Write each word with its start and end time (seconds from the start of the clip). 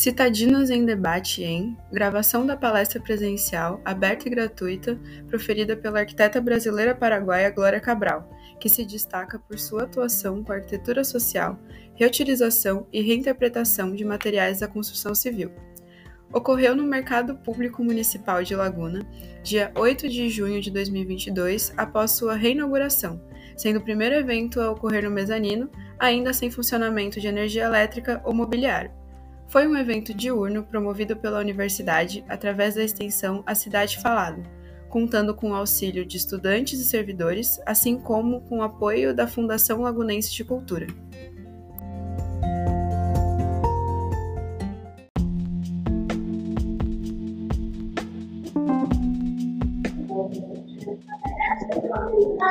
Citadinos 0.00 0.70
em 0.70 0.86
debate 0.86 1.44
em 1.44 1.76
gravação 1.92 2.46
da 2.46 2.56
palestra 2.56 2.98
presencial, 2.98 3.82
aberta 3.84 4.26
e 4.26 4.30
gratuita, 4.30 4.98
proferida 5.28 5.76
pela 5.76 5.98
arquiteta 5.98 6.40
brasileira 6.40 6.94
paraguaia 6.94 7.50
Glória 7.50 7.78
Cabral, 7.78 8.26
que 8.58 8.66
se 8.66 8.82
destaca 8.82 9.38
por 9.38 9.58
sua 9.58 9.82
atuação 9.82 10.42
com 10.42 10.52
arquitetura 10.52 11.04
social, 11.04 11.60
reutilização 11.94 12.86
e 12.90 13.02
reinterpretação 13.02 13.94
de 13.94 14.02
materiais 14.02 14.60
da 14.60 14.66
construção 14.66 15.14
civil. 15.14 15.52
Ocorreu 16.32 16.74
no 16.74 16.84
Mercado 16.84 17.36
Público 17.36 17.84
Municipal 17.84 18.42
de 18.42 18.56
Laguna, 18.56 19.06
dia 19.42 19.70
8 19.76 20.08
de 20.08 20.30
junho 20.30 20.62
de 20.62 20.70
2022, 20.70 21.74
após 21.76 22.12
sua 22.12 22.36
reinauguração, 22.36 23.20
sendo 23.54 23.80
o 23.80 23.84
primeiro 23.84 24.14
evento 24.14 24.62
a 24.62 24.70
ocorrer 24.70 25.04
no 25.04 25.10
mezanino, 25.10 25.70
ainda 25.98 26.32
sem 26.32 26.50
funcionamento 26.50 27.20
de 27.20 27.26
energia 27.26 27.64
elétrica 27.64 28.22
ou 28.24 28.32
mobiliário. 28.32 28.98
Foi 29.50 29.66
um 29.66 29.76
evento 29.76 30.14
diurno 30.14 30.62
promovido 30.62 31.16
pela 31.16 31.40
universidade 31.40 32.24
através 32.28 32.76
da 32.76 32.84
extensão 32.84 33.42
A 33.44 33.52
Cidade 33.52 33.98
Falada, 33.98 34.40
contando 34.88 35.34
com 35.34 35.50
o 35.50 35.54
auxílio 35.56 36.06
de 36.06 36.18
estudantes 36.18 36.78
e 36.78 36.84
servidores, 36.84 37.60
assim 37.66 37.98
como 37.98 38.42
com 38.42 38.58
o 38.58 38.62
apoio 38.62 39.12
da 39.12 39.26
Fundação 39.26 39.80
Lagunense 39.80 40.32
de 40.32 40.44
Cultura. 40.44 40.86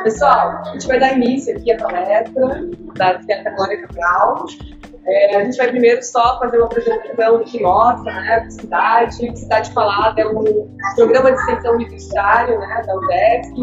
Pessoal, 0.03 0.61
a 0.66 0.72
gente 0.73 0.86
vai 0.86 1.00
dar 1.00 1.13
início 1.16 1.55
aqui 1.55 1.72
à 1.72 1.77
palestra 1.77 2.70
da 2.97 3.08
arquiteta 3.08 3.52
Glória 3.52 3.88
Cabral. 3.88 4.45
É, 5.09 5.38
a 5.38 5.44
gente 5.44 5.58
vai 5.58 5.70
primeiro 5.70 6.04
só 6.04 6.40
fazer 6.40 6.58
uma 6.58 6.68
apresentação 6.68 7.44
que 7.44 7.61
mostra 7.61 8.14
né, 8.14 8.45
a 8.45 8.50
cidade. 8.50 9.39
Cidade 9.39 9.72
Falada 9.73 10.22
é 10.22 10.28
um 10.28 10.70
programa 10.95 11.31
de 11.31 11.39
extensão 11.39 11.73
universitário 11.73 12.59
né, 12.59 12.81
da 12.86 12.95
UDESC, 12.95 13.53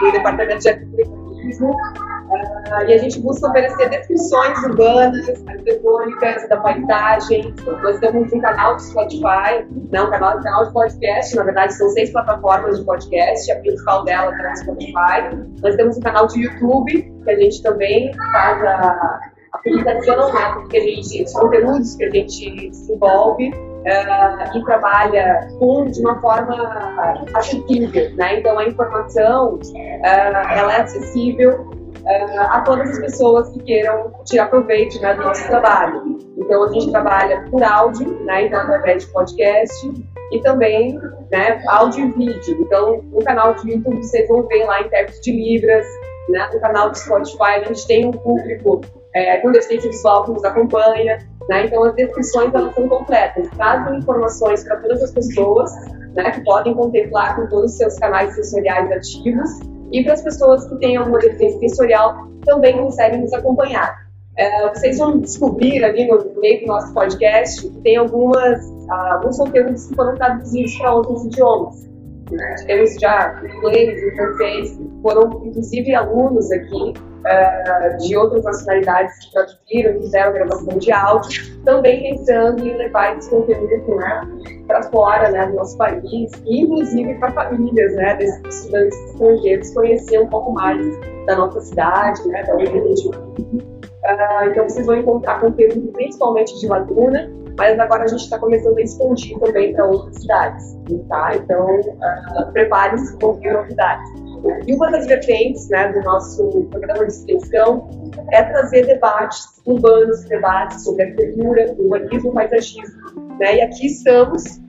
do 0.00 0.12
Departamento 0.12 0.60
de 0.60 0.68
Arquitetura 0.68 1.26
e. 1.46 1.96
Uh, 2.26 2.82
e 2.88 2.92
a 2.92 2.98
gente 2.98 3.20
busca 3.20 3.48
oferecer 3.48 3.88
descrições 3.88 4.58
urbanas, 4.64 5.28
arquitetônicas, 5.46 6.48
da 6.48 6.56
paisagem. 6.56 7.54
Nós 7.64 8.00
temos 8.00 8.32
um 8.32 8.40
canal 8.40 8.74
de 8.74 8.82
Spotify, 8.82 9.64
não, 9.92 10.08
um 10.08 10.10
canal, 10.10 10.38
um 10.38 10.42
canal 10.42 10.66
de 10.66 10.72
podcast, 10.72 11.36
na 11.36 11.44
verdade 11.44 11.74
são 11.74 11.88
seis 11.90 12.10
plataformas 12.10 12.80
de 12.80 12.84
podcast, 12.84 13.52
a 13.52 13.60
principal 13.60 14.04
dela 14.04 14.34
é 14.34 14.52
o 14.52 14.56
Spotify. 14.56 15.36
Nós 15.62 15.76
temos 15.76 15.98
um 15.98 16.00
canal 16.00 16.26
de 16.26 16.42
YouTube, 16.42 17.14
que 17.22 17.30
a 17.30 17.36
gente 17.38 17.62
também 17.62 18.12
faz 18.32 18.64
a, 18.64 19.20
a 19.52 19.58
publicação, 19.58 20.32
né, 20.32 20.52
porque 20.54 20.76
a 20.76 20.80
gente, 20.80 21.24
os 21.24 21.32
conteúdos 21.32 21.94
que 21.96 22.04
a 22.04 22.10
gente 22.10 22.70
desenvolve 22.70 23.52
uh, 23.86 24.56
e 24.56 24.64
trabalha 24.64 25.48
com, 25.58 25.84
de 25.86 26.00
uma 26.00 26.20
forma 26.20 27.24
acessível, 27.34 28.14
né? 28.16 28.40
Então 28.40 28.58
a 28.58 28.64
informação 28.64 29.54
uh, 29.54 30.50
ela 30.50 30.74
é 30.74 30.80
acessível 30.82 31.52
uh, 31.60 32.40
a 32.40 32.60
todas 32.62 32.90
as 32.90 32.98
pessoas 32.98 33.48
que 33.50 33.60
queiram 33.60 34.12
tirar 34.24 34.48
proveito 34.48 35.00
né, 35.00 35.14
do 35.14 35.22
nosso 35.22 35.46
trabalho. 35.46 36.18
Então 36.36 36.64
a 36.64 36.72
gente 36.72 36.90
trabalha 36.90 37.44
por 37.50 37.62
áudio, 37.62 38.24
né? 38.24 38.46
Então 38.46 38.60
através 38.60 39.06
de 39.06 39.12
podcast 39.12 39.92
e 40.32 40.40
também 40.40 40.98
né, 41.30 41.62
áudio 41.68 42.06
e 42.06 42.10
vídeo. 42.12 42.58
Então 42.60 43.02
no 43.02 43.22
canal 43.24 43.54
de 43.54 43.70
YouTube 43.70 44.02
vocês 44.02 44.28
vão 44.28 44.42
ver 44.46 44.64
lá 44.64 44.80
intérprete 44.82 45.20
de 45.22 45.32
libras, 45.32 45.86
né? 46.28 46.50
No 46.52 46.60
canal 46.60 46.90
do 46.90 46.98
Spotify 46.98 47.60
a 47.60 47.64
gente 47.64 47.86
tem 47.86 48.06
um 48.06 48.10
público 48.10 48.80
é, 49.16 49.38
com 49.38 49.50
deficiência 49.50 49.90
visual 49.90 50.24
que 50.24 50.32
nos 50.32 50.44
acompanha. 50.44 51.18
Né? 51.48 51.64
Então, 51.64 51.84
as 51.84 51.94
descrições 51.94 52.54
elas 52.54 52.74
são 52.74 52.86
completas, 52.86 53.48
trazem 53.56 53.98
informações 53.98 54.62
para 54.64 54.76
todas 54.76 55.02
as 55.02 55.10
pessoas 55.12 55.72
né, 56.14 56.30
que 56.32 56.44
podem 56.44 56.74
contemplar 56.74 57.36
com 57.36 57.46
todos 57.46 57.72
os 57.72 57.78
seus 57.78 57.98
canais 57.98 58.34
sensoriais 58.34 58.90
ativos 58.92 59.60
e 59.90 60.04
para 60.04 60.12
as 60.12 60.22
pessoas 60.22 60.68
que 60.68 60.76
têm 60.76 60.96
alguma 60.96 61.18
deficiência 61.18 61.60
sensorial 61.60 62.28
também 62.44 62.76
conseguem 62.76 63.22
nos 63.22 63.32
acompanhar. 63.32 64.06
É, 64.36 64.68
vocês 64.68 64.98
vão 64.98 65.18
descobrir 65.18 65.82
ali 65.82 66.06
no 66.06 66.22
meio 66.40 66.60
do 66.60 66.66
nosso 66.66 66.92
podcast 66.92 67.62
que 67.62 67.80
tem 67.80 67.96
algumas, 67.96 68.60
alguns 68.90 69.38
conteúdos 69.38 69.86
que 69.86 69.94
foram 69.94 70.14
traduzidos 70.14 70.76
para 70.76 70.94
outros 70.94 71.24
idiomas. 71.24 71.88
Né? 72.30 72.54
Temos 72.66 72.94
já 73.00 73.40
inglês 73.44 74.02
e 74.02 74.16
francês, 74.16 74.80
foram 75.02 75.42
inclusive 75.44 75.94
alunos 75.94 76.50
aqui 76.50 76.92
uh, 76.92 77.98
de 77.98 78.16
outras 78.16 78.44
nacionalidades 78.44 79.16
que 79.18 79.32
traduziram, 79.32 80.00
fizeram 80.00 80.32
gravação 80.32 80.78
de 80.78 80.92
áudio, 80.92 81.62
também 81.64 82.02
pensando 82.02 82.66
em 82.66 82.76
levar 82.76 83.16
esse 83.16 83.30
conteúdo 83.30 83.96
né, 83.96 84.20
para 84.66 84.82
fora 84.84 85.30
né, 85.30 85.46
do 85.46 85.54
nosso 85.54 85.76
país, 85.76 86.32
e 86.44 86.62
inclusive 86.62 87.14
para 87.14 87.30
famílias 87.32 87.94
né, 87.94 88.16
desses 88.16 88.42
estudantes 88.56 88.98
estrangeiros 89.10 89.74
conhecer 89.74 90.20
um 90.20 90.28
pouco 90.28 90.52
mais 90.52 90.84
da 91.26 91.36
nossa 91.36 91.60
cidade, 91.60 92.26
né, 92.28 92.42
da 92.42 92.54
onde 92.54 92.66
a 92.66 92.88
gente 92.88 93.10
Uh, 94.06 94.48
então 94.48 94.68
vocês 94.68 94.86
vão 94.86 94.96
encontrar 94.98 95.40
conteúdo 95.40 95.90
principalmente 95.92 96.56
de 96.60 96.68
Laguna, 96.68 97.28
mas 97.56 97.78
agora 97.78 98.04
a 98.04 98.06
gente 98.06 98.22
está 98.22 98.38
começando 98.38 98.76
a 98.78 98.82
expandir 98.82 99.38
também 99.38 99.72
para 99.74 99.86
outras 99.86 100.16
cidades, 100.16 100.76
tá? 101.08 101.32
Então 101.34 101.80
uh, 101.80 102.52
prepare-se 102.52 103.16
ouvir 103.22 103.52
novidades. 103.52 104.26
E 104.66 104.74
uma 104.74 104.90
das 104.90 105.06
vertentes 105.06 105.68
né, 105.70 105.92
do 105.92 106.00
nosso 106.02 106.64
programa 106.70 107.06
de 107.06 107.12
extensão 107.12 107.88
é 108.32 108.42
trazer 108.42 108.86
debates 108.86 109.46
urbanos, 109.64 110.24
debates 110.24 110.84
sobre 110.84 111.04
arquitetura, 111.04 111.74
urbanismo, 111.78 112.32
paisagismo. 112.32 113.36
Né? 113.40 113.56
E 113.56 113.60
aqui 113.62 113.86
estamos 113.86 114.60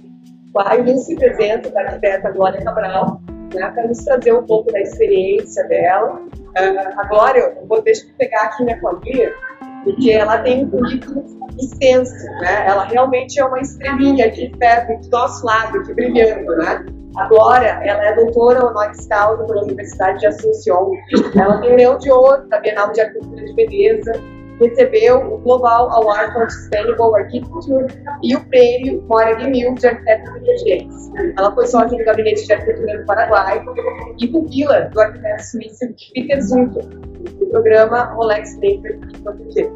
com 0.53 0.61
a 0.61 0.75
ilustre 0.75 1.15
presença 1.15 1.69
da 1.69 1.81
arquiteta 1.81 2.31
Glória 2.31 2.63
Cabral, 2.63 3.21
né, 3.53 3.69
para 3.69 3.87
nos 3.87 4.03
trazer 4.03 4.33
um 4.33 4.45
pouco 4.45 4.71
da 4.71 4.79
experiência 4.79 5.63
dela. 5.65 6.15
Uh, 6.15 6.99
a 6.99 7.03
Glória, 7.07 7.55
eu 7.59 7.67
vou 7.67 7.81
deixar 7.81 8.07
pegar 8.17 8.43
aqui 8.43 8.63
minha 8.63 8.79
colinha, 8.79 9.31
porque 9.87 10.11
ela 10.11 10.39
tem 10.39 10.65
um 10.65 10.69
currículo 10.69 11.23
extenso, 11.57 12.25
né? 12.41 12.67
Ela 12.67 12.83
realmente 12.83 13.39
é 13.39 13.45
uma 13.45 13.59
estrelinha 13.61 14.25
aqui 14.25 14.49
perto, 14.57 15.01
do 15.01 15.09
nosso 15.09 15.45
lado, 15.45 15.77
aqui 15.77 15.93
brilhando, 15.93 16.57
né? 16.57 16.85
A 17.15 17.27
Glória, 17.29 17.79
ela 17.81 18.05
é 18.05 18.13
doutora 18.15 18.65
honoris 18.65 19.07
causa 19.07 19.43
pela 19.45 19.63
Universidade 19.63 20.19
de 20.19 20.27
Assunção. 20.27 20.91
Ela 21.35 21.61
tem 21.61 21.75
Leão 21.77 21.97
de 21.97 22.11
Ouro 22.11 22.47
da 22.49 22.59
Bienal 22.59 22.91
de 22.91 22.99
Arquitetura 22.99 23.45
de 23.45 23.53
Veneza, 23.53 24.11
recebeu 24.59 25.33
o 25.33 25.37
Global 25.39 25.89
Award 25.91 26.33
for 26.33 26.49
Sustainable 26.49 27.15
Architecture 27.15 27.87
e 28.23 28.35
o 28.35 28.45
prêmio 28.45 29.03
Mora 29.07 29.35
de 29.35 29.49
Mil 29.49 29.73
de 29.75 29.87
Arquitetos 29.87 30.35
Emergentes. 30.35 31.11
Ela 31.37 31.53
foi 31.53 31.67
sócia 31.67 31.97
do 31.97 32.03
Gabinete 32.03 32.45
de 32.45 32.53
Arquitetura 32.53 32.99
do 32.99 33.05
Paraguai 33.05 33.63
e 34.19 34.27
pupila 34.27 34.89
do 34.93 34.99
arquiteto 34.99 35.43
suíço 35.43 35.85
Peter 36.13 36.41
Zunker, 36.41 36.85
do 36.85 37.45
programa 37.47 38.05
Rolex 38.13 38.57
em 38.61 38.81
português. 39.23 39.69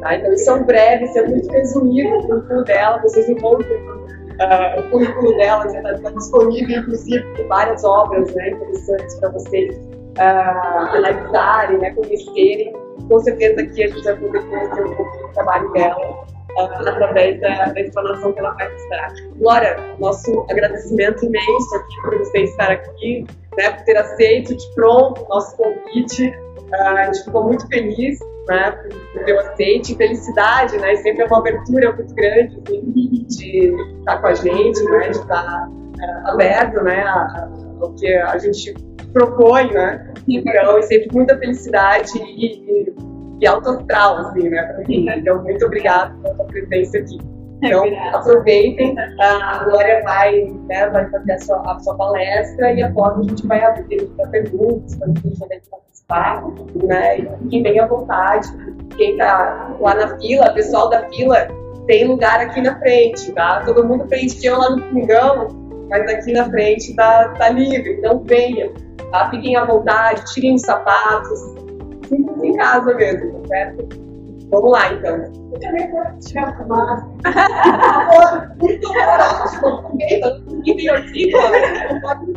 Tá? 0.00 0.16
Então, 0.16 0.32
isso 0.32 0.50
é 0.50 0.54
um 0.54 0.64
breve, 0.64 1.04
isso 1.04 1.18
é 1.18 1.26
muito 1.26 1.50
resumido 1.50 2.18
o 2.18 2.26
currículo 2.26 2.64
dela, 2.64 3.00
vocês 3.02 3.28
encontram 3.28 3.94
Uh, 4.34 4.80
o 4.80 4.90
currículo 4.90 5.36
dela 5.36 5.64
está 5.64 5.94
tá 5.94 6.10
disponível, 6.10 6.80
inclusive, 6.80 7.24
várias 7.48 7.84
obras 7.84 8.34
né, 8.34 8.50
interessantes 8.50 9.14
para 9.20 9.28
vocês 9.28 9.76
uh, 9.76 10.96
analisarem, 10.96 11.78
né, 11.78 11.90
conhecerem. 11.92 12.72
Com 13.08 13.18
certeza 13.20 13.60
aqui 13.60 13.84
a 13.84 13.88
gente 13.88 14.04
vai 14.04 14.16
poder 14.16 14.48
conhecer 14.48 14.84
um 14.84 14.94
pouco 14.94 15.18
do 15.18 15.32
trabalho 15.32 15.72
dela 15.72 16.24
uh, 16.56 16.88
através 16.88 17.40
da, 17.40 17.66
da 17.66 17.80
explanação 17.80 18.32
que 18.32 18.38
ela 18.38 18.50
vai 18.50 18.70
mostrar. 18.72 19.14
Glória, 19.36 19.76
nosso 19.98 20.46
agradecimento 20.50 21.24
imenso 21.24 21.76
aqui 21.76 22.02
por 22.02 22.18
você 22.18 22.38
estar 22.42 22.70
aqui, 22.70 23.26
né, 23.56 23.70
por 23.70 23.84
ter 23.84 23.96
aceito 23.96 24.56
de 24.56 24.74
pronto 24.74 25.22
o 25.22 25.28
nosso 25.28 25.56
convite. 25.56 26.32
a 26.72 27.04
gente 27.04 27.24
ficou 27.24 27.44
muito 27.44 27.66
feliz 27.68 28.18
né, 28.48 28.70
por 29.12 29.24
ter 29.24 29.32
o 29.32 29.40
aceite, 29.40 29.96
felicidade, 29.96 30.76
né, 30.78 30.96
sempre 30.96 31.22
é 31.22 31.26
uma 31.26 31.38
abertura 31.38 31.92
muito 31.92 32.14
grande 32.14 32.60
assim, 32.66 33.26
de 33.28 33.74
estar 33.98 34.20
com 34.20 34.26
a 34.26 34.34
gente, 34.34 34.82
né, 34.84 35.08
de 35.08 35.18
estar 35.18 35.68
uh, 35.68 36.28
aberto, 36.28 36.82
né, 36.82 37.04
ao 37.80 37.92
que 37.94 38.12
a 38.12 38.38
gente 38.38 38.74
propõe, 39.12 39.72
né, 39.72 40.12
então, 40.28 40.78
é 40.78 40.82
sempre 40.82 41.08
muita 41.12 41.38
felicidade 41.38 42.10
e, 42.18 42.56
e, 42.68 42.94
e 43.40 43.46
assim, 43.46 44.48
né, 44.48 44.84
mim, 44.88 45.06
então, 45.08 45.42
muito 45.42 45.64
obrigada 45.66 46.14
pela 46.22 46.34
sua 46.34 46.44
presença 46.46 46.98
aqui. 46.98 47.18
Então, 47.62 47.84
aproveitem, 48.12 48.94
a 49.20 49.64
Glória 49.64 50.02
vai, 50.02 50.44
né, 50.68 50.88
vai 50.90 51.08
fazer 51.10 51.32
a 51.32 51.38
sua, 51.38 51.72
a 51.72 51.78
sua 51.78 51.96
palestra 51.96 52.72
e 52.72 52.82
após 52.82 53.18
a 53.18 53.22
gente 53.22 53.46
vai 53.46 53.64
abrir 53.64 54.04
para 54.16 54.28
perguntas, 54.28 54.94
para 54.96 55.08
gente 55.08 55.38
poder 55.38 55.62
participar, 55.70 56.44
né? 56.84 57.18
E 57.20 57.28
fiquem 57.42 57.62
bem 57.62 57.80
à 57.80 57.86
vontade. 57.86 58.48
Quem 58.96 59.12
está 59.12 59.74
lá 59.80 59.94
na 59.94 60.18
fila, 60.18 60.52
pessoal 60.52 60.90
da 60.90 61.08
fila, 61.08 61.48
tem 61.86 62.06
lugar 62.06 62.40
aqui 62.40 62.60
na 62.60 62.78
frente, 62.78 63.32
tá? 63.32 63.62
Todo 63.64 63.86
mundo 63.86 64.06
preencheu 64.06 64.58
lá 64.58 64.70
no 64.70 64.82
pingão, 64.82 65.48
mas 65.88 66.08
aqui 66.12 66.32
na 66.32 66.44
frente 66.50 66.94
tá, 66.94 67.28
tá 67.30 67.48
livre, 67.50 67.94
então 67.98 68.22
venham, 68.24 68.72
tá? 69.10 69.30
Fiquem 69.30 69.56
à 69.56 69.64
vontade, 69.64 70.24
tirem 70.32 70.54
os 70.54 70.62
sapatos, 70.62 71.38
sintam 72.08 72.44
em 72.44 72.56
casa 72.56 72.94
mesmo, 72.94 73.40
tá 73.40 73.48
certo? 73.48 74.04
Vamos 74.50 74.70
lá, 74.70 74.92
então. 74.92 75.16
Eu 75.52 75.60
também 75.60 75.90
vou 75.90 76.02
tirar 76.20 76.48
a 76.48 76.56
fumaça. 76.56 77.06
Muito 78.60 78.88
bom. 79.60 79.98
E 80.64 80.74
piorzinho, 80.74 81.36
não 81.90 82.00
pode 82.00 82.32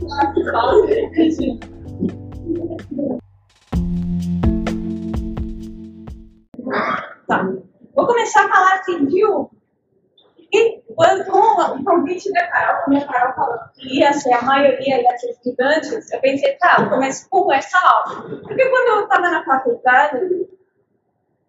Tá. 7.27 7.43
Vou 7.95 8.07
começar 8.07 8.45
a 8.45 8.49
falar 8.49 8.79
assim, 8.79 9.05
viu? 9.05 9.49
E 10.51 10.81
quando, 10.95 11.25
com 11.25 11.39
o 11.39 11.83
convite 11.83 12.31
da 12.31 12.47
Carol, 12.47 12.83
como 12.83 12.97
a 12.97 13.05
Carol 13.05 13.33
falou 13.35 13.59
que 13.73 13.99
ia 13.99 14.13
ser 14.13 14.33
a 14.33 14.41
maioria 14.41 15.01
ia 15.01 15.15
estudantes, 15.15 16.11
eu 16.11 16.21
pensei, 16.21 16.53
tá, 16.53 16.77
eu 16.79 16.89
começo 16.89 17.29
com 17.29 17.51
essa 17.51 17.77
aula. 17.77 18.21
Porque 18.41 18.69
quando 18.69 18.87
eu 18.87 19.03
estava 19.03 19.29
na 19.29 19.43
faculdade, 19.43 20.47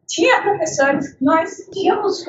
tinha 0.06 0.42
professores, 0.42 1.16
nós 1.20 1.56
tínhamos, 1.72 2.24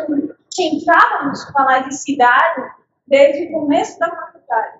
tentávamos 0.55 1.43
falar 1.51 1.87
de 1.87 1.95
cidade 1.95 2.71
desde 3.07 3.47
o 3.47 3.51
começo 3.51 3.97
da 3.97 4.09
faculdade. 4.09 4.79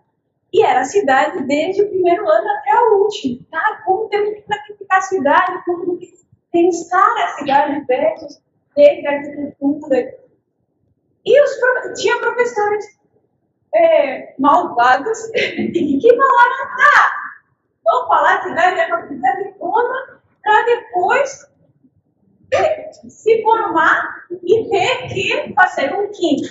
E 0.53 0.63
era 0.63 0.83
cidade 0.83 1.44
desde 1.45 1.83
o 1.83 1.89
primeiro 1.89 2.27
ano 2.30 2.50
até 2.50 2.74
o 2.75 3.03
último. 3.03 3.44
Tá? 3.51 3.81
Como 3.85 4.09
temos 4.09 4.35
que 4.35 4.42
planificar 4.42 4.97
a 4.97 5.01
cidade, 5.01 5.65
como 5.65 6.00
pensar 6.51 7.24
a 7.24 7.27
cidade 7.38 7.85
desde, 7.85 8.39
desde 8.75 9.07
a 9.07 9.12
arquitetura. 9.12 10.29
E 11.25 11.42
os, 11.42 11.51
tinha 12.00 12.18
professores 12.19 12.86
é, 13.74 14.33
malvados 14.39 15.27
que 15.33 16.10
falavam, 16.16 16.68
ah, 16.80 17.12
vamos 17.83 18.07
falar 18.07 18.44
cidade, 18.44 18.80
é 18.80 18.88
uma 18.88 19.07
cidade 19.07 19.54
toda, 19.60 20.21
para 20.44 20.66
depois 20.66 21.50
se 23.07 23.44
formar 23.44 24.25
e 24.44 24.69
ter 24.69 25.07
que 25.07 25.54
fazer 25.54 25.94
um 25.94 26.10
quinto. 26.12 26.50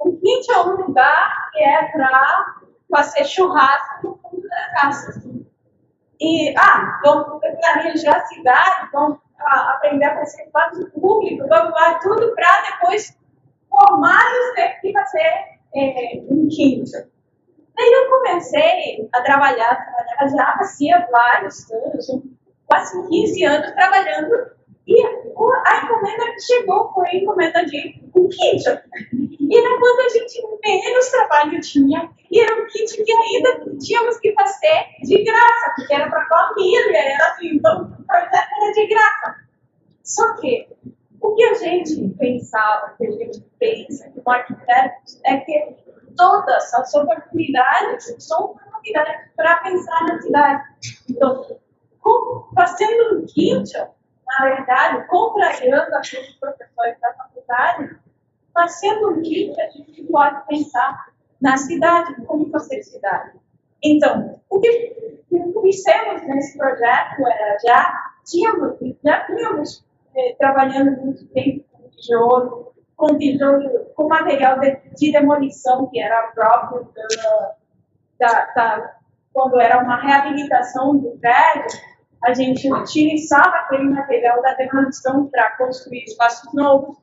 Um 0.00 0.16
quinto 0.18 0.52
é 0.52 0.60
um 0.62 0.86
lugar 0.86 1.50
que 1.52 1.62
é 1.62 1.84
para 1.92 2.56
fazer 2.90 3.24
churrasco 3.24 4.06
no 4.06 4.18
fundo 4.18 4.48
da 4.48 4.80
casa. 4.80 5.22
E, 6.20 6.54
ah, 6.56 6.98
vamos 7.02 7.40
planejar 7.40 8.16
a 8.16 8.26
cidade, 8.26 8.88
vamos 8.92 9.18
ah, 9.40 9.74
aprender 9.74 10.06
a 10.06 10.16
fazer 10.16 10.44
espaço 10.44 10.90
público, 10.92 11.46
vamos 11.48 11.72
lá, 11.72 11.98
tudo 11.98 12.34
para 12.34 12.62
depois 12.70 13.16
formar 13.78 14.24
e 14.32 14.54
ter 14.54 14.80
que 14.80 14.92
fazer 14.92 15.32
é, 15.74 16.22
um 16.30 16.48
quinto. 16.48 16.92
Daí 17.76 17.92
eu 17.92 18.10
comecei 18.10 19.08
a 19.12 19.22
trabalhar, 19.22 19.76
trabalhar 19.76 20.36
já 20.36 20.52
fazia 20.56 21.08
vários 21.10 21.70
anos, 21.70 22.06
quase 22.66 23.08
15 23.08 23.44
anos 23.44 23.72
trabalhando 23.72 24.56
e 24.86 25.04
a 25.04 25.84
encomenda 25.84 26.32
que 26.32 26.40
chegou 26.40 26.92
foi 26.92 27.08
a 27.08 27.16
encomenda 27.16 27.64
de 27.66 28.00
um 28.14 28.28
kit. 28.28 28.62
E 29.40 29.58
era 29.58 29.78
quando 29.80 30.00
a 30.00 30.08
gente 30.08 30.42
menos 30.64 31.08
trabalho 31.10 31.60
tinha. 31.60 32.08
E 32.30 32.40
era 32.40 32.62
um 32.62 32.66
kit 32.66 33.04
que 33.04 33.12
ainda 33.12 33.64
tínhamos 33.80 34.18
que 34.18 34.32
fazer 34.32 34.86
de 35.02 35.24
graça, 35.24 35.72
porque 35.74 35.92
era 35.92 36.08
para 36.08 36.28
família, 36.28 36.96
era 36.96 37.32
assim, 37.32 37.56
então 37.56 37.92
era 38.08 38.72
de 38.72 38.86
graça. 38.86 39.34
Só 40.04 40.34
que 40.36 40.68
o 41.26 41.34
que 41.34 41.44
a 41.44 41.54
gente 41.54 42.08
pensava, 42.18 42.94
que 42.96 43.06
a 43.06 43.10
gente 43.10 43.40
pensa 43.58 44.08
que 44.10 44.22
o 44.24 44.30
arquiteto 44.30 45.18
é 45.24 45.38
que 45.38 45.76
todas 46.16 46.72
as 46.72 46.94
oportunidades 46.94 48.14
são 48.20 48.52
oportunidades 48.52 49.30
para 49.34 49.56
pensar 49.56 50.04
na 50.04 50.20
cidade. 50.22 50.62
Então, 51.10 51.58
fazendo 52.54 53.18
um 53.18 53.26
kit, 53.26 53.76
na 53.76 54.44
verdade, 54.44 55.06
contrariando 55.08 55.96
aqueles 55.96 56.32
professores 56.34 57.00
da 57.00 57.12
faculdade, 57.14 57.98
mas 58.54 58.78
sendo 58.78 59.10
um 59.10 59.22
que 59.22 59.52
a 59.60 59.70
gente 59.70 60.04
pode 60.04 60.46
pensar 60.46 61.08
na 61.40 61.56
cidade, 61.56 62.14
como 62.24 62.48
fazer 62.50 62.82
cidade. 62.84 63.32
Então, 63.82 64.40
o 64.48 64.60
que 64.60 65.22
fizemos 65.62 66.22
nesse 66.22 66.56
projeto 66.56 67.26
era 67.26 67.58
já 67.66 68.12
tínhamos, 68.24 68.78
já 69.04 69.26
tínhamos 69.26 69.85
eh, 70.16 70.34
trabalhando 70.38 71.00
muito 71.02 71.26
tempo 71.28 71.64
com 71.72 71.88
tijolo, 71.90 72.72
com 72.96 73.18
tijolo, 73.18 73.86
com 73.94 74.08
material 74.08 74.58
de, 74.60 74.76
de 74.96 75.12
demolição 75.12 75.86
que 75.88 76.00
era 76.00 76.32
próprio 76.34 76.88
da, 76.94 77.54
da, 78.18 78.44
da, 78.54 78.96
quando 79.32 79.60
era 79.60 79.82
uma 79.82 80.00
reabilitação 80.00 80.96
do 80.96 81.10
prédio, 81.18 81.78
a 82.24 82.32
gente 82.32 82.72
utilizava 82.72 83.56
aquele 83.56 83.90
material 83.90 84.40
da 84.42 84.54
demolição 84.54 85.26
para 85.26 85.56
construir 85.56 86.04
espaços 86.04 86.52
novos. 86.54 86.96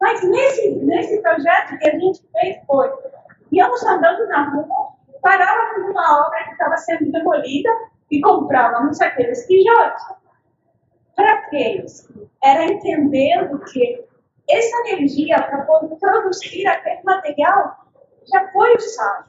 Mas 0.00 0.22
nesse, 0.22 0.70
nesse 0.76 1.20
projeto 1.22 1.78
que 1.78 1.88
a 1.88 1.98
gente 1.98 2.20
fez 2.32 2.58
foi, 2.66 2.90
íamos 3.50 3.82
andando 3.84 4.28
na 4.28 4.50
rua, 4.50 4.92
parávamos 5.22 5.88
numa 5.88 6.26
obra 6.26 6.44
que 6.44 6.52
estava 6.52 6.76
sendo 6.76 7.10
demolida 7.10 7.70
e 8.10 8.20
comprávamos 8.20 9.00
aqueles 9.00 9.46
tijolos. 9.46 10.17
Quê? 11.50 11.84
Era 12.42 12.64
entendendo 12.64 13.58
que 13.60 14.04
essa 14.48 14.88
energia 14.88 15.42
para 15.42 15.64
produzir 15.64 16.66
aquele 16.66 17.02
material 17.02 17.86
já 18.30 18.50
foi 18.52 18.74
usada. 18.76 19.26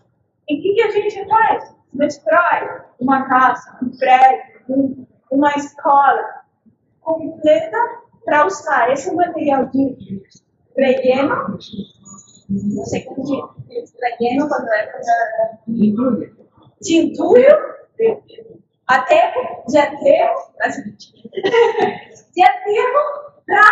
E 0.47 0.57
o 0.57 0.61
que, 0.61 0.73
que 0.73 0.81
a 0.81 0.91
gente 0.91 1.27
faz? 1.27 1.75
Destrói 1.93 2.81
uma 2.99 3.27
casa, 3.27 3.77
um 3.81 3.89
prédio, 3.97 4.61
um, 4.69 5.05
uma 5.31 5.49
escola 5.55 6.43
completa 7.01 7.77
para 8.25 8.45
usar 8.45 8.91
esse 8.91 9.13
material 9.15 9.65
de 9.67 10.21
relleno, 10.77 11.57
não 12.49 12.85
sei 12.85 13.03
como 13.05 13.23
diz, 13.67 13.93
relleno 14.19 14.47
quando 14.47 14.69
é 14.69 14.91
de 16.79 16.97
entulho, 16.97 17.57
aterro, 18.89 19.63
de 19.67 19.77
aterro, 19.77 20.35
de 22.33 22.43
aterro 22.43 22.99
para 23.45 23.63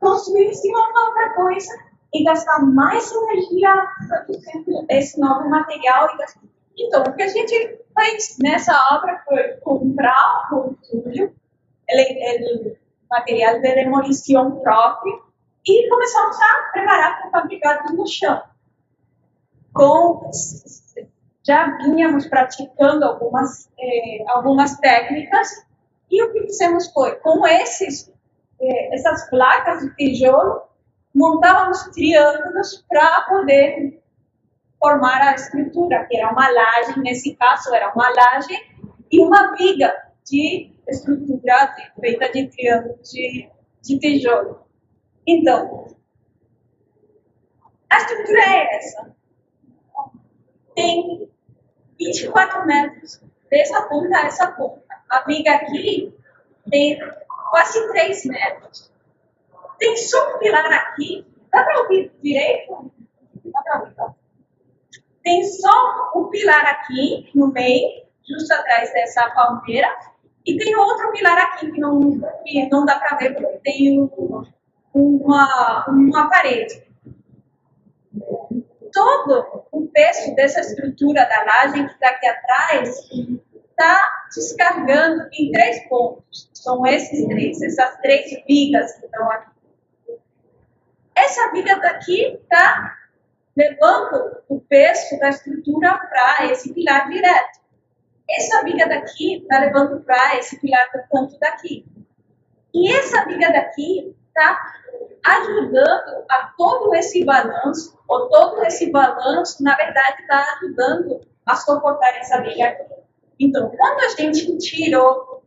construir 0.00 0.48
em 0.48 0.54
cima 0.54 0.90
uma 0.90 1.08
outra 1.08 1.34
coisa 1.34 1.72
e 2.12 2.24
gastar 2.24 2.60
mais 2.60 3.10
energia 3.12 3.88
produzindo 4.08 4.86
esse 4.90 5.20
novo 5.20 5.48
material. 5.48 6.08
Então, 6.76 7.02
o 7.04 7.14
que 7.14 7.22
a 7.22 7.28
gente 7.28 7.78
fez 7.96 8.36
nessa 8.42 8.76
obra 8.92 9.22
foi 9.24 9.42
comprar 9.62 10.48
o 10.52 10.76
estúdio, 10.82 11.34
o 11.88 13.08
material 13.08 13.60
de 13.60 13.74
demolição 13.74 14.60
próprio, 14.60 15.22
e 15.64 15.88
começamos 15.88 16.36
a 16.40 16.70
preparar 16.72 17.20
para 17.20 17.30
fabricar 17.30 17.92
no 17.92 18.06
chão. 18.06 18.42
Com, 19.72 20.30
já 21.46 21.76
vínhamos 21.78 22.26
praticando 22.26 23.04
algumas, 23.04 23.70
eh, 23.78 24.24
algumas 24.28 24.76
técnicas, 24.78 25.64
e 26.10 26.22
o 26.22 26.32
que 26.32 26.42
fizemos 26.42 26.92
foi, 26.92 27.14
com 27.16 27.46
esses, 27.46 28.12
eh, 28.60 28.94
essas 28.94 29.30
placas 29.30 29.80
de 29.80 29.94
tijolo, 29.94 30.62
montávamos 31.14 31.84
triângulos 31.94 32.84
para 32.88 33.22
poder 33.22 34.02
formar 34.78 35.22
a 35.22 35.34
estrutura, 35.34 36.04
que 36.06 36.16
era 36.16 36.32
uma 36.32 36.48
laje, 36.50 36.98
nesse 37.00 37.34
caso 37.36 37.74
era 37.74 37.92
uma 37.94 38.08
laje 38.10 38.54
e 39.10 39.20
uma 39.20 39.54
viga 39.56 39.94
de 40.24 40.72
estrutura 40.88 41.74
de, 41.76 42.00
feita 42.00 42.28
de 42.32 42.48
triângulos 42.48 43.10
de, 43.10 43.48
de 43.82 43.98
tijolo. 43.98 44.66
Então, 45.26 45.86
a 47.88 47.96
estrutura 47.98 48.40
é 48.40 48.76
essa. 48.76 49.16
Tem 50.74 51.30
24 51.98 52.66
metros 52.66 53.20
dessa 53.50 53.82
ponta 53.82 54.18
a 54.18 54.26
essa 54.26 54.52
ponta. 54.52 54.82
A 55.10 55.22
viga 55.22 55.52
aqui 55.52 56.14
tem 56.70 56.98
quase 57.50 57.88
3 57.88 58.24
metros. 58.26 58.90
Tem 59.78 59.96
só 59.96 60.34
um 60.34 60.38
pilar 60.38 60.72
aqui. 60.72 61.26
Dá 61.52 61.62
para 61.62 61.80
ouvir 61.80 62.12
direito? 62.22 62.90
Dá 63.44 63.62
para 63.62 63.80
ouvir, 63.80 63.94
tá? 63.94 64.14
Tem 65.22 65.42
só 65.44 66.12
um 66.14 66.28
pilar 66.30 66.64
aqui 66.66 67.30
no 67.34 67.48
meio, 67.48 68.04
justo 68.28 68.52
atrás 68.54 68.92
dessa 68.92 69.28
palmeira, 69.30 69.88
e 70.46 70.56
tem 70.56 70.76
outro 70.76 71.10
pilar 71.10 71.36
aqui 71.38 71.72
que 71.72 71.80
não, 71.80 72.20
que 72.44 72.68
não 72.68 72.84
dá 72.84 72.98
para 73.00 73.16
ver 73.16 73.34
porque 73.34 73.58
tem 73.64 74.00
um, 74.00 74.44
uma, 74.94 75.84
uma 75.88 76.30
parede. 76.30 76.85
Todo 78.96 79.66
o 79.72 79.86
peso 79.88 80.34
dessa 80.34 80.60
estrutura 80.60 81.26
da 81.26 81.44
laje 81.44 81.84
que 81.84 81.92
está 81.92 82.08
aqui 82.08 82.26
atrás 82.26 82.98
está 83.52 84.24
descarregando 84.34 85.28
em 85.34 85.52
três 85.52 85.86
pontos. 85.86 86.48
São 86.54 86.86
esses 86.86 87.26
três, 87.26 87.60
essas 87.60 87.94
três 87.98 88.30
vigas 88.48 88.94
que 88.94 89.04
estão 89.04 89.30
aqui. 89.30 89.50
Essa 91.14 91.52
viga 91.52 91.78
daqui 91.78 92.38
está 92.40 92.96
levando 93.54 94.42
o 94.48 94.60
peso 94.60 95.18
da 95.18 95.28
estrutura 95.28 95.98
para 95.98 96.46
esse 96.50 96.72
pilar 96.72 97.10
direto. 97.10 97.60
Essa 98.30 98.64
viga 98.64 98.88
daqui 98.88 99.42
está 99.42 99.58
levando 99.58 100.00
para 100.04 100.38
esse 100.38 100.58
pilar 100.58 100.90
do 100.94 101.02
canto 101.12 101.38
daqui. 101.38 101.84
E 102.72 102.90
essa 102.96 103.26
viga 103.26 103.52
daqui 103.52 104.16
está 104.28 104.74
ajudando 105.26 106.24
a 106.28 106.52
todo 106.56 106.94
esse 106.94 107.24
balanço, 107.24 107.98
ou 108.08 108.28
todo 108.28 108.64
esse 108.64 108.90
balanço, 108.90 109.62
na 109.62 109.74
verdade, 109.74 110.22
está 110.22 110.44
ajudando 110.56 111.20
a 111.44 111.56
suportar 111.56 112.16
essa 112.18 112.36
aqui. 112.36 112.60
Então, 113.38 113.70
quando 113.70 114.00
a 114.00 114.08
gente 114.08 114.56
tirou 114.58 115.42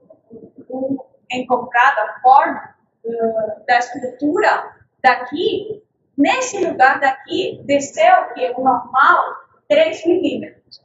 o 0.70 1.06
encontrado 1.32 2.00
a 2.00 2.20
forma 2.22 2.76
uh, 3.06 3.66
da 3.66 3.80
estrutura 3.80 4.76
daqui, 5.02 5.84
nesse 6.18 6.64
lugar 6.66 7.00
daqui, 7.00 7.62
desceu, 7.66 8.34
que 8.34 8.44
é 8.44 8.52
o 8.52 8.64
normal, 8.64 9.36
3 9.68 10.06
milímetros. 10.06 10.82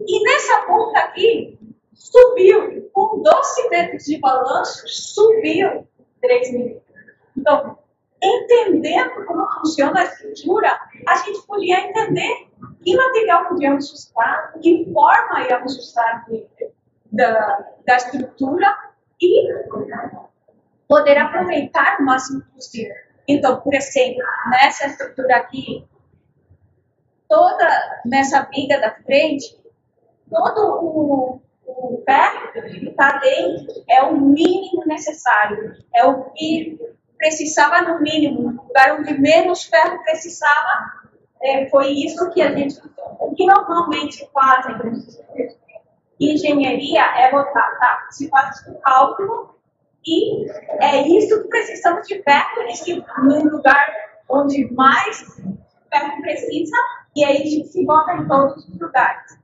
E 0.00 0.22
nessa 0.22 0.66
ponta 0.66 0.98
aqui, 0.98 1.58
subiu, 1.94 2.90
com 2.92 3.22
12 3.22 3.68
metros 3.70 4.04
de 4.04 4.18
balanço, 4.18 4.86
subiu 4.86 5.86
3 6.20 6.52
milímetros. 6.52 6.82
Então, 7.36 7.78
entendendo 8.22 9.24
como 9.26 9.48
funciona 9.52 10.00
a 10.00 10.04
estrutura, 10.04 10.80
a 11.06 11.16
gente 11.16 11.46
podia 11.46 11.80
entender 11.80 12.48
que 12.82 12.96
material 12.96 13.48
podíamos 13.48 13.92
usar, 13.92 14.54
que 14.60 14.90
forma 14.92 15.46
íamos 15.48 15.76
usar 15.76 16.24
de, 16.28 16.46
da, 17.12 17.66
da 17.86 17.96
estrutura 17.96 18.76
e 19.20 19.52
poder 20.88 21.18
aproveitar 21.18 21.98
o 22.00 22.04
máximo 22.04 22.42
possível. 22.54 22.94
Então, 23.28 23.60
por 23.60 23.74
exemplo, 23.74 24.22
nessa 24.50 24.86
estrutura 24.86 25.36
aqui, 25.36 25.86
toda 27.28 28.00
nessa 28.04 28.42
viga 28.44 28.80
da 28.80 28.94
frente, 29.02 29.58
todo 30.30 30.60
o, 30.80 31.40
o 31.66 32.02
ferro 32.04 32.52
que 32.52 32.88
está 32.88 33.18
dentro 33.18 33.84
é 33.88 34.02
o 34.02 34.16
mínimo 34.16 34.84
necessário, 34.86 35.76
é 35.94 36.04
o 36.04 36.30
que 36.30 36.78
precisava 37.18 37.82
no 37.82 38.00
mínimo, 38.00 38.52
no 38.52 38.62
lugar 38.62 38.98
onde 38.98 39.18
menos 39.18 39.64
ferro 39.64 40.02
precisava, 40.04 41.06
é, 41.42 41.68
foi 41.68 41.90
isso 41.90 42.30
que 42.30 42.42
a 42.42 42.54
gente, 42.54 42.80
o 43.20 43.34
que 43.34 43.46
normalmente 43.46 44.28
fazem 44.32 44.76
engenharia 46.18 47.02
é 47.18 47.30
botar, 47.30 47.76
tá? 47.78 48.06
Se 48.10 48.28
faz 48.28 48.66
o 48.66 48.74
cálculo 48.80 49.54
e 50.06 50.46
é 50.80 51.06
isso 51.08 51.42
que 51.42 51.48
precisamos 51.48 52.06
de 52.06 52.22
ferro 52.22 52.62
nesse, 52.64 53.04
no 53.18 53.50
lugar 53.50 53.86
onde 54.28 54.72
mais 54.72 55.36
ferro 55.90 56.22
precisa 56.22 56.76
e 57.14 57.24
aí 57.24 57.64
se 57.64 57.84
bota 57.84 58.12
em 58.14 58.26
todos 58.26 58.66
os 58.66 58.80
lugares. 58.80 59.38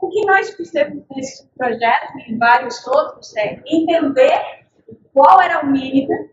O 0.00 0.08
que 0.08 0.24
nós 0.26 0.50
fizemos 0.54 1.04
nesse 1.14 1.46
projeto 1.56 2.18
e 2.26 2.36
vários 2.36 2.86
outros 2.86 3.36
é 3.36 3.60
entender 3.66 4.62
qual 5.12 5.40
era 5.40 5.64
o 5.64 5.66
mínimo 5.66 6.31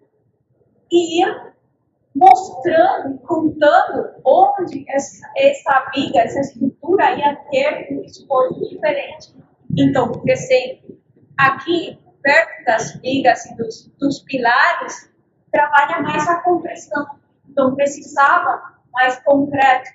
e 0.92 1.22
ir 1.22 1.54
mostrando, 2.16 3.18
contando 3.20 4.10
onde 4.26 4.86
essa, 4.90 5.26
essa 5.38 5.92
essa 6.16 6.40
estrutura 6.42 7.16
ia 7.16 7.36
ter 7.52 7.88
um 7.92 8.04
esforço 8.04 8.70
diferente. 8.70 9.36
Então, 9.78 10.12
por 10.12 10.28
exemplo, 10.30 10.98
aqui, 11.38 12.00
perto 12.22 12.66
das 12.66 12.96
vigas 13.02 13.46
e 13.46 13.56
dos, 13.56 13.92
dos 14.00 14.20
pilares, 14.24 15.10
trabalha 15.52 16.02
mais 16.02 16.28
a 16.28 16.42
compressão. 16.42 17.06
Então, 17.48 17.76
precisava 17.76 18.80
mais 18.92 19.20
concreto. 19.24 19.92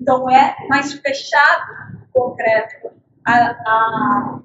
Então, 0.00 0.30
é 0.30 0.56
mais 0.68 0.92
fechado 0.94 2.00
concreto. 2.12 2.90
A, 3.26 3.50
a, 3.50 4.40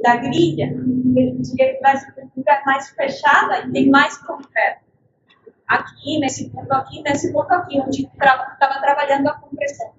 da 0.00 0.16
grilha, 0.16 0.68
que 0.68 1.80
mais, 1.82 2.06
mais 2.64 2.88
fechada 2.90 3.66
e 3.66 3.72
tem 3.72 3.90
mais 3.90 4.16
concreto. 4.18 4.86
Aqui, 5.66 6.18
nesse 6.18 6.50
ponto 6.50 6.72
aqui, 6.72 7.02
nesse 7.02 7.32
ponto 7.32 7.52
aqui, 7.52 7.80
onde 7.80 8.06
estava 8.06 8.56
tra 8.58 8.80
trabalhando 8.80 9.28
a 9.28 9.34
compressão. 9.34 9.92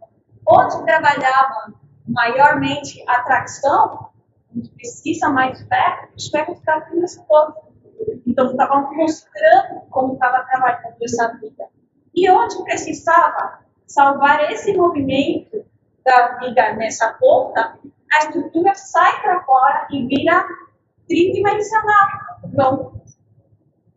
Onde 0.47 0.83
trabalhava 0.83 1.73
maiormente 2.07 3.03
a 3.07 3.21
tração, 3.23 4.09
onde 4.55 4.69
precisa 4.71 5.29
mais 5.29 5.61
ferro, 5.67 6.07
os 6.17 6.27
ferros 6.29 6.57
ficavam 6.57 6.95
nesse 6.95 7.23
ponto. 7.27 7.69
Então, 8.25 8.49
estavam 8.49 8.95
mostrando 8.95 9.81
como 9.91 10.13
estava 10.13 10.43
trabalhando 10.45 10.95
essa 11.03 11.37
viga. 11.39 11.65
E 12.15 12.29
onde 12.31 12.63
precisava 12.63 13.59
salvar 13.85 14.51
esse 14.51 14.75
movimento 14.75 15.63
da 16.03 16.37
viga 16.37 16.73
nessa 16.73 17.13
ponta, 17.13 17.77
a 18.11 18.19
estrutura 18.19 18.73
sai 18.75 19.21
para 19.21 19.43
fora 19.43 19.87
e 19.91 20.05
vira 20.07 20.45
tridimensional. 21.07 22.07
Então, 22.45 23.01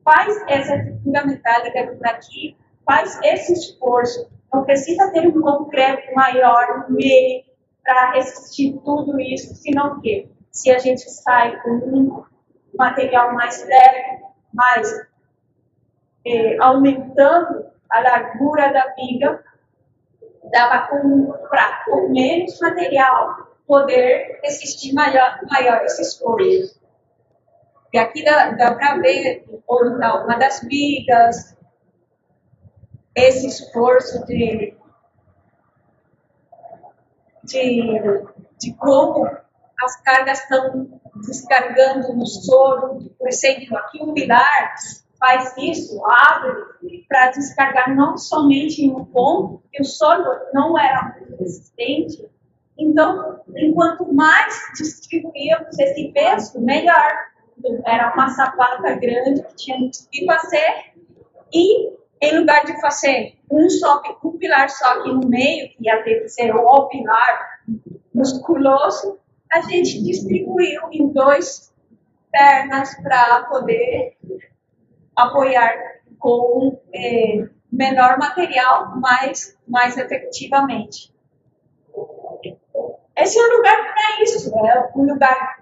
faz 0.05 0.43
essa 0.49 0.77
estrutura 0.77 1.27
metálica 1.27 1.99
aqui, 2.05 2.57
faz 2.85 3.19
esse 3.23 3.53
esforço. 3.53 4.31
Não 4.53 4.65
precisa 4.65 5.11
ter 5.13 5.27
um 5.27 5.41
concreto 5.41 6.15
maior 6.15 6.89
no 6.89 6.97
meio 6.97 7.45
para 7.83 8.13
resistir 8.13 8.79
tudo 8.85 9.19
isso, 9.21 9.55
senão 9.55 10.01
que 10.01 10.31
se 10.51 10.71
a 10.71 10.79
gente 10.79 11.11
sai 11.11 11.61
com 11.63 11.71
um 11.71 12.25
material 12.79 13.35
mais 13.35 13.65
leve, 13.67 14.23
mais 14.53 15.09
eh, 16.27 16.57
aumentando 16.61 17.67
a 17.91 18.01
largura 18.01 18.73
da 18.73 18.95
viga, 18.95 19.43
dava 20.53 20.89
com, 20.89 21.33
com 21.87 22.09
menos 22.11 22.61
material 22.61 23.52
poder 23.73 24.39
resistir 24.45 24.93
maior, 24.93 25.41
maior 25.51 25.83
esforço. 25.87 26.79
E 27.91 27.97
aqui 27.97 28.23
dá, 28.23 28.51
dá 28.51 28.75
para 28.75 28.99
ver 28.99 29.47
uma 29.67 30.37
das 30.37 30.61
vigas, 30.61 31.57
esse 33.15 33.47
esforço 33.47 34.27
de, 34.27 34.77
de, 37.45 38.01
de 38.61 38.75
como 38.75 39.27
as 39.83 40.03
cargas 40.03 40.41
estão 40.41 41.01
descargando 41.25 42.13
no 42.13 42.27
solo, 42.27 43.11
por 43.19 43.29
exemplo, 43.29 43.75
aqui 43.79 44.03
um 44.03 44.13
pilar 44.13 44.75
faz 45.19 45.55
isso, 45.57 45.99
abre, 46.05 47.07
para 47.09 47.31
descargar 47.31 47.95
não 47.97 48.19
somente 48.19 48.85
em 48.85 48.91
um 48.91 49.05
ponto, 49.07 49.63
que 49.73 49.81
o 49.81 49.85
solo 49.85 50.27
não 50.53 50.79
era 50.79 51.17
resistente, 51.39 52.29
então, 52.79 53.41
enquanto 53.57 54.13
mais 54.13 54.55
distribuíamos 54.77 55.79
esse 55.79 56.11
peso, 56.13 56.61
melhor. 56.61 57.33
Era 57.87 58.13
uma 58.15 58.29
sapata 58.31 58.95
grande 58.95 59.43
que 59.43 59.57
tinha 59.57 59.91
que 60.11 60.27
fazer 60.27 60.93
e 61.53 61.93
em 62.21 62.39
lugar 62.39 62.65
de 62.65 62.81
fazer 62.81 63.37
um 63.51 63.69
só 63.69 64.01
um 64.25 64.39
pilar 64.39 64.71
só 64.71 65.01
aqui 65.01 65.13
no 65.13 65.29
meio, 65.29 65.69
que 65.69 65.77
ia 65.81 66.03
ter 66.03 66.23
que 66.23 66.29
ser 66.29 66.55
o 66.55 66.89
pilar 66.89 67.61
musculoso, 68.15 69.19
a 69.53 69.61
gente 69.63 70.03
distribuiu 70.03 70.83
em 70.93 71.09
dois 71.13 71.73
pernas 72.31 72.95
para 73.03 73.45
poder 73.45 74.17
apoiar 75.15 75.75
com 76.19 76.81
é, 76.95 77.49
menor 77.71 78.19
material, 78.19 78.99
mas 78.99 79.59
mais 79.69 79.97
efetivamente. 79.99 81.12
Esse 83.17 83.39
é 83.39 83.43
um 83.43 83.57
lugar 83.57 83.77
para 83.77 84.23
isso, 84.23 84.53
é 84.55 84.91
um 84.97 85.05
lugar 85.05 85.61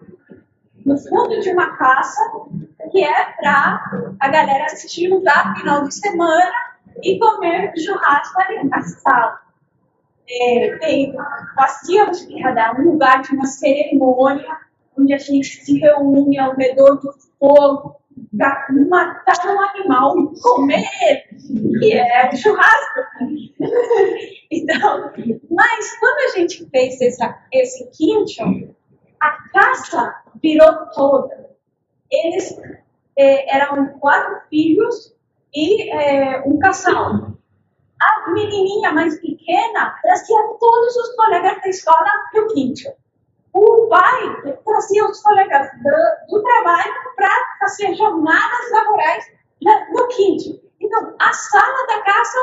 no 0.85 0.97
fundo 0.97 1.41
de 1.41 1.51
uma 1.51 1.77
casa 1.77 2.21
que 2.91 3.05
é 3.05 3.33
para 3.33 3.85
a 4.19 4.29
galera 4.29 4.69
se 4.69 5.09
juntar 5.09 5.55
final 5.57 5.85
de 5.85 5.95
semana 5.95 6.53
e 7.03 7.19
comer 7.19 7.73
churrasco 7.79 8.41
ali 8.41 8.69
sala. 8.83 9.41
É, 10.29 10.79
tem 10.79 11.15
bastiões 11.57 12.27
de 12.27 12.41
cada 12.41 12.73
um 12.75 12.93
lugar 12.93 13.23
de 13.23 13.35
uma 13.35 13.47
cerimônia 13.47 14.59
onde 14.97 15.13
a 15.13 15.19
gente 15.19 15.65
se 15.65 15.79
reúne 15.79 16.39
ao 16.39 16.55
redor 16.55 16.97
do 16.97 17.13
fogo 17.39 18.01
matar 18.33 19.47
um 19.47 19.61
animal 19.61 20.19
e 20.19 20.41
comer, 20.41 21.29
que 21.79 21.93
é 21.93 22.31
o 22.33 22.37
churrasco. 22.37 23.01
então, 24.51 25.13
mas 25.51 25.99
quando 25.99 26.19
a 26.19 26.39
gente 26.39 26.69
fez 26.71 27.01
essa, 27.01 27.39
esse 27.53 27.91
quinto, 27.91 28.75
a 29.21 29.31
caça 29.53 30.15
virou 30.43 30.87
toda. 30.95 31.51
Eles 32.11 32.59
é, 33.17 33.57
eram 33.57 33.99
quatro 33.99 34.41
filhos 34.49 35.15
e 35.55 35.91
é, 35.91 36.43
um 36.47 36.59
casal. 36.59 37.33
A 38.01 38.31
menininha 38.33 38.93
mais 38.93 39.21
pequena 39.21 39.95
trazia 40.03 40.43
todos 40.59 40.97
os 40.97 41.15
colegas 41.17 41.61
da 41.61 41.69
escola 41.69 42.09
para 42.33 42.45
o 42.45 42.49
quinto. 42.49 42.83
O 43.53 43.89
pai 43.89 44.57
trazia 44.65 45.05
os 45.07 45.23
colegas 45.23 45.69
do, 45.83 46.37
do 46.37 46.43
trabalho 46.43 46.93
para 47.17 47.31
fazer 47.61 47.95
jornadas 47.95 48.71
laborais 48.71 49.25
no 49.93 50.09
quinto. 50.09 50.61
Então, 50.81 51.15
a 51.19 51.33
sala 51.33 51.87
da 51.87 52.01
casa 52.03 52.39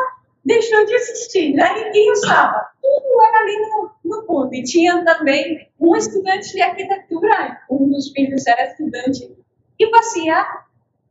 deixou 0.45 0.85
de 0.85 0.93
existir, 0.93 1.55
já 1.55 1.73
ninguém 1.73 2.11
usava. 2.11 2.67
Tudo 2.81 3.21
era 3.21 3.39
ali 3.39 3.59
no, 3.59 3.91
no 4.05 4.25
fundo. 4.25 4.53
E 4.53 4.63
tinha 4.63 5.03
também 5.03 5.69
um 5.79 5.95
estudante 5.95 6.53
de 6.53 6.61
arquitetura, 6.61 7.61
um 7.69 7.89
dos 7.89 8.11
filhos 8.11 8.45
era 8.47 8.65
estudante, 8.65 9.35
e 9.79 9.89
fazia 9.89 10.45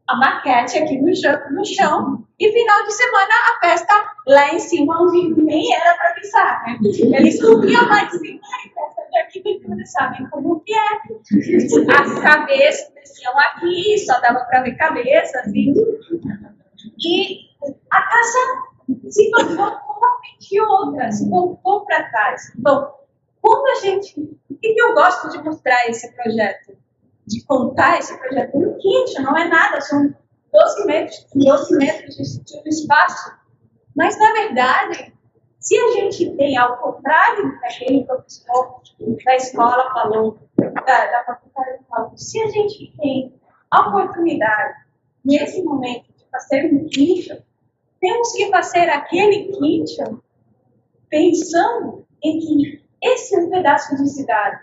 a 0.09 0.17
maquete 0.17 0.79
aqui 0.79 0.99
no 0.99 1.15
chão, 1.15 1.39
no 1.51 1.65
chão 1.65 2.25
e 2.39 2.53
final 2.53 2.85
de 2.85 2.93
semana 2.93 3.35
a 3.51 3.67
festa 3.67 4.13
lá 4.27 4.55
em 4.55 4.59
cima, 4.59 5.03
onde 5.03 5.35
nem 5.43 5.75
era 5.75 5.97
para 5.97 6.15
pisar. 6.15 6.65
Né? 6.65 6.79
Eles 7.19 7.39
subiam 7.39 7.89
lá 7.89 8.05
em 8.05 8.11
cima 8.11 8.25
e 8.25 8.96
de 9.17 9.23
arquitetura, 9.23 9.87
sabem 9.87 10.29
como 10.31 10.61
que 10.61 10.75
é. 10.75 11.97
As 12.01 12.19
cabeças 12.21 12.93
desciam 12.95 13.39
aqui, 13.39 13.99
só 13.99 14.21
dava 14.21 14.45
para 14.45 14.63
ver 14.63 14.77
cabeça, 14.77 15.41
assim. 15.41 15.73
E 16.99 17.47
a 17.91 18.03
casa 18.03 18.39
se 19.09 19.31
tornou 19.31 19.71
totalmente 19.71 20.61
outra, 20.61 21.11
se 21.11 21.29
voltou 21.29 21.85
para 21.85 22.11
trás. 22.11 22.53
Bom, 22.57 22.93
quando 23.41 23.79
a 23.79 23.81
gente. 23.81 24.21
O 24.51 24.59
que 24.59 24.81
eu 24.81 24.95
gosto 24.95 25.29
de 25.31 25.43
mostrar 25.43 25.89
esse 25.89 26.13
projeto? 26.15 26.77
De 27.27 27.45
contar 27.45 27.99
esse 27.99 28.17
projeto 28.19 28.59
no 28.59 28.77
kit, 28.79 29.21
não 29.21 29.37
é 29.37 29.49
nada, 29.49 29.81
são 29.81 30.15
12 30.53 30.87
metros, 30.87 31.27
12 31.35 31.77
metros 31.77 32.17
de 32.17 32.69
espaço. 32.69 33.33
Mas, 33.95 34.19
na 34.19 34.33
verdade, 34.33 35.13
se 35.67 35.77
a 35.77 35.91
gente 35.91 36.31
tem, 36.37 36.57
ao 36.57 36.77
contrário 36.77 37.59
daquele 37.61 38.05
professor 38.05 38.81
da 39.25 39.35
escola 39.35 39.93
falou, 39.93 40.39
da, 40.57 40.71
da 40.83 41.25
faculdade 41.25 41.85
falou, 41.91 42.17
se 42.17 42.41
a 42.41 42.47
gente 42.47 42.97
tem 42.97 43.35
a 43.69 43.89
oportunidade, 43.89 44.75
nesse 45.25 45.61
momento, 45.65 46.07
de 46.17 46.25
fazer 46.31 46.73
um 46.73 46.87
kit, 46.87 47.45
temos 48.01 48.33
que 48.33 48.49
fazer 48.49 48.89
aquele 48.89 49.51
kit 49.59 49.97
pensando 51.09 52.07
em 52.23 52.39
que 52.39 52.85
esse 53.03 53.35
é 53.35 53.39
um 53.41 53.51
pedaço 53.51 53.97
de 53.97 54.09
cidade 54.09 54.61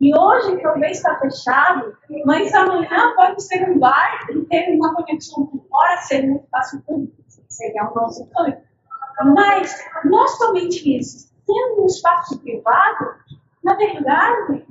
e 0.00 0.18
hoje 0.18 0.60
talvez 0.60 0.96
está 0.96 1.16
fechado, 1.20 1.96
mas 2.24 2.52
amanhã 2.52 3.14
pode 3.14 3.40
ser 3.40 3.70
um 3.70 3.78
bar 3.78 4.26
e 4.30 4.44
ter 4.46 4.74
uma 4.74 4.96
conexão 4.96 5.46
com 5.46 5.60
fora, 5.70 5.96
ser 5.98 6.28
um 6.28 6.38
espaço 6.38 6.82
público, 6.82 7.22
seria 7.48 7.88
o 7.88 7.94
nosso 7.94 8.28
sonho. 8.32 8.73
Mas 9.22 9.84
não 10.04 10.26
somente 10.28 10.98
isso, 10.98 11.32
tendo 11.46 11.82
um 11.82 11.86
espaço 11.86 12.38
privado, 12.40 13.14
na 13.62 13.74
verdade, 13.74 14.66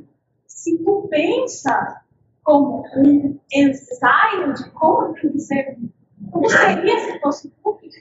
se 0.47 0.77
tu 0.83 1.07
pensa 1.09 2.01
como 2.43 2.83
um 2.97 3.39
ensaio 3.53 4.53
de 4.53 4.69
como 4.71 5.13
tem 5.13 5.31
que 5.31 5.39
ser, 5.39 5.77
como 6.31 6.49
seria 6.49 6.99
se 6.99 7.19
fosse 7.19 7.49
público, 7.61 7.95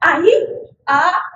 aí 0.00 0.70
a 0.86 1.32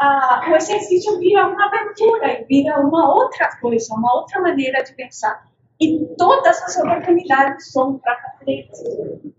ah, 0.00 0.42
o 0.50 0.56
exercício 0.56 1.18
vira 1.18 1.46
uma 1.46 1.66
aventura 1.66 2.40
e 2.40 2.44
vira 2.46 2.80
uma 2.80 3.14
outra 3.14 3.54
coisa, 3.60 3.94
uma 3.94 4.14
outra 4.14 4.40
maneira 4.40 4.82
de 4.82 4.94
pensar. 4.94 5.46
E 5.78 6.06
todas 6.16 6.62
as 6.62 6.76
oportunidades 6.78 7.70
são 7.70 7.98
para 7.98 8.16
isso. 8.46 9.34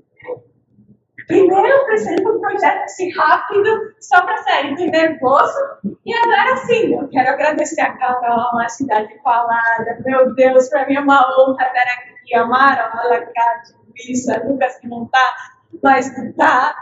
Primeiro 1.32 1.66
eu 1.66 1.82
apresento 1.84 2.30
um 2.30 2.42
projeto 2.42 2.84
assim 2.84 3.10
rápido, 3.14 3.94
só 4.02 4.22
para 4.22 4.36
sair 4.44 4.76
do 4.76 4.86
nervoso. 4.86 5.60
E 6.06 6.14
agora 6.14 6.58
sim, 6.58 6.94
eu 6.94 7.08
quero 7.08 7.30
agradecer 7.30 7.80
a 7.80 7.98
Carol, 7.98 8.60
a 8.60 8.68
cidade 8.68 9.18
falada. 9.24 9.98
Meu 10.04 10.36
Deus, 10.36 10.68
para 10.68 10.86
mim 10.88 10.96
é 10.96 11.00
uma 11.00 11.22
honra 11.40 11.68
estar 11.68 11.94
aqui. 11.94 12.36
Amaro, 12.36 12.82
a 12.82 13.08
Lacate, 13.08 13.74
Luísa, 13.88 14.44
Lucas 14.46 14.78
que 14.80 14.90
não 14.90 15.06
está, 15.06 15.36
mas 15.82 16.18
está. 16.18 16.76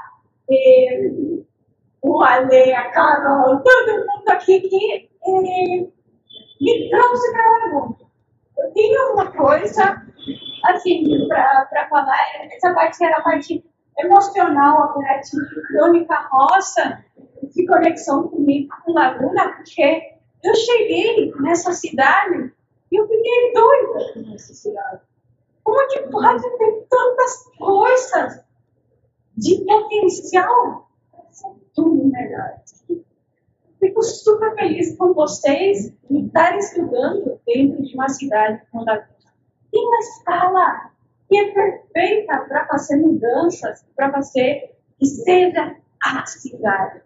E 0.50 1.44
o 2.02 2.24
Ale, 2.24 2.74
a 2.74 2.90
Carol, 2.90 3.62
todo 3.62 4.08
mundo 4.08 4.30
aqui 4.30 4.62
que 4.62 5.10
eh, 5.28 5.88
me 6.60 6.90
trouxe 6.90 7.32
para 7.34 7.68
o 7.68 7.74
mundo. 7.74 7.98
Eu 8.58 8.74
tenho 8.74 9.14
uma 9.14 9.32
coisa, 9.32 10.04
assim, 10.66 11.28
para 11.28 11.88
falar, 11.88 12.18
essa 12.52 12.74
parte 12.74 13.04
era 13.04 13.18
a 13.18 13.22
parte 13.22 13.64
emocional, 14.00 14.84
a 14.84 14.88
parte 14.90 15.32
crônica 15.68 16.16
roça, 16.32 17.04
de 17.56 17.66
conexão 17.66 18.28
comigo, 18.28 18.74
com 18.84 18.94
Laguna, 18.94 19.54
porque 19.54 20.14
eu 20.44 20.56
cheguei 20.56 21.34
nessa 21.40 21.72
cidade 21.74 22.54
e 22.92 22.96
eu 22.96 23.08
fiquei 23.08 23.54
doida 23.54 24.30
nessa 24.30 24.54
cidade. 24.54 25.02
Como 25.64 25.88
que 25.88 26.00
pode 26.10 26.58
ter 26.58 26.88
tantas 26.90 27.44
coisas 27.58 28.44
de 29.36 29.64
potencial 29.66 30.90
tudo 31.74 32.06
melhor. 32.06 32.62
Fico 33.80 34.04
super 34.04 34.54
feliz 34.56 34.98
com 34.98 35.14
vocês 35.14 35.94
em 36.10 36.26
estarem 36.26 36.60
estudando 36.60 37.40
dentro 37.46 37.82
de 37.84 37.94
uma 37.96 38.10
cidade 38.10 38.62
como 38.72 38.90
a 38.90 38.98
Tem 39.72 39.86
uma 39.86 40.00
escala 40.00 40.92
que 41.30 41.38
é 41.38 41.52
perfeita 41.52 42.40
para 42.48 42.68
fazer 42.68 42.98
mudanças, 42.98 43.86
para 43.96 44.12
fazer 44.12 44.76
que 44.98 45.06
seja 45.06 45.76
a 46.04 46.26
cidade. 46.26 47.02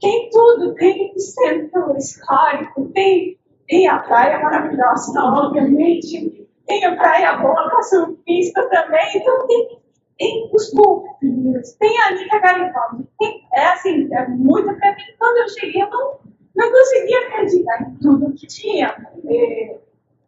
Tem 0.00 0.30
tudo, 0.30 0.74
tem 0.74 1.16
centro 1.18 1.94
histórico, 1.96 2.90
tem, 2.94 3.38
tem 3.68 3.86
a 3.86 3.98
praia 3.98 4.42
maravilhosa, 4.42 5.20
obviamente, 5.22 6.48
tem 6.66 6.84
a 6.86 6.96
praia 6.96 7.36
boa 7.36 7.68
para 7.68 7.82
surfista 7.82 8.66
também, 8.68 9.16
então 9.16 9.46
tem 9.46 9.80
tem 10.20 10.50
os 10.52 10.70
golfinhos, 10.74 11.72
tem 11.78 11.98
a 11.98 12.08
Anitta 12.08 12.38
Garibaldi. 12.38 13.08
Tem, 13.18 13.42
é 13.54 13.64
assim, 13.68 14.14
é 14.14 14.28
muito 14.28 14.76
pra 14.76 14.94
mim. 14.94 15.02
Quando 15.18 15.38
eu 15.38 15.48
cheguei, 15.48 15.82
eu 15.82 15.88
não, 15.88 16.18
não 16.54 16.70
conseguia 16.70 17.26
acreditar 17.26 17.82
em 17.82 17.94
tudo 17.94 18.34
que 18.34 18.46
tinha. 18.46 18.94
É, 19.26 19.78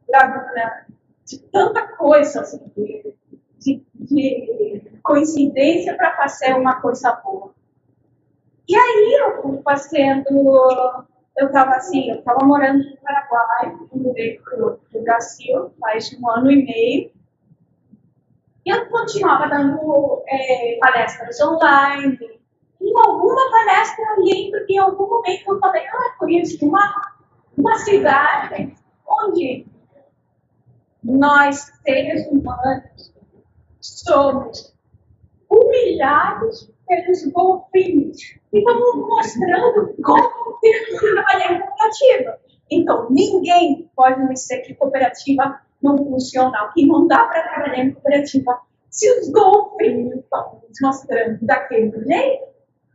pra, 0.07 0.87
de 1.27 1.39
tanta 1.51 1.87
coisa, 1.89 2.41
assim, 2.41 2.59
de, 3.63 3.83
de 3.95 4.83
coincidência 5.03 5.97
para 5.97 6.17
fazer 6.17 6.55
uma 6.55 6.81
coisa 6.81 7.13
boa. 7.25 7.55
E 8.69 8.77
aí 8.77 9.19
eu 9.21 9.43
fui 9.43 9.63
fazendo. 9.63 10.29
Eu 11.37 11.47
estava 11.47 11.77
assim, 11.77 12.11
eu 12.11 12.19
estava 12.19 12.45
morando 12.45 12.85
no 12.85 12.97
Paraguai, 12.99 13.75
mudei 13.93 14.39
para 14.39 14.67
o 14.67 15.03
Brasil 15.03 15.73
faz 15.81 16.13
um 16.19 16.29
ano 16.31 16.51
e 16.51 16.65
meio. 16.65 17.11
E 18.65 18.71
eu 18.71 18.87
continuava 18.91 19.49
dando 19.49 20.23
é, 20.29 20.79
palestras 20.81 21.41
online. 21.41 22.19
Em 22.81 22.93
alguma 22.97 23.51
palestra 23.51 24.05
eu 24.05 24.25
lembro 24.25 24.67
que 24.67 24.75
em 24.75 24.79
algum 24.79 25.09
momento 25.09 25.49
eu 25.49 25.59
falei, 25.59 25.87
ah, 25.87 26.15
conheço 26.19 26.65
uma, 26.67 27.13
uma 27.57 27.75
cidade 27.79 28.75
onde 29.07 29.67
nós, 31.03 31.73
seres 31.85 32.27
humanos, 32.29 33.12
somos 33.83 34.75
humilhados 35.51 36.73
pelos 36.87 37.25
golfinhos. 37.33 38.19
E 38.53 38.63
vamos 38.63 39.09
mostrando 39.09 39.95
como 40.03 40.59
temos 40.61 41.01
que 41.01 41.13
trabalhar 41.13 41.53
em 41.53 41.61
cooperativa. 41.61 42.39
Então, 42.71 43.11
ninguém 43.11 43.91
pode 43.95 44.29
dizer 44.29 44.61
que 44.61 44.75
cooperativa 44.75 45.61
não 45.83 45.97
funciona, 45.99 46.71
que 46.73 46.87
não 46.87 47.07
dá 47.07 47.27
para 47.27 47.43
trabalhar 47.43 47.85
em 47.85 47.93
cooperativa. 47.93 48.61
Se 48.89 49.11
os 49.19 49.31
golfinhos 49.31 50.17
estão 50.17 50.63
nos 50.69 50.79
mostrando 50.81 51.39
daquele 51.43 51.91
jeito, 52.05 52.45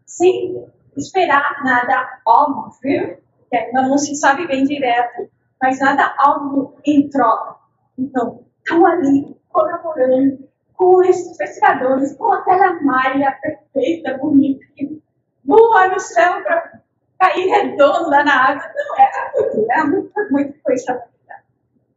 sem 0.05 0.65
esperar 0.95 1.63
nada 1.63 2.21
óbvio, 2.25 3.17
que 3.49 3.71
não 3.71 3.97
se 3.97 4.15
sabe 4.15 4.47
bem 4.47 4.63
direto, 4.63 5.29
mas 5.61 5.79
nada 5.79 6.15
óbvio 6.25 6.73
em 6.85 7.09
troca. 7.09 7.57
Então, 7.97 8.45
estão 8.63 8.85
ali 8.85 9.35
colaborando 9.49 10.47
com 10.77 11.03
esses 11.03 11.35
pescadores, 11.35 12.15
com 12.15 12.31
aquela 12.31 12.79
malha 12.81 13.37
perfeita, 13.41 14.17
bonita, 14.17 14.63
que 14.75 15.01
voa 15.43 15.87
no 15.87 15.99
céu 15.99 16.41
para 16.43 16.81
cair 17.19 17.49
redonda 17.49 18.23
na 18.23 18.51
água. 18.51 18.71
Não, 18.75 18.95
era 18.97 19.31
muito, 19.35 19.71
era 19.71 19.85
muito, 19.85 20.31
muito 20.31 20.61
coisa 20.61 21.03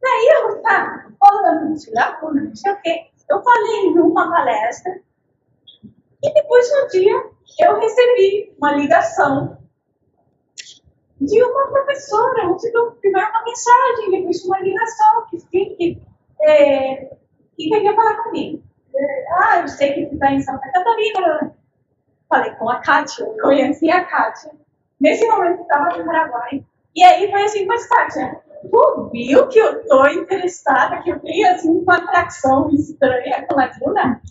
Daí 0.01 0.29
eu 0.33 0.55
estava 0.57 1.13
falando 1.19 1.75
de 1.75 1.91
lacuna, 1.91 2.41
não 2.41 2.55
sei 2.55 2.71
o 2.71 2.81
quê. 2.81 3.07
Eu 3.29 3.43
falei 3.43 3.93
numa 3.93 4.29
palestra 4.31 4.99
e 6.23 6.33
depois 6.33 6.67
um 6.71 6.87
dia 6.87 7.23
eu 7.59 7.79
recebi 7.79 8.53
uma 8.57 8.73
ligação 8.73 9.57
de 11.19 11.43
uma 11.43 11.67
professora, 11.67 12.47
onde 12.47 12.75
eu 12.75 12.93
primeiro 12.93 13.29
uma 13.29 13.43
mensagem, 13.43 14.11
depois 14.11 14.43
uma 14.43 14.59
ligação 14.59 15.25
que, 15.29 15.37
que, 15.75 16.01
é, 16.41 17.15
que 17.55 17.69
queria 17.69 17.95
falar 17.95 18.23
comigo. 18.23 18.63
Ah, 19.33 19.59
eu 19.61 19.67
sei 19.67 19.93
que 19.93 20.05
tu 20.07 20.13
está 20.13 20.31
em 20.31 20.41
Santa 20.41 20.69
Catarina. 20.71 21.55
Falei 22.29 22.51
com 22.51 22.69
a 22.69 22.79
Kátia, 22.79 23.25
conheci 23.41 23.91
a 23.91 24.05
Kátia. 24.05 24.51
Nesse 24.99 25.25
momento 25.27 25.61
estava 25.61 25.97
no 25.97 26.05
Paraguai. 26.05 26.63
E 26.95 27.03
aí 27.03 27.29
foi 27.29 27.43
assim, 27.43 27.65
mas 27.65 27.87
Kátia, 27.87 28.39
tu 28.69 29.09
viu 29.11 29.47
que 29.47 29.59
eu 29.59 29.85
tô 29.87 30.07
interessada, 30.07 31.01
que 31.01 31.11
eu 31.11 31.19
tenho 31.19 31.51
assim 31.51 31.69
uma 31.69 31.97
atração 31.97 32.69
estranha 32.69 33.45
com 33.47 33.59
a 33.59 33.71
Luna? 33.81 34.21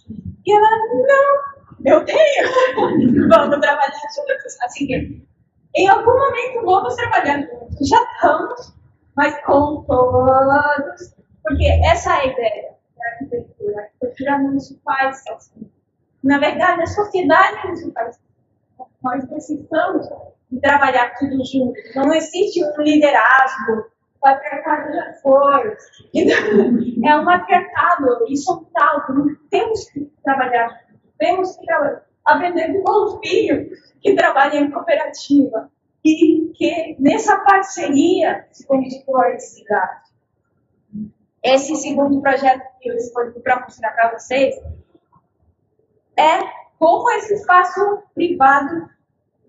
E 0.47 0.53
ela, 0.53 0.71
não, 0.93 1.93
eu 1.93 2.05
tenho. 2.05 3.29
vamos 3.29 3.59
trabalhar 3.61 3.91
juntos. 4.15 4.61
Assim 4.63 4.87
que, 4.87 5.27
em 5.77 5.89
algum 5.89 6.13
momento 6.13 6.65
vamos 6.65 6.95
trabalhar 6.97 7.41
juntos. 7.41 7.89
Já 7.89 8.03
estamos, 8.03 8.75
mas 9.17 9.39
com 9.45 9.85
todos. 9.87 11.15
Porque 11.43 11.67
essa 11.85 12.11
é 12.11 12.21
a 12.21 12.27
ideia 12.27 12.71
da 12.97 13.11
arquitetura. 13.11 13.90
Se 14.61 14.81
faz 14.85 15.23
assim. 15.29 15.71
Na 16.23 16.39
verdade, 16.39 16.83
a 16.83 16.87
sociedade 16.87 17.57
faz. 17.95 18.21
Nós 19.03 19.25
precisamos 19.27 20.07
trabalhar 20.61 21.15
tudo 21.19 21.43
junto. 21.45 21.75
Não 21.95 22.13
existe 22.13 22.63
um 22.65 22.83
liderazgo. 22.83 23.87
O 24.17 24.21
patriarcado 24.21 24.93
já 24.93 25.13
foi. 25.23 25.77
É 27.05 27.17
um 27.17 27.25
matriarcado 27.25 28.07
horizontal. 28.07 29.07
Temos 29.51 29.91
que 29.91 30.13
trabalhar. 30.23 30.69
Temos 31.19 31.57
que 31.57 31.67
trabalhar. 31.67 32.03
Aprender 32.25 32.83
com 32.83 32.93
o 32.93 33.21
filho 33.21 33.71
que 34.03 34.15
trabalha 34.15 34.59
em 34.59 34.71
cooperativa 34.71 35.71
e 36.05 36.53
que 36.55 36.97
nessa 36.99 37.39
parceria 37.39 38.47
se 38.51 38.67
constrói 38.67 39.35
a 39.35 39.39
cidade. 39.39 40.10
Esse 41.43 41.75
segundo 41.77 42.21
projeto 42.21 42.63
que 42.81 42.91
eu 42.91 42.97
escolhi 42.97 43.41
para 43.41 43.61
mostrar 43.61 43.93
para 43.93 44.19
vocês 44.19 44.55
é 46.17 46.39
como 46.79 47.11
esse 47.13 47.35
espaço 47.35 48.03
privado 48.15 48.89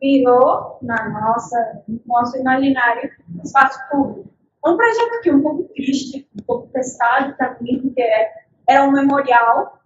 virou 0.01 0.77
na 0.82 1.10
nossa, 1.10 1.84
no 1.88 1.99
nosso 2.06 2.38
imaginário 2.38 3.12
espaço 3.43 3.80
público. 3.89 4.32
É 4.65 4.69
um 4.69 4.77
projeto 4.77 5.21
que 5.21 5.30
é 5.30 5.34
um 5.34 5.41
pouco 5.41 5.63
triste, 5.73 6.30
um 6.39 6.43
pouco 6.43 6.67
pesado 6.69 7.36
também, 7.36 7.82
porque 7.82 8.01
é, 8.01 8.32
era 8.67 8.84
um 8.84 8.91
memorial 8.91 9.80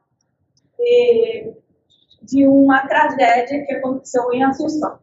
de, 0.78 1.54
de 2.22 2.48
uma 2.48 2.88
tragédia 2.88 3.65
que 3.65 3.74
aconteceu 3.74 4.32
em 4.32 4.44
Assunção. 4.44 5.00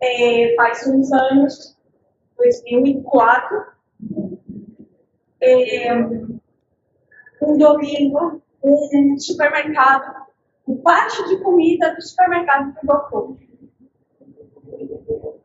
É, 0.00 0.54
faz 0.56 0.86
uns 0.86 1.12
anos, 1.12 1.78
2004, 2.36 3.77
é, 5.40 5.94
um 7.42 7.56
domingo, 7.56 8.42
um 8.62 9.18
supermercado, 9.18 10.26
o 10.66 10.76
pátio 10.76 11.26
de 11.28 11.38
comida 11.38 11.94
do 11.94 12.02
supermercado 12.02 12.74
pegou 12.74 13.08
fogo. 13.08 13.38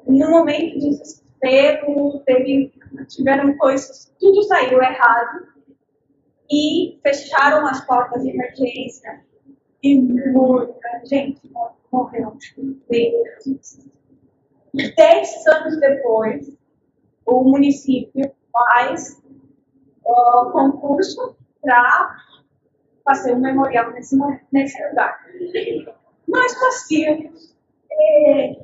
No 0.06 0.29
momento 0.29 0.79
de 0.79 0.89
desespero, 0.89 2.19
teve, 2.25 2.73
tiveram 3.08 3.58
coisas, 3.58 4.13
tudo 4.19 4.43
saiu 4.43 4.82
errado 4.82 5.47
e 6.51 6.99
fecharam 7.01 7.65
as 7.67 7.86
portas 7.86 8.21
de 8.23 8.29
emergência 8.29 9.23
e 9.82 9.99
muita 9.99 11.06
gente 11.06 11.41
morreu. 11.91 12.38
Dez 14.95 15.47
anos 15.47 15.79
depois, 15.79 16.51
o 17.25 17.43
município 17.43 18.32
faz 18.51 19.22
concurso 20.51 21.35
para 21.61 22.17
fazer 23.03 23.33
um 23.33 23.39
memorial 23.39 23.91
nesse, 23.91 24.17
nesse 24.51 24.87
lugar. 24.87 25.19
Nós 26.27 26.53
fazíamos 26.59 27.55
é, 27.91 28.55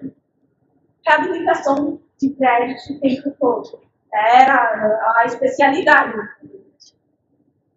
reabilitação 1.05 1.99
de 2.19 2.29
prédios 2.29 2.89
o 2.89 2.99
tempo 2.99 3.31
todo. 3.39 3.81
Era 4.13 5.13
a 5.17 5.25
especialidade. 5.25 6.17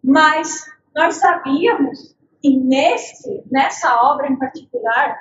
Mas 0.03 0.65
nós 0.95 1.15
sabíamos 1.15 2.15
que 2.41 2.57
nesse, 2.57 3.43
nessa 3.49 3.95
obra 4.03 4.27
em 4.27 4.37
particular 4.37 5.17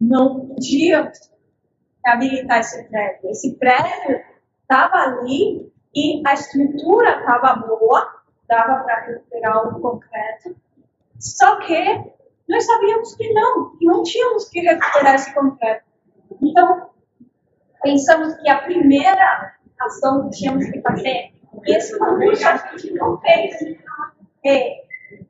não 0.00 0.46
podíamos 0.46 1.30
reabilitar 2.04 2.58
esse 2.58 2.82
prédio. 2.88 3.30
Esse 3.30 3.54
prédio 3.54 4.20
estava 4.62 4.96
ali 4.96 5.72
e 5.94 6.22
a 6.26 6.34
estrutura 6.34 7.20
estava 7.20 7.54
boa, 7.66 8.22
dava 8.48 8.82
para 8.84 9.00
recuperar 9.06 9.68
o 9.68 9.80
concreto, 9.80 10.56
só 11.18 11.56
que 11.56 12.12
nós 12.48 12.64
sabíamos 12.66 13.14
que 13.14 13.32
não, 13.32 13.76
que 13.76 13.84
não 13.84 14.02
tínhamos 14.02 14.48
que 14.48 14.60
recuperar 14.60 15.14
esse 15.14 15.32
concreto. 15.34 15.84
Então, 16.42 16.90
pensamos 17.82 18.34
que 18.34 18.48
a 18.48 18.62
primeira 18.62 19.54
ação 19.80 20.28
que 20.28 20.38
tínhamos 20.38 20.66
que 20.70 20.80
fazer, 20.80 21.32
e 21.64 21.76
esse 21.76 21.98
concurso 21.98 22.46
a 22.46 22.56
gente 22.56 22.92
não 22.94 23.20
fez 23.20 23.54
é, 24.44 24.82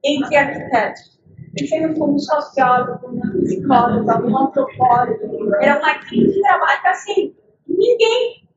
entre 0.05 0.37
arquitetos. 0.37 1.21
Pensamos 1.55 1.99
como 1.99 2.19
sociólogo, 2.19 3.09
uma 3.09 3.31
psicóloga, 3.43 4.25
um 4.25 4.39
antropólogo. 4.39 5.55
Era 5.61 5.79
uma 5.79 5.91
equipe 5.93 6.33
de 6.33 6.41
trabalho 6.41 6.81
assim, 6.87 7.37
ninguém 7.69 8.49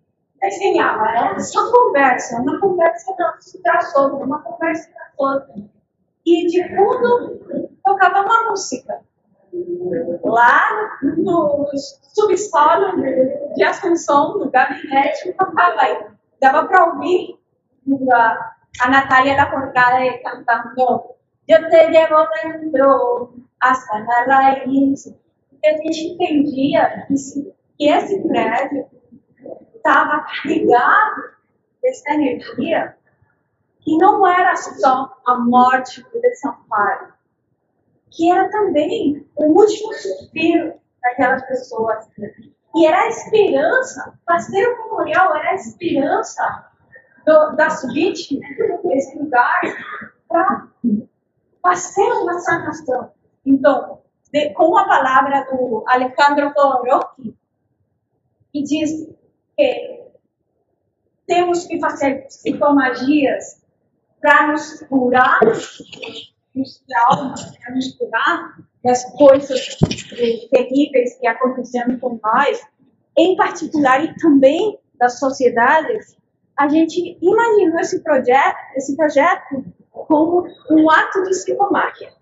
desenhava, 0.46 1.10
era 1.10 1.40
só 1.40 1.72
conversa, 1.72 2.42
uma 2.42 2.60
conversa 2.60 3.14
traz 3.64 3.96
outra, 3.96 4.26
uma 4.26 4.42
conversa 4.42 4.90
traz 4.92 5.12
outra. 5.18 5.56
E 6.26 6.48
de 6.48 6.76
fundo 6.76 7.70
tocava 7.84 8.22
uma 8.22 8.50
música. 8.50 9.00
Lá 10.24 11.00
no 11.02 11.70
subsolo 12.14 13.02
de 13.56 13.64
Assunção, 13.64 14.38
no 14.38 14.50
gabinete, 14.50 15.34
tocava 15.34 15.82
aí. 15.82 16.06
Dava 16.42 16.68
para 16.68 16.94
ouvir 16.94 17.40
a, 18.12 18.56
a 18.82 18.90
Natália 18.90 19.38
da 19.38 19.50
Forcada 19.50 20.20
cantando 20.24 21.16
Eu 21.48 21.70
te 21.70 21.88
levo 21.88 22.28
dentro 22.44 23.34
hasta 23.62 24.00
la 24.00 24.26
raiz. 24.26 25.06
E 25.06 25.68
a 25.68 25.78
gente 25.78 26.14
entendia 26.14 27.06
que, 27.08 27.54
que 27.78 27.90
esse 27.90 28.28
prédio 28.28 28.88
estava 29.86 30.22
carregado 30.24 31.36
dessa 31.82 32.14
energia 32.16 32.98
que 33.82 33.96
não 33.98 34.28
era 34.28 34.56
só 34.56 35.16
a 35.28 35.36
morte 35.38 36.04
de 36.12 36.36
Sampaio, 36.36 37.14
que 38.10 38.32
era 38.32 38.50
também 38.50 39.30
o 39.36 39.46
último 39.46 39.94
suspiro 39.94 40.74
daquelas 41.04 41.46
pessoas. 41.46 42.10
E 42.76 42.88
era 42.88 43.04
a 43.04 43.08
esperança, 43.10 44.20
fazer 44.26 44.68
o 44.68 44.84
memorial 44.86 45.36
era 45.36 45.52
a 45.52 45.56
esperança 45.56 46.72
do, 47.24 47.56
das 47.56 47.84
vítimas 47.94 48.50
desse 48.84 49.20
lugar 49.20 49.62
para 50.28 50.68
fazer 51.62 52.12
uma 52.12 52.40
sanação. 52.40 53.12
Então, 53.46 54.02
de, 54.34 54.50
com 54.56 54.76
a 54.78 54.86
palavra 54.86 55.46
do 55.52 55.84
Alejandro 55.88 56.52
Jodorowsky, 56.58 57.38
que 58.52 58.64
diz 58.64 59.16
temos 61.28 61.66
que 61.66 61.80
fazer 61.80 62.26
psicomagias 62.28 63.64
para 64.22 64.48
nos 64.48 64.82
curar 64.84 65.40
dos 66.54 66.84
traumas, 66.88 67.58
para 67.58 67.76
nos 67.76 67.94
curar 67.96 68.58
das 68.84 69.04
coisas 69.14 69.78
terríveis 70.50 71.18
que 71.20 71.28
aconteceram 71.28 72.00
com 72.00 72.20
nós, 72.24 72.62
em 73.18 73.36
particular 73.36 74.04
e 74.04 74.16
também 74.16 74.78
das 74.98 75.20
sociedades, 75.20 76.16
a 76.58 76.68
gente 76.68 77.18
imaginou 77.22 77.80
esse 77.80 78.02
projeto, 78.02 78.58
esse 78.76 78.96
projeto 78.96 79.66
como 79.92 80.48
um 80.72 80.90
ato 80.90 81.24
de 81.24 81.30
psicomagia. 81.30 82.14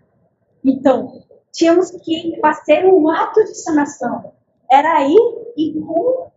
Então, 0.63 1.23
tínhamos 1.51 1.91
que 1.91 2.39
fazer 2.41 2.85
um 2.85 3.09
ato 3.09 3.43
de 3.43 3.55
sanação. 3.55 4.33
Era 4.71 5.07
ir 5.07 5.53
e 5.57 5.73
com 5.79 6.31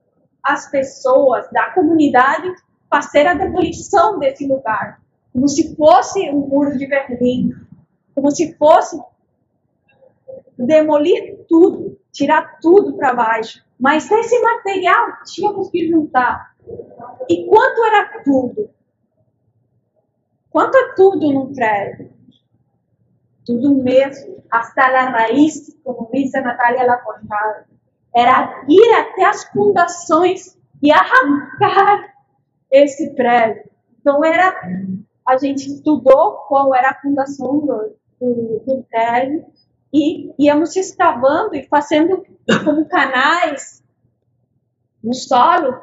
as 0.47 0.71
pessoas 0.71 1.51
da 1.51 1.71
comunidade 1.73 2.49
fazer 2.89 3.27
a 3.27 3.35
demolição 3.35 4.19
desse 4.19 4.47
lugar, 4.47 5.03
como 5.33 5.49
se 5.49 5.75
fosse 5.75 6.31
um 6.31 6.47
muro 6.47 6.79
de 6.79 6.87
Berlim, 6.87 7.51
como 8.15 8.31
se 8.31 8.55
fosse 8.55 8.99
demolir 10.57 11.45
tudo, 11.49 11.99
tirar 12.13 12.59
tudo 12.61 12.97
para 12.97 13.15
baixo. 13.15 13.63
Mas 13.79 14.11
esse 14.11 14.41
material 14.41 15.09
tínhamos 15.25 15.69
que 15.69 15.91
juntar. 15.91 16.55
E 17.29 17.47
quanto 17.47 17.85
era 17.85 18.23
tudo? 18.25 18.71
Quanto 20.49 20.79
é 20.79 20.95
tudo 20.95 21.33
num 21.33 21.53
prédio? 21.53 22.11
Tudo 23.45 23.75
mesmo, 23.75 24.43
hasta 24.51 24.83
a 24.83 25.11
raiz, 25.11 25.77
como 25.85 26.09
diz 26.13 26.35
a 26.35 26.41
Natália 26.41 26.87
Laportada 26.87 27.67
era 28.17 28.65
ir 28.67 28.95
até 28.95 29.27
as 29.27 29.45
fundações 29.51 30.57
e 30.83 30.91
arrancar 30.91 32.15
esse 32.71 33.15
prédio. 33.15 33.71
Então 34.01 34.25
era 34.25 34.55
a 35.27 35.37
gente 35.37 35.67
estudou 35.67 36.37
qual 36.49 36.75
era 36.75 36.91
a 36.91 37.01
fundação 37.01 37.59
do, 37.59 37.97
do, 38.19 38.63
do 38.65 38.87
prédio 38.89 39.45
e 39.93 40.33
íamos 40.39 40.75
escavando 40.77 41.55
e 41.55 41.67
fazendo 41.67 42.25
como 42.65 42.89
canais 42.89 43.83
no 45.03 45.13
solo 45.13 45.75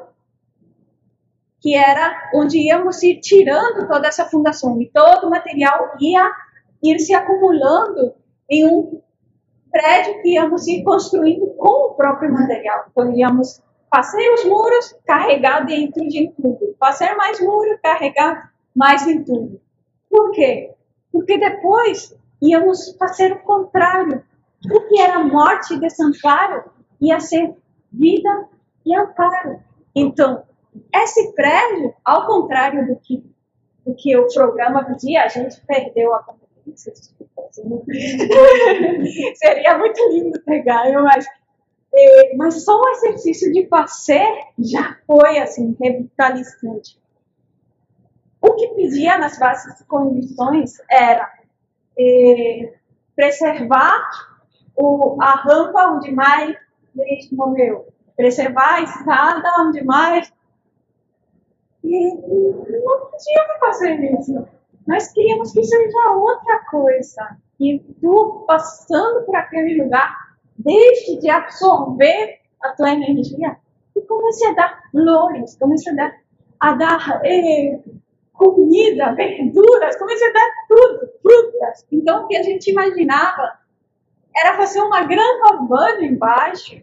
que 1.59 1.75
era 1.75 2.31
onde 2.33 2.57
íamos 2.57 3.03
ir 3.03 3.19
tirando 3.19 3.87
toda 3.87 4.07
essa 4.07 4.25
fundação 4.25 4.81
e 4.81 4.89
todo 4.89 5.27
o 5.27 5.29
material 5.29 5.95
ia 5.99 6.31
ir 6.81 6.99
se 6.99 7.13
acumulando 7.13 8.15
em 8.49 8.65
um 8.65 9.02
prédio 9.73 10.21
que 10.21 10.35
íamos 10.35 10.67
ir 10.67 10.83
construindo 10.83 11.47
com 11.57 11.87
o 11.87 11.95
próprio 11.95 12.31
material. 12.31 12.85
Então, 12.91 13.11
íamos 13.11 13.59
fazer 13.91 14.31
os 14.33 14.45
muros, 14.45 14.95
carregar 15.05 15.65
dentro 15.65 16.07
de 16.07 16.31
tudo. 16.37 16.75
Fazer 16.79 17.15
mais 17.15 17.41
muro, 17.41 17.77
carregar 17.81 18.53
mais 18.75 19.05
em 19.07 19.23
tudo. 19.23 19.59
Por 20.09 20.31
quê? 20.31 20.71
Porque 21.11 21.39
depois 21.39 22.15
íamos 22.39 22.95
fazer 22.99 23.33
o 23.33 23.39
contrário. 23.39 24.23
o 24.71 24.87
que 24.87 25.01
era 25.01 25.19
morte 25.23 25.73
e 25.73 25.79
desamparo 25.79 26.63
ia 27.01 27.19
ser 27.19 27.53
vida 27.91 28.47
e 28.85 28.95
amparo. 28.95 29.59
Então, 29.95 30.43
esse 30.93 31.33
prédio, 31.33 31.93
ao 32.05 32.25
contrário 32.27 32.87
do 32.87 32.95
que, 32.95 33.23
do 33.85 33.93
que 33.95 34.15
o 34.15 34.27
programa 34.27 34.85
pedia, 34.85 35.23
a 35.23 35.27
gente 35.27 35.59
perdeu 35.65 36.13
a 36.13 36.19
competência. 36.19 36.42
Seria 39.35 39.77
muito 39.77 40.09
lindo 40.11 40.41
pegar, 40.43 40.91
eu 40.91 41.07
acho. 41.07 41.29
É, 41.95 42.35
mas 42.35 42.63
só 42.63 42.79
o 42.79 42.89
exercício 42.89 43.51
de 43.51 43.67
fazer 43.67 44.27
já 44.57 44.97
foi 45.05 45.37
assim 45.37 45.77
revitalizante. 45.79 46.99
O 48.41 48.55
que 48.55 48.69
pedia 48.69 49.17
nas 49.17 49.37
bases 49.37 49.81
condições 49.83 50.73
era 50.89 51.31
é, 51.97 52.73
preservar 53.15 54.09
o, 54.75 55.17
a 55.21 55.35
rampa 55.35 55.91
onde 55.91 56.11
mais 56.11 56.57
gente 56.95 57.35
morreu, 57.35 57.87
preservar 58.15 58.75
a 58.75 58.81
estrada 58.81 59.49
onde 59.59 59.83
mais. 59.83 60.31
E 61.83 62.15
não 62.15 63.09
podíamos 63.09 63.59
fazer 63.59 64.19
isso. 64.19 64.47
Nós 64.87 65.11
queríamos 65.11 65.51
que 65.51 65.63
seja 65.63 66.11
outra 66.11 66.59
coisa. 66.69 67.37
E 67.59 67.79
tu, 68.01 68.43
passando 68.47 69.25
por 69.25 69.35
aquele 69.35 69.81
lugar, 69.81 70.15
deixe 70.57 71.17
de 71.17 71.29
absorver 71.29 72.39
a 72.61 72.69
tua 72.69 72.91
energia 72.91 73.57
e 73.95 74.01
comece 74.01 74.45
a 74.47 74.53
dar 74.53 74.83
flores, 74.91 75.55
comece 75.57 75.89
a 75.89 75.93
dar, 75.93 76.15
a 76.59 76.73
dar 76.73 77.21
eh, 77.23 77.79
comida, 78.33 79.13
verduras, 79.13 79.95
comece 79.97 80.23
a 80.25 80.33
dar 80.33 80.51
tudo, 80.67 81.11
frutas. 81.21 81.85
Então, 81.91 82.23
o 82.23 82.27
que 82.27 82.35
a 82.35 82.43
gente 82.43 82.71
imaginava 82.71 83.59
era 84.35 84.57
fazer 84.57 84.81
uma 84.81 85.03
grande 85.03 85.53
urbana 85.53 86.03
embaixo, 86.03 86.81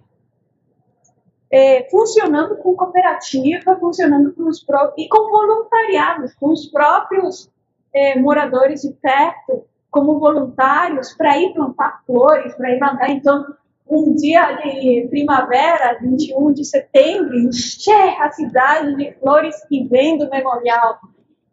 é, 1.51 1.89
funcionando 1.91 2.57
com 2.59 2.77
cooperativa, 2.77 3.77
funcionando 3.77 4.33
com 4.33 4.45
os 4.45 4.63
próprios, 4.63 5.05
e 5.05 5.09
com 5.09 5.29
voluntariados, 5.29 6.33
com 6.35 6.51
os 6.51 6.67
próprios 6.67 7.51
é, 7.95 8.19
moradores 8.19 8.83
de 8.83 8.93
perto, 8.93 9.65
como 9.91 10.19
voluntários, 10.19 11.13
para 11.15 11.37
ir 11.39 11.53
plantar 11.53 12.03
flores, 12.07 12.55
para 12.55 12.71
ir 12.71 12.79
mandar. 12.79 13.11
Então, 13.11 13.45
um 13.89 14.15
dia 14.15 14.53
de 14.53 15.09
primavera, 15.11 15.99
21 16.01 16.53
de 16.53 16.65
setembro, 16.65 17.37
encher 17.37 18.21
a 18.21 18.31
cidade 18.31 18.95
de 18.97 19.13
flores 19.15 19.57
que 19.67 19.85
vem 19.89 20.17
do 20.17 20.31
memorial. 20.31 21.01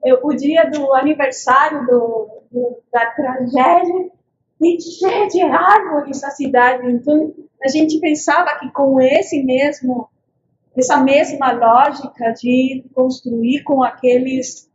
É, 0.06 0.13
o 0.13 0.32
dia 0.34 0.69
do 0.69 0.93
aniversário 0.93 1.86
do, 1.88 2.28
do, 2.52 2.78
da 2.93 3.08
tragédia, 3.08 4.12
encher 4.62 5.28
de 5.28 5.41
árvores 5.41 6.23
a 6.23 6.30
cidade. 6.30 6.89
Então, 6.91 7.34
a 7.63 7.67
gente 7.69 8.00
pensava 8.00 8.58
que 8.60 8.69
com 8.71 9.02
esse 9.02 9.43
mesmo, 9.43 10.08
essa 10.76 10.97
mesma 10.97 11.52
lógica 11.52 12.32
de 12.34 12.86
construir 12.93 13.63
com 13.63 13.84
aqueles, 13.84 14.66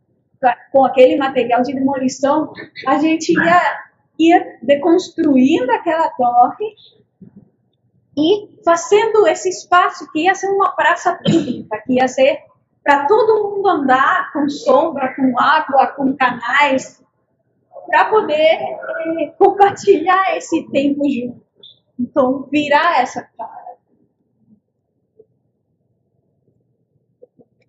com 0.71 0.85
aquele 0.85 1.17
material 1.17 1.61
de 1.61 1.73
demolição, 1.73 2.51
a 2.87 2.97
gente 2.97 3.31
ia, 3.31 3.79
ia 4.19 4.57
deconstruindo 4.61 5.71
aquela 5.71 6.09
torre 6.09 6.65
e 8.17 8.61
fazendo 8.63 9.27
esse 9.27 9.49
espaço 9.49 10.09
que 10.11 10.23
ia 10.23 10.35
ser 10.35 10.47
uma 10.49 10.71
praça 10.75 11.19
pública, 11.23 11.81
que 11.85 11.93
ia 11.93 12.07
ser 12.07 12.39
para 12.83 13.05
todo 13.07 13.49
mundo 13.49 13.67
andar 13.67 14.31
com 14.33 14.47
sombra, 14.49 15.15
com 15.15 15.39
água, 15.39 15.87
com 15.87 16.15
canais, 16.15 17.01
para 17.87 18.05
poder 18.09 18.35
é, 18.35 19.27
compartilhar 19.37 20.35
esse 20.35 20.69
tempo 20.69 21.09
juntos. 21.09 21.83
Então, 21.99 22.47
virar 22.51 23.01
essa 23.01 23.21
cara 23.37 23.63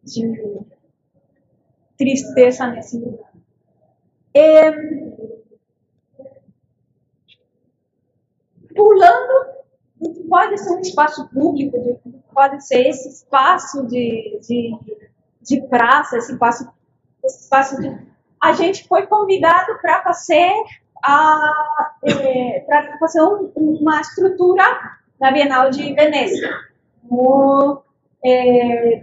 de 0.03 0.74
tristeza 1.97 2.67
nesse 2.67 2.99
lugar. 2.99 3.33
É, 4.35 4.73
pulando 8.75 9.55
pode 10.29 10.59
ser 10.59 10.71
um 10.77 10.81
espaço 10.81 11.29
público, 11.31 12.01
pode 12.33 12.67
ser 12.67 12.89
esse 12.89 13.09
espaço 13.09 13.87
de, 13.87 14.39
de, 14.43 14.77
de 15.43 15.63
praça, 15.69 16.17
esse 16.17 16.33
espaço, 16.33 16.69
esse 17.23 17.45
espaço 17.45 17.81
de 17.81 18.15
a 18.43 18.53
gente 18.53 18.87
foi 18.87 19.07
convidado 19.07 19.79
para 19.81 20.03
fazer 20.03 20.53
a 21.03 21.93
é, 22.03 22.67
fazer 23.01 23.23
um, 23.23 23.51
uma 23.57 24.01
estrutura 24.01 24.65
na 25.19 25.31
Bienal 25.31 25.71
de 25.71 25.95
Veneza 25.95 26.51
no 27.11 27.83
é, 28.23 28.99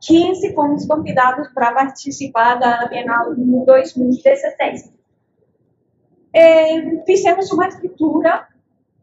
2015 0.00 0.54
fomos 0.54 0.86
convidados 0.86 1.48
para 1.52 1.72
participar 1.72 2.54
da 2.56 2.86
Bienal 2.86 3.34
no 3.34 3.64
2016 3.64 4.92
é, 6.32 7.04
fizemos 7.04 7.50
uma 7.52 7.68
estrutura 7.68 8.46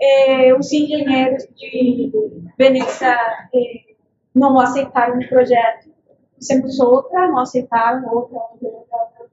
é, 0.01 0.53
os 0.53 0.71
engenheiros 0.71 1.47
de 1.55 2.11
Veneza 2.57 3.11
é, 3.53 3.95
não 4.33 4.59
aceitaram 4.59 5.19
o 5.19 5.29
projeto 5.29 5.95
fizemos 6.37 6.79
outra, 6.79 7.27
não 7.27 7.39
aceitaram, 7.39 8.07
outra, 8.13 8.37
outra, 8.37 8.69
outra. 8.69 9.25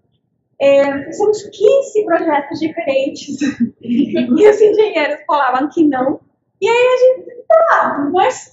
É, 0.61 1.05
fizemos 1.05 1.43
15 1.43 2.05
projetos 2.05 2.61
diferentes 2.61 3.37
e 3.83 4.49
os 4.49 4.61
engenheiros 4.61 5.23
falavam 5.27 5.69
que 5.69 5.85
não. 5.85 6.21
E 6.61 6.69
aí 6.69 6.87
a 6.87 6.97
gente, 6.97 7.45
tá, 7.49 8.11
mas 8.13 8.53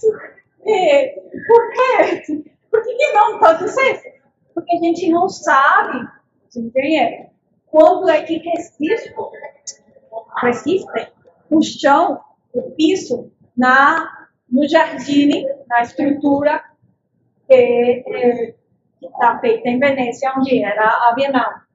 é, 0.66 1.14
por 1.46 1.70
quê? 1.70 2.44
Por 2.70 2.82
que, 2.82 2.94
que 2.94 3.12
não 3.12 3.38
todos 3.38 3.76
esses? 3.76 4.20
Porque 4.54 4.76
a 4.76 4.78
gente 4.78 5.10
não 5.10 5.28
sabe, 5.28 6.06
os 6.48 6.56
engenheiros, 6.56 7.30
quando 7.66 8.08
é 8.08 8.22
que 8.22 8.38
resiste, 8.38 9.14
resiste 10.42 11.12
o 11.50 11.62
chão, 11.62 12.20
o 12.52 12.70
piso, 12.72 13.32
na, 13.56 14.28
no 14.48 14.68
jardim, 14.68 15.44
na 15.68 15.82
estrutura 15.82 16.62
que 17.48 18.04
está 19.02 19.38
feita 19.40 19.68
em 19.68 19.78
Veneza, 19.78 20.32
onde 20.36 20.62
era 20.62 21.08
a 21.08 21.12
Bienal. 21.14 21.69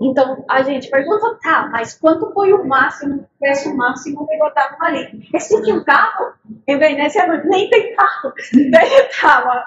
Então, 0.00 0.44
a 0.48 0.62
gente 0.62 0.90
pergunta, 0.90 1.38
tá, 1.42 1.68
mas 1.72 1.98
quanto 1.98 2.32
foi 2.32 2.52
o 2.52 2.66
máximo, 2.66 3.22
o 3.22 3.38
preço 3.38 3.74
máximo 3.74 4.26
que 4.26 4.38
botavam 4.38 4.76
ali? 4.82 5.28
Esse 5.32 5.62
tinha 5.62 5.76
um 5.76 5.84
carro, 5.84 6.34
em 6.66 6.78
Veneza 6.78 7.26
nem 7.44 7.70
tem 7.70 7.94
carro, 7.94 8.34
daí 8.70 8.92
estava 9.08 9.64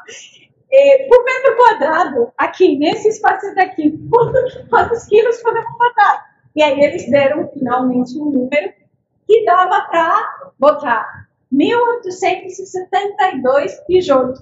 é, 0.72 1.08
por 1.08 1.26
metro 1.26 1.58
quadrado, 1.58 2.32
aqui, 2.38 2.78
nesse 2.78 3.10
espaço 3.10 3.56
daqui, 3.56 4.00
quantos, 4.10 4.54
quantos 4.70 5.06
quilos 5.06 5.42
podemos 5.42 5.76
botar? 5.78 6.30
E 6.56 6.62
aí 6.62 6.80
eles 6.80 7.10
deram 7.10 7.50
finalmente 7.52 8.16
um 8.20 8.26
número 8.26 8.72
que 9.26 9.44
dava 9.46 9.82
para 9.90 10.52
botar 10.60 11.28
1872 11.52 13.80
tijolos. 13.88 14.40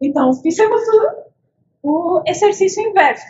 Então, 0.00 0.32
fizemos 0.34 0.80
o, 0.88 1.10
o 1.82 2.22
exercício 2.26 2.82
inverso. 2.82 3.26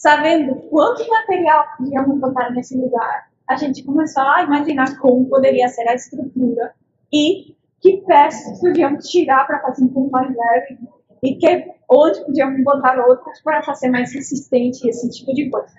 Sabendo 0.00 0.54
quanto 0.70 1.06
material 1.06 1.62
podíamos 1.76 2.18
botar 2.18 2.48
nesse 2.52 2.74
lugar, 2.74 3.28
a 3.46 3.54
gente 3.54 3.84
começou 3.84 4.22
a 4.22 4.42
imaginar 4.42 4.98
como 4.98 5.28
poderia 5.28 5.68
ser 5.68 5.86
a 5.86 5.94
estrutura 5.94 6.72
e 7.12 7.54
que 7.82 7.98
peças 8.06 8.58
podíamos 8.60 9.06
tirar 9.08 9.46
para 9.46 9.60
fazer 9.60 9.84
um 9.84 9.88
pouco 9.88 10.10
mais 10.10 10.34
leve 10.34 10.78
e 11.22 11.34
que, 11.36 11.70
onde 11.86 12.24
podíamos 12.24 12.64
botar 12.64 12.98
outras 12.98 13.42
para 13.42 13.62
fazer 13.62 13.90
mais 13.90 14.10
resistente 14.14 14.88
esse 14.88 15.10
tipo 15.10 15.34
de 15.34 15.50
coisa. 15.50 15.74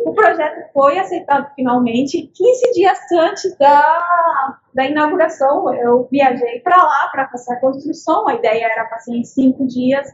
O 0.00 0.12
projeto 0.12 0.72
foi 0.72 0.98
aceitado 0.98 1.54
finalmente 1.54 2.26
15 2.34 2.72
dias 2.72 2.98
antes 3.12 3.56
da, 3.56 4.58
da 4.74 4.84
inauguração. 4.84 5.72
Eu 5.72 6.08
viajei 6.10 6.58
para 6.58 6.76
lá 6.76 7.08
para 7.12 7.28
fazer 7.28 7.52
a 7.52 7.60
construção. 7.60 8.26
A 8.26 8.34
ideia 8.34 8.64
era 8.64 8.88
fazer 8.88 9.12
em 9.12 9.24
cinco 9.24 9.64
dias, 9.64 10.12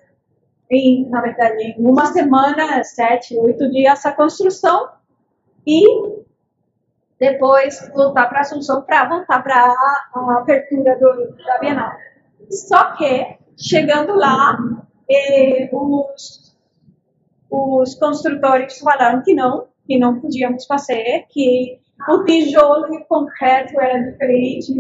em, 0.72 1.08
na 1.11 1.20
verdade, 1.20 1.62
em 1.62 1.87
uma 1.87 2.06
semana, 2.06 2.82
sete, 2.82 3.37
oito 3.37 3.70
dias 3.70 4.04
a 4.06 4.12
construção. 4.12 4.88
E 5.66 5.85
depois 7.20 7.78
voltar 7.94 8.26
para 8.28 8.40
Assunção 8.40 8.82
para 8.82 9.08
voltar 9.08 9.42
para 9.42 9.74
a 10.14 10.38
abertura 10.38 10.98
do, 10.98 11.37
da 11.44 11.58
Bienal. 11.58 11.92
Só 12.50 12.96
que, 12.96 13.37
chegando 13.56 14.14
lá, 14.14 14.58
eh, 15.08 15.68
os, 15.72 16.56
os 17.50 17.94
construtores 17.94 18.78
falaram 18.78 19.22
que 19.22 19.35
não, 19.35 19.68
que 19.87 19.98
não 19.98 20.20
podíamos 20.20 20.66
fazer, 20.66 21.26
que 21.28 21.78
o 22.08 22.24
tijolo 22.24 22.92
e 22.92 22.98
o 22.98 23.04
concreto 23.04 23.80
era 23.80 24.11
diferente 24.11 24.72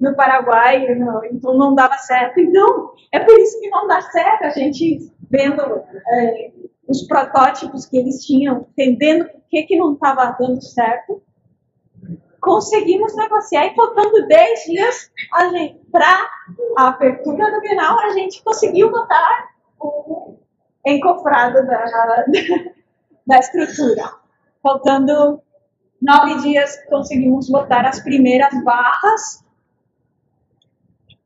no 0.00 0.14
Paraguai, 0.14 0.94
não, 0.94 1.24
então 1.24 1.54
não 1.54 1.74
dava 1.74 1.96
certo. 1.98 2.40
Então, 2.40 2.92
é 3.12 3.20
por 3.20 3.38
isso 3.38 3.60
que 3.60 3.68
não 3.68 3.86
dá 3.86 4.00
certo 4.00 4.44
a 4.44 4.50
gente 4.50 5.12
vendo 5.30 5.60
é, 5.62 6.52
os 6.88 7.06
protótipos 7.06 7.86
que 7.86 7.98
eles 7.98 8.24
tinham, 8.24 8.66
entendendo 8.70 9.22
o 9.24 9.40
que, 9.50 9.62
que 9.64 9.76
não 9.76 9.94
estava 9.94 10.36
dando 10.38 10.62
certo, 10.62 11.22
conseguimos 12.40 13.14
negociar 13.16 13.66
e 13.66 13.74
faltando 13.74 14.26
10 14.26 14.64
dias 14.64 15.10
para 15.90 16.30
a 16.76 16.88
abertura 16.88 17.50
do 17.50 17.60
Bienal, 17.60 17.98
a 18.00 18.10
gente 18.10 18.42
conseguiu 18.42 18.90
botar 18.90 19.48
o 19.78 20.36
encofrado 20.86 21.66
da, 21.66 22.24
da 23.26 23.38
estrutura. 23.38 24.10
Faltando 24.62 25.42
nove 26.00 26.40
dias, 26.42 26.76
conseguimos 26.88 27.50
botar 27.50 27.86
as 27.86 28.00
primeiras 28.00 28.52
barras. 28.64 29.44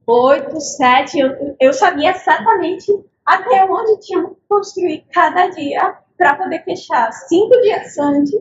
Oito, 0.07 0.61
sete, 0.61 1.21
eu, 1.21 1.57
eu 1.61 1.73
sabia 1.73 2.11
exatamente 2.11 2.93
até 3.25 3.65
onde 3.65 4.01
tinha 4.01 4.25
que 4.25 4.37
construir 4.49 5.05
cada 5.13 5.49
dia 5.49 5.97
para 6.19 6.37
poder 6.37 6.65
fechar 6.65 7.13
cinco 7.13 7.61
dias 7.61 7.97
antes, 7.99 8.41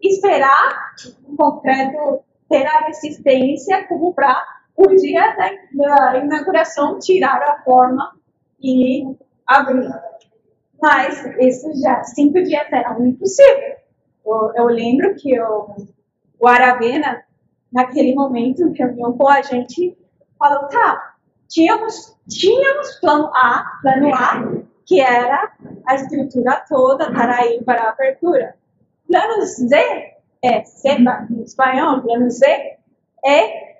esperar 0.00 0.94
o 1.24 1.36
concreto 1.36 2.20
ter 2.48 2.64
a 2.66 2.86
resistência 2.86 3.86
como 3.88 4.14
para 4.14 4.44
o 4.76 4.86
dia 4.94 5.34
da, 5.36 6.18
inauguração 6.18 6.98
tirar 6.98 7.42
a 7.42 7.62
forma 7.62 8.12
e 8.60 9.04
abrir. 9.46 9.90
Mas 10.80 11.24
isso 11.40 11.72
já, 11.80 12.04
cinco 12.04 12.42
dias 12.42 12.66
era 12.70 12.96
impossível. 13.00 13.76
Eu, 14.24 14.52
eu 14.54 14.66
lembro 14.66 15.14
que 15.16 15.34
eu, 15.34 15.74
o 16.38 16.46
Aravena, 16.46 17.24
naquele 17.72 18.14
momento, 18.14 18.70
reunião 18.72 19.16
com 19.16 19.28
a 19.28 19.40
gente, 19.42 19.96
falou, 20.38 20.68
tá, 20.68 21.14
tínhamos, 21.48 22.16
tínhamos 22.28 22.96
plano 23.00 23.30
A, 23.34 23.64
plano 23.82 24.14
A, 24.14 24.62
que 24.84 25.00
era 25.00 25.52
a 25.86 25.94
estrutura 25.94 26.64
toda 26.68 27.12
para 27.12 27.46
ir 27.46 27.64
para 27.64 27.82
a 27.82 27.90
abertura. 27.90 28.56
Plano 29.06 29.42
Z 29.44 30.16
é, 30.42 30.64
Z 30.64 30.98
em 31.30 31.42
espanhol, 31.42 32.02
plano 32.02 32.30
Z 32.30 32.46
é 33.24 33.76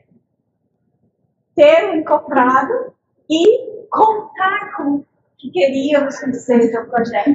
ter 1.55 1.91
um 1.91 2.05
comprado 2.05 2.95
e 3.31 3.87
contar 3.89 4.77
com 4.77 5.05
que 5.39 5.51
queríamos 5.51 6.19
que 6.19 6.33
seja 6.35 6.81
o 6.81 6.89
projeto. 6.89 7.31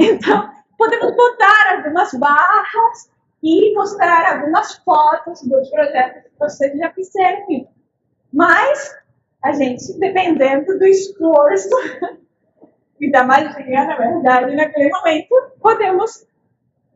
Então, 0.00 0.50
podemos 0.76 1.14
botar 1.16 1.76
algumas 1.76 2.12
barras 2.14 3.10
e 3.42 3.74
mostrar 3.74 4.34
algumas 4.34 4.74
fotos 4.76 5.42
dos 5.42 5.70
projetos 5.70 6.22
que 6.24 6.38
vocês 6.38 6.76
já 6.76 6.90
fizeram. 6.92 7.68
Mas, 8.32 8.94
a 9.42 9.52
gente, 9.52 9.98
dependendo 9.98 10.78
do 10.78 10.86
esforço 10.86 11.68
e 13.00 13.10
da 13.10 13.24
magia, 13.24 13.84
na 13.84 13.96
verdade, 13.96 14.54
naquele 14.54 14.90
momento, 14.90 15.34
podemos 15.60 16.26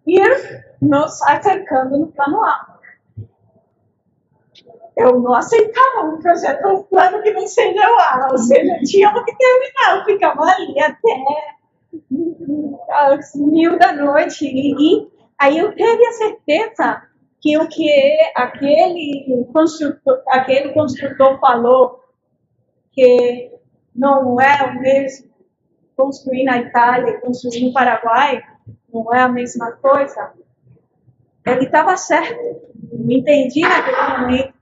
ir 0.06 0.64
nos 0.80 1.22
acercando 1.22 1.98
no 1.98 2.06
plano 2.08 2.42
A. 2.42 2.72
Eu 4.96 5.20
não 5.20 5.32
aceitava 5.34 6.06
um 6.06 6.18
projeto, 6.18 6.68
um 6.68 6.82
plano 6.82 7.22
que 7.22 7.32
não 7.32 7.46
seja 7.46 7.88
lá, 7.88 8.28
ou 8.30 8.38
seja, 8.38 8.78
tinha 8.84 9.10
que 9.24 9.36
terminar, 9.36 9.96
eu 9.96 10.04
ficava 10.04 10.42
ali 10.42 10.78
até 10.80 11.24
às 12.90 13.34
mil 13.34 13.78
da 13.78 13.92
noite, 13.92 14.44
e, 14.44 14.74
e 14.74 15.08
aí 15.38 15.58
eu 15.58 15.74
teve 15.74 16.06
a 16.06 16.12
certeza 16.12 17.02
que 17.42 17.58
o 17.58 17.68
que 17.68 17.90
aquele 18.36 19.44
construtor, 19.52 20.22
aquele 20.28 20.72
construtor 20.72 21.40
falou, 21.40 22.00
que 22.92 23.50
não 23.94 24.40
é 24.40 24.62
o 24.62 24.80
mesmo 24.80 25.32
construir 25.96 26.44
na 26.44 26.58
Itália, 26.58 27.20
construir 27.20 27.66
no 27.66 27.72
Paraguai, 27.72 28.40
não 28.92 29.12
é 29.12 29.20
a 29.20 29.28
mesma 29.28 29.72
coisa, 29.72 30.32
ele 31.44 31.64
estava 31.64 31.96
certo. 31.96 32.62
Me 32.92 33.18
entendi 33.18 33.60
naquele 33.60 34.18
momento 34.18 34.54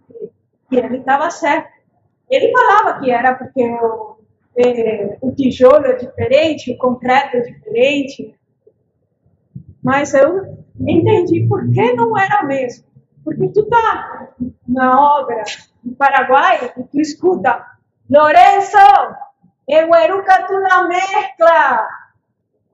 que 0.68 0.76
ele 0.76 0.98
estava 0.98 1.30
certo. 1.30 1.68
Ele 2.30 2.50
falava 2.50 2.98
que 2.98 3.10
era 3.10 3.34
porque 3.34 3.62
o, 3.62 4.16
é, 4.56 5.18
o 5.20 5.32
tijolo 5.32 5.84
é 5.84 5.96
diferente, 5.96 6.72
o 6.72 6.78
concreto 6.78 7.36
é 7.36 7.40
diferente, 7.40 8.34
mas 9.82 10.14
eu 10.14 10.58
entendi 10.80 11.46
por 11.48 11.70
que 11.70 11.92
não 11.92 12.16
era 12.18 12.42
mesmo. 12.42 12.84
Porque 13.24 13.48
tu 13.48 13.66
tá 13.68 14.28
na 14.66 15.18
obra 15.18 15.42
no 15.84 15.94
Paraguai 15.94 16.72
e 16.76 16.82
tu 16.84 17.00
escuta 17.00 17.66
Lourenço, 18.10 18.76
eu 19.68 19.94
eruca 19.94 20.44
tu 20.48 20.58
na 20.60 20.88
mescla. 20.88 21.86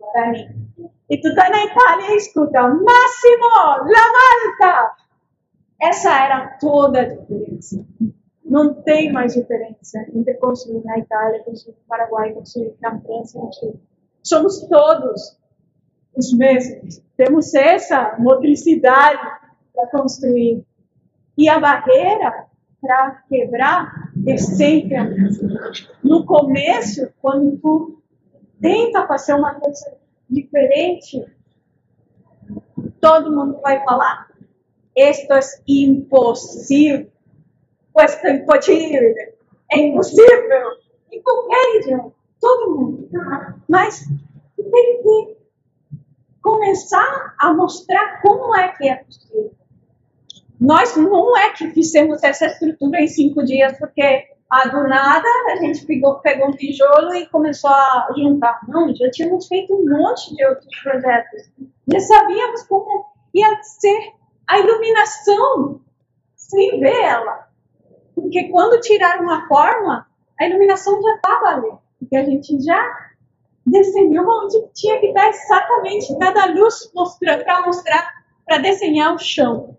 Guarani. 0.00 0.66
E 1.10 1.20
tu 1.20 1.34
tá 1.34 1.50
na 1.50 1.64
Itália 1.64 2.14
e 2.14 2.16
escuta 2.16 2.62
Máximo, 2.62 3.50
la 3.84 4.62
Malta. 4.62 4.96
Essa 5.80 6.24
era 6.24 6.56
toda 6.58 7.00
a 7.00 7.04
diferença. 7.04 7.84
Não 8.42 8.72
tem 8.82 9.12
mais 9.12 9.34
diferença 9.34 10.06
entre 10.14 10.34
construir 10.34 10.82
na 10.84 10.98
Itália, 10.98 11.44
construir 11.44 11.74
no 11.74 11.86
Paraguai, 11.86 12.32
construir 12.32 12.74
na 12.80 12.98
França, 12.98 13.38
construir. 13.38 13.78
Somos 14.22 14.60
todos 14.68 15.38
os 16.16 16.32
mesmos. 16.32 17.02
Temos 17.16 17.54
essa 17.54 18.16
motricidade 18.18 19.20
para 19.74 19.86
construir. 19.88 20.64
E 21.36 21.48
a 21.48 21.58
barreira 21.58 22.46
para 22.80 23.22
quebrar 23.28 24.10
é 24.26 24.36
sempre 24.36 24.96
a 24.96 25.04
mesma. 25.04 25.70
No 26.02 26.24
começo, 26.24 27.08
quando 27.20 27.58
tu 27.58 28.02
tenta 28.60 29.06
fazer 29.06 29.34
uma 29.34 29.54
coisa 29.54 29.96
diferente, 30.28 31.24
todo 33.00 33.34
mundo 33.34 33.60
vai 33.60 33.84
falar: 33.84 34.28
esto 34.94 35.34
es 35.34 35.62
imposible. 35.68 37.12
Esto 37.98 38.26
es 38.26 38.40
impossível. 38.40 39.14
É 39.72 39.78
impossível. 39.78 40.76
Em 41.12 41.22
qualquer 41.22 41.80
idioma. 41.80 42.12
Todo 42.40 42.74
mundo. 42.74 43.08
Mas 43.68 44.06
tem 44.56 45.02
que 45.02 45.35
começar 46.46 47.34
a 47.40 47.52
mostrar 47.52 48.22
como 48.22 48.54
é 48.56 48.68
que 48.68 48.88
é 48.88 48.94
possível. 48.96 49.52
Nós 50.60 50.96
não 50.96 51.36
é 51.36 51.50
que 51.50 51.70
fizemos 51.70 52.22
essa 52.22 52.46
estrutura 52.46 53.00
em 53.00 53.08
cinco 53.08 53.44
dias, 53.44 53.76
porque 53.80 54.28
ah, 54.48 54.68
do 54.68 54.84
nada 54.88 55.28
a 55.50 55.56
gente 55.56 55.84
pegou, 55.84 56.20
pegou 56.20 56.48
um 56.48 56.52
tijolo 56.52 57.12
e 57.16 57.26
começou 57.26 57.68
a 57.70 58.08
juntar. 58.16 58.60
Não, 58.68 58.94
já 58.94 59.10
tínhamos 59.10 59.48
feito 59.48 59.74
um 59.74 59.90
monte 59.90 60.36
de 60.36 60.46
outros 60.46 60.82
projetos. 60.82 61.50
Já 61.92 61.98
sabíamos 61.98 62.62
como 62.62 63.06
ia 63.34 63.60
ser 63.62 64.12
a 64.46 64.60
iluminação 64.60 65.80
sem 66.36 66.78
ver 66.78 67.02
ela. 67.02 67.48
Porque 68.14 68.44
quando 68.50 68.80
tiraram 68.80 69.24
uma 69.24 69.48
forma, 69.48 70.06
a 70.38 70.46
iluminação 70.46 71.02
já 71.02 71.16
estava 71.16 71.46
ali. 71.48 71.72
Porque 71.98 72.16
a 72.16 72.24
gente 72.24 72.62
já 72.62 73.05
desenhou 73.66 74.26
onde 74.44 74.68
tinha 74.72 75.00
que 75.00 75.12
dar 75.12 75.28
exatamente 75.28 76.16
cada 76.18 76.46
luz 76.46 76.90
para 77.44 77.66
mostrar, 77.66 78.24
para 78.44 78.58
desenhar 78.58 79.14
o 79.14 79.18
chão. 79.18 79.76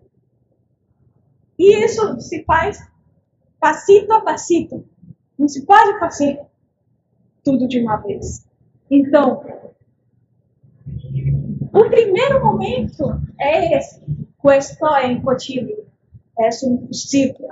E 1.58 1.84
isso 1.84 2.20
se 2.20 2.44
faz 2.44 2.78
passito 3.58 4.12
a 4.12 4.20
passito. 4.20 4.84
Não 5.38 5.48
se 5.48 5.64
pode 5.64 5.98
fazer 5.98 6.40
tudo 7.42 7.66
de 7.66 7.80
uma 7.80 7.96
vez. 7.96 8.46
Então, 8.90 9.42
o 11.72 11.84
primeiro 11.90 12.44
momento 12.44 13.20
é 13.40 13.76
esse 13.76 14.06
questo 14.40 14.86
é 14.86 15.06
impossível, 15.12 15.86
é 16.38 16.48
impossível. 16.64 17.48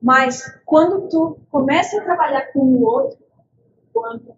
Mas 0.00 0.42
quando 0.64 1.08
tu 1.08 1.38
começa 1.50 2.00
a 2.00 2.04
trabalhar 2.04 2.52
com 2.52 2.60
o 2.60 2.82
outro, 2.84 3.18
quando 3.92 4.34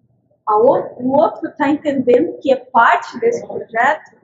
outro, 0.52 1.02
o 1.02 1.16
outro 1.16 1.48
está 1.48 1.68
entendendo 1.68 2.38
que 2.40 2.52
é 2.52 2.56
parte 2.56 3.18
desse 3.18 3.46
projeto, 3.46 4.16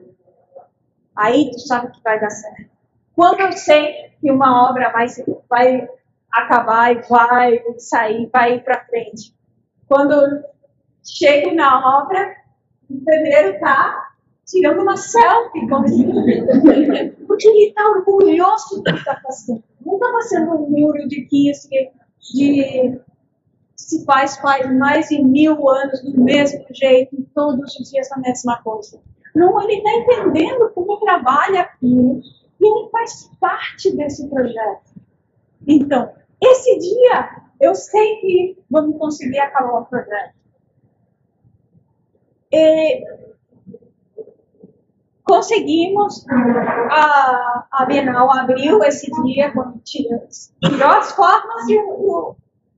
aí 1.15 1.51
tu 1.51 1.59
sabe 1.59 1.91
que 1.91 2.01
vai 2.03 2.19
dar 2.19 2.29
certo. 2.29 2.69
Quando 3.15 3.39
eu 3.39 3.51
sei 3.53 4.11
que 4.19 4.31
uma 4.31 4.69
obra 4.69 4.91
vai, 4.91 5.07
vai 5.49 5.89
acabar 6.31 6.95
e 6.95 7.01
vai 7.07 7.63
sair, 7.77 8.29
vai 8.31 8.55
ir 8.55 8.63
para 8.63 8.85
frente. 8.85 9.35
Quando 9.87 10.43
chego 11.03 11.53
na 11.53 12.01
obra, 12.01 12.35
o 12.89 13.03
pedreiro 13.03 13.55
está 13.55 14.11
tirando 14.45 14.81
uma 14.81 14.97
selfie 14.97 15.67
com 15.67 15.85
ele. 15.85 17.11
Porque 17.27 17.47
ele 17.47 17.69
está 17.69 17.89
orgulhoso 17.89 18.77
do 18.77 18.83
que 18.83 18.99
está 18.99 19.19
fazendo. 19.21 19.63
Não 19.85 19.95
está 19.95 20.11
fazendo 20.11 20.51
um 20.55 20.69
muro 20.69 21.07
de 21.07 21.21
15, 21.25 21.69
de 22.33 22.99
se 23.81 24.05
faz, 24.05 24.37
faz 24.37 24.71
mais 24.77 25.09
de 25.09 25.21
mil 25.23 25.67
anos 25.67 26.01
do 26.03 26.21
mesmo 26.21 26.63
jeito, 26.71 27.17
todos 27.33 27.75
os 27.79 27.89
dias 27.89 28.11
a 28.11 28.19
mesma 28.19 28.61
coisa. 28.61 29.01
Não, 29.33 29.59
ele 29.61 29.77
está 29.77 29.91
entendendo 29.91 30.69
como 30.73 30.99
trabalha 30.99 31.61
aquilo 31.61 32.21
e 32.59 32.65
ele 32.65 32.89
faz 32.91 33.29
parte 33.39 33.95
desse 33.95 34.27
projeto. 34.29 34.91
Então, 35.67 36.11
esse 36.41 36.77
dia, 36.77 37.41
eu 37.59 37.73
sei 37.73 38.17
que 38.17 38.57
vamos 38.69 38.97
conseguir 38.97 39.39
acabar 39.39 39.79
o 39.79 39.85
projeto. 39.85 40.35
E 42.51 43.03
conseguimos, 45.23 46.25
a, 46.91 47.67
a 47.71 47.85
Bienal 47.85 48.31
abriu 48.31 48.83
esse 48.83 49.09
dia, 49.23 49.51
tirou 49.83 50.89
as 50.89 51.11
formas 51.13 51.69
e 51.69 51.79
o, 51.79 52.35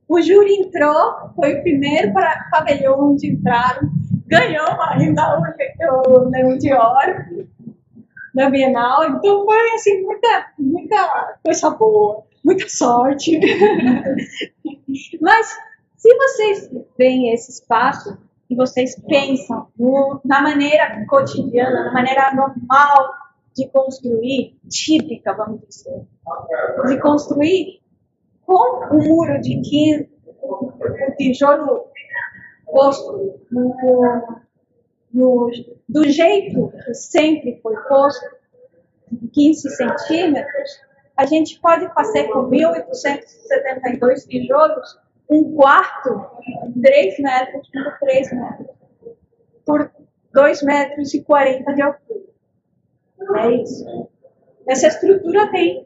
o 0.08 0.22
júri 0.22 0.56
entrou, 0.56 1.32
foi 1.36 1.56
o 1.56 1.62
primeiro 1.62 2.14
para 2.14 2.47
pavilhão 2.51 3.12
onde 3.12 3.32
entraram, 3.32 3.89
ganhou 4.28 4.82
ainda 4.89 5.39
o, 5.39 6.12
o 6.12 6.30
Leão 6.30 6.58
de 6.58 6.74
Ouro 6.74 7.47
da 8.34 8.49
Bienal, 8.49 9.06
então 9.06 9.45
foi 9.45 9.72
assim, 9.76 10.01
muita, 10.01 10.47
muita 10.58 11.38
coisa 11.43 11.70
boa, 11.70 12.24
muita 12.43 12.68
sorte. 12.68 13.39
Mas 15.22 15.58
se 15.95 16.16
vocês 16.18 16.70
veem 16.97 17.32
esse 17.34 17.51
espaço 17.51 18.18
e 18.49 18.56
vocês 18.56 18.99
pensam 19.08 19.68
no, 19.78 20.20
na 20.26 20.41
maneira 20.41 21.06
cotidiana, 21.08 21.86
na 21.86 21.93
maneira 21.93 22.34
normal 22.34 23.14
de 23.56 23.68
construir, 23.70 24.58
típica, 24.68 25.34
vamos 25.34 25.62
dizer, 25.68 26.08
de 26.88 26.99
construir 26.99 27.83
com 28.54 28.95
um 28.95 29.08
muro 29.08 29.41
de 29.41 29.60
15, 29.62 30.10
um 30.43 30.72
tijolo 31.18 31.88
posto 32.66 33.39
no, 33.51 34.41
no, 35.14 35.51
do 35.88 36.10
jeito 36.10 36.72
que 36.86 36.93
sempre 36.93 37.60
foi 37.62 37.76
posto, 37.88 38.26
15 39.32 39.70
centímetros, 39.70 40.82
a 41.16 41.26
gente 41.26 41.60
pode 41.60 41.88
fazer 41.93 42.30
com 42.30 42.49
1.872 42.49 44.28
tijolos 44.28 44.99
um 45.30 45.56
quarto 45.56 46.26
3 46.82 47.20
metros 47.20 47.70
por 47.72 47.99
3 47.99 48.32
metros, 48.34 48.68
por 49.66 49.91
2 50.34 50.64
metros 50.64 51.14
e 51.14 51.24
40 51.24 51.74
de 51.74 51.82
altura. 51.82 52.24
É 53.38 53.51
isso. 53.51 54.10
Essa 54.68 54.88
estrutura 54.88 55.51
tem 55.51 55.86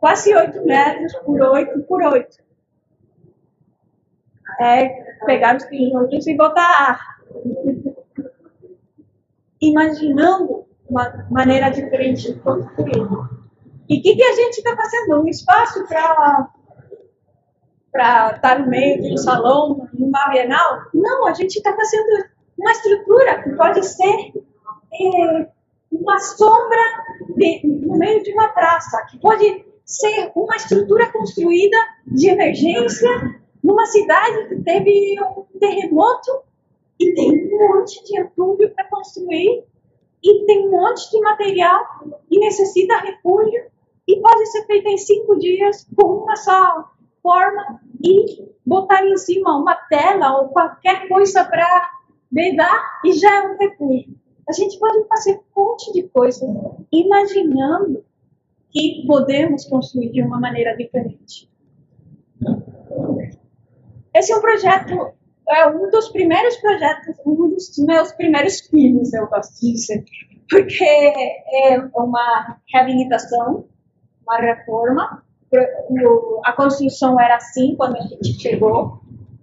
quase 0.00 0.34
8 0.34 0.64
metros 0.64 1.14
por 1.16 1.40
8 1.40 1.82
por 1.82 2.02
8. 2.02 2.38
É 4.60 4.88
pegar 5.26 5.56
os 5.56 5.64
tijolos 5.64 6.26
e 6.26 6.36
botar 6.36 6.98
imaginando 9.60 10.64
uma 10.88 11.26
maneira 11.30 11.70
diferente 11.70 12.32
de 12.32 12.40
construir. 12.40 13.06
E 13.88 13.98
o 13.98 14.02
que, 14.02 14.16
que 14.16 14.22
a 14.22 14.32
gente 14.32 14.58
está 14.58 14.74
fazendo? 14.74 15.22
Um 15.22 15.28
espaço 15.28 15.86
para 15.86 16.48
para 17.92 18.34
estar 18.36 18.60
no 18.60 18.68
meio 18.68 19.02
de 19.02 19.12
um 19.12 19.16
salão, 19.16 19.88
numa 19.92 20.28
bienal. 20.28 20.82
Não, 20.94 21.26
a 21.26 21.34
gente 21.34 21.56
está 21.56 21.74
fazendo 21.74 22.24
uma 22.56 22.70
estrutura 22.70 23.42
que 23.42 23.50
pode 23.50 23.84
ser 23.84 24.32
é, 24.92 25.48
uma 25.90 26.18
sombra 26.20 26.78
de, 27.34 27.60
no 27.66 27.98
meio 27.98 28.22
de 28.22 28.32
uma 28.32 28.48
praça, 28.50 29.04
que 29.10 29.18
pode 29.18 29.64
ser 29.90 30.30
uma 30.36 30.54
estrutura 30.54 31.10
construída 31.10 31.76
de 32.06 32.28
emergência 32.28 33.10
numa 33.62 33.84
cidade 33.86 34.48
que 34.48 34.62
teve 34.62 35.16
um 35.20 35.58
terremoto 35.58 36.30
e 36.98 37.12
tem 37.12 37.32
um 37.32 37.58
monte 37.58 38.02
de 38.04 38.20
entulho 38.20 38.72
para 38.72 38.88
construir 38.88 39.64
e 40.22 40.46
tem 40.46 40.68
um 40.68 40.70
monte 40.70 41.10
de 41.10 41.20
material 41.20 41.82
e 42.30 42.38
necessita 42.38 42.98
refúgio 42.98 43.64
e 44.06 44.20
pode 44.20 44.46
ser 44.46 44.64
feita 44.66 44.88
em 44.88 44.96
cinco 44.96 45.36
dias 45.38 45.86
com 45.96 46.22
uma 46.22 46.36
só 46.36 46.90
forma 47.20 47.80
e 48.02 48.48
botar 48.64 49.04
em 49.04 49.16
cima 49.16 49.56
uma 49.56 49.74
tela 49.74 50.40
ou 50.40 50.48
qualquer 50.50 51.08
coisa 51.08 51.44
para 51.44 51.90
vedar 52.30 53.00
e 53.04 53.12
já 53.12 53.42
é 53.42 53.48
um 53.48 53.58
refúgio. 53.58 54.14
A 54.48 54.52
gente 54.52 54.78
pode 54.78 55.04
fazer 55.08 55.40
um 55.56 55.60
monte 55.60 55.92
de 55.92 56.04
coisas 56.04 56.48
imaginando 56.92 58.04
que 58.72 59.04
podemos 59.06 59.64
construir 59.66 60.10
de 60.10 60.22
uma 60.22 60.38
maneira 60.38 60.76
diferente. 60.76 61.48
Esse 64.14 64.32
é 64.32 64.36
um 64.36 64.40
projeto, 64.40 65.12
é 65.48 65.66
um 65.68 65.90
dos 65.90 66.08
primeiros 66.08 66.56
projetos, 66.56 67.16
um 67.26 67.48
dos 67.48 67.78
meus 67.78 68.12
primeiros 68.12 68.60
filhos, 68.60 69.12
eu 69.12 69.26
gosto 69.28 69.60
de 69.60 69.72
dizer, 69.72 70.04
porque 70.48 70.84
é 70.84 71.78
uma 71.94 72.58
reabilitação, 72.72 73.66
uma 74.26 74.38
reforma 74.38 75.22
a 76.44 76.52
construção 76.52 77.20
era 77.20 77.36
assim 77.36 77.74
quando 77.76 77.96
a 77.96 78.02
gente 78.02 78.40
chegou, 78.40 79.00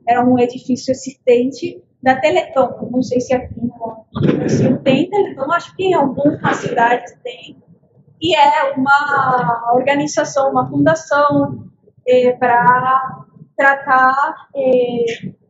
era 0.07 0.25
um 0.25 0.39
edifício 0.39 0.91
existente 0.91 1.83
da 2.01 2.15
Teleton. 2.15 2.89
Não 2.91 3.03
sei 3.03 3.19
se 3.19 3.33
aqui 3.33 3.55
no 3.59 4.05
Brasil 4.37 4.77
tem 4.79 5.09
Teleton, 5.09 5.51
acho 5.51 5.75
que 5.75 5.83
em 5.83 5.93
algumas 5.93 6.57
cidades 6.57 7.13
tem. 7.23 7.57
E 8.21 8.35
é 8.35 8.73
uma 8.73 9.71
organização, 9.73 10.51
uma 10.51 10.67
fundação 10.67 11.67
é, 12.07 12.31
para 12.33 13.25
tratar 13.55 14.47
é, 14.55 15.05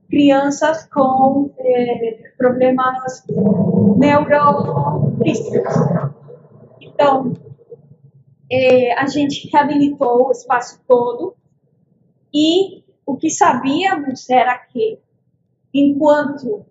crianças 0.09 0.85
com 0.91 1.53
é, 1.59 2.31
problemas 2.37 3.23
neurolísticos. 3.97 5.73
Então, 6.81 7.33
é, 8.51 8.93
a 8.93 9.07
gente 9.07 9.49
reabilitou 9.49 10.27
o 10.27 10.31
espaço 10.31 10.81
todo 10.87 11.35
e 12.33 12.83
o 13.05 13.15
que 13.15 13.29
sabíamos 13.29 14.29
era 14.29 14.57
que, 14.57 14.99
enquanto 15.73 16.65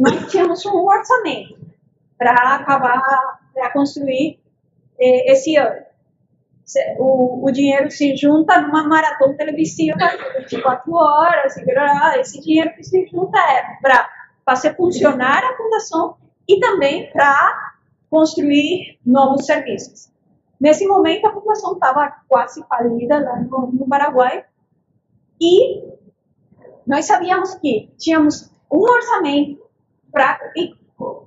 nós 0.00 0.30
tínhamos 0.30 0.64
um 0.66 0.84
orçamento 0.84 1.58
para 2.16 2.54
acabar, 2.54 3.40
para 3.52 3.72
construir 3.72 4.40
é, 4.98 5.32
esse 5.32 5.56
ano, 5.56 5.82
o, 6.98 7.46
o, 7.46 7.52
dinheiro 7.52 7.90
se 7.90 8.16
junta 8.16 8.60
numa 8.60 8.88
maratona 8.88 9.36
televisiva 9.36 9.98
de 9.98 10.40
24 10.40 10.94
horas, 10.94 11.54
esse 12.20 12.40
dinheiro 12.40 12.74
que 12.74 12.82
se 12.82 13.06
junta 13.06 13.38
é 13.38 13.78
para 13.82 14.08
fazer 14.44 14.74
funcionar 14.74 15.44
a 15.44 15.56
fundação 15.56 16.16
e 16.48 16.58
também 16.60 17.10
para 17.12 17.74
construir 18.10 18.98
novos 19.04 19.44
serviços. 19.46 20.10
Nesse 20.60 20.86
momento, 20.86 21.26
a 21.26 21.32
população 21.32 21.74
estava 21.74 22.22
quase 22.28 22.64
falida 22.66 23.18
lá 23.18 23.40
no, 23.40 23.72
no 23.72 23.88
Paraguai 23.88 24.44
e 25.40 25.82
nós 26.86 27.06
sabíamos 27.06 27.54
que 27.56 27.90
tínhamos 27.98 28.50
um 28.70 28.80
orçamento 28.80 29.62
para 30.12 30.38
ir 30.56 30.74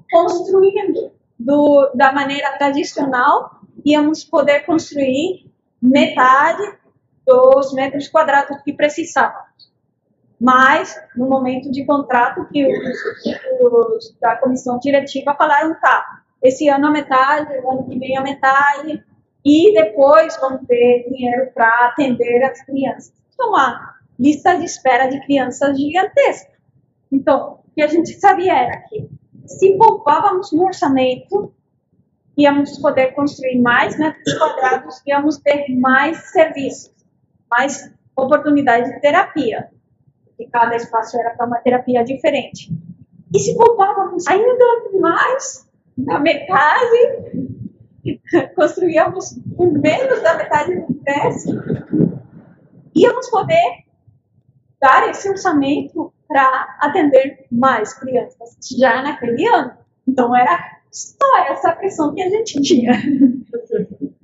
construindo 0.10 1.12
do, 1.38 1.92
da 1.94 2.12
maneira 2.12 2.58
tradicional, 2.58 3.57
íamos 3.92 4.24
poder 4.24 4.66
construir 4.66 5.50
metade 5.82 6.64
dos 7.26 7.74
metros 7.74 8.08
quadrados 8.08 8.62
que 8.64 8.74
precisávamos. 8.74 9.48
Mas, 10.40 10.96
no 11.16 11.28
momento 11.28 11.72
de 11.72 11.86
contrato, 11.86 12.48
que 12.52 12.66
os, 12.66 12.98
os 13.62 14.18
da 14.20 14.36
comissão 14.36 14.78
diretiva 14.80 15.34
falaram, 15.36 15.76
tá, 15.80 16.22
esse 16.44 16.70
ano 16.70 16.88
a 16.88 16.92
metade, 16.92 17.58
o 17.64 17.72
ano 17.72 17.90
que 17.90 17.98
vem 17.98 18.18
a 18.18 18.22
metade, 18.22 19.04
e 19.44 19.74
depois 19.74 20.38
vão 20.38 20.64
ter 20.66 21.06
dinheiro 21.10 21.52
para 21.54 21.88
atender 21.88 22.44
as 22.44 22.62
crianças. 22.64 23.14
Então, 23.34 23.56
a 23.56 23.96
lista 24.20 24.56
de 24.56 24.66
espera 24.66 25.08
de 25.08 25.20
crianças 25.26 25.78
gigantesca. 25.78 26.52
Então, 27.12 27.60
o 27.66 27.72
que 27.74 27.82
a 27.82 27.88
gente 27.88 28.14
sabia 28.14 28.54
era 28.54 28.78
que 28.82 29.10
se 29.46 29.78
poupávamos 29.78 30.52
no 30.52 30.66
orçamento, 30.66 31.54
íamos 32.38 32.78
poder 32.78 33.14
construir 33.14 33.60
mais 33.60 33.98
metros 33.98 34.34
quadrados, 34.38 35.02
íamos 35.08 35.38
ter 35.38 35.68
mais 35.76 36.32
serviços, 36.32 36.94
mais 37.50 37.92
oportunidade 38.16 38.94
de 38.94 39.02
terapia, 39.02 39.70
e 40.40 40.48
cada 40.48 40.76
espaço 40.76 41.20
era 41.20 41.32
para 41.32 41.48
uma 41.48 41.58
terapia 41.60 42.04
diferente. 42.04 42.72
E 43.34 43.40
se 43.40 43.56
poupávamos 43.56 44.28
ainda 44.28 44.66
mais, 45.00 45.68
na 45.98 46.20
metade, 46.20 47.56
construíamos 48.56 49.40
com 49.56 49.72
menos 49.72 50.22
da 50.22 50.38
metade 50.38 50.76
do 50.80 50.94
preço, 50.94 51.50
íamos 52.96 53.30
poder 53.30 53.86
dar 54.80 55.10
esse 55.10 55.28
orçamento 55.28 56.14
para 56.28 56.78
atender 56.82 57.48
mais 57.52 57.94
crianças 57.94 58.58
já 58.78 59.02
naquele 59.02 59.48
ano. 59.48 59.72
Então 60.08 60.36
era 60.36 60.77
só 60.92 61.38
essa 61.50 61.72
pressão 61.74 62.14
que 62.14 62.22
a 62.22 62.30
gente 62.30 62.62
tinha. 62.62 62.94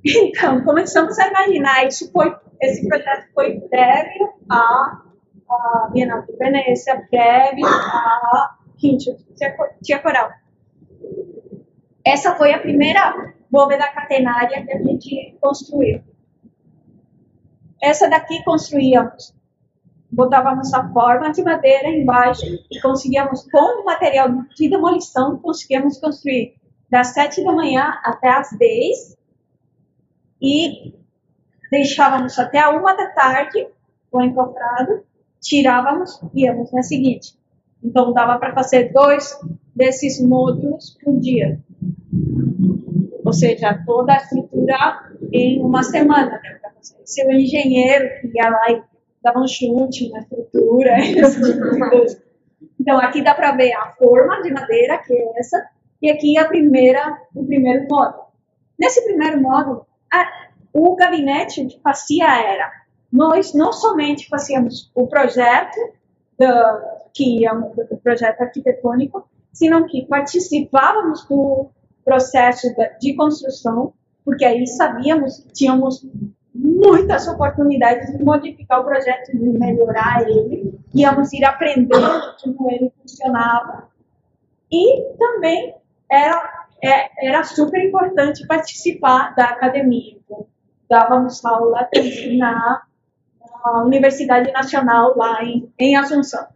Então 0.04 0.62
começamos 0.64 1.18
a 1.18 1.28
imaginar 1.28 1.86
isso 1.86 2.12
foi 2.12 2.34
esse 2.60 2.86
projeto 2.86 3.26
foi 3.34 3.60
prévio 3.60 4.34
à, 4.50 5.02
à 5.48 5.90
Bienal 5.92 6.22
de 6.26 6.36
Veneza, 6.36 7.02
prévio 7.10 7.66
à 7.66 8.56
Quinto 8.76 9.16
Tia 9.82 9.98
Coral. 10.00 10.30
Essa 12.04 12.34
foi 12.36 12.52
a 12.52 12.58
primeira 12.58 13.34
bóveda 13.50 13.88
catenária 13.92 14.64
que 14.64 14.72
a 14.72 14.82
gente 14.82 15.38
construiu. 15.40 16.02
Essa 17.82 18.08
daqui 18.08 18.42
construíamos 18.44 19.34
botávamos 20.14 20.72
a 20.72 20.88
forma 20.92 21.32
de 21.32 21.42
madeira 21.42 21.88
embaixo 21.88 22.46
e 22.70 22.80
conseguíamos, 22.80 23.46
com 23.50 23.82
o 23.82 23.84
material 23.84 24.28
de 24.54 24.68
demolição, 24.68 25.38
conseguíamos 25.38 25.98
construir 25.98 26.54
das 26.88 27.08
7 27.08 27.44
da 27.44 27.52
manhã 27.52 27.98
até 28.04 28.28
as 28.28 28.50
10 28.56 29.16
e 30.40 30.94
deixávamos 31.70 32.38
até 32.38 32.60
a 32.60 32.70
uma 32.70 32.94
da 32.94 33.08
tarde 33.08 33.66
o 34.12 34.22
encofrado, 34.22 35.02
tirávamos 35.40 36.20
e 36.32 36.42
íamos 36.42 36.70
na 36.72 36.82
seguinte. 36.82 37.36
Então 37.82 38.12
dava 38.12 38.38
para 38.38 38.54
fazer 38.54 38.92
dois 38.92 39.36
desses 39.74 40.20
módulos 40.20 40.96
por 41.02 41.18
dia. 41.18 41.58
Ou 43.24 43.32
seja, 43.32 43.82
toda 43.84 44.12
a 44.12 44.18
estrutura 44.18 45.10
em 45.32 45.60
uma 45.60 45.82
semana. 45.82 46.40
Né, 46.40 46.60
Se 47.04 47.26
o 47.26 47.32
engenheiro 47.32 48.20
que 48.20 48.38
ia 48.38 48.48
lá 48.48 48.70
e 48.70 48.93
dava 49.24 49.40
um 49.40 49.48
chute 49.48 50.10
na 50.10 50.20
estrutura, 50.20 51.00
esse 51.00 51.42
tipo 51.42 51.70
de 51.70 51.90
coisa. 51.90 52.22
Então 52.78 52.98
aqui 52.98 53.22
dá 53.22 53.34
para 53.34 53.52
ver 53.52 53.72
a 53.72 53.92
forma 53.92 54.42
de 54.42 54.52
madeira, 54.52 54.98
que 54.98 55.14
é 55.14 55.38
essa, 55.38 55.66
e 56.00 56.10
aqui 56.10 56.38
a 56.38 56.46
primeira, 56.46 57.18
o 57.34 57.44
primeiro 57.44 57.88
módulo. 57.88 58.24
Nesse 58.78 59.02
primeiro 59.04 59.40
módulo, 59.40 59.86
a, 60.12 60.26
o 60.72 60.94
gabinete 60.94 61.64
que 61.64 61.80
fazia 61.80 62.26
era, 62.26 62.70
nós 63.10 63.54
não 63.54 63.72
somente 63.72 64.28
fazíamos 64.28 64.90
o 64.94 65.06
projeto, 65.06 65.78
do, 66.38 66.46
que 67.14 67.46
é 67.46 67.54
do 67.54 67.96
projeto 68.02 68.42
arquitetônico, 68.42 69.26
sino 69.52 69.86
que 69.86 70.04
participávamos 70.06 71.24
do 71.26 71.70
processo 72.04 72.66
de 73.00 73.14
construção, 73.14 73.94
porque 74.24 74.44
aí 74.44 74.66
sabíamos 74.66 75.38
que 75.38 75.52
tínhamos 75.52 76.04
muitas 76.54 77.26
oportunidades 77.26 78.16
de 78.16 78.22
modificar 78.22 78.80
o 78.80 78.84
projeto, 78.84 79.32
de 79.32 79.58
melhorar 79.58 80.22
ele, 80.22 80.78
íamos 80.94 81.32
ir 81.32 81.44
aprendendo 81.44 82.36
como 82.42 82.70
ele 82.70 82.92
funcionava. 83.00 83.88
E 84.70 85.02
também 85.18 85.74
era, 86.08 86.66
é, 86.82 87.28
era 87.28 87.42
super 87.42 87.84
importante 87.84 88.46
participar 88.46 89.34
da 89.34 89.46
academia. 89.46 90.16
Então, 90.24 90.46
dávamos 90.88 91.44
aula 91.44 91.88
na, 92.38 92.82
na 93.64 93.82
Universidade 93.84 94.52
Nacional, 94.52 95.16
lá 95.16 95.42
em, 95.42 95.72
em 95.78 95.96
Assunção. 95.96 96.46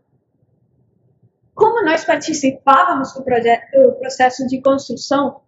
Como 1.55 1.85
nós 1.85 2.05
participávamos 2.05 3.13
do, 3.15 3.25
projeto, 3.25 3.83
do 3.83 3.93
processo 3.97 4.47
de 4.47 4.61
construção, 4.63 5.41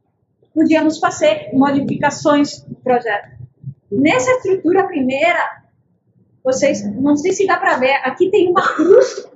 podíamos 0.53 0.99
fazer 0.99 1.51
modificações 1.53 2.63
do 2.63 2.75
projeto. 2.75 3.40
Nessa 3.91 4.31
estrutura 4.33 4.87
primeira, 4.87 5.63
vocês, 6.45 6.85
não 6.95 7.17
sei 7.17 7.33
se 7.33 7.47
dá 7.47 7.57
para 7.57 7.79
ver, 7.79 7.95
aqui 8.05 8.31
tem 8.31 8.51
uma 8.51 8.63
cruz 8.75 9.29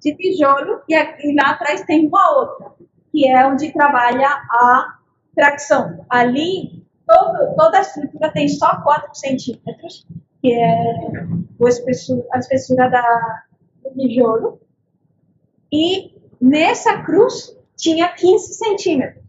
de 0.00 0.14
tijolo 0.14 0.82
e, 0.88 0.94
aqui, 0.94 1.34
lá 1.34 1.50
atrás 1.50 1.82
tem 1.82 2.06
uma 2.06 2.38
outra 2.38 2.76
que 3.16 3.26
é 3.26 3.46
onde 3.46 3.72
trabalha 3.72 4.28
a 4.28 4.98
tração. 5.34 6.04
Ali, 6.10 6.84
todo, 7.06 7.56
toda 7.56 7.78
a 7.78 7.80
estrutura 7.80 8.30
tem 8.30 8.46
só 8.46 8.82
4 8.82 9.14
centímetros, 9.14 10.06
que 10.42 10.52
é 10.52 11.26
espessura, 11.66 12.22
a 12.30 12.38
espessura 12.38 12.90
da, 12.90 13.42
do 13.82 13.90
tijolo. 13.98 14.60
E 15.72 16.14
nessa 16.38 17.02
cruz 17.04 17.56
tinha 17.74 18.06
15 18.12 18.52
centímetros. 18.52 19.24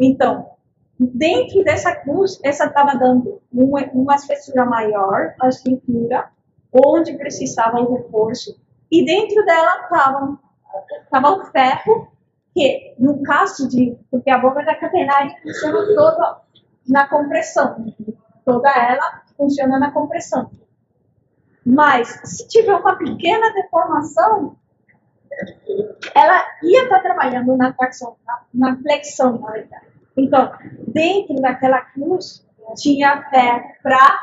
Então, 0.00 0.53
dentro 0.98 1.62
dessa 1.64 1.94
cruz, 1.96 2.38
essa 2.42 2.66
estava 2.66 2.96
dando 2.96 3.40
uma, 3.52 3.82
uma 3.92 4.14
espessura 4.14 4.64
maior, 4.64 5.34
a 5.40 5.48
estrutura, 5.48 6.30
onde 6.72 7.16
precisava 7.16 7.80
o 7.80 7.94
reforço. 7.94 8.60
E 8.90 9.04
dentro 9.04 9.44
dela 9.44 9.82
estava 9.82 10.38
tava 11.10 11.30
o 11.30 11.44
ferro 11.46 12.08
que, 12.52 12.94
no 12.98 13.22
caso 13.22 13.68
de. 13.68 13.96
Porque 14.10 14.30
a 14.30 14.38
bomba 14.38 14.64
da 14.64 14.74
catenária 14.74 15.34
funciona 15.42 15.94
toda 15.94 16.40
na 16.88 17.08
compressão. 17.08 17.94
Toda 18.44 18.70
ela 18.70 19.22
funciona 19.36 19.78
na 19.78 19.90
compressão. 19.90 20.50
Mas, 21.64 22.20
se 22.24 22.46
tiver 22.46 22.74
uma 22.74 22.96
pequena 22.96 23.52
deformação, 23.54 24.56
ela 26.14 26.44
ia 26.62 26.84
estar 26.84 27.00
trabalhando 27.00 27.56
na 27.56 27.72
tração, 27.72 28.16
na, 28.26 28.42
na 28.52 28.76
flexão, 28.76 29.38
na 29.38 29.50
verdade. 29.50 29.93
Então, 30.16 30.52
dentro 30.88 31.36
daquela 31.36 31.80
cruz, 31.80 32.46
tinha 32.76 33.28
fé 33.30 33.78
para 33.82 34.20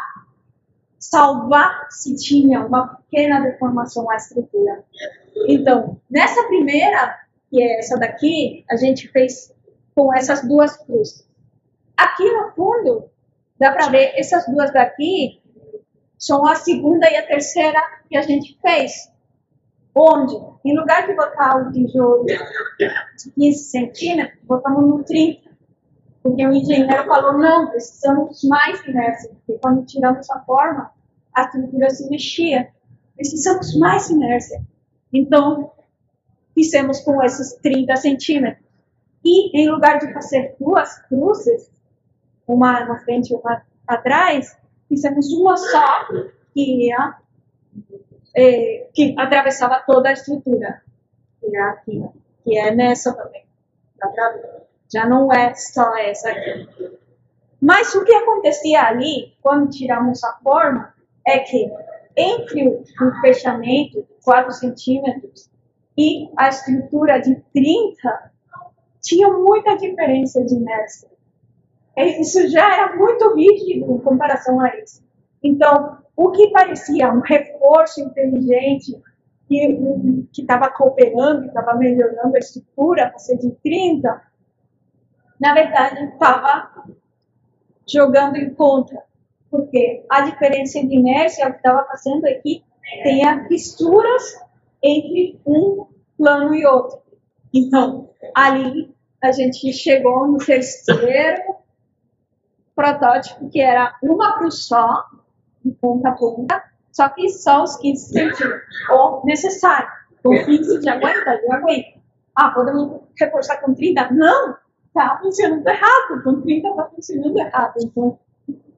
salvar 0.99 1.87
se 1.89 2.15
tinha 2.15 2.65
uma 2.65 2.95
pequena 2.95 3.41
deformação 3.41 4.05
na 4.05 4.15
estrutura. 4.15 4.83
Então, 5.47 5.99
nessa 6.09 6.43
primeira, 6.47 7.19
que 7.49 7.61
é 7.61 7.79
essa 7.79 7.97
daqui, 7.97 8.63
a 8.69 8.75
gente 8.75 9.07
fez 9.09 9.53
com 9.95 10.13
essas 10.13 10.47
duas 10.47 10.77
cruzes. 10.77 11.27
Aqui 11.97 12.23
no 12.31 12.51
fundo, 12.51 13.09
dá 13.59 13.71
para 13.71 13.89
ver 13.89 14.13
essas 14.15 14.45
duas 14.47 14.71
daqui 14.71 15.41
são 16.21 16.45
a 16.45 16.53
segunda 16.53 17.09
e 17.09 17.17
a 17.17 17.25
terceira 17.25 17.81
que 18.07 18.15
a 18.15 18.21
gente 18.21 18.55
fez. 18.61 19.11
Onde, 19.93 20.35
em 20.63 20.77
lugar 20.77 21.07
de 21.07 21.15
botar 21.15 21.57
o 21.57 21.71
tijolo 21.71 22.25
de 22.25 23.31
15 23.31 23.59
centímetros, 23.59 24.39
botamos 24.43 24.87
no 24.87 25.03
30. 25.03 25.40
Porque 26.21 26.45
o 26.45 26.53
engenheiro 26.53 27.05
falou, 27.05 27.37
não, 27.37 27.69
precisamos 27.69 28.43
mais 28.43 28.83
inércia, 28.85 29.29
porque 29.29 29.59
quando 29.59 29.85
tiramos 29.85 30.29
a 30.29 30.39
forma, 30.41 30.91
a 31.33 31.41
estrutura 31.41 31.89
se 31.89 32.09
mexia. 32.09 32.69
Precisamos 33.15 33.75
mais 33.77 34.09
inércia. 34.09 34.61
Então, 35.11 35.71
fizemos 36.53 36.99
com 36.99 37.23
esses 37.23 37.53
30 37.55 37.95
centímetros. 37.95 38.65
E 39.23 39.57
em 39.57 39.69
lugar 39.69 39.99
de 39.99 40.11
fazer 40.13 40.55
duas 40.59 40.99
cruzes, 41.07 41.71
uma 42.47 42.85
na 42.85 42.99
frente 42.99 43.31
e 43.31 43.35
uma 43.35 43.63
atrás, 43.87 44.57
fizemos 44.87 45.31
uma 45.33 45.57
só 45.57 46.07
que 46.53 46.87
ia, 46.87 47.15
é, 48.35 48.89
que 48.93 49.15
atravessava 49.17 49.83
toda 49.85 50.09
a 50.09 50.13
estrutura. 50.13 50.81
Que 52.43 52.57
é 52.57 52.75
nessa 52.75 53.13
também. 53.13 53.45
Já 54.91 55.07
não 55.07 55.31
é 55.31 55.53
só 55.53 55.95
essa 55.97 56.29
aqui. 56.29 56.67
Mas 57.61 57.93
o 57.95 58.03
que 58.03 58.13
acontecia 58.13 58.81
ali, 58.81 59.33
quando 59.41 59.69
tiramos 59.69 60.23
a 60.23 60.33
forma, 60.43 60.93
é 61.25 61.39
que 61.39 61.71
entre 62.17 62.67
o 62.67 62.83
fechamento 63.21 64.01
de 64.01 64.23
4 64.23 64.51
centímetros 64.51 65.49
e 65.97 66.29
a 66.35 66.49
estrutura 66.49 67.19
de 67.19 67.35
30 67.53 68.31
tinha 69.01 69.29
muita 69.29 69.75
diferença 69.77 70.43
de 70.43 70.55
inércia. 70.55 71.09
Isso 71.95 72.49
já 72.49 72.73
era 72.73 72.95
muito 72.95 73.35
rígido 73.35 73.91
em 73.91 73.99
comparação 73.99 74.59
a 74.59 74.75
isso. 74.77 75.03
Então, 75.43 75.99
o 76.15 76.31
que 76.31 76.51
parecia 76.51 77.11
um 77.11 77.19
reforço 77.19 78.01
inteligente 78.01 78.99
que 79.47 80.41
estava 80.41 80.69
cooperando, 80.69 81.47
estava 81.47 81.75
melhorando 81.75 82.35
a 82.35 82.39
estrutura 82.39 83.09
para 83.09 83.19
ser 83.19 83.37
de 83.37 83.51
30, 83.63 84.21
na 85.41 85.55
verdade 85.55 86.05
estava 86.05 86.85
jogando 87.91 88.37
em 88.37 88.53
contra. 88.53 89.03
Porque 89.49 90.05
a 90.09 90.21
diferença 90.21 90.79
de 90.79 90.95
inércia, 90.95 91.49
que 91.51 91.57
estava 91.57 91.85
fazendo 91.85 92.25
é 92.25 92.41
tem 93.03 93.27
as 93.27 93.47
fissuras 93.47 94.39
entre 94.81 95.39
um 95.45 95.87
plano 96.17 96.53
e 96.53 96.65
outro. 96.65 97.01
Então, 97.53 98.09
ali 98.35 98.95
a 99.21 99.31
gente 99.31 99.73
chegou 99.73 100.27
no 100.27 100.37
terceiro 100.37 101.55
protótipo, 102.75 103.49
que 103.49 103.61
era 103.61 103.97
uma 104.01 104.37
cruz 104.37 104.65
só, 104.65 105.05
de 105.63 105.71
ponta 105.71 106.09
a 106.09 106.13
ponta, 106.13 106.63
só 106.91 107.09
que 107.09 107.29
só 107.29 107.63
os 107.63 107.75
15 107.77 108.13
centímetros, 108.13 108.61
ou 108.89 109.25
necessário. 109.25 109.89
Com 110.23 110.31
15 110.31 110.81
já 110.81 110.93
aguenta, 110.93 111.41
já 111.45 111.55
aguenta. 111.55 111.99
Ah, 112.35 112.51
podemos 112.51 113.01
reforçar 113.19 113.57
com 113.57 113.73
30? 113.73 114.11
Não! 114.11 114.60
Está 114.93 115.17
funcionando 115.21 115.65
errado, 115.65 116.21
com 116.23 116.41
30 116.41 116.67
está 116.67 116.85
funcionando 116.89 117.37
errado. 117.37 117.73
Então, 117.79 118.19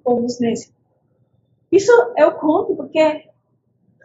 fomos 0.03 0.39
nesse. 0.39 0.71
Isso 1.71 1.91
eu 2.17 2.33
conto 2.33 2.75
porque 2.75 2.99
é 2.99 3.23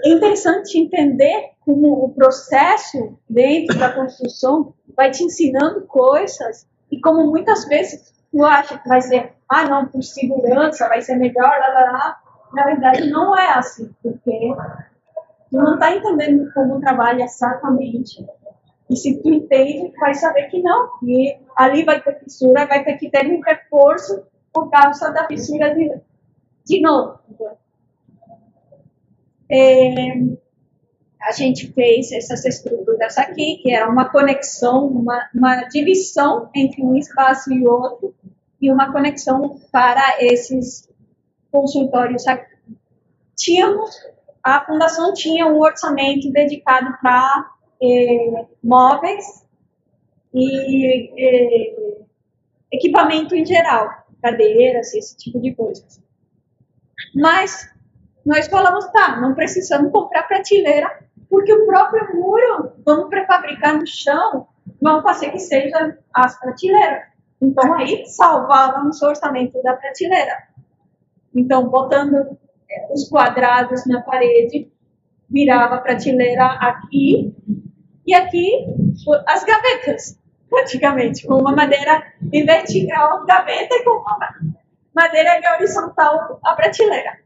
interessante 0.07 0.79
entender 0.79 1.51
como 1.61 2.05
o 2.05 2.15
processo 2.15 3.19
dentro 3.29 3.79
da 3.79 3.93
construção 3.93 4.73
vai 4.97 5.11
te 5.11 5.23
ensinando 5.23 5.83
coisas 5.83 6.67
e 6.91 6.99
como 6.99 7.27
muitas 7.27 7.67
vezes 7.67 8.15
tu 8.31 8.43
acha 8.43 8.79
que 8.79 8.89
vai 8.89 9.03
ser, 9.03 9.35
ah 9.49 9.69
não, 9.69 9.87
por 9.87 10.03
segurança 10.03 10.89
vai 10.89 11.03
ser 11.03 11.17
melhor, 11.17 11.51
lá, 11.61 11.69
lá, 11.69 11.93
lá. 11.93 12.21
Na 12.55 12.65
verdade 12.65 13.11
não 13.11 13.37
é 13.37 13.53
assim, 13.53 13.95
porque 14.03 14.55
tu 15.51 15.57
não 15.59 15.75
está 15.75 15.95
entendendo 15.95 16.51
como 16.55 16.81
trabalha 16.81 17.25
exatamente. 17.25 18.25
E 18.91 18.97
se 18.97 19.23
tu 19.23 19.29
entende, 19.29 19.93
vai 19.99 20.15
saber 20.15 20.45
que 20.49 20.63
não, 20.63 20.99
que 20.99 21.39
ali 21.57 21.85
vai 21.85 22.01
ter 22.03 22.19
fissura, 22.21 22.67
vai 22.67 22.85
ter 22.85 22.97
que 22.97 23.11
ter 23.11 23.27
um 23.27 23.41
reforço 23.41 24.23
por 24.53 24.71
causa 24.71 25.11
da 25.11 25.27
fissura 25.27 25.75
de, 25.75 26.01
de 26.65 26.81
novo. 26.81 27.19
É, 29.51 30.15
a 31.21 31.33
gente 31.33 31.73
fez 31.73 32.13
essas 32.13 32.45
estruturas 32.45 33.19
aqui, 33.19 33.59
que 33.63 33.73
era 33.75 33.91
uma 33.91 34.09
conexão, 34.09 34.87
uma, 34.87 35.29
uma 35.35 35.65
divisão 35.65 36.49
entre 36.55 36.83
um 36.83 36.97
espaço 36.97 37.53
e 37.53 37.67
outro, 37.67 38.15
e 38.61 38.71
uma 38.71 38.91
conexão 38.91 39.59
para 39.71 40.17
esses 40.21 40.89
consultórios 41.51 42.27
aqui. 42.27 42.57
Tínhamos, 43.37 43.91
a 44.43 44.65
fundação 44.65 45.13
tinha 45.13 45.47
um 45.47 45.61
orçamento 45.61 46.31
dedicado 46.33 46.97
para 47.01 47.51
eh, 47.83 48.47
móveis 48.63 49.47
e 50.35 51.11
eh, 51.17 52.03
equipamento 52.73 53.35
em 53.35 53.45
geral, 53.45 53.89
cadeiras, 54.23 54.93
esse 54.95 55.17
tipo 55.17 55.41
de 55.41 55.55
coisas. 55.55 56.03
Mas 57.15 57.71
nós 58.25 58.47
falamos, 58.49 58.87
tá, 58.93 59.21
não 59.21 59.35
precisamos 59.35 59.91
comprar 59.93 60.25
prateleira, 60.25 61.05
porque 61.31 61.53
o 61.53 61.67
próprio 61.67 62.15
muro, 62.15 62.73
vamos 62.85 63.09
prefabricar 63.09 63.79
no 63.79 63.87
chão, 63.87 64.49
vamos 64.81 65.03
fazer 65.03 65.31
que 65.31 65.39
seja 65.39 65.99
as 66.13 66.39
prateleiras. 66.39 67.05
Então 67.41 67.73
aí 67.75 68.05
salvávamos 68.07 69.01
o 69.01 69.07
orçamento 69.07 69.63
da 69.63 69.75
prateleira. 69.75 70.49
Então, 71.35 71.69
botando 71.69 72.37
é, 72.71 72.93
os 72.93 73.09
quadrados 73.09 73.87
na 73.87 74.03
parede, 74.03 74.71
virava 75.31 75.77
a 75.77 75.81
prateleira 75.81 76.45
aqui, 76.45 77.35
e 78.09 78.15
aqui 78.15 78.67
as 79.27 79.45
gavetas, 79.45 80.19
praticamente, 80.49 81.27
com 81.27 81.35
uma 81.35 81.55
madeira 81.55 82.03
em 82.33 82.43
vertical 82.47 83.27
gaveta 83.27 83.75
e 83.75 83.85
com 83.85 83.91
uma 84.01 84.19
madeira 84.95 85.39
em 85.39 85.55
horizontal 85.55 86.41
a 86.43 86.55
prateleira. 86.55 87.19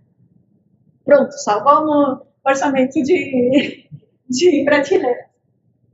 Pronto, 1.04 1.30
salvamos 1.34 2.22
orçamento 2.44 3.00
de, 3.00 3.88
de 4.28 4.64
prateleira. 4.64 5.26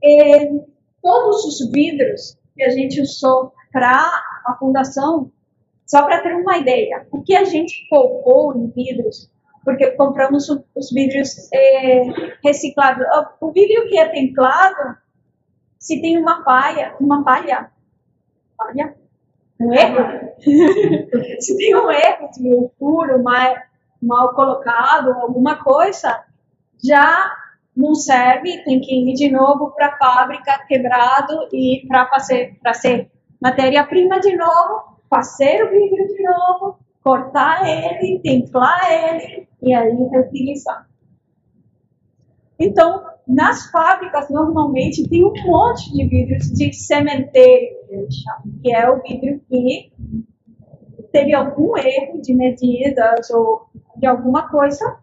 E 0.01 0.59
todos 1.03 1.45
os 1.45 1.71
vidros 1.71 2.35
que 2.55 2.63
a 2.63 2.69
gente 2.71 2.99
usou 2.99 3.53
para 3.71 4.09
a 4.47 4.55
fundação, 4.57 5.31
só 5.85 6.01
para 6.01 6.23
ter 6.23 6.33
uma 6.33 6.57
ideia, 6.57 7.05
o 7.11 7.21
que 7.21 7.35
a 7.35 7.43
gente 7.43 7.85
poupou 7.91 8.57
em 8.57 8.71
vidros, 8.71 9.29
porque 9.63 9.91
compramos 9.91 10.49
os 10.49 10.91
vidros 10.91 11.51
é, 11.53 12.03
reciclados. 12.43 13.05
O 13.39 13.51
vidro 13.51 13.87
que 13.87 13.97
é 13.97 14.07
templado, 14.07 14.97
se 15.77 16.01
tem 16.01 16.17
uma 16.17 16.43
falha, 16.43 16.95
uma 16.99 17.23
falha, 17.23 17.71
falha? 18.57 18.95
Um 19.59 19.73
erro? 19.73 20.31
se 21.39 21.57
tem 21.57 21.75
um 21.75 21.91
erro 21.91 22.29
de 22.31 22.53
um 22.53 22.69
furo, 22.79 23.21
mal, 23.21 23.55
mal 24.01 24.33
colocado, 24.33 25.11
alguma 25.11 25.61
coisa, 25.63 26.23
já 26.83 27.33
não 27.75 27.95
serve, 27.95 28.63
tem 28.63 28.79
que 28.81 28.93
ir 28.93 29.13
de 29.13 29.31
novo 29.31 29.71
para 29.71 29.87
a 29.87 29.97
fábrica 29.97 30.65
quebrado 30.67 31.47
e 31.53 31.85
para 31.87 32.07
fazer 32.07 32.57
para 32.61 32.73
ser 32.73 33.09
matéria-prima 33.41 34.19
de 34.19 34.35
novo, 34.35 34.97
fazer 35.09 35.63
o 35.63 35.69
vidro 35.69 36.07
de 36.07 36.23
novo, 36.23 36.77
cortar 37.01 37.65
ele, 37.65 38.19
templar 38.19 38.79
ele 38.91 39.38
e 39.61 39.73
aí 39.73 39.95
reutilizar. 40.11 40.87
Então, 42.59 43.05
nas 43.27 43.69
fábricas, 43.71 44.29
normalmente, 44.29 45.07
tem 45.07 45.23
um 45.23 45.33
monte 45.45 45.93
de 45.93 46.07
vidros 46.07 46.51
de 46.51 46.73
cementeiro, 46.73 47.77
que 48.61 48.73
é 48.73 48.89
o 48.89 49.01
vidro 49.01 49.39
que 49.47 49.91
teve 51.11 51.33
algum 51.33 51.77
erro 51.77 52.21
de 52.21 52.33
medidas 52.33 53.29
ou 53.29 53.69
de 53.95 54.05
alguma 54.05 54.49
coisa, 54.49 54.99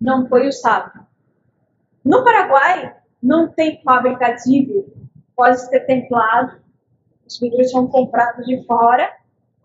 não 0.00 0.28
foi 0.28 0.48
usado. 0.48 1.06
No 2.04 2.22
Paraguai, 2.22 2.94
não 3.22 3.48
tem 3.48 3.80
fábrica 3.82 4.32
de 4.32 4.60
vidro. 4.60 4.92
Pode 5.34 5.60
ser 5.60 5.80
templado, 5.80 6.60
os 7.26 7.38
vidros 7.40 7.70
são 7.70 7.86
comprados 7.88 8.46
de 8.46 8.64
fora, 8.66 9.10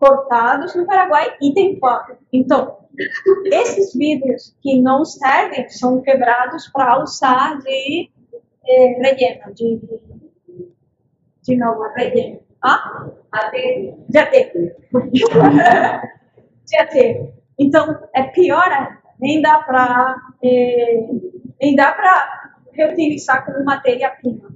cortados 0.02 0.74
no 0.74 0.84
Paraguai 0.84 1.36
e 1.40 1.54
templados. 1.54 2.16
Então, 2.32 2.76
esses 3.44 3.94
vidros 3.94 4.52
que 4.60 4.82
não 4.82 5.04
servem 5.04 5.68
são 5.68 6.02
quebrados 6.02 6.68
para 6.72 7.00
usar 7.00 7.60
de 7.60 8.10
eh, 8.66 8.98
relleno, 9.00 9.54
de, 9.54 9.80
de 11.42 11.56
novo, 11.56 11.82
relleno. 11.94 12.40
Ah? 12.60 13.10
De 14.08 14.18
aterro. 14.18 14.72
de 16.66 16.76
aterro. 16.76 17.32
Então, 17.56 18.02
é 18.12 18.24
pior, 18.24 18.98
nem 19.20 19.40
dá 19.40 19.58
para 19.60 20.16
eh, 20.42 21.06
nem 21.60 21.76
dá 21.76 21.92
para 21.92 22.56
reutilizar 22.72 23.46
como 23.46 23.64
matéria-prima. 23.64 24.50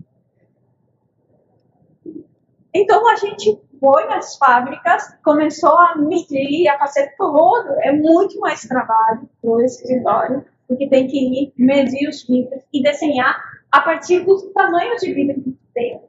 Então 2.75 3.09
a 3.09 3.15
gente 3.15 3.59
foi 3.81 4.07
nas 4.07 4.37
fábricas, 4.37 5.15
começou 5.25 5.77
a 5.79 5.97
medir, 5.97 6.69
a 6.69 6.79
fazer 6.79 7.15
todo, 7.17 7.73
é 7.81 7.93
muito 7.93 8.39
mais 8.41 8.63
trabalho 8.63 9.29
no 9.43 9.61
escritório, 9.61 10.45
porque 10.69 10.89
tem 10.89 11.07
que 11.07 11.19
ir 11.19 11.53
medir 11.57 12.09
os 12.09 12.27
vidros 12.27 12.63
e 12.73 12.83
desenhar 12.83 13.37
a 13.71 13.81
partir 13.81 14.21
do 14.21 14.37
tamanho 14.53 14.97
de 14.97 15.13
vidro 15.13 15.43
que 15.43 15.59
tem. 15.75 16.01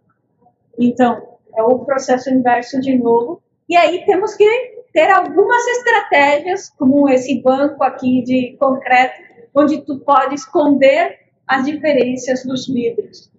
Então, 0.79 1.37
é 1.55 1.63
o 1.63 1.79
processo 1.79 2.29
inverso 2.29 2.79
de 2.79 2.97
novo. 2.97 3.41
E 3.67 3.75
aí 3.75 4.05
temos 4.05 4.35
que 4.35 4.77
ter 4.93 5.09
algumas 5.09 5.65
estratégias, 5.67 6.69
como 6.69 7.09
esse 7.09 7.41
banco 7.41 7.83
aqui 7.83 8.23
de 8.23 8.55
concreto, 8.59 9.21
onde 9.53 9.81
tu 9.81 9.99
pode 9.99 10.35
esconder 10.35 11.19
as 11.47 11.65
diferenças 11.65 12.43
dos 12.43 12.67
vidros. 12.67 13.31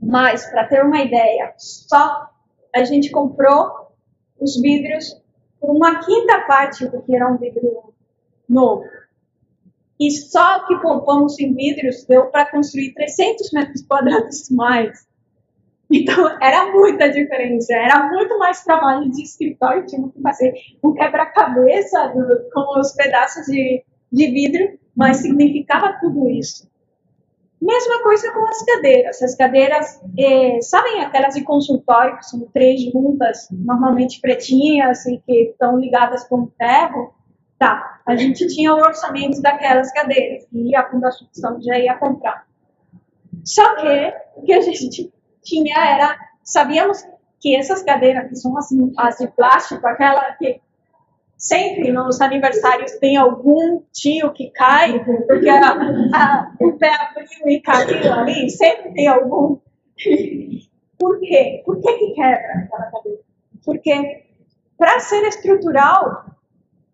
Mas, 0.00 0.46
para 0.50 0.66
ter 0.66 0.84
uma 0.84 1.00
ideia, 1.00 1.52
só 1.56 2.28
a 2.74 2.84
gente 2.84 3.10
comprou 3.10 3.92
os 4.40 4.60
vidros 4.60 5.22
por 5.60 5.70
uma 5.70 6.04
quinta 6.04 6.40
parte 6.42 6.86
do 6.88 7.02
que 7.02 7.14
era 7.14 7.30
um 7.30 7.38
vidro 7.38 7.94
novo. 8.48 8.84
E 9.98 10.10
só 10.10 10.66
que 10.66 10.76
poupamos 10.78 11.38
em 11.38 11.54
vidros 11.54 12.04
deu 12.04 12.26
para 12.26 12.50
construir 12.50 12.92
300 12.94 13.52
metros 13.52 13.82
quadrados 13.82 14.50
mais. 14.50 15.06
Então, 15.90 16.26
era 16.42 16.72
muita 16.72 17.08
diferença, 17.08 17.72
era 17.74 18.08
muito 18.08 18.38
mais 18.38 18.64
trabalho 18.64 19.08
de 19.10 19.22
escritório, 19.22 19.86
tinha 19.86 20.08
que 20.08 20.20
fazer 20.20 20.52
um 20.82 20.92
quebra-cabeça 20.92 22.12
com 22.52 22.80
os 22.80 22.92
pedaços 22.92 23.46
de, 23.46 23.84
de 24.10 24.26
vidro 24.30 24.78
mas 24.94 25.18
significava 25.18 25.98
tudo 26.00 26.30
isso. 26.30 26.68
Mesma 27.64 28.02
coisa 28.02 28.30
com 28.30 28.46
as 28.46 28.62
cadeiras. 28.62 29.22
As 29.22 29.34
cadeiras, 29.34 29.98
eh, 30.18 30.60
sabem 30.60 31.00
aquelas 31.00 31.34
de 31.34 31.42
consultório, 31.42 32.18
que 32.18 32.26
são 32.26 32.40
três 32.52 32.82
juntas, 32.92 33.48
normalmente 33.50 34.20
pretinhas 34.20 35.06
e 35.06 35.16
que 35.24 35.50
estão 35.50 35.78
ligadas 35.78 36.28
com 36.28 36.50
ferro? 36.58 37.14
Tá, 37.58 38.02
a 38.04 38.16
gente 38.16 38.46
tinha 38.48 38.74
o 38.74 38.78
orçamento 38.78 39.40
daquelas 39.40 39.90
cadeiras 39.92 40.46
e 40.52 40.76
a 40.76 40.90
Fundação 40.90 41.62
já 41.62 41.78
ia 41.78 41.94
comprar. 41.94 42.46
Só 43.42 43.76
que 43.76 44.14
o 44.36 44.42
que 44.42 44.52
a 44.52 44.60
gente 44.60 45.10
tinha 45.42 45.78
era, 45.78 46.18
sabíamos 46.42 47.02
que 47.40 47.56
essas 47.56 47.82
cadeiras, 47.82 48.28
que 48.28 48.36
são 48.36 48.58
as, 48.58 48.68
as 48.98 49.16
de 49.16 49.28
plástico, 49.28 49.86
aquela 49.86 50.32
que 50.32 50.60
sempre 51.36 51.92
nos 51.92 52.20
aniversários 52.20 52.92
tem 52.92 53.16
algum 53.16 53.82
tio 53.92 54.32
que 54.32 54.50
cai, 54.50 55.04
porque 55.04 55.48
a, 55.48 55.72
a, 55.72 56.52
o 56.60 56.72
pé 56.72 56.90
abriu 56.94 57.48
e 57.48 57.60
caiu 57.60 58.12
ali, 58.12 58.50
sempre 58.50 58.92
tem 58.92 59.06
algum. 59.08 59.58
Por 60.98 61.20
quê? 61.20 61.62
Por 61.64 61.80
que, 61.80 61.92
que 61.92 62.12
quebra 62.14 62.64
aquela 62.64 62.90
cadeira? 62.90 63.18
Porque 63.64 64.24
para 64.78 65.00
ser 65.00 65.22
estrutural, 65.26 66.24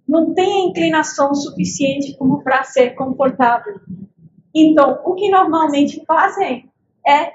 não 0.06 0.34
tem 0.34 0.68
inclinação 0.68 1.34
suficiente 1.34 2.16
como 2.16 2.42
para 2.42 2.64
ser 2.64 2.94
confortável. 2.94 3.80
Então, 4.54 5.00
o 5.04 5.14
que 5.14 5.30
normalmente 5.30 6.04
fazem 6.04 6.68
é 7.06 7.32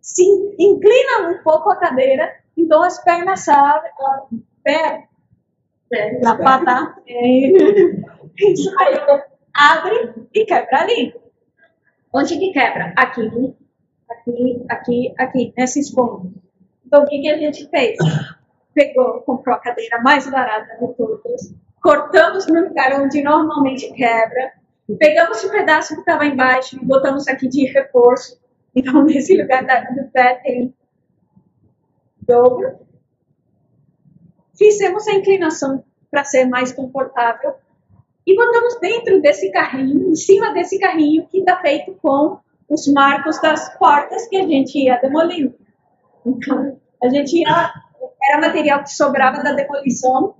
se 0.00 0.22
inclinam 0.58 1.32
um 1.32 1.42
pouco 1.42 1.68
a 1.70 1.76
cadeira, 1.76 2.32
então 2.56 2.82
as 2.82 3.02
pernas 3.02 3.46
abrem, 3.48 3.92
pé 4.62 5.07
na 6.22 6.36
pata. 6.36 6.94
É. 7.06 7.48
Isso 8.38 8.74
aí. 8.78 8.94
Abre 9.54 10.14
e 10.32 10.44
quebra 10.44 10.82
ali. 10.82 11.14
Onde 12.12 12.38
que 12.38 12.52
quebra? 12.52 12.92
Aqui, 12.96 13.28
aqui, 14.08 14.64
aqui, 14.68 15.14
aqui, 15.18 15.54
nesses 15.56 15.90
pontos. 15.90 16.30
Então, 16.86 17.02
o 17.02 17.06
que, 17.06 17.20
que 17.20 17.28
a 17.28 17.36
gente 17.36 17.68
fez? 17.68 17.98
Pegou, 18.72 19.20
comprou 19.22 19.56
a 19.56 19.58
cadeira 19.58 20.00
mais 20.00 20.30
barata 20.30 20.78
de 20.80 20.94
todas, 20.94 21.54
cortamos 21.82 22.46
no 22.46 22.68
lugar 22.68 23.00
onde 23.00 23.22
normalmente 23.22 23.92
quebra, 23.92 24.52
pegamos 24.98 25.42
o 25.42 25.50
pedaço 25.50 25.94
que 25.94 26.00
estava 26.00 26.24
embaixo 26.24 26.76
e 26.76 26.84
botamos 26.84 27.26
aqui 27.28 27.48
de 27.48 27.66
reforço. 27.66 28.40
Então, 28.74 29.02
nesse 29.04 29.36
lugar 29.40 29.64
do 29.64 30.10
pé 30.10 30.40
tem 30.42 30.74
dobro 32.22 32.87
fizemos 34.58 35.06
a 35.06 35.14
inclinação 35.14 35.84
para 36.10 36.24
ser 36.24 36.44
mais 36.46 36.72
confortável 36.72 37.54
e 38.26 38.34
botamos 38.34 38.78
dentro 38.80 39.22
desse 39.22 39.50
carrinho, 39.50 40.10
em 40.10 40.14
cima 40.16 40.52
desse 40.52 40.78
carrinho 40.78 41.26
que 41.28 41.38
está 41.38 41.56
feito 41.60 41.96
com 42.02 42.38
os 42.68 42.86
marcos 42.88 43.40
das 43.40 43.74
portas 43.78 44.26
que 44.28 44.36
a 44.36 44.46
gente 44.46 44.78
ia 44.78 45.00
demolindo. 45.00 45.54
Então, 46.26 46.78
a 47.02 47.08
gente 47.08 47.38
ia, 47.38 47.72
era 48.22 48.40
material 48.40 48.82
que 48.82 48.90
sobrava 48.90 49.42
da 49.42 49.52
demolição, 49.52 50.34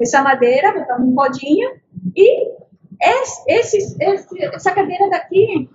essa 0.00 0.22
madeira, 0.22 0.72
botamos 0.72 1.08
um 1.08 1.14
rodinho, 1.14 1.78
e 2.16 2.54
esse, 3.02 3.44
esse, 3.48 4.04
essa 4.54 4.72
cadeira 4.72 5.10
daqui 5.10 5.68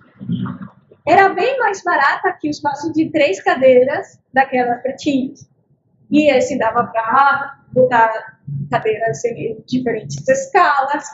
era 1.06 1.28
bem 1.28 1.58
mais 1.58 1.82
barata 1.82 2.36
que 2.40 2.48
o 2.48 2.50
espaço 2.50 2.92
de 2.92 3.10
três 3.10 3.42
cadeiras 3.42 4.20
daquelas 4.32 4.82
pretinhas. 4.82 5.49
E 6.10 6.30
esse 6.30 6.58
dava 6.58 6.84
para 6.84 7.60
botar 7.72 8.40
cadeiras 8.70 9.24
em 9.24 9.62
diferentes 9.66 10.26
escalas. 10.28 11.04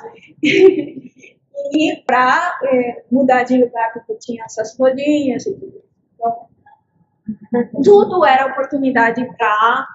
e 0.42 2.02
para 2.06 2.58
é, 2.64 3.04
mudar 3.10 3.42
de 3.42 3.58
lugar, 3.58 3.92
porque 3.92 4.14
tinha 4.14 4.44
essas 4.44 4.74
folhinhas 4.76 5.46
e 5.46 5.54
tudo. 5.54 5.82
Então, 6.18 7.82
tudo 7.82 8.24
era 8.24 8.46
oportunidade 8.46 9.24
para 9.36 9.86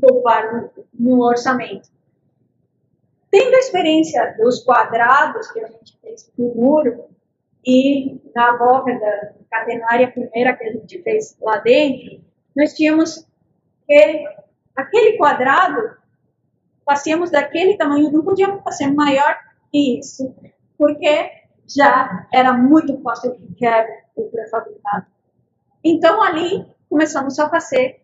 poupar 0.00 0.72
no, 0.92 1.22
orçamento. 1.22 1.88
Tendo 3.30 3.54
a 3.54 3.58
experiência 3.58 4.34
dos 4.38 4.62
quadrados 4.62 5.50
que 5.52 5.60
a 5.60 5.66
gente 5.68 5.98
fez 6.00 6.32
no 6.36 6.54
muro, 6.54 7.04
e 7.66 8.20
na 8.34 8.56
volta 8.56 8.92
da 8.98 9.32
catenária 9.50 10.10
primeira 10.10 10.54
que 10.54 10.64
a 10.64 10.72
gente 10.72 11.02
fez 11.02 11.36
lá 11.40 11.58
dentro, 11.58 12.20
nós 12.54 12.74
tínhamos 12.74 13.26
que 13.86 14.24
aquele 14.76 15.16
quadrado, 15.16 15.96
passeamos 16.84 17.30
daquele 17.30 17.76
tamanho, 17.76 18.10
não 18.10 18.24
podíamos 18.24 18.62
fazer 18.62 18.90
maior 18.92 19.36
que 19.70 19.98
isso, 19.98 20.34
porque 20.76 21.30
já 21.66 22.26
era 22.32 22.52
muito 22.52 23.00
fácil 23.02 23.36
de 23.36 23.54
quebra 23.54 24.04
o 24.16 24.24
pré-fabricado. 24.24 25.06
Então 25.82 26.22
ali 26.22 26.66
começamos 26.88 27.38
a 27.38 27.48
fazer 27.48 28.00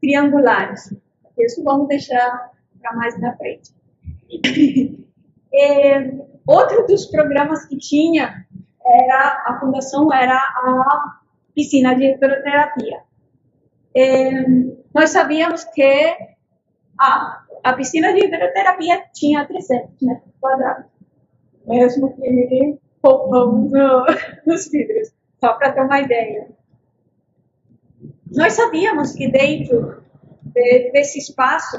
triangulares. 0.00 0.94
Isso 1.38 1.62
vamos 1.64 1.88
deixar 1.88 2.52
para 2.80 2.94
mais 2.94 3.18
na 3.20 3.36
frente. 3.36 3.72
outro 6.46 6.86
dos 6.86 7.06
programas 7.06 7.64
que 7.66 7.76
tinha 7.76 8.46
era 8.86 9.44
a 9.46 9.58
fundação 9.60 10.12
era 10.12 10.36
a 10.36 11.20
piscina 11.54 11.94
de 11.94 12.04
hidroterapia. 12.04 13.00
É, 13.96 14.30
nós 14.94 15.10
sabíamos 15.10 15.64
que 15.64 16.16
a, 16.98 17.44
a 17.64 17.72
piscina 17.72 18.12
de 18.12 18.26
hidroterapia 18.26 19.02
tinha 19.12 19.44
300 19.44 19.90
metros 20.00 20.32
quadrados, 20.40 20.86
mesmo 21.66 22.14
que 22.14 22.78
poupamos 23.02 23.72
no, 23.72 24.06
nos 24.46 24.70
vidros, 24.70 25.12
só 25.40 25.54
para 25.54 25.72
ter 25.72 25.82
uma 25.82 26.00
ideia. 26.00 26.48
Nós 28.32 28.52
sabíamos 28.52 29.12
que 29.12 29.30
dentro 29.30 30.02
de, 30.42 30.90
desse 30.92 31.18
espaço 31.18 31.76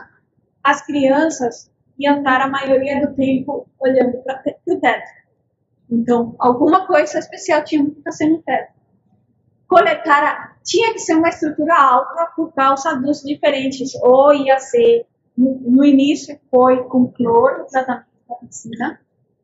as 0.62 0.86
crianças 0.86 1.72
iam 1.98 2.18
estar 2.18 2.42
a 2.42 2.48
maioria 2.48 3.00
do 3.00 3.16
tempo 3.16 3.68
olhando 3.80 4.22
para 4.24 4.44
o 4.68 4.80
teto. 4.80 5.08
Então, 5.90 6.36
alguma 6.40 6.86
coisa 6.86 7.20
especial 7.20 7.64
tinha 7.64 7.86
que 7.86 8.02
fazer 8.02 8.28
no 8.28 8.42
teto. 8.42 8.75
Coletar 9.68 10.58
tinha 10.64 10.94
que 10.94 11.00
ser 11.00 11.16
uma 11.16 11.30
estrutura 11.30 11.76
alta 11.76 12.32
por 12.36 12.54
causa 12.54 12.96
dos 12.96 13.22
diferentes. 13.22 13.96
Ou 14.02 14.34
ia 14.34 14.60
ser, 14.60 15.06
no, 15.38 15.60
no 15.60 15.84
início 15.84 16.40
foi 16.50 16.84
com 16.86 17.12
cloro, 17.12 17.66
tratamento 17.66 18.06
da 18.28 18.36
piscina, 18.36 19.00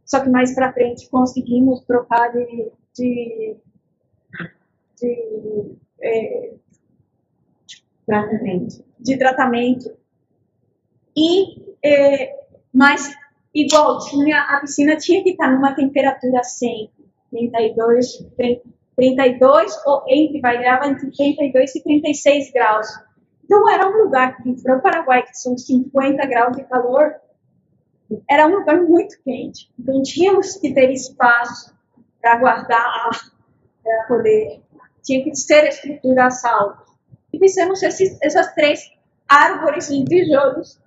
só 0.06 0.20
que 0.20 0.30
mais 0.30 0.54
para 0.54 0.74
frente 0.74 1.10
conseguimos 1.10 1.82
trocar 1.82 2.32
de, 2.32 2.72
de, 2.96 3.56
de 5.00 5.78
é, 6.02 6.54
tratamento. 8.06 8.84
De 9.00 9.18
tratamento. 9.18 9.92
E, 11.16 11.76
é, 11.84 12.40
mas 12.74 13.14
igual, 13.54 14.00
tinha, 14.00 14.42
a 14.42 14.62
piscina 14.62 14.96
tinha 14.98 15.24
que 15.24 15.32
estar 15.32 15.52
numa 15.52 15.74
temperatura 15.74 16.44
100, 16.44 16.92
32, 17.32 18.26
32 19.02 19.76
ou 19.88 20.04
entre, 20.08 20.40
variava 20.40 20.86
entre 20.86 21.10
32 21.10 21.76
e 21.76 21.84
36 21.84 22.52
graus. 22.54 22.88
Então 23.44 23.68
era 23.68 23.88
um 23.90 24.04
lugar 24.04 24.38
que, 24.38 24.62
para 24.62 24.78
o 24.78 24.82
Paraguai, 24.82 25.24
que 25.24 25.34
são 25.34 25.58
50 25.58 26.24
graus 26.28 26.56
de 26.56 26.64
calor, 26.66 27.16
era 28.30 28.46
um 28.46 28.58
lugar 28.58 28.80
muito 28.80 29.16
quente. 29.24 29.72
Então 29.80 30.04
tínhamos 30.04 30.56
que 30.58 30.72
ter 30.72 30.92
espaço 30.92 31.76
para 32.22 32.38
guardar 32.38 32.80
ar, 32.80 33.32
para 33.84 34.06
poder. 34.08 34.62
Tinha 35.02 35.24
que 35.24 35.36
ser 35.36 35.68
estrutura 35.68 36.28
a 36.28 36.30
salvo. 36.30 36.84
E 37.34 37.40
fizemos 37.40 37.82
esses, 37.82 38.20
essas 38.22 38.54
três 38.54 38.82
árvores 39.28 39.88
de 39.88 40.06
tijolos 40.06 40.80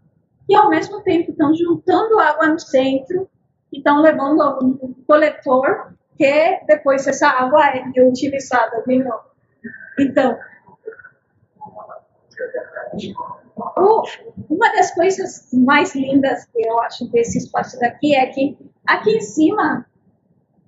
e 0.48 0.54
ao 0.54 0.70
mesmo 0.70 1.02
tempo 1.02 1.32
estão 1.32 1.52
juntando 1.52 2.20
água 2.20 2.46
no 2.46 2.60
centro 2.60 3.28
e 3.72 3.78
estão 3.78 4.00
levando 4.00 4.40
a 4.40 4.58
um 4.60 4.94
coletor 5.04 5.94
que 6.16 6.60
depois 6.66 7.06
essa 7.06 7.28
água 7.28 7.66
é 7.68 8.02
utilizada 8.02 8.82
de 8.86 8.98
novo. 9.02 9.24
Então, 9.98 10.38
uma 14.48 14.72
das 14.72 14.94
coisas 14.94 15.48
mais 15.52 15.94
lindas 15.94 16.44
que 16.46 16.66
eu 16.66 16.80
acho 16.80 17.10
desse 17.10 17.38
espaço 17.38 17.78
daqui 17.78 18.14
é 18.14 18.26
que 18.26 18.56
aqui 18.86 19.16
em 19.16 19.20
cima, 19.20 19.86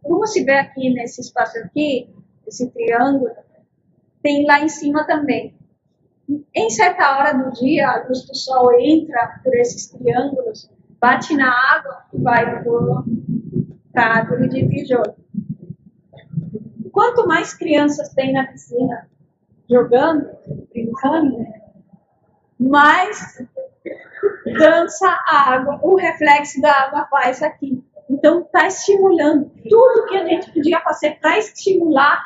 como 0.03 0.27
se 0.27 0.45
vê 0.45 0.59
aqui 0.59 0.91
nesse 0.95 1.21
espaço 1.21 1.59
aqui, 1.59 2.09
esse 2.47 2.71
triângulo, 2.71 3.35
tem 4.23 4.47
lá 4.47 4.61
em 4.61 4.69
cima 4.69 5.05
também 5.07 5.57
em 6.55 6.71
certa 6.71 7.17
hora 7.17 7.33
do 7.33 7.53
dia, 7.53 7.89
a 7.89 8.07
luz 8.07 8.27
do 8.27 8.35
sol 8.35 8.73
entra 8.81 9.41
por 9.43 9.55
esses 9.55 9.87
triângulos, 9.87 10.71
bate 11.01 11.37
na 11.37 11.51
água 11.51 12.05
e 12.13 12.21
vai 12.21 12.63
para 13.93 14.03
a 14.03 14.17
árvore 14.19 14.49
de 14.49 14.69
tijolo. 14.69 15.15
Quanto 16.97 17.27
mais 17.27 17.53
crianças 17.53 18.09
tem 18.15 18.33
na 18.33 18.47
piscina 18.47 19.07
jogando, 19.69 20.31
brincando, 20.73 21.45
mais 22.59 23.47
dança 24.59 25.07
a 25.07 25.53
água, 25.53 25.79
o 25.83 25.97
reflexo 25.97 26.59
da 26.63 26.73
água 26.73 27.07
faz 27.11 27.43
aqui. 27.43 27.85
Então, 28.09 28.41
está 28.41 28.67
estimulando 28.67 29.53
tudo 29.69 30.07
que 30.07 30.17
a 30.17 30.25
gente 30.25 30.51
podia 30.51 30.81
fazer 30.81 31.19
para 31.21 31.37
estimular 31.37 32.19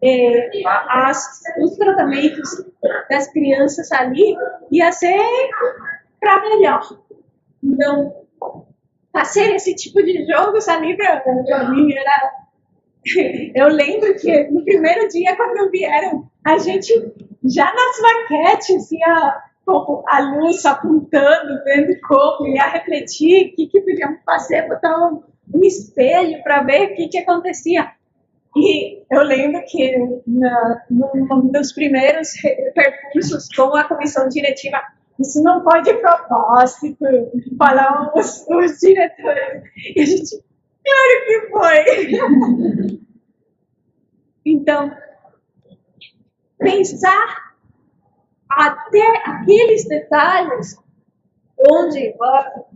é, 0.00 0.50
as, 0.88 1.42
os 1.58 1.76
tratamentos 1.76 2.64
das 3.10 3.26
crianças 3.32 3.90
ali 3.90 4.36
ia 4.70 4.92
ser 4.92 5.18
para 6.20 6.42
melhor. 6.42 6.96
Então, 7.60 8.24
fazer 9.12 9.52
esse 9.56 9.74
tipo 9.74 10.00
de 10.00 10.24
jogos 10.30 10.68
ali 10.68 10.96
para 10.96 11.70
mim 11.70 11.92
era. 11.92 12.39
Eu 13.54 13.68
lembro 13.68 14.14
que 14.16 14.44
no 14.50 14.64
primeiro 14.64 15.08
dia, 15.08 15.36
quando 15.36 15.70
vieram, 15.70 16.30
a 16.44 16.58
gente 16.58 16.92
já 17.44 17.72
nas 17.72 18.00
maquetes 18.00 18.92
ia 18.92 19.42
com 19.64 20.02
a 20.06 20.20
luz 20.20 20.64
apontando, 20.64 21.62
vendo 21.64 21.98
como 22.06 22.48
ia 22.48 22.66
refletir, 22.66 23.48
o 23.48 23.54
que, 23.54 23.66
que 23.68 23.80
podíamos 23.80 24.20
fazer, 24.24 24.68
botar 24.68 25.08
um, 25.08 25.22
um 25.54 25.64
espelho 25.64 26.42
para 26.42 26.62
ver 26.62 26.92
o 26.92 26.94
que, 26.94 27.08
que 27.08 27.18
acontecia. 27.18 27.92
E 28.56 29.02
eu 29.10 29.22
lembro 29.22 29.62
que 29.66 29.96
na, 30.26 30.82
num 30.90 31.52
dos 31.52 31.72
primeiros 31.72 32.32
percursos 32.74 33.48
com 33.54 33.76
a 33.76 33.84
comissão 33.84 34.28
diretiva, 34.28 34.80
isso 35.20 35.40
não 35.42 35.62
foi 35.62 35.82
de 35.82 35.94
propósito, 35.94 37.06
falaram 37.56 38.10
os, 38.16 38.44
os 38.48 38.78
diretores. 38.78 39.62
E 39.94 40.00
a 40.00 40.04
gente, 40.04 40.42
claro 40.84 41.24
que 41.26 41.48
foi. 41.50 43.00
então, 44.44 44.90
pensar 46.58 47.54
até 48.48 49.22
aqueles 49.24 49.86
detalhes 49.86 50.76
onde 51.70 52.14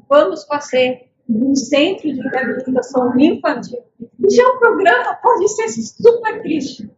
vamos 0.09 0.45
fazer 0.45 1.09
um 1.29 1.55
centro 1.55 2.13
de 2.13 2.21
reabilitação 2.29 3.19
infantil. 3.19 3.83
Já 4.31 4.47
o 4.49 4.59
programa 4.59 5.15
pode 5.23 5.49
ser 5.49 5.69
super 5.69 6.43
triste, 6.43 6.91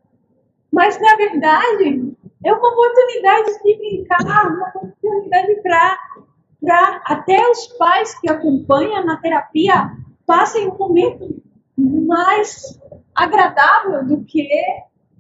mas 0.73 1.01
na 1.01 1.17
verdade 1.17 2.17
é 2.45 2.53
uma 2.53 2.69
oportunidade 2.69 3.63
de 3.63 3.77
brincar, 3.77 4.49
uma 4.49 4.69
oportunidade 4.69 5.61
para 5.63 7.03
até 7.05 7.51
os 7.51 7.67
pais 7.79 8.19
que 8.21 8.31
acompanham 8.31 9.05
na 9.05 9.17
terapia 9.19 9.91
passem 10.27 10.69
um 10.69 10.77
momento 10.77 11.43
mais 11.77 12.79
agradável 13.15 14.05
do 14.05 14.25
que 14.25 14.49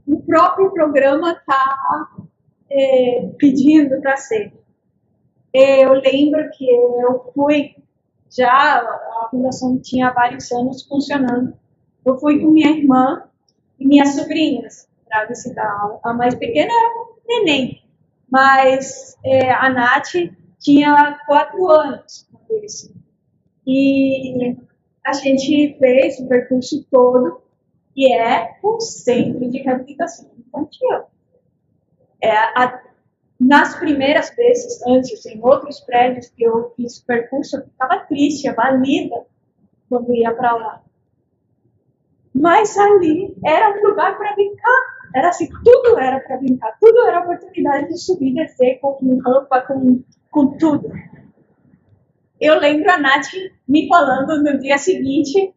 o 0.06 0.20
próprio 0.22 0.70
programa 0.72 1.32
está 1.32 2.08
é, 2.70 3.30
pedindo 3.38 4.00
para 4.00 4.16
ser. 4.16 4.52
Eu 5.52 5.94
lembro 5.94 6.50
que 6.50 6.68
eu 6.68 7.32
fui 7.34 7.74
já 8.30 8.80
a 8.80 9.28
fundação 9.30 9.78
tinha 9.78 10.12
vários 10.12 10.50
anos 10.52 10.82
funcionando. 10.82 11.54
Eu 12.04 12.18
fui 12.18 12.40
com 12.40 12.50
minha 12.50 12.70
irmã 12.70 13.24
e 13.78 13.86
minhas 13.86 14.14
sobrinhas 14.14 14.88
para 15.08 15.26
visitar. 15.26 15.98
A 16.02 16.12
mais 16.12 16.34
pequena 16.34 16.70
era 16.70 16.88
um 16.88 17.16
neném, 17.26 17.82
mas 18.30 19.16
é, 19.24 19.50
a 19.52 19.70
Nath 19.70 20.12
tinha 20.58 21.18
quatro 21.26 21.70
anos 21.70 22.28
isso. 22.62 22.94
E 23.66 24.56
a 25.06 25.12
gente 25.12 25.76
fez 25.78 26.18
o 26.18 26.26
percurso 26.26 26.84
todo, 26.90 27.40
que 27.94 28.12
é 28.12 28.58
o 28.62 28.80
Centro 28.80 29.48
de 29.48 29.58
Reabilitação 29.58 30.28
Infantil. 30.36 31.04
É, 32.20 32.32
a, 32.32 32.82
nas 33.38 33.76
primeiras 33.76 34.34
vezes, 34.34 34.84
antes, 34.84 35.24
em 35.26 35.40
outros 35.40 35.78
prédios 35.80 36.28
que 36.30 36.42
eu 36.42 36.72
fiz 36.74 36.98
o 36.98 37.06
percurso, 37.06 37.56
eu 37.56 37.64
ficava 37.64 38.00
triste, 38.06 38.48
abalida 38.48 39.24
quando 39.88 40.12
ia 40.12 40.34
para 40.34 40.56
lá. 40.56 40.82
Mas 42.34 42.76
ali 42.76 43.34
era 43.44 43.78
um 43.78 43.88
lugar 43.88 44.18
para 44.18 44.34
brincar. 44.34 44.96
Era 45.14 45.28
assim, 45.28 45.48
tudo 45.64 45.98
era 45.98 46.18
para 46.20 46.36
brincar, 46.38 46.76
tudo 46.80 47.06
era 47.06 47.20
oportunidade 47.20 47.88
de 47.88 47.98
subir, 47.98 48.34
descer 48.34 48.80
com 48.80 48.98
rampa, 49.24 49.60
com, 49.62 50.02
com 50.30 50.58
tudo. 50.58 50.90
Eu 52.40 52.58
lembro 52.58 52.90
a 52.90 52.96
Nath 52.98 53.28
me 53.66 53.88
falando 53.88 54.42
no 54.42 54.58
dia 54.58 54.78
seguinte: 54.78 55.54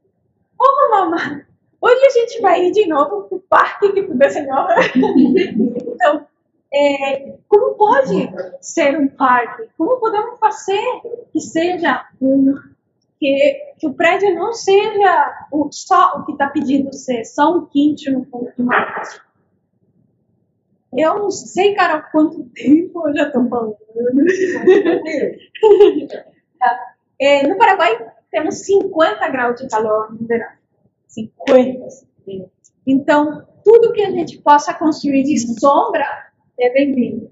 Ô 0.58 0.64
oh, 0.64 0.90
mamãe, 0.92 1.44
hoje 1.82 2.06
a 2.06 2.10
gente 2.10 2.42
vai 2.42 2.66
ir 2.66 2.72
de 2.72 2.88
novo 2.88 3.24
pro 3.24 3.40
parque 3.50 3.92
que 3.92 4.02
da 4.14 4.30
senhora. 4.30 4.76
então, 4.96 6.26
é, 6.74 7.36
como 7.48 7.76
pode 7.76 8.32
ser 8.62 8.98
um 8.98 9.10
parque? 9.10 9.68
Como 9.78 10.00
podemos 10.00 10.40
fazer 10.40 10.82
que 11.34 11.42
seja 11.42 12.06
um. 12.22 12.56
Que, 13.20 13.74
que 13.78 13.86
o 13.86 13.94
prédio 13.94 14.34
não 14.34 14.54
seja 14.54 15.48
o, 15.52 15.70
só 15.74 16.14
o 16.16 16.26
que 16.26 16.32
está 16.32 16.48
pedindo 16.48 16.94
ser, 16.94 17.26
só 17.26 17.54
um 17.54 17.66
quinto 17.66 18.10
no 18.12 18.26
ponto 18.26 18.56
de 18.56 18.64
marketing. 18.64 19.20
Eu 20.94 21.20
não 21.20 21.30
sei, 21.30 21.76
cara, 21.76 22.02
quanto 22.02 22.46
tempo 22.56 23.10
eu 23.10 23.14
já 23.14 23.28
estou 23.28 23.46
falando. 23.50 23.76
é, 27.20 27.48
no 27.48 27.58
Paraguai 27.58 28.12
temos 28.32 28.66
50 28.66 29.28
graus 29.30 29.60
de 29.60 29.68
calor 29.68 30.12
no 30.12 30.28
verão. 30.28 30.52
50. 31.08 31.88
Então, 32.86 33.46
tudo 33.64 33.92
que 33.92 34.02
a 34.02 34.12
gente 34.12 34.40
possa 34.40 34.74
construir 34.74 35.24
de 35.24 35.38
sombra 35.60 36.06
é 36.60 36.72
bem-vindo. 36.72 37.30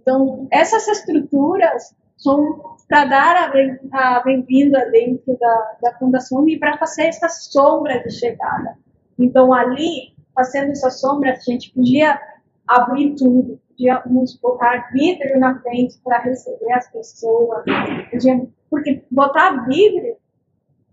Então, 0.00 0.48
essas 0.50 0.86
estruturas 0.88 1.94
são 2.16 2.76
para 2.88 3.04
dar 3.04 3.52
a 3.92 4.20
bem-vinda 4.22 4.90
dentro 4.90 5.38
da, 5.38 5.76
da 5.82 5.98
fundação 5.98 6.46
e 6.48 6.58
para 6.58 6.76
fazer 6.76 7.04
essa 7.04 7.28
sombra 7.28 8.02
de 8.02 8.10
chegada. 8.10 8.76
Então, 9.18 9.54
ali, 9.54 10.14
fazendo 10.34 10.72
essa 10.72 10.90
sombra, 10.90 11.32
a 11.32 11.36
gente 11.36 11.72
podia 11.72 12.20
abrir 12.66 13.14
tudo, 13.14 13.60
podíamos 13.68 14.36
botar 14.40 14.90
vidro 14.92 15.38
na 15.38 15.60
frente 15.60 15.98
para 16.02 16.18
receber 16.18 16.72
as 16.72 16.90
pessoas, 16.90 17.64
porque 18.70 19.02
botar 19.10 19.66
vidro 19.66 20.16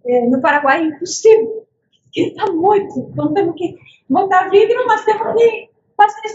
é, 0.05 0.28
no 0.28 0.41
Paraguai 0.41 0.82
é 0.82 0.86
impossível, 0.86 1.67
está 2.15 2.51
muito, 2.51 2.99
então 3.11 3.34
temos 3.34 3.55
que 3.55 3.78
botar 4.09 4.49
vidro, 4.49 4.86
mas 4.88 5.05
temos 5.05 5.34
que 5.34 5.69
fazer 5.95 6.30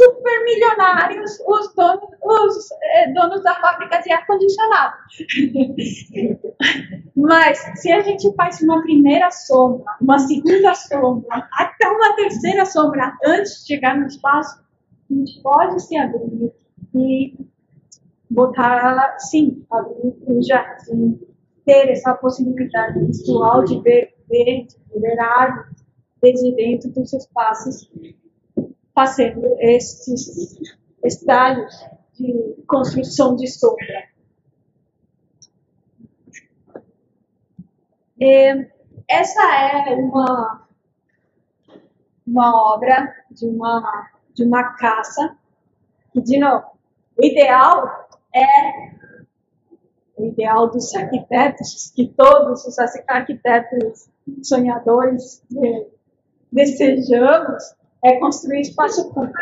super 0.00 0.44
milionários 0.44 1.38
os 1.46 1.74
donos, 1.74 2.08
os 2.22 2.70
eh, 2.72 3.12
donos 3.12 3.42
da 3.42 3.54
fábrica 3.56 4.00
de 4.00 4.12
ar-condicionado. 4.12 4.94
Mas 7.14 7.58
se 7.76 7.92
a 7.92 8.00
gente 8.00 8.34
faz 8.34 8.62
uma 8.62 8.80
primeira 8.82 9.30
sombra, 9.30 9.84
uma 10.00 10.18
segunda 10.18 10.74
sombra, 10.74 11.46
até 11.52 11.86
uma 11.86 12.16
terceira 12.16 12.64
sombra 12.64 13.14
antes 13.26 13.60
de 13.60 13.74
chegar 13.74 13.98
no 13.98 14.06
espaço, 14.06 14.58
a 15.10 15.14
gente 15.14 15.42
pode 15.42 15.82
se 15.82 15.96
abrir 15.98 16.50
e 16.94 17.34
botar, 18.30 19.18
sim, 19.18 19.64
abrir 19.70 20.14
um 20.26 20.42
jardim, 20.42 21.20
ter 21.64 21.90
essa 21.90 22.14
possibilidade 22.14 22.98
visual 23.06 23.64
de 23.64 23.80
ver 23.80 24.14
verde, 24.28 24.76
de 24.92 25.00
ver 25.00 25.18
árvores 25.18 25.84
desde 26.22 26.54
dentro 26.54 26.90
dos 26.90 27.12
espaços, 27.12 27.90
fazendo 28.94 29.44
esses 29.58 30.60
estágios 31.04 31.74
de 32.14 32.62
construção 32.66 33.34
de 33.34 33.48
sombra. 33.48 34.10
Essa 39.08 39.42
é 39.42 39.94
uma, 39.94 40.68
uma 42.26 42.74
obra 42.74 43.12
de 43.30 43.46
uma 43.46 44.10
de 44.34 44.44
uma 44.44 44.72
caça. 44.74 45.36
E, 46.14 46.20
de 46.20 46.38
novo, 46.38 46.66
o 47.16 47.24
ideal 47.24 48.08
é 48.34 48.90
o 50.16 50.26
ideal 50.26 50.70
dos 50.70 50.94
arquitetos, 50.94 51.92
que 51.94 52.08
todos 52.08 52.64
os 52.64 52.78
arquitetos 53.08 54.08
sonhadores 54.42 55.42
desejamos, 56.52 57.62
é 58.04 58.18
construir 58.18 58.60
espaço 58.60 59.12
público. 59.12 59.38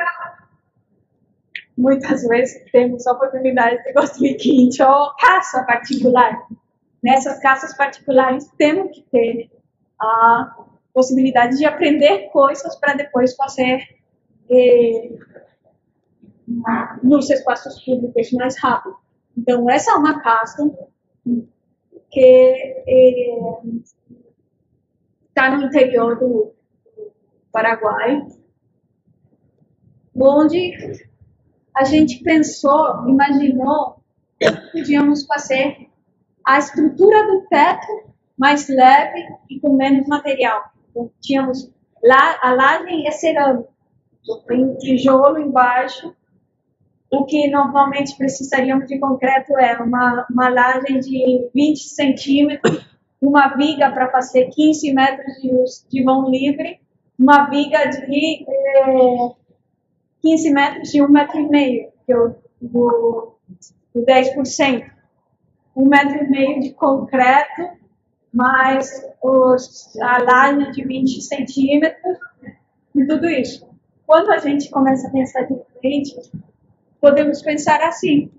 Muitas 1.76 2.26
vezes 2.26 2.70
temos 2.72 3.06
a 3.06 3.12
oportunidade 3.12 3.82
de 3.84 3.92
construir 3.92 4.34
quinto 4.34 4.82
ou 4.82 5.14
caça 5.16 5.62
particular. 5.64 6.46
Nessas 7.02 7.38
caças 7.38 7.76
particulares 7.76 8.48
temos 8.58 8.96
que 8.96 9.02
ter 9.02 9.50
a 10.00 10.56
possibilidade 10.92 11.56
de 11.56 11.64
aprender 11.64 12.28
coisas 12.30 12.74
para 12.76 12.94
depois 12.94 13.34
fazer 13.36 13.80
eh, 14.50 15.10
nos 17.02 17.28
espaços 17.30 17.84
públicos 17.84 18.32
mais 18.32 18.58
rápido. 18.58 18.96
Então, 19.36 19.68
essa 19.70 19.92
é 19.92 19.94
uma 19.94 20.20
casa 20.20 20.70
que 22.10 22.84
está 25.28 25.46
eh, 25.46 25.56
no 25.56 25.64
interior 25.64 26.18
do 26.18 26.52
Paraguai, 27.52 28.26
onde 30.16 30.72
a 31.74 31.84
gente 31.84 32.22
pensou, 32.22 33.08
imaginou 33.08 34.02
que 34.40 34.50
podíamos 34.72 35.24
fazer 35.26 35.88
a 36.44 36.58
estrutura 36.58 37.26
do 37.26 37.46
teto 37.48 38.08
mais 38.36 38.68
leve 38.68 39.28
e 39.50 39.60
com 39.60 39.76
menos 39.76 40.06
material. 40.06 40.72
Então, 40.90 41.10
tínhamos 41.20 41.70
lá, 42.02 42.38
a 42.40 42.52
laje 42.52 43.06
é 43.06 43.10
cerâmica, 43.10 43.68
tem 44.46 44.76
tijolo 44.78 45.38
embaixo. 45.38 46.14
O 47.10 47.24
que 47.24 47.48
normalmente 47.48 48.16
precisaríamos 48.16 48.86
de 48.86 48.98
concreto 48.98 49.56
é 49.58 49.78
uma, 49.78 50.26
uma 50.30 50.48
laje 50.48 50.98
de 51.00 51.48
20 51.54 51.78
centímetros, 51.78 52.86
uma 53.20 53.48
viga 53.56 53.90
para 53.90 54.10
fazer 54.10 54.50
15 54.50 54.92
metros 54.92 55.34
de, 55.40 55.50
de 55.88 56.04
vão 56.04 56.30
livre, 56.30 56.80
uma 57.18 57.48
viga 57.48 57.86
de 57.86 58.44
é, 58.46 59.34
15 60.22 60.50
metros 60.50 60.94
e 60.94 61.02
um 61.02 61.08
metro 61.08 61.38
e 61.38 61.48
meio, 61.48 61.88
que 62.06 62.14
o, 62.14 62.36
o 62.72 63.34
10%. 63.96 64.90
Um 65.74 65.88
metro 65.88 66.24
e 66.24 66.28
meio 66.28 66.60
de 66.60 66.70
concreto, 66.74 67.70
mais 68.32 68.90
os, 69.22 69.96
a 70.00 70.18
laje 70.18 70.72
de 70.72 70.84
20 70.84 71.22
centímetros, 71.22 72.18
e 72.94 73.06
tudo 73.06 73.28
isso. 73.28 73.66
Quando 74.06 74.30
a 74.30 74.38
gente 74.38 74.70
começa 74.70 75.08
a 75.08 75.10
pensar 75.10 75.42
diferente, 75.42 76.14
podemos 77.00 77.42
pensar 77.42 77.80
assim. 77.82 78.30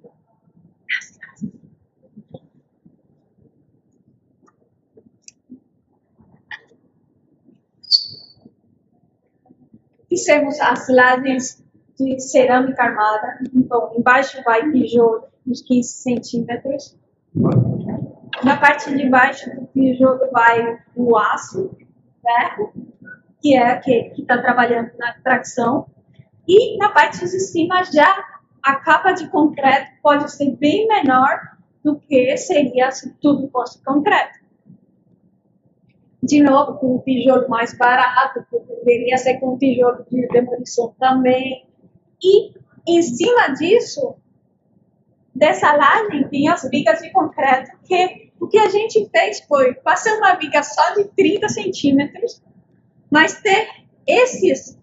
Fizemos 10.07 10.60
as 10.60 10.88
lajes 10.89 11.64
de 11.97 12.20
cerâmica 12.20 12.82
armada, 12.82 13.39
então 13.53 13.93
embaixo 13.95 14.41
vai 14.43 14.72
tijolo 14.72 15.28
uns 15.45 15.62
15 15.62 15.89
centímetros. 15.89 16.97
Na 18.43 18.57
parte 18.57 18.95
de 18.95 19.10
baixo 19.10 19.49
do 19.55 19.68
tijolo 19.68 20.32
vai 20.32 20.80
o 20.95 21.18
aço, 21.18 21.78
ferro, 22.22 22.74
que 23.41 23.55
é 23.55 23.72
a 23.72 23.80
que 23.80 24.14
está 24.18 24.41
trabalhando 24.41 24.91
na 24.97 25.14
tração. 25.22 25.88
E 26.47 26.78
na 26.78 26.89
parte 26.89 27.20
de 27.20 27.39
cima 27.39 27.84
já 27.84 28.39
a 28.64 28.76
capa 28.76 29.12
de 29.14 29.30
concreto 29.30 29.91
pode 30.01 30.32
ser 30.32 30.55
bem 30.57 30.88
menor 30.88 31.57
do 31.84 31.97
que 31.97 32.36
seria 32.38 32.91
se 32.91 33.14
tudo 33.16 33.49
fosse 33.49 33.84
concreto. 33.84 34.39
De 36.22 36.41
novo, 36.43 36.78
com 36.78 36.95
um 36.95 36.99
tijolo 36.99 37.49
mais 37.49 37.76
barato, 37.78 38.45
poderia 38.51 39.18
ser 39.18 39.39
com 39.39 39.53
um 39.53 39.57
tijolo 39.57 40.05
de 40.12 40.28
demolição 40.28 40.93
também. 40.99 41.66
E 42.22 42.51
em 42.88 43.01
cima 43.01 43.53
disso, 43.53 44.16
dessa 45.34 45.72
laje, 45.74 46.28
tem 46.30 46.49
as 46.49 46.68
vigas 46.70 46.99
de 46.99 47.12
concreto 47.12 47.72
que 47.84 48.30
O 48.39 48.47
que 48.47 48.57
a 48.57 48.70
gente 48.70 49.10
fez 49.10 49.41
foi 49.41 49.74
fazer 49.84 50.14
uma 50.14 50.36
viga 50.36 50.64
só 50.64 50.93
de 50.93 51.03
30 51.10 51.49
centímetros, 51.49 52.41
mas 53.12 53.41
ter 53.41 53.68
esses 54.07 54.79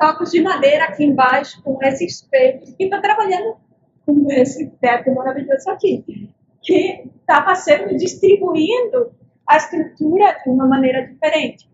tocos 0.00 0.30
de 0.30 0.40
madeira 0.40 0.84
aqui 0.84 1.04
embaixo, 1.04 1.62
com 1.62 1.78
esses 1.82 2.14
espelhos, 2.14 2.74
e 2.78 2.84
está 2.84 3.00
trabalhando 3.02 3.58
com 4.06 4.32
esse 4.32 4.66
teto 4.80 5.14
maravilhoso 5.14 5.68
aqui, 5.70 6.32
que 6.62 7.10
estava 7.20 7.54
sendo 7.54 7.94
distribuindo 7.98 9.12
a 9.46 9.58
estrutura 9.58 10.38
de 10.42 10.50
uma 10.50 10.66
maneira 10.66 11.06
diferente. 11.06 11.70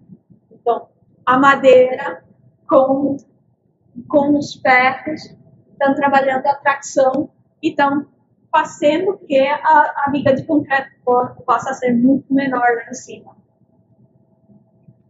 Então, 0.51 0.89
a 1.25 1.39
madeira 1.39 2.25
com, 2.69 3.17
com 4.09 4.37
os 4.37 4.55
ferros 4.57 5.37
estão 5.71 5.95
trabalhando 5.95 6.47
a 6.47 6.55
tração 6.57 7.31
e 7.63 7.71
estão 7.71 8.07
fazendo 8.51 9.19
que 9.19 9.39
a, 9.39 9.95
a 10.05 10.11
viga 10.11 10.35
de 10.35 10.43
concreto 10.45 10.91
possa 11.45 11.73
ser 11.75 11.93
muito 11.93 12.33
menor 12.35 12.67
lá 12.75 12.91
em 12.91 12.95
cima. 12.95 13.37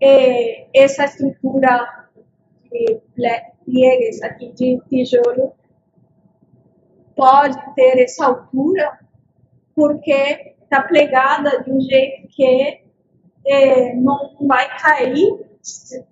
E 0.00 0.66
essa 0.74 1.04
estrutura 1.04 2.05
de 2.76 3.00
pliegues 3.64 4.22
aqui 4.22 4.52
de 4.52 4.80
tijolo 4.88 5.54
pode 7.14 7.58
ter 7.74 8.02
essa 8.02 8.26
altura 8.26 8.98
porque 9.74 10.54
está 10.62 10.82
plegada 10.82 11.62
de 11.62 11.72
um 11.72 11.80
jeito 11.80 12.28
que 12.28 12.82
é, 13.46 13.94
não 13.94 14.36
vai 14.46 14.68
cair 14.78 15.46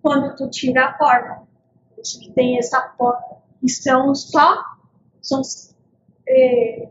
quando 0.02 0.34
tu 0.36 0.48
tira 0.50 0.86
a 0.86 0.98
forma. 0.98 1.46
Isso 2.00 2.20
que 2.20 2.30
tem 2.32 2.58
essa 2.58 2.94
forma. 2.96 3.38
E 3.62 3.70
são 3.70 4.14
só 4.14 4.62
são, 5.20 5.40
é, 6.28 6.88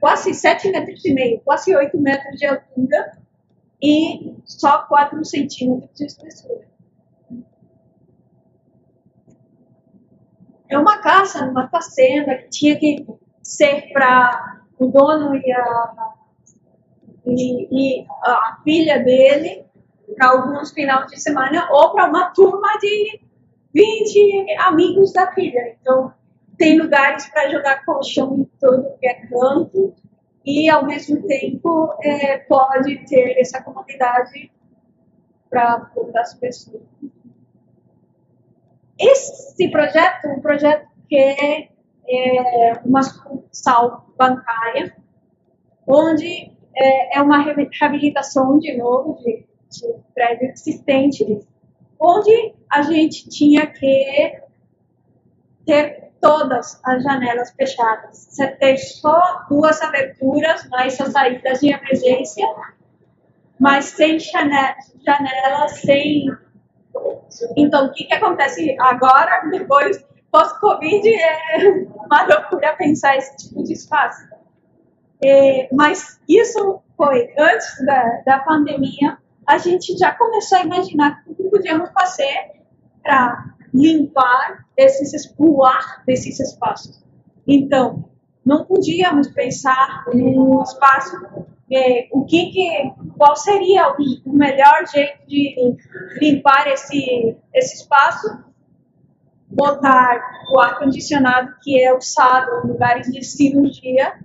quase 0.00 0.34
7 0.34 0.70
metros 0.70 1.04
e 1.04 1.14
meio, 1.14 1.40
quase 1.40 1.74
8 1.74 1.96
metros 1.98 2.36
de 2.38 2.46
altura 2.46 3.18
e 3.80 4.34
só 4.44 4.82
4 4.86 5.24
centímetros 5.24 5.96
de 5.96 6.06
espessura. 6.06 6.71
É 10.72 10.78
uma 10.78 11.02
casa, 11.02 11.44
uma 11.44 11.68
fazenda 11.68 12.34
que 12.34 12.48
tinha 12.48 12.78
que 12.78 13.06
ser 13.42 13.92
para 13.92 14.62
o 14.78 14.86
dono 14.86 15.36
e 15.36 15.52
a, 15.52 15.92
e, 17.26 18.00
e 18.00 18.06
a 18.24 18.58
filha 18.64 18.98
dele 19.04 19.66
para 20.16 20.30
alguns 20.30 20.72
finais 20.72 21.10
de 21.10 21.20
semana 21.20 21.68
ou 21.70 21.92
para 21.92 22.08
uma 22.08 22.30
turma 22.30 22.78
de 22.80 23.20
20 23.74 24.46
amigos 24.60 25.12
da 25.12 25.30
filha. 25.32 25.76
Então, 25.78 26.10
tem 26.56 26.78
lugares 26.78 27.26
para 27.28 27.50
jogar 27.50 27.84
colchão 27.84 28.34
em 28.38 28.44
todo 28.58 28.96
que 28.98 29.06
é 29.06 29.26
canto 29.26 29.94
e, 30.42 30.70
ao 30.70 30.86
mesmo 30.86 31.26
tempo, 31.26 31.92
é, 32.02 32.38
pode 32.38 32.96
ter 33.06 33.38
essa 33.38 33.62
comodidade 33.62 34.50
para 35.50 35.90
outras 35.94 36.32
pessoas. 36.32 36.80
Esse 39.02 39.68
projeto, 39.70 40.28
um 40.28 40.40
projeto 40.40 40.86
que 41.08 41.16
é, 41.16 41.68
é 42.08 42.80
uma 42.84 43.02
sucursal 43.02 44.06
bancária, 44.16 44.96
onde 45.86 46.52
é, 46.74 47.18
é 47.18 47.22
uma 47.22 47.42
reabilitação, 47.42 48.58
de 48.58 48.76
novo, 48.76 49.18
de, 49.22 49.44
de 49.70 49.94
prédio 50.14 50.50
existente, 50.50 51.24
onde 51.98 52.54
a 52.70 52.82
gente 52.82 53.28
tinha 53.28 53.66
que 53.66 54.40
ter 55.66 56.12
todas 56.20 56.80
as 56.84 57.02
janelas 57.02 57.50
fechadas. 57.52 58.28
Você 58.30 58.46
tem 58.46 58.76
só 58.76 59.44
duas 59.48 59.82
aberturas, 59.82 60.66
mais 60.68 60.98
as 61.00 61.12
saídas 61.12 61.60
de 61.60 61.72
emergência, 61.72 62.46
mas 63.58 63.86
sem 63.86 64.18
janela, 64.18 65.68
sem. 65.68 66.26
Então, 67.56 67.86
o 67.86 67.92
que, 67.92 68.04
que 68.04 68.14
acontece 68.14 68.76
agora, 68.78 69.48
depois, 69.50 70.04
pós-Covid, 70.30 71.08
é 71.08 71.86
uma 72.06 72.22
loucura 72.24 72.76
pensar 72.76 73.16
esse 73.16 73.36
tipo 73.36 73.62
de 73.62 73.72
espaço. 73.72 74.22
É, 75.24 75.68
mas 75.72 76.20
isso 76.28 76.82
foi 76.96 77.32
antes 77.38 77.86
da, 77.86 78.22
da 78.26 78.38
pandemia, 78.40 79.18
a 79.46 79.58
gente 79.58 79.96
já 79.96 80.12
começou 80.12 80.58
a 80.58 80.62
imaginar 80.62 81.22
o 81.26 81.34
que 81.34 81.44
podíamos 81.44 81.90
fazer 81.92 82.52
para 83.02 83.52
limpar 83.72 84.64
esses, 84.76 85.34
o 85.38 85.64
ar 85.64 86.02
desses 86.06 86.38
espaços. 86.38 87.02
Então, 87.46 88.08
não 88.44 88.64
podíamos 88.64 89.28
pensar 89.28 90.04
no 90.12 90.62
espaço, 90.62 91.16
é, 91.74 92.08
o 92.12 92.24
que, 92.24 92.50
que 92.50 92.92
qual 93.16 93.36
seria 93.36 93.90
o, 93.90 93.96
o 94.26 94.32
melhor 94.32 94.86
jeito 94.86 95.26
de 95.26 95.76
limpar 96.20 96.68
esse, 96.68 97.36
esse 97.54 97.82
espaço, 97.82 98.44
botar 99.48 100.20
o 100.50 100.60
ar 100.60 100.78
condicionado 100.78 101.54
que 101.62 101.82
é 101.82 101.94
usado 101.94 102.64
em 102.64 102.68
lugares 102.68 103.10
de 103.10 103.22
cirurgia, 103.24 104.18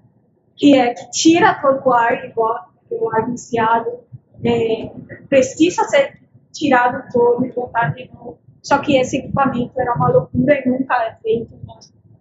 que 0.56 0.76
é 0.76 0.94
que 0.94 1.10
tira 1.12 1.60
todo 1.62 1.86
o 1.86 1.94
ar 1.94 2.26
igual 2.26 2.68
o 2.90 3.10
ar 3.14 3.28
iniciado, 3.28 4.00
é, 4.44 4.90
precisa 5.28 5.84
ser 5.84 6.20
tirado 6.54 7.12
todo 7.12 7.46
e 7.46 7.52
botar 7.52 7.90
de 7.90 8.10
novo 8.14 8.40
só 8.68 8.80
que 8.80 8.98
esse 8.98 9.20
equipamento 9.20 9.80
era 9.80 9.94
uma 9.94 10.10
loucura 10.10 10.60
e 10.60 10.70
nunca 10.70 10.94
é 10.96 11.16
feito 11.22 11.58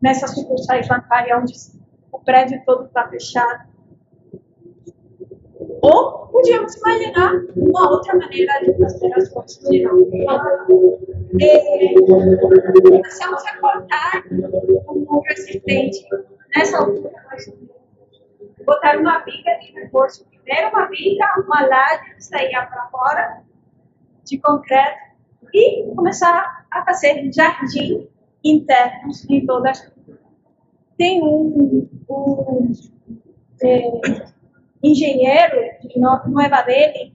nessa 0.01 0.29
sucursais 0.29 0.87
bancárias 0.87 1.43
onde 1.43 1.53
o 2.12 2.20
prédio 2.20 2.62
todo 2.64 2.87
está 2.87 3.09
fechado. 3.09 3.64
Ou 5.83 6.27
podíamos 6.29 6.74
imaginar 6.77 7.33
uma 7.57 7.91
outra 7.91 8.16
maneira 8.16 8.53
de 8.61 8.77
fazer 8.79 9.12
as 9.14 9.29
coisas 9.29 9.59
de 9.68 9.83
novo. 9.83 10.11
É, 11.41 11.95
começamos 11.95 13.43
a 13.47 13.59
cortar 13.59 14.24
um 14.31 15.20
resistente 15.29 16.07
nessa 16.55 16.79
altura, 16.79 17.11
botar 18.64 18.99
uma 18.99 19.18
viga 19.20 19.59
de 19.61 19.72
reforço. 19.72 20.27
Primeiro 20.45 20.68
uma 20.70 20.87
viga, 20.89 21.27
uma 21.45 21.66
laje 21.66 22.14
que 22.14 22.24
saía 22.24 22.66
para 22.66 22.89
fora 22.89 23.43
de 24.24 24.39
concreto 24.39 24.99
e 25.53 25.85
começar 25.95 26.66
a 26.70 26.85
fazer 26.85 27.31
jardim 27.33 28.09
internos 28.45 29.29
em 29.29 29.45
toda 29.45 29.68
a 29.68 29.72
estrutura. 29.72 30.18
Tem 30.97 31.22
um, 31.22 31.89
um 32.09 32.72
é, 33.62 33.83
engenheiro 34.83 35.57
de 35.83 35.99
Nova 35.99 36.62
Delhi 36.62 37.14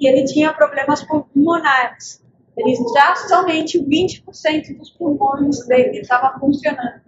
e 0.00 0.08
ele 0.08 0.24
tinha 0.24 0.52
problemas 0.52 1.02
pulmonares. 1.04 2.22
Ele 2.56 2.74
já 2.94 3.16
somente 3.16 3.82
20% 3.82 4.78
dos 4.78 4.90
pulmões 4.90 5.66
dele 5.66 6.00
estava 6.00 6.38
funcionando. 6.38 7.02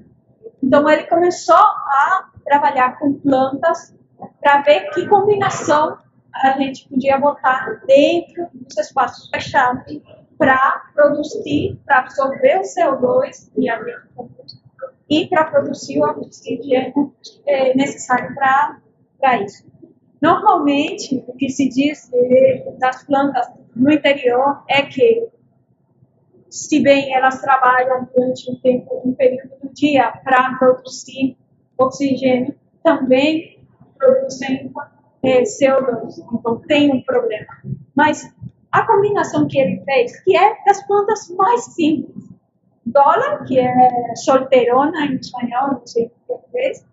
Então 0.63 0.89
ele 0.89 1.05
começou 1.05 1.55
a 1.57 2.31
trabalhar 2.45 2.99
com 2.99 3.15
plantas 3.15 3.95
para 4.41 4.63
ver 4.63 4.91
que 4.91 5.07
combinação 5.07 5.99
a 6.35 6.59
gente 6.59 6.89
podia 6.89 7.19
botar 7.19 7.81
dentro 7.87 8.49
dos 8.53 8.77
espaços 8.77 9.29
fechados 9.31 10.01
para 10.37 10.91
produzir, 10.95 11.81
para 11.87 12.01
absorver 12.01 12.59
o 12.59 12.63
CO2 12.63 13.51
e 13.57 13.67
e 15.09 15.29
para 15.29 15.45
produzir 15.45 16.01
o 16.01 16.05
oxigênio 16.05 17.15
é, 17.47 17.75
necessário 17.75 18.35
para 18.35 19.43
isso. 19.43 19.66
Normalmente, 20.21 21.23
o 21.27 21.33
que 21.35 21.49
se 21.49 21.69
diz 21.69 22.11
das 22.79 23.05
plantas 23.05 23.47
no 23.75 23.93
interior 23.93 24.63
é 24.69 24.83
que, 24.83 25.29
se 26.49 26.81
bem 26.81 27.15
elas 27.15 27.41
trabalham 27.41 28.09
durante 28.15 28.51
um 28.51 28.57
tempo, 28.57 29.03
um 29.05 29.13
período 29.13 29.51
do 29.63 29.69
dia 29.75 30.11
para 30.25 30.57
produzir 30.59 31.37
oxigênio, 31.77 32.55
também 32.83 33.61
produzem 33.99 34.73
é, 35.23 35.43
CO2. 35.43 36.15
Então, 36.33 36.59
tem 36.67 36.93
um 36.93 37.03
problema. 37.03 37.47
Mas 37.95 38.33
a 38.73 38.87
combinação 38.87 39.47
que 39.49 39.59
ele 39.59 39.83
fez, 39.85 40.21
que 40.23 40.37
é 40.37 40.57
das 40.65 40.87
plantas 40.87 41.29
mais 41.31 41.65
simples. 41.75 42.25
Dólar, 42.85 43.45
que 43.45 43.59
é 43.59 44.15
solteirona 44.15 45.07
em 45.07 45.17
espanhol, 45.17 45.73
não 45.73 45.87
sei 45.87 46.11
o 46.29 46.39
que 46.39 46.51
fez. 46.53 46.87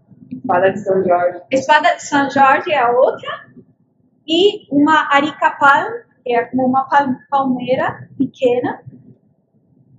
Espada 0.43 0.71
de 0.73 0.79
São 0.79 1.03
Jorge. 1.03 1.41
Espada 1.51 1.95
de 1.95 2.03
São 2.03 2.29
Jorge 2.29 2.71
é 2.73 2.77
a 2.77 2.91
outra. 2.91 3.47
E 4.27 4.67
uma 4.69 5.07
aricapal, 5.13 5.85
que 6.21 6.35
é 6.35 6.43
como 6.45 6.65
uma 6.65 6.85
palmeira 7.29 8.09
pequena. 8.17 8.83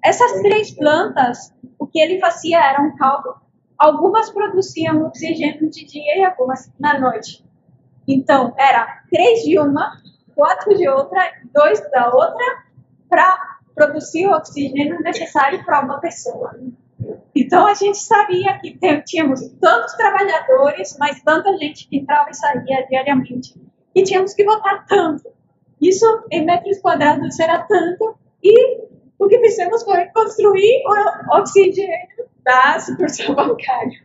Essas 0.04 0.42
três 0.42 0.70
plantas, 0.72 1.54
o 1.78 1.86
que 1.86 1.98
ele 1.98 2.20
fazia 2.20 2.62
era 2.62 2.82
um 2.82 2.94
cálculo. 2.94 3.36
Algumas 3.78 4.30
produziam 4.30 5.06
oxigênio 5.06 5.70
de 5.70 5.86
dia 5.86 6.18
e 6.18 6.24
algumas 6.24 6.70
na 6.78 6.98
noite. 7.00 7.42
Então, 8.06 8.54
era 8.58 9.02
três 9.10 9.42
de 9.44 9.58
uma, 9.58 9.96
quatro 10.34 10.76
de 10.76 10.86
outra, 10.86 11.22
dois 11.54 11.80
da 11.90 12.14
outra, 12.14 12.64
para 13.08 13.58
produzir 13.74 14.26
o 14.26 14.32
oxigênio 14.32 15.00
necessário 15.00 15.64
para 15.64 15.80
uma 15.80 15.98
pessoa. 16.00 16.54
Então 17.34 17.66
a 17.66 17.74
gente 17.74 17.98
sabia 17.98 18.58
que 18.58 18.78
tínhamos 19.04 19.40
tantos 19.60 19.92
trabalhadores, 19.94 20.96
mas 20.98 21.22
tanta 21.22 21.56
gente 21.58 21.88
que 21.88 21.98
entrava 21.98 22.30
e 22.30 22.34
saía 22.34 22.86
diariamente. 22.88 23.54
e 23.94 24.02
tínhamos 24.02 24.34
que 24.34 24.44
botar 24.44 24.84
tanto. 24.88 25.32
Isso 25.80 26.04
em 26.30 26.44
metros 26.44 26.80
quadrados 26.80 27.38
era 27.38 27.62
tanto 27.62 28.16
e 28.42 28.80
o 29.18 29.28
que 29.28 29.38
fizemos 29.38 29.82
foi 29.84 30.06
construir 30.06 30.82
o 30.86 31.38
oxigênio 31.38 32.26
da 32.44 32.78
sucursal 32.78 33.34
bancária. 33.36 34.02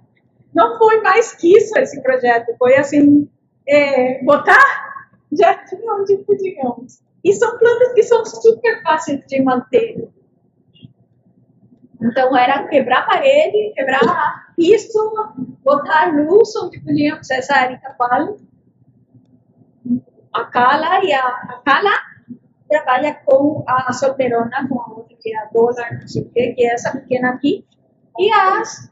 Não 0.53 0.77
foi 0.77 1.01
mais 1.01 1.35
que 1.35 1.57
isso 1.57 1.77
esse 1.77 2.01
projeto, 2.01 2.55
foi 2.57 2.75
assim, 2.75 3.29
é, 3.67 4.23
botar 4.23 5.05
jardim 5.31 5.77
onde 5.89 6.17
podíamos. 6.17 7.01
E 7.23 7.33
são 7.33 7.57
plantas 7.57 7.93
que 7.93 8.03
são 8.03 8.25
super 8.25 8.81
fáceis 8.81 9.23
de 9.27 9.41
manter. 9.41 10.07
Então 12.01 12.35
era 12.35 12.67
quebrar 12.67 13.05
parede, 13.05 13.73
quebrar 13.75 14.53
piso, 14.55 15.35
botar 15.63 16.13
luz 16.13 16.55
onde 16.55 16.79
podíamos, 16.79 17.29
essa 17.29 17.71
Itapal. 17.71 18.37
A 20.31 20.45
Cala 20.45 21.03
e 21.03 21.11
a, 21.11 21.27
a 21.27 21.61
Cala 21.65 21.91
trabalha 22.69 23.15
com 23.25 23.63
a 23.67 23.91
solteirona, 23.91 24.67
com 24.69 24.79
a 24.79 24.87
outra 24.89 25.17
que 25.19 25.35
é 25.35 25.39
a 25.39 25.45
dona, 25.45 25.99
não 25.99 26.07
sei 26.07 26.21
o 26.21 26.29
que, 26.29 26.53
que 26.53 26.65
é 26.65 26.73
essa 26.73 26.91
pequena 26.91 27.31
aqui. 27.31 27.65
E 28.17 28.31
as. 28.31 28.91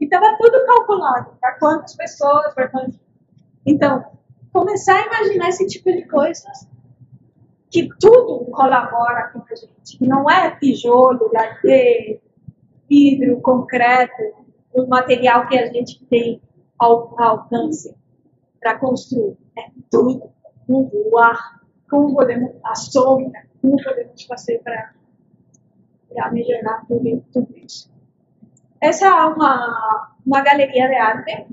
E 0.00 0.04
estava 0.04 0.36
tudo 0.38 0.64
calculado, 0.64 1.36
para 1.40 1.58
quantas 1.58 1.94
pessoas, 1.96 2.54
para 2.54 2.68
quantos. 2.68 2.98
Então, 3.66 4.04
começar 4.52 4.94
a 4.94 5.06
imaginar 5.06 5.48
esse 5.48 5.66
tipo 5.66 5.90
de 5.90 6.06
coisas 6.06 6.68
que 7.70 7.88
tudo 8.00 8.46
colabora 8.52 9.28
com 9.32 9.40
a 9.40 9.54
gente, 9.54 9.98
que 9.98 10.06
não 10.06 10.30
é 10.30 10.56
tijolo, 10.56 11.30
ladeira, 11.32 12.20
vidro, 12.88 13.40
concreto, 13.40 14.22
o 14.72 14.86
material 14.86 15.46
que 15.46 15.58
a 15.58 15.66
gente 15.66 16.04
tem 16.06 16.40
ao, 16.78 17.14
ao 17.20 17.38
alcance 17.38 17.94
para 18.60 18.78
construir. 18.78 19.36
É 19.56 19.70
tudo. 19.90 20.30
O 20.68 21.18
ar, 21.18 21.60
como 21.88 22.14
podemos, 22.14 22.52
a 22.64 22.74
sombra, 22.74 23.46
como 23.60 23.82
podemos 23.82 24.22
fazer 24.24 24.58
para 24.62 24.92
melhorar 26.30 26.84
tudo, 26.86 27.24
tudo 27.32 27.56
isso. 27.58 27.90
Essa 28.80 29.06
é 29.06 29.24
uma, 29.24 30.14
uma 30.24 30.40
galeria 30.42 30.88
de 30.88 30.94
arte 30.94 31.46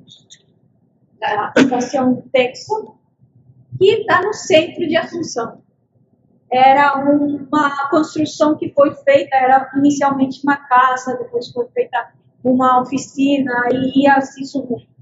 da 1.19 1.53
Fundação 1.57 2.23
Texo, 2.31 2.95
que 3.77 4.01
está 4.01 4.21
no 4.21 4.33
centro 4.33 4.87
de 4.87 4.95
Assunção 4.95 5.64
era 6.51 6.95
uma 6.97 7.89
construção 7.89 8.55
que 8.55 8.71
foi 8.73 8.93
feita, 8.95 9.35
era 9.35 9.69
inicialmente 9.75 10.41
uma 10.43 10.57
casa, 10.57 11.17
depois 11.17 11.51
foi 11.51 11.67
feita 11.69 12.13
uma 12.43 12.81
oficina 12.81 13.51
e 13.71 14.03
ia 14.03 14.21
se. 14.21 14.43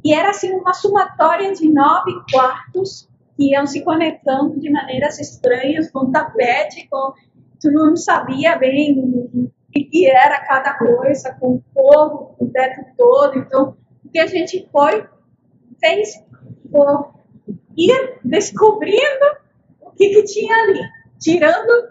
E 0.03 0.13
era 0.13 0.29
assim 0.29 0.53
uma 0.53 0.73
somatória 0.73 1.53
de 1.53 1.69
nove 1.69 2.11
quartos 2.31 3.09
que 3.35 3.51
iam 3.51 3.65
se 3.65 3.83
conectando 3.83 4.59
de 4.59 4.69
maneiras 4.71 5.19
estranhas, 5.19 5.91
com 5.91 6.11
tapete, 6.11 6.87
com 6.89 7.13
tu 7.59 7.71
não 7.71 7.95
sabia 7.95 8.57
bem 8.57 8.99
o 8.99 9.51
que 9.71 10.09
era 10.09 10.45
cada 10.45 10.77
coisa, 10.77 11.35
com 11.39 11.55
o 11.55 11.63
fogo, 11.73 12.35
o 12.39 12.47
teto 12.49 12.85
todo. 12.97 13.39
Então, 13.39 13.75
o 14.05 14.09
que 14.09 14.19
a 14.19 14.27
gente 14.27 14.67
foi, 14.71 15.05
fez, 15.79 16.23
foi 16.71 17.03
ir 17.75 18.19
descobrindo 18.23 19.25
o 19.81 19.91
que, 19.91 20.09
que 20.09 20.23
tinha 20.23 20.55
ali 20.55 20.81
tirando 21.23 21.89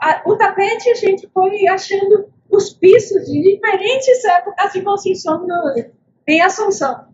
a, 0.00 0.22
o 0.26 0.36
tapete, 0.36 0.90
a 0.90 0.94
gente 0.94 1.28
foi 1.32 1.68
achando 1.68 2.32
os 2.50 2.70
pisos 2.70 3.26
de 3.26 3.42
diferentes 3.42 4.24
épocas 4.24 4.72
de 4.72 4.82
construção 4.82 5.46
no, 5.46 5.84
em 6.26 6.40
Assunção. 6.40 7.06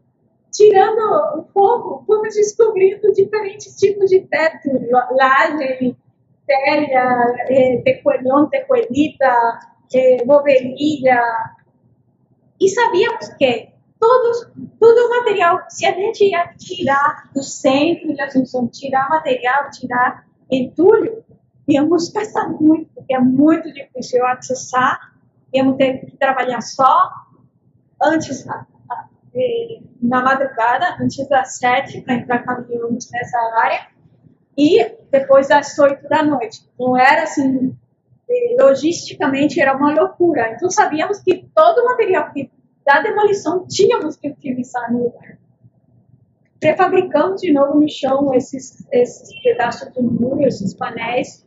Tirando 0.51 1.39
um 1.39 1.43
pouco, 1.43 2.05
fomos 2.07 2.35
descobrindo 2.35 3.13
diferentes 3.13 3.77
tipos 3.77 4.09
de 4.09 4.21
teto, 4.21 4.71
laje, 5.11 5.95
telha, 6.47 7.37
eh, 7.51 7.83
tecuelhão, 7.85 8.49
tecuelita, 8.49 9.61
eh, 9.95 10.25
moverilha. 10.25 11.23
E 12.59 12.69
sabíamos 12.71 13.29
que 13.35 13.69
todos, 14.01 14.51
todo 14.81 14.99
o 14.99 15.11
material, 15.11 15.61
se 15.69 15.85
a 15.85 15.93
gente 15.93 16.25
ia 16.25 16.49
tirar 16.57 17.31
do 17.35 17.43
centro 17.43 18.15
de 18.15 18.21
Assunção, 18.23 18.67
tirar 18.69 19.09
material, 19.11 19.71
tirar 19.71 20.28
entulho, 20.51 21.25
íamos 21.67 22.11
gastar 22.11 22.49
muito, 22.49 22.91
porque 22.95 23.15
é 23.15 23.21
muito 23.21 23.73
difícil 23.73 24.25
acessar, 24.27 25.15
íamos 25.53 25.77
ter 25.77 26.05
que 26.05 26.17
trabalhar 26.17 26.61
só 26.61 27.11
antes, 28.03 28.45
na 30.01 30.23
madrugada, 30.23 30.97
antes 31.01 31.29
das 31.29 31.59
sete, 31.59 32.01
para 32.01 32.15
entrar 32.15 32.43
caminhões 32.45 33.11
nessa 33.11 33.39
área, 33.63 33.89
e 34.57 34.85
depois 35.11 35.49
das 35.49 35.79
oito 35.79 36.09
da 36.09 36.23
noite. 36.23 36.69
Não 36.79 36.97
era 36.97 37.25
assim, 37.25 37.77
logisticamente 38.59 39.61
era 39.61 39.77
uma 39.77 39.93
loucura. 39.93 40.53
Então 40.53 40.71
sabíamos 40.71 41.21
que 41.21 41.49
todo 41.55 41.79
o 41.81 41.85
material 41.85 42.33
da 42.85 43.01
demolição 43.01 43.67
tínhamos 43.67 44.17
que 44.17 44.31
utilizar 44.31 44.91
no 44.93 45.05
lugar 45.05 45.39
prefabricamos 46.61 47.41
de 47.41 47.53
novo 47.53 47.81
no 47.81 47.89
chão 47.89 48.35
esses, 48.35 48.87
esses 48.93 49.43
pedaços 49.43 49.93
de 49.93 50.03
muro, 50.03 50.47
esses 50.47 50.75
painéis. 50.75 51.47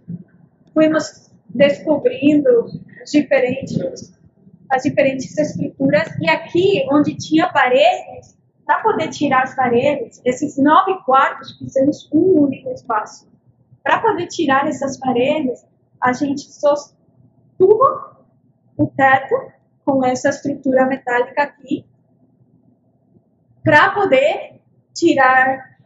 Fomos 0.74 1.32
descobrindo 1.50 2.66
os 3.04 3.12
diferentes, 3.12 4.18
as 4.70 4.84
diferentes 4.84 5.38
estruturas. 5.38 6.08
E 6.20 6.30
aqui, 6.30 6.88
onde 6.92 7.16
tinha 7.16 7.52
paredes, 7.52 8.38
para 8.66 8.82
poder 8.82 9.10
tirar 9.10 9.44
as 9.44 9.56
paredes, 9.56 10.22
esses 10.24 10.58
nove 10.58 10.96
quartos, 11.04 11.58
fizemos 11.58 12.10
um 12.14 12.44
único 12.44 12.70
espaço. 12.70 13.30
Para 13.84 14.00
poder 14.00 14.28
tirar 14.28 14.68
essas 14.68 14.98
paredes, 14.98 15.66
a 16.00 16.14
gente 16.14 16.42
sostuvo 16.42 16.96
o 18.78 18.88
teto 18.88 19.36
com 19.84 20.06
essa 20.06 20.30
estrutura 20.30 20.86
metálica 20.86 21.44
aqui, 21.44 21.86
para 23.64 23.92
poder 23.92 24.61
tirar 25.02 25.78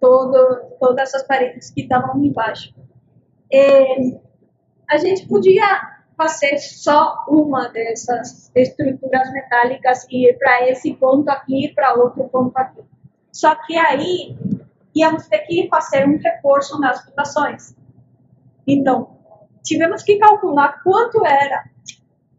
todo, 0.00 0.76
todas 0.80 1.08
essas 1.08 1.26
paredes 1.26 1.70
que 1.70 1.82
estavam 1.82 2.22
embaixo. 2.24 2.74
A 4.90 4.96
gente 4.98 5.26
podia 5.28 5.64
fazer 6.16 6.58
só 6.58 7.24
uma 7.28 7.68
dessas 7.68 8.50
estruturas 8.54 9.32
metálicas 9.32 10.06
e 10.10 10.28
ir 10.28 10.38
para 10.38 10.68
esse 10.68 10.94
ponto 10.94 11.28
aqui 11.28 11.66
e 11.66 11.74
para 11.74 11.94
outro 11.94 12.24
ponto 12.24 12.56
aqui. 12.56 12.82
Só 13.30 13.54
que 13.54 13.76
aí 13.76 14.36
íamos 14.94 15.28
ter 15.28 15.40
que 15.40 15.68
fazer 15.68 16.08
um 16.08 16.18
reforço 16.18 16.80
nas 16.80 17.04
fundações. 17.04 17.76
Então, 18.66 19.18
tivemos 19.62 20.02
que 20.02 20.18
calcular 20.18 20.82
quanto 20.82 21.24
era 21.24 21.64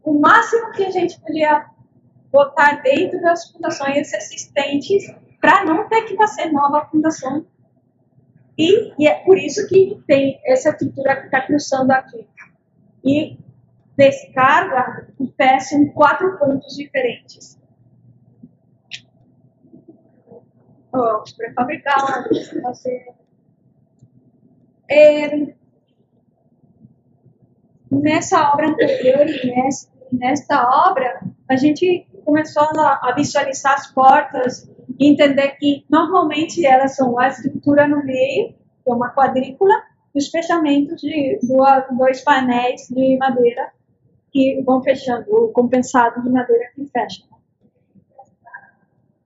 o 0.02 0.18
máximo 0.18 0.72
que 0.72 0.84
a 0.84 0.90
gente 0.90 1.18
podia 1.20 1.66
botar 2.30 2.82
dentro 2.82 3.20
das 3.22 3.50
fundações 3.50 4.12
existentes 4.12 5.04
para 5.40 5.64
não 5.64 5.88
ter 5.88 6.02
que 6.02 6.16
fazer 6.16 6.50
nova 6.52 6.86
fundação. 6.86 7.46
E, 8.56 8.92
e, 8.98 9.06
é 9.06 9.14
por 9.24 9.38
isso 9.38 9.66
que 9.68 10.02
tem 10.06 10.40
essa 10.44 10.70
estrutura 10.70 11.16
que 11.20 11.26
está 11.26 11.42
cruzando 11.42 11.92
aqui. 11.92 12.26
E 13.04 13.38
descarga 13.96 15.08
o 15.18 15.28
PS 15.28 15.72
em 15.72 15.88
quatro 15.92 16.38
pontos 16.38 16.76
diferentes. 16.76 17.58
Vamos 20.90 21.32
prefabricar. 21.32 22.24
É, 24.90 25.54
nessa 27.90 28.52
obra 28.52 28.68
anterior 28.68 29.28
e 29.28 29.54
nessa, 29.54 29.88
nesta 30.10 30.88
obra, 30.88 31.20
a 31.48 31.56
gente 31.56 32.06
começou 32.24 32.62
a, 32.62 33.00
a 33.02 33.12
visualizar 33.14 33.74
as 33.74 33.86
portas 33.88 34.68
e 34.98 35.10
entender 35.10 35.50
que 35.58 35.84
normalmente 35.88 36.64
elas 36.66 36.96
são 36.96 37.18
a 37.18 37.28
estrutura 37.28 37.86
no 37.86 38.04
meio, 38.04 38.54
que 38.84 38.90
é 38.90 38.92
uma 38.92 39.14
quadrícula, 39.14 39.74
e 40.14 40.18
os 40.18 40.28
fechamentos 40.28 41.00
de 41.00 41.38
dois 41.96 42.20
painéis 42.22 42.88
de 42.88 43.16
madeira 43.16 43.70
que 44.32 44.60
vão 44.62 44.82
fechando, 44.82 45.24
o 45.30 45.48
compensado 45.48 46.22
de 46.22 46.30
madeira 46.30 46.64
que 46.74 46.86
fecha. 46.86 47.22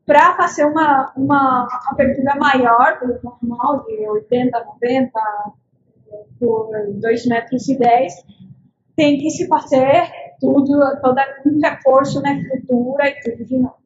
Para 0.05 0.37
fazer 0.37 0.65
uma, 0.65 1.13
uma 1.17 1.67
abertura 1.87 2.35
maior 2.37 3.01
do 3.01 3.21
normal, 3.23 3.85
de 3.85 4.09
80, 4.09 4.65
90 4.83 5.11
por 6.39 6.71
2 7.01 7.27
metros 7.27 7.69
e 7.69 7.79
10, 7.79 8.13
tem 8.97 9.19
que 9.19 9.31
se 9.31 9.47
fazer 9.47 10.11
tudo, 10.41 10.79
todo 11.01 11.19
um 11.47 11.61
reforço 11.61 12.21
na 12.21 12.35
estrutura 12.35 13.09
e 13.09 13.21
tudo 13.21 13.45
de 13.45 13.59
novo. 13.59 13.82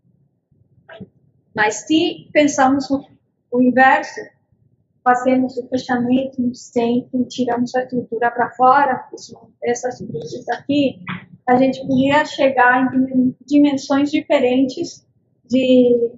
Mas 1.56 1.86
se 1.86 2.28
pensamos 2.34 2.90
no, 2.90 3.02
o 3.50 3.62
inverso, 3.62 4.20
fazemos 5.02 5.56
o 5.56 5.66
fechamento 5.68 6.42
no 6.42 6.54
centro, 6.54 7.24
tiramos 7.24 7.74
a 7.74 7.82
estrutura 7.82 8.30
para 8.30 8.50
fora, 8.50 9.08
essas 9.64 9.98
cruzes 9.98 10.46
aqui, 10.50 11.00
a 11.48 11.56
gente 11.56 11.80
podia 11.86 12.26
chegar 12.26 12.94
em 12.94 13.34
dimensões 13.46 14.10
diferentes 14.10 15.06
de, 15.46 16.12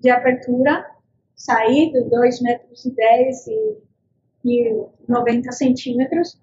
de 0.00 0.08
abertura 0.08 0.86
saído, 1.36 2.08
2 2.08 2.40
metros 2.40 2.86
e 2.86 2.90
10 2.94 3.46
e, 3.48 3.76
e 4.46 4.86
90 5.06 5.52
centímetros, 5.52 6.40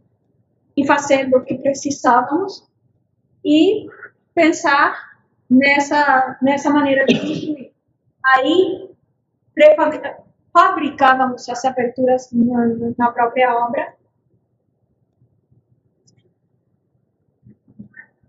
e 0.78 0.86
fazendo 0.86 1.38
o 1.38 1.44
que 1.44 1.56
precisávamos, 1.56 2.70
e 3.44 3.88
pensar 4.36 4.96
nessa, 5.50 6.38
nessa 6.42 6.70
maneira 6.70 7.06
de 7.06 7.16
construir. 7.20 7.65
Aí, 8.34 8.90
fabricávamos 10.52 11.48
as 11.50 11.66
aberturas 11.66 12.32
na, 12.32 12.66
na 12.98 13.12
própria 13.12 13.54
obra, 13.54 13.94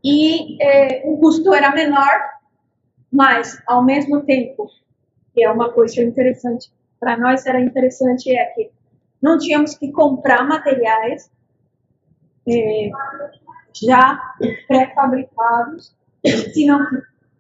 e 0.05 0.57
eh, 0.63 1.03
o 1.05 1.19
custo 1.19 1.53
era 1.53 1.73
menor, 1.73 2.37
mas, 3.11 3.61
ao 3.67 3.83
mesmo 3.85 4.23
tempo, 4.23 4.71
que 5.33 5.43
é 5.43 5.51
uma 5.51 5.73
coisa 5.73 6.03
interessante, 6.03 6.71
para 7.01 7.17
nós 7.17 7.45
era 7.47 7.61
interessante, 7.61 8.33
é 8.33 8.45
que 8.47 8.71
não 9.21 9.39
tínhamos 9.39 9.75
que 9.77 9.91
comprar 9.91 10.47
materiais 10.47 11.31
eh, 12.49 12.91
já 13.75 14.21
pré-fabricados, 14.69 15.95
senão 16.55 16.87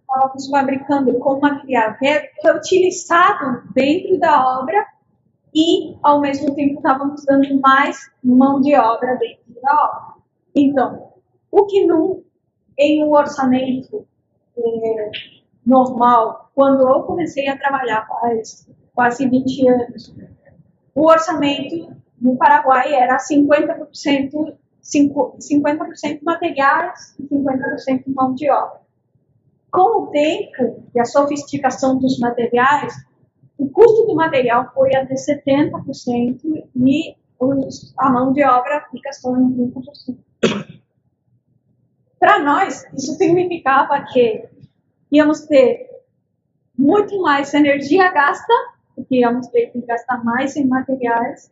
estávamos 0.06 0.48
fabricando 0.48 1.18
com 1.18 1.40
material 1.40 1.96
reutilizado 2.42 3.62
dentro 3.74 4.18
da 4.18 4.60
obra 4.60 4.86
e, 5.54 5.96
ao 6.02 6.20
mesmo 6.20 6.54
tempo, 6.54 6.76
estávamos 6.76 7.24
dando 7.24 7.60
mais 7.60 8.10
mão 8.22 8.60
de 8.60 8.76
obra 8.76 9.16
dentro 9.16 9.60
da 9.62 9.72
obra. 9.72 10.14
Então, 10.54 11.12
o 11.50 11.66
que 11.66 11.86
não 11.86 12.22
em 12.78 13.04
um 13.04 13.10
orçamento 13.10 14.06
é, 14.56 15.10
normal, 15.64 16.50
quando 16.54 16.86
eu 16.86 17.02
comecei 17.02 17.48
a 17.48 17.58
trabalhar 17.58 18.06
faz 18.06 18.68
quase 18.94 19.28
20 19.28 19.68
anos, 19.68 20.14
o 20.94 21.06
orçamento 21.06 21.94
no 22.20 22.36
Paraguai 22.36 22.94
era 22.94 23.16
50%, 23.18 24.56
50% 24.82 26.20
materiais 26.22 27.14
e 27.18 27.22
50% 27.24 28.04
mão 28.14 28.34
de 28.34 28.50
obra. 28.50 28.85
Com 29.77 30.05
o 30.05 30.07
tempo 30.07 30.89
e 30.94 30.98
a 30.98 31.05
sofisticação 31.05 31.98
dos 31.98 32.19
materiais, 32.19 32.94
o 33.59 33.69
custo 33.69 34.07
do 34.07 34.15
material 34.15 34.73
foi 34.73 34.97
até 34.97 35.12
70% 35.12 36.40
e 36.74 37.15
a 37.98 38.11
mão 38.11 38.32
de 38.32 38.43
obra 38.43 38.86
fica 38.90 39.12
só 39.12 39.36
em 39.36 39.55
20%. 39.55 40.16
Para 42.19 42.39
nós, 42.43 42.86
isso 42.94 43.12
significava 43.16 44.03
que 44.11 44.48
íamos 45.12 45.43
ter 45.43 45.90
muito 46.74 47.20
mais 47.20 47.53
energia 47.53 48.11
gasta, 48.11 48.55
porque 48.94 49.16
íamos 49.16 49.47
ter 49.48 49.66
que 49.66 49.82
gastar 49.82 50.24
mais 50.24 50.57
em 50.57 50.66
materiais, 50.66 51.51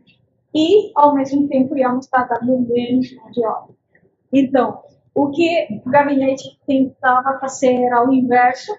e, 0.55 0.93
ao 0.95 1.15
mesmo 1.15 1.47
tempo, 1.47 1.77
íamos 1.77 2.07
estar 2.07 2.25
dando 2.25 2.59
menos 2.61 3.07
de 3.07 3.47
obra. 3.47 3.75
Então, 4.33 4.83
o 5.15 5.31
que 5.31 5.81
o 5.85 5.91
gabinete 5.91 6.59
tentava 6.67 7.39
fazer 7.39 7.75
era 7.75 8.07
o 8.07 8.13
inverso, 8.13 8.77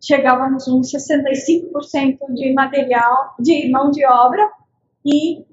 chegávamos 0.00 0.68
a 0.68 0.72
uns 0.74 0.92
65% 0.92 2.18
de 2.34 2.52
material, 2.52 3.34
de 3.38 3.70
mão 3.70 3.90
de 3.90 4.04
obra, 4.04 4.50
e 5.04 5.44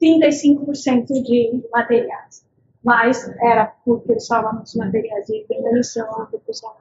35% 0.00 1.06
de 1.06 1.62
materiais 1.72 2.50
mas 2.82 3.28
era 3.42 3.66
porque 3.84 4.14
usávamos 4.14 4.74
materiais 4.74 5.26
de 5.26 5.44
demolição, 5.48 6.06
porque 6.30 6.50
usávamos 6.50 6.80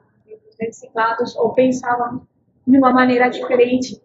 reciclados, 0.60 1.36
ou 1.36 1.54
pensávamos 1.54 2.24
de 2.66 2.78
uma 2.78 2.92
maneira 2.92 3.30
diferente 3.30 4.02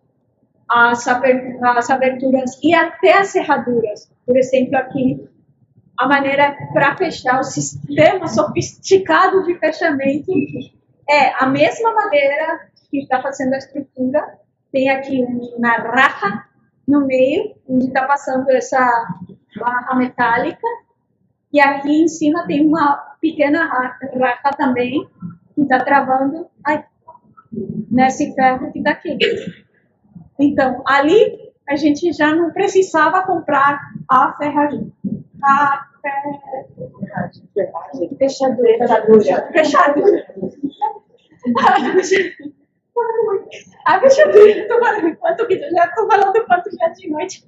as 0.68 1.06
aberturas 1.08 2.58
e 2.62 2.74
até 2.74 3.18
as 3.18 3.28
cerraduras. 3.28 4.10
Por 4.26 4.36
exemplo, 4.36 4.76
aqui, 4.76 5.28
a 5.96 6.08
maneira 6.08 6.56
para 6.72 6.96
fechar 6.96 7.40
o 7.40 7.44
sistema 7.44 8.26
sofisticado 8.26 9.44
de 9.44 9.58
fechamento 9.58 10.32
é 11.08 11.32
a 11.42 11.46
mesma 11.46 11.92
madeira 11.92 12.68
que 12.90 12.98
está 13.02 13.20
fazendo 13.20 13.54
a 13.54 13.58
estrutura, 13.58 14.38
tem 14.72 14.88
aqui 14.88 15.24
uma 15.56 15.76
racha 15.76 16.44
no 16.86 17.06
meio, 17.06 17.54
onde 17.68 17.86
está 17.86 18.04
passando 18.06 18.48
essa 18.50 18.78
barra 19.56 19.94
metálica, 19.96 20.66
e 21.52 21.60
aqui 21.60 22.02
em 22.02 22.08
cima 22.08 22.46
tem 22.46 22.66
uma 22.66 22.96
pequena 23.20 23.66
racha 23.66 24.50
também, 24.56 25.08
que 25.54 25.62
está 25.62 25.84
travando 25.84 26.48
nesse 27.90 28.34
ferro 28.34 28.72
que 28.72 28.78
está 28.78 28.90
aqui. 28.90 29.16
Então, 30.38 30.82
ali 30.86 31.52
a 31.68 31.76
gente 31.76 32.12
já 32.12 32.34
não 32.34 32.50
precisava 32.50 33.22
comprar 33.22 33.80
a 34.08 34.34
ferragem. 34.36 34.92
A. 35.44 35.86
Fechadura. 38.18 38.88
Fechadura. 38.88 39.52
Fechadura. 39.52 40.26
A 43.84 44.00
fechadura. 44.00 44.50
Estou 44.50 44.78
falando 44.80 45.16
quanto 45.16 45.46
que 45.46 45.58
já 45.58 45.84
estou 45.84 46.06
falando 46.06 46.46
quanto 46.46 46.70
já 46.76 46.88
de 46.88 47.10
noite. 47.10 47.44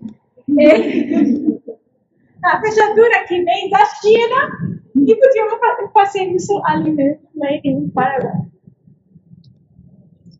A 2.44 2.60
fechadura 2.60 3.24
que 3.24 3.42
vem 3.42 3.70
da 3.70 3.84
China 3.86 4.76
e 4.94 5.16
podíamos 5.16 5.58
fazer 5.92 6.24
isso 6.24 6.60
ali 6.64 6.90
mesmo 6.90 7.28
né, 7.34 7.60
em 7.64 7.88
Paraguai. 7.88 8.42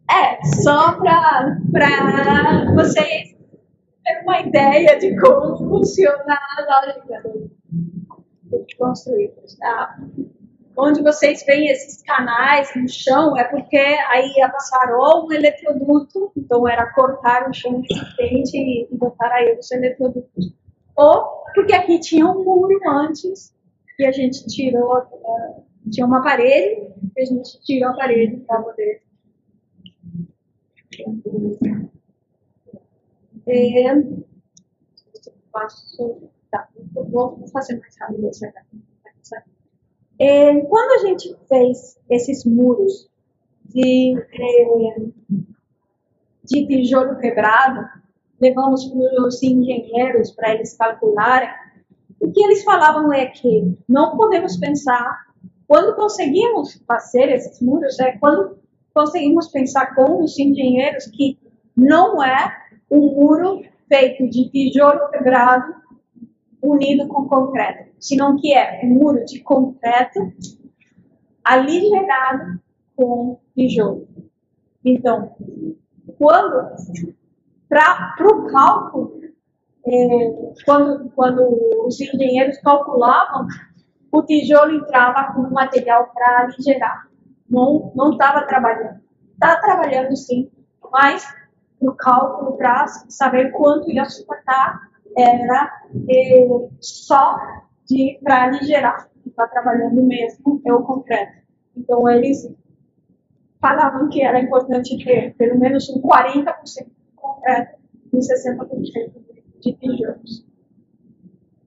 É, 0.08 0.44
só 0.62 0.92
para 0.92 1.56
vocês 2.74 3.35
terem 4.06 4.22
uma 4.22 4.40
ideia 4.40 4.98
de 4.98 5.20
como 5.20 5.56
funciona 5.56 6.38
a 6.56 6.84
lógica 6.86 7.22
do 7.28 8.66
tá? 9.58 9.98
Onde 10.78 11.02
vocês 11.02 11.42
veem 11.46 11.68
esses 11.68 12.02
canais 12.02 12.70
no 12.76 12.88
chão 12.88 13.36
é 13.36 13.44
porque 13.44 13.76
aí 13.76 14.32
ia 14.36 14.48
passar 14.48 14.94
ou 14.94 15.26
um 15.26 15.32
eletroduto, 15.32 16.30
então 16.36 16.68
era 16.68 16.92
cortar 16.92 17.48
o 17.48 17.54
chão 17.54 17.82
existente 17.82 18.56
e 18.56 18.88
botar 18.92 19.32
aí 19.32 19.58
os 19.58 19.70
eletrodutos 19.70 20.54
ou 20.94 21.44
porque 21.54 21.74
aqui 21.74 21.98
tinha 22.00 22.26
um 22.26 22.42
muro 22.42 22.78
antes 22.88 23.54
e 23.98 24.06
a 24.06 24.12
gente 24.12 24.46
tirou, 24.46 25.02
tinha 25.90 26.06
uma 26.06 26.22
parede, 26.22 26.92
e 27.16 27.22
a 27.22 27.24
gente 27.24 27.60
tirou 27.62 27.90
a 27.90 27.94
parede 27.94 28.36
para 28.46 28.62
poder. 28.62 29.02
É, 33.48 33.94
tá, 36.50 36.68
vou 36.94 37.46
fazer 37.52 37.78
mais 37.78 37.96
rápido 37.98 38.28
essa 38.28 38.52
é, 40.18 40.60
quando 40.62 40.92
a 40.92 41.08
gente 41.08 41.36
fez 41.48 41.98
esses 42.08 42.44
muros 42.44 43.08
de, 43.66 44.16
é, 44.32 45.00
de 46.44 46.66
tijolo 46.66 47.18
quebrado, 47.18 47.86
levamos 48.40 48.86
para 48.86 49.26
os 49.26 49.42
engenheiros 49.42 50.30
para 50.32 50.54
eles 50.54 50.74
calcularem. 50.76 51.48
O 52.18 52.32
que 52.32 52.42
eles 52.42 52.64
falavam 52.64 53.12
é 53.12 53.26
que 53.26 53.76
não 53.86 54.16
podemos 54.16 54.56
pensar, 54.56 55.26
quando 55.68 55.94
conseguimos 55.96 56.82
fazer 56.86 57.28
esses 57.28 57.60
muros, 57.60 57.98
é 58.00 58.12
quando 58.12 58.58
conseguimos 58.94 59.48
pensar 59.48 59.94
com 59.94 60.24
os 60.24 60.38
engenheiros 60.38 61.06
que 61.08 61.38
não 61.76 62.22
é 62.24 62.65
um 62.90 63.14
muro 63.14 63.62
feito 63.88 64.28
de 64.28 64.50
tijolo 64.50 65.08
quebrado 65.10 65.74
unido 66.62 67.06
com 67.08 67.28
concreto, 67.28 67.90
senão 68.00 68.36
que 68.36 68.52
é 68.52 68.80
um 68.84 68.88
muro 68.88 69.24
de 69.24 69.40
concreto 69.40 70.32
aligerado 71.44 72.60
com 72.96 73.38
tijolo. 73.54 74.08
Então, 74.84 75.34
quando 76.18 76.70
para 77.68 78.14
o 78.28 78.46
cálculo, 78.46 79.20
é, 79.86 80.52
quando, 80.64 81.10
quando 81.10 81.86
os 81.86 82.00
engenheiros 82.00 82.58
calculavam, 82.58 83.46
o 84.10 84.22
tijolo 84.22 84.76
entrava 84.76 85.32
como 85.32 85.50
material 85.50 86.10
para 86.12 86.42
aligerar. 86.42 87.08
Não 87.48 87.92
estava 88.12 88.46
trabalhando. 88.46 89.00
Está 89.34 89.60
trabalhando 89.60 90.16
sim, 90.16 90.50
mas 90.90 91.24
no 91.86 91.94
cálculo 91.94 92.56
para 92.56 92.88
saber 93.08 93.52
quanto 93.52 93.90
ia 93.90 94.04
suportar 94.04 94.90
era 95.16 95.72
é, 96.10 96.48
só 96.80 97.38
para 98.22 98.44
aligerar. 98.44 99.08
Está 99.24 99.46
trabalhando 99.46 100.02
mesmo 100.02 100.60
é 100.66 100.72
o 100.72 100.82
concreto. 100.82 101.42
Então 101.76 102.08
eles 102.08 102.52
falavam 103.60 104.08
que 104.08 104.22
era 104.22 104.40
importante 104.40 105.02
ter 105.04 105.34
pelo 105.36 105.58
menos 105.58 105.88
um 105.88 106.02
40% 106.02 106.88
concreto 107.14 107.78
e 108.12 108.18
60% 108.18 109.12
de 109.60 109.72
tijolos. 109.72 110.44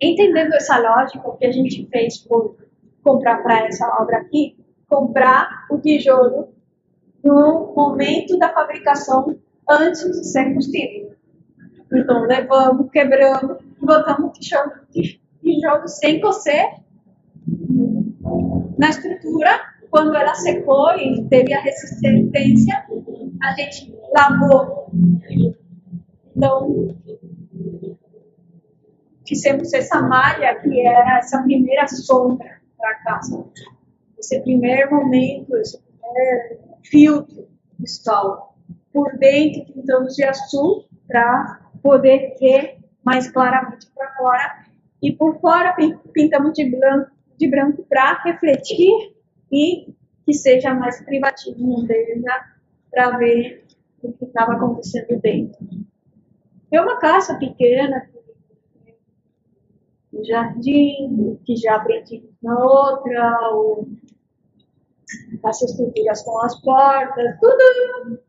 Entendendo 0.02 0.54
essa 0.54 0.78
lógica, 0.78 1.28
o 1.28 1.38
que 1.38 1.46
a 1.46 1.52
gente 1.52 1.88
fez 1.88 2.18
por 2.18 2.58
comprar 3.04 3.42
para 3.42 3.68
essa 3.68 3.88
obra 4.02 4.18
aqui, 4.18 4.58
comprar 4.88 5.68
o 5.70 5.78
tijolo 5.78 6.50
no 7.24 7.74
momento 7.76 8.38
da 8.38 8.50
fabricação 8.54 9.38
antes 9.70 10.02
de 10.02 10.24
ser 10.26 10.54
construído. 10.54 11.16
Então, 11.94 12.22
levamos, 12.24 12.92
quebramos, 12.92 13.58
botamos 13.82 14.38
tijolo, 14.38 14.72
tijolo 14.92 15.88
sem 15.88 16.20
cocer 16.20 16.66
na 18.78 18.90
estrutura. 18.90 19.62
Quando 19.90 20.16
ela 20.16 20.36
secou 20.36 20.92
e 20.92 21.28
teve 21.30 21.52
a 21.52 21.62
resistência, 21.62 22.86
a 23.42 23.54
gente 23.54 23.92
lavou. 24.16 24.92
Então, 26.36 26.96
fizemos 29.28 29.74
essa 29.74 30.02
malha 30.02 30.60
que 30.62 30.86
era 30.86 31.18
essa 31.18 31.42
primeira 31.42 31.88
sombra 31.88 32.62
para 32.78 32.96
casa. 33.04 33.46
Esse 34.20 34.40
primeiro 34.42 34.94
momento, 34.94 35.56
esse 35.58 35.82
primeiro 35.82 36.60
filtro 36.84 37.48
de 37.80 37.90
sol. 37.90 38.49
Por 38.94 39.18
dentro, 39.18 39.74
pintamos 39.74 40.16
de 40.16 40.24
azul 40.24 40.86
para 41.08 41.62
poder 41.82 42.36
ver 42.40 42.80
mais 43.04 43.30
claramente 43.32 43.88
para 43.96 44.16
fora. 44.16 44.66
E 45.02 45.12
por 45.12 45.40
fora, 45.40 45.76
pintamos 46.14 46.54
de 46.54 46.70
branco 46.70 47.12
de 47.40 47.48
branco 47.48 47.84
para 47.90 48.22
refletir 48.24 49.16
e 49.52 49.96
que 50.26 50.34
seja 50.34 50.74
mais 50.74 51.02
privativo 51.06 51.88
para 52.92 53.18
ver 53.18 53.66
o 54.04 54.12
que 54.12 54.26
estava 54.26 54.54
acontecendo 54.54 55.20
dentro. 55.22 55.66
É 56.72 56.82
uma 56.82 57.00
casa 57.00 57.40
pequena, 57.40 58.10
um 60.14 60.24
jardim, 60.24 61.40
que 61.46 61.56
já 61.56 61.78
aprendi 61.78 62.30
na 62.44 62.60
outra, 62.60 63.50
ou 63.54 63.88
as 65.44 65.62
estruturas 65.62 66.22
com 66.24 66.42
as 66.42 66.62
portas, 66.62 67.40
tudo 67.40 68.20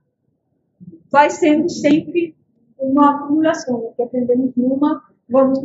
vai 1.10 1.30
sendo 1.30 1.68
sempre 1.68 2.36
uma 2.78 3.16
acumulação, 3.16 3.76
o 3.76 3.92
que 3.94 4.02
aprendemos 4.02 4.54
numa 4.56 5.02
vamos 5.30 5.60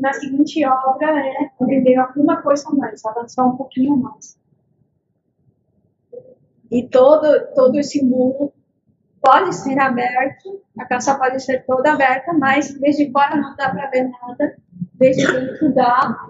na 0.00 0.12
seguinte 0.14 0.64
obra 0.64 1.20
é 1.20 1.50
aprender 1.60 1.96
alguma 1.96 2.40
coisa 2.40 2.70
mais, 2.70 3.04
avançar 3.04 3.44
um 3.44 3.56
pouquinho 3.56 3.96
mais. 3.96 4.38
E 6.70 6.88
todo, 6.88 7.26
todo 7.54 7.78
esse 7.78 8.02
mundo 8.02 8.50
pode 9.20 9.54
ser 9.54 9.78
aberto, 9.78 10.62
a 10.78 10.86
casa 10.86 11.14
pode 11.16 11.40
ser 11.40 11.64
toda 11.66 11.92
aberta, 11.92 12.32
mas 12.32 12.72
desde 12.80 13.12
fora 13.12 13.36
não 13.36 13.54
dá 13.54 13.70
para 13.70 13.90
ver 13.90 14.08
nada, 14.08 14.56
desde 14.94 15.30
dentro 15.30 15.74
dá, 15.74 16.26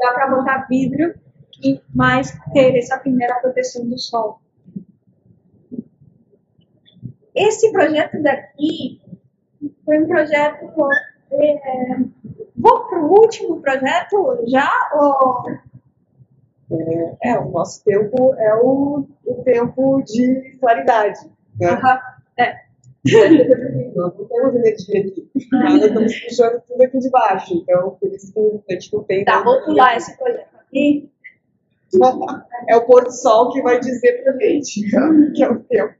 dá 0.00 0.12
para 0.14 0.30
botar 0.34 0.66
vidro 0.68 1.14
e 1.62 1.80
mais 1.94 2.32
ter 2.54 2.76
essa 2.76 2.98
primeira 2.98 3.38
proteção 3.40 3.86
do 3.86 3.98
sol. 3.98 4.40
Esse 7.34 7.72
projeto 7.72 8.22
daqui 8.22 9.00
foi 9.84 10.02
um 10.02 10.06
projeto 10.06 10.66
é, 11.32 11.96
Vou 12.56 12.84
para 12.84 13.00
o 13.00 13.10
último 13.10 13.60
projeto 13.60 14.44
já? 14.46 14.70
Ou... 14.94 15.42
É, 16.70 17.30
é, 17.30 17.38
o 17.38 17.50
nosso 17.50 17.82
tempo 17.84 18.34
é 18.34 18.54
o, 18.54 19.06
o 19.26 19.34
tempo 19.42 20.02
de 20.02 20.56
claridade. 20.58 21.18
Né? 21.60 21.72
Uhum. 21.72 21.98
É. 22.38 22.62
Nós 23.96 24.16
não 24.16 24.24
temos 24.26 24.54
energia 24.54 25.00
aqui. 25.00 25.28
Nós 25.50 25.82
estamos 25.82 26.20
puxando 26.20 26.62
tudo 26.68 26.82
aqui 26.82 26.98
de 26.98 27.10
baixo. 27.10 27.54
Então, 27.54 27.96
por 28.00 28.12
isso 28.12 28.32
que 28.32 28.72
a 28.72 28.74
gente 28.74 28.92
não 28.94 29.02
tem. 29.02 29.24
Tá, 29.24 29.42
vou 29.42 29.60
pular 29.64 29.96
esse 29.96 30.16
projeto 30.16 30.56
aqui. 30.60 31.10
É 32.68 32.76
o 32.76 32.86
pôr 32.86 33.04
do 33.04 33.12
sol 33.12 33.52
que 33.52 33.60
vai 33.60 33.78
dizer 33.78 34.22
pra 34.22 34.32
gente 34.38 34.88
que 35.34 35.42
é 35.44 35.50
o 35.50 35.60
tempo 35.60 35.94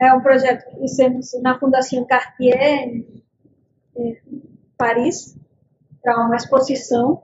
É 0.00 0.12
um 0.12 0.20
projeto 0.20 0.68
que 0.68 0.80
fizemos 0.80 1.32
na 1.42 1.58
Fundação 1.58 2.04
Cartier, 2.04 3.04
é, 3.96 4.16
Paris 4.76 5.36
para 6.02 6.26
uma 6.26 6.36
exposição. 6.36 7.22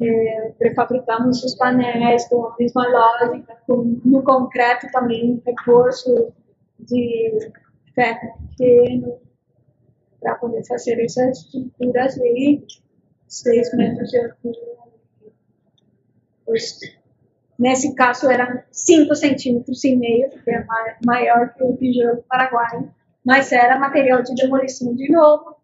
É, 0.00 0.52
prefabricamos 0.58 1.44
os 1.44 1.54
painéis 1.54 2.26
com 2.28 2.46
a 2.46 2.56
mesma 2.58 2.88
lógica, 2.88 3.56
com, 3.66 4.00
no 4.04 4.22
concreto 4.22 4.88
também 4.90 5.40
reforço 5.46 6.32
de 6.80 7.52
ferro 7.94 8.32
pequeno 8.48 9.18
para 10.20 10.36
poder 10.36 10.64
fazer 10.66 11.00
essas 11.04 11.38
estruturas 11.38 12.18
aí, 12.20 12.64
6 13.28 13.74
metros 13.74 14.10
de 14.10 14.18
altura. 14.18 14.58
Nesse 17.62 17.94
caso 17.94 18.28
eram 18.28 18.60
5 18.72 19.14
centímetros 19.14 19.84
e 19.84 19.94
meio, 19.94 20.28
que 20.30 20.50
é 20.50 20.66
maior 21.06 21.54
que 21.54 21.62
o 21.62 21.76
tijolo 21.76 22.24
paraguaio 22.28 22.92
mas 23.24 23.52
era 23.52 23.78
material 23.78 24.22
de 24.22 24.34
demolição 24.34 24.94
de 24.94 25.10
novo. 25.10 25.56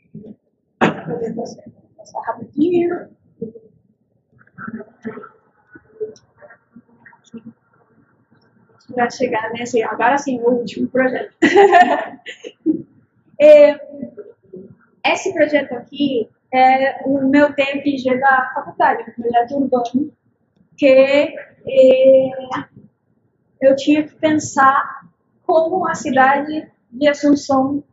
Vou 0.00 1.44
passar 1.96 2.20
rapidinho. 2.26 3.08
Para 8.94 9.10
chegar 9.10 9.50
nesse, 9.52 9.82
agora 9.82 10.18
sim, 10.18 10.38
o 10.40 10.50
último 10.50 10.86
projeto. 10.88 11.34
é, 13.40 13.80
esse 15.06 15.32
projeto 15.32 15.72
aqui 15.72 16.28
é 16.52 17.02
o 17.06 17.26
meu 17.26 17.54
TFG 17.54 18.20
da 18.20 18.52
faculdade, 18.54 19.10
um 19.10 19.22
projeto 19.22 19.54
urbano, 19.56 20.12
que 20.82 20.88
é, 20.88 22.28
eu 23.60 23.76
tinha 23.76 24.02
que 24.02 24.16
pensar 24.16 25.06
como 25.46 25.86
a 25.86 25.94
cidade 25.94 26.68
de 26.90 27.08
Assunção 27.08 27.84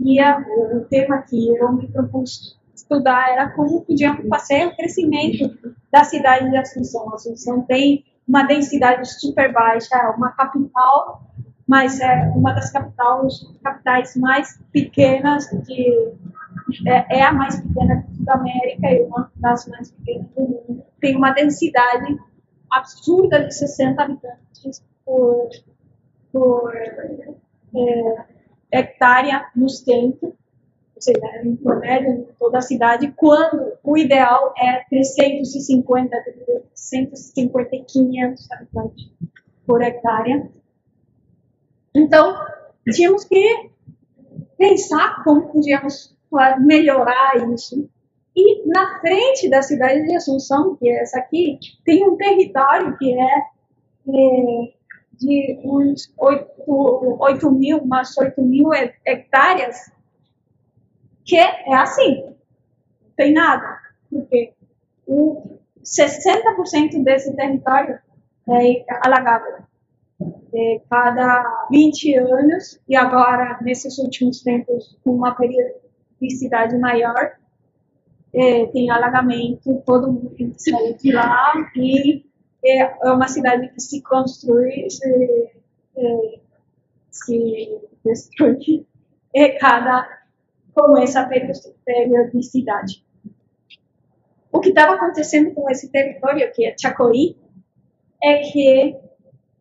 e 0.00 0.18
a, 0.18 0.38
o 0.38 0.80
tema 0.88 1.18
que 1.18 1.54
eu 1.58 1.72
me 1.72 1.86
propus 1.88 2.58
estudar 2.74 3.32
era 3.32 3.50
como 3.50 3.82
podíamos 3.82 4.26
fazer 4.28 4.66
o 4.66 4.74
crescimento 4.74 5.58
da 5.92 6.04
cidade 6.04 6.48
de 6.48 6.56
Assunção. 6.56 7.12
Assunção 7.12 7.60
tem 7.60 8.02
uma 8.26 8.44
densidade 8.44 9.06
super 9.20 9.52
baixa, 9.52 9.94
é 9.94 10.08
uma 10.08 10.32
capital, 10.32 11.20
mas 11.66 12.00
é 12.00 12.32
uma 12.34 12.52
das 12.52 12.70
capitais, 12.70 13.44
capitais 13.62 14.16
mais 14.16 14.58
pequenas 14.72 15.46
de 15.66 16.12
é, 16.86 17.18
é 17.18 17.22
a 17.22 17.32
mais 17.32 17.60
pequena 17.60 18.04
da 18.20 18.34
América 18.34 18.90
e 18.90 19.02
uma 19.02 19.30
das 19.36 19.66
mais 19.68 19.90
pequenas 19.90 20.26
do 20.30 20.42
mundo. 20.42 20.82
Tem 21.00 21.16
uma 21.16 21.32
densidade 21.32 22.18
absurda 22.70 23.44
de 23.44 23.54
60 23.54 24.02
habitantes 24.02 24.84
por, 25.04 25.48
por 26.32 26.72
é, 26.74 27.34
hectare 28.72 29.46
nos 29.54 29.80
tempos, 29.80 30.30
ou 30.94 31.02
seja, 31.02 31.42
em 31.44 31.56
promédio 31.56 32.10
em 32.10 32.26
toda 32.38 32.58
a 32.58 32.62
cidade, 32.62 33.12
quando 33.16 33.72
o 33.82 33.96
ideal 33.96 34.52
é 34.58 34.84
350, 34.88 36.08
350 36.10 37.76
e 37.76 37.84
500 37.84 38.50
habitantes 38.50 39.10
por 39.66 39.82
hectare. 39.82 40.50
Então, 41.96 42.36
tínhamos 42.92 43.24
que 43.24 43.70
pensar 44.58 45.24
como 45.24 45.48
podíamos 45.48 46.14
melhorar 46.60 47.36
isso. 47.54 47.88
E 48.36 48.68
na 48.68 49.00
frente 49.00 49.48
da 49.48 49.62
cidade 49.62 50.04
de 50.04 50.14
Assunção, 50.14 50.76
que 50.76 50.90
é 50.90 51.00
essa 51.00 51.18
aqui, 51.18 51.58
tem 51.86 52.06
um 52.06 52.16
território 52.16 52.94
que 52.98 53.18
é, 53.18 53.38
é 53.38 54.76
de 55.18 55.58
uns 55.64 56.12
8, 56.18 56.46
8 57.18 57.50
mil, 57.50 57.78
umas 57.78 58.14
8 58.18 58.42
mil 58.42 58.74
hectares, 58.74 59.90
que 61.24 61.38
é 61.38 61.74
assim, 61.74 62.24
não 62.26 63.10
tem 63.16 63.32
nada, 63.32 63.78
porque 64.10 64.52
o 65.06 65.58
60% 65.82 67.02
desse 67.02 67.34
território 67.34 67.98
é 68.50 68.84
alagável. 69.02 69.65
É, 70.58 70.80
cada 70.88 71.66
20 71.70 72.14
anos, 72.14 72.80
e 72.88 72.96
agora, 72.96 73.58
nesses 73.60 73.98
últimos 73.98 74.40
tempos, 74.42 74.96
com 75.04 75.10
uma 75.10 75.34
periodicidade 75.34 76.78
maior, 76.78 77.32
é, 78.32 78.64
tem 78.66 78.90
alagamento, 78.90 79.82
todo 79.84 80.10
mundo 80.10 80.30
tem 80.30 80.50
que 80.50 80.62
sair 80.62 80.96
de 80.96 81.12
lá 81.12 81.52
e 81.76 82.24
é, 82.64 82.80
é 82.80 83.10
uma 83.10 83.28
cidade 83.28 83.68
que 83.68 83.80
se 83.80 84.00
construi, 84.00 84.88
se, 84.88 85.50
é, 85.96 86.40
se 87.10 87.80
destrói, 88.02 88.86
e 89.34 89.48
cada 89.58 90.08
com 90.74 90.96
essa 90.98 91.28
periodicidade. 91.84 93.04
O 94.52 94.60
que 94.60 94.70
estava 94.70 94.94
acontecendo 94.94 95.52
com 95.54 95.68
esse 95.70 95.90
território, 95.90 96.50
que 96.52 96.66
é 96.66 96.74
Chacoí, 96.78 97.36
é 98.22 98.38
que 98.38 98.96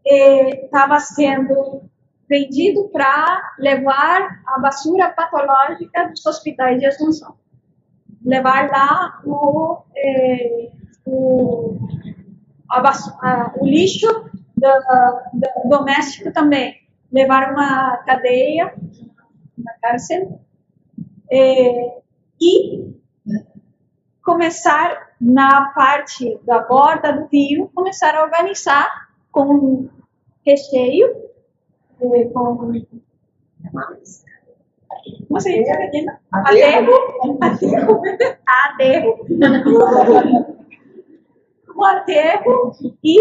estava 0.05 0.99
sendo 0.99 1.83
vendido 2.29 2.89
para 2.89 3.53
levar 3.59 4.41
a 4.45 4.59
basura 4.59 5.09
patológica 5.09 6.09
dos 6.09 6.25
hospitais 6.25 6.79
de 6.79 6.85
Assunção. 6.85 7.35
Levar 8.23 8.69
lá 8.69 9.21
o, 9.23 9.83
é, 9.95 10.71
o 11.05 11.77
a, 12.69 12.79
a, 12.79 13.53
o 13.57 13.65
lixo 13.65 14.07
doméstico 15.65 16.31
também, 16.31 16.81
levar 17.11 17.51
uma 17.51 17.97
cadeia, 17.97 18.73
uma 19.57 19.73
cárcel, 19.81 20.41
é, 21.31 22.01
e 22.41 22.95
começar 24.23 25.09
na 25.21 25.69
parte 25.69 26.39
da 26.43 26.59
borda 26.59 27.13
do 27.13 27.27
rio, 27.27 27.69
começar 27.73 28.15
a 28.15 28.23
organizar 28.23 29.04
com 29.35 29.89
recheio, 30.45 31.13
é, 31.99 32.23
com 32.25 32.55
como 35.27 35.41
se 35.41 35.53
diz, 35.53 35.67
menina? 35.67 36.21
Aterro. 36.31 36.93
Aterro. 37.41 38.01
Aterro. 38.47 39.25
o 41.75 41.83
aterro 41.83 42.71
e 43.03 43.19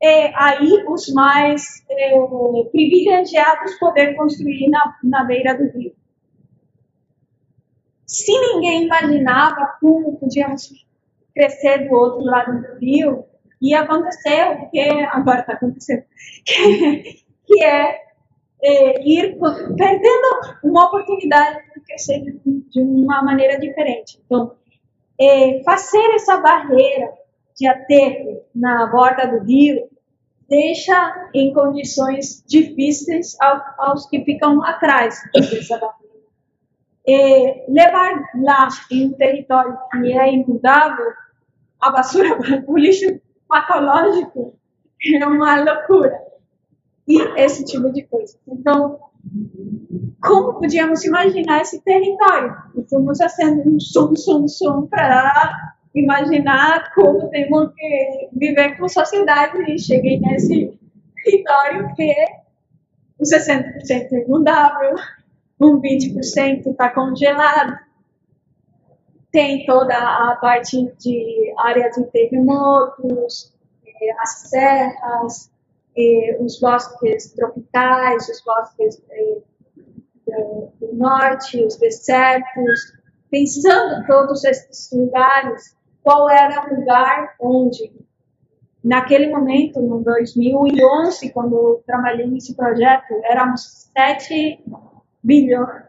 é, 0.00 0.32
aí 0.36 0.84
os 0.88 1.12
mais 1.12 1.84
é, 1.90 2.12
privilegiados 2.70 3.76
poder 3.80 4.14
construir 4.14 4.68
na, 4.70 4.96
na 5.02 5.24
beira 5.24 5.58
do 5.58 5.76
rio. 5.76 5.92
Se 8.06 8.32
ninguém 8.32 8.84
imaginava 8.84 9.76
como 9.80 10.16
podíamos 10.16 10.86
crescer 11.34 11.88
do 11.88 11.94
outro 11.94 12.24
lado 12.24 12.62
do 12.62 12.78
rio, 12.78 13.24
ia 13.60 13.80
acontecer 13.80 14.62
o 14.62 14.70
que 14.70 14.80
agora 14.80 15.40
está 15.40 15.52
acontecendo, 15.54 16.04
que, 16.44 17.24
que 17.46 17.64
é, 17.64 18.00
é, 18.62 19.08
ir 19.08 19.38
perdendo 19.76 20.56
uma 20.64 20.86
oportunidade 20.86 21.58
de 21.74 21.80
crescer 21.80 22.20
de, 22.20 22.40
de 22.70 22.80
uma 22.80 23.22
maneira 23.22 23.58
diferente. 23.58 24.20
Então, 24.24 24.52
é, 25.20 25.62
fazer 25.64 26.14
essa 26.14 26.38
barreira 26.38 27.12
de 27.56 27.66
aterro 27.66 28.42
na 28.54 28.86
borda 28.86 29.26
do 29.26 29.44
rio 29.44 29.88
deixa 30.48 31.30
em 31.34 31.52
condições 31.52 32.42
difíceis 32.46 33.36
aos 33.78 34.06
que 34.08 34.24
ficam 34.24 34.64
atrás 34.64 35.20
dessa 35.32 35.78
barreira. 35.78 36.00
É, 37.06 37.64
levar 37.68 38.30
lá 38.34 38.68
em 38.90 39.06
um 39.06 39.12
território 39.12 39.76
que 39.92 40.12
é 40.12 40.32
imutável 40.32 41.06
a 41.80 41.90
basura, 41.90 42.38
o 42.66 42.78
lixo 42.78 43.19
patológico 43.50 44.54
é 45.04 45.26
uma 45.26 45.62
loucura. 45.62 46.18
E 47.06 47.20
esse 47.38 47.64
tipo 47.64 47.92
de 47.92 48.02
coisa. 48.04 48.38
Então, 48.48 48.98
como 50.22 50.54
podíamos 50.54 51.04
imaginar 51.04 51.60
esse 51.60 51.82
território? 51.82 52.56
E 52.76 52.88
fomos 52.88 53.18
fazendo 53.18 53.68
um 53.68 53.80
som, 53.80 54.14
som, 54.14 54.46
som 54.48 54.86
para 54.86 55.74
imaginar 55.94 56.94
como 56.94 57.28
temos 57.30 57.72
que 57.74 58.28
viver 58.32 58.78
com 58.78 58.88
sociedade 58.88 59.58
e 59.70 59.78
cheguei 59.78 60.20
nesse 60.20 60.72
território 61.24 61.92
que 61.94 62.02
é 62.02 62.40
um 63.18 63.24
60% 63.24 64.12
inundável, 64.12 64.94
um 65.60 65.80
20% 65.80 66.66
está 66.66 66.90
congelado, 66.90 67.76
tem 69.32 69.64
toda 69.64 69.94
a 69.94 70.36
parte 70.40 70.92
de 70.98 71.54
área 71.58 71.90
de 71.90 72.04
terremotos, 72.06 73.54
eh, 73.86 74.12
as 74.20 74.48
serras, 74.48 75.50
eh, 75.96 76.38
os 76.40 76.58
bosques 76.60 77.32
tropicais, 77.32 78.28
os 78.28 78.42
bosques 78.42 79.02
eh, 79.10 79.38
do 80.80 80.94
norte, 80.94 81.64
os 81.64 81.76
desertos, 81.76 82.98
pensando 83.30 84.06
todos 84.06 84.44
esses 84.44 84.90
lugares 84.92 85.76
qual 86.02 86.28
era 86.30 86.66
o 86.66 86.80
lugar 86.80 87.34
onde, 87.40 87.92
naquele 88.82 89.28
momento, 89.28 89.80
no 89.80 90.02
2011, 90.02 91.30
quando 91.30 91.54
eu 91.54 91.82
trabalhei 91.86 92.26
nesse 92.26 92.54
projeto, 92.54 93.12
éramos 93.24 93.90
7 93.94 94.64
bilhões, 95.22 95.84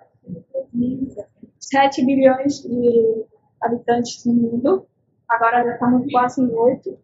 7 1.60 2.06
bilhões 2.06 2.62
de 2.62 3.26
habitantes 3.62 4.26
no 4.26 4.34
mundo, 4.34 4.88
agora 5.28 5.64
já 5.64 5.74
estamos 5.74 6.12
quase 6.12 6.42
em 6.42 6.52
8. 6.52 6.98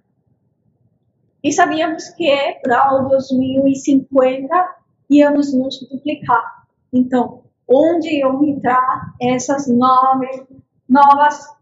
E 1.44 1.52
sabíamos 1.52 2.10
que 2.10 2.60
para 2.64 2.96
o 2.96 3.10
2050 3.10 4.76
íamos 5.10 5.54
nos 5.54 5.88
duplicar. 5.90 6.66
Então, 6.92 7.44
onde 7.68 8.20
iam 8.20 8.44
entrar 8.46 9.14
essas 9.22 9.68
novas, 9.68 10.44
novas 10.88 11.58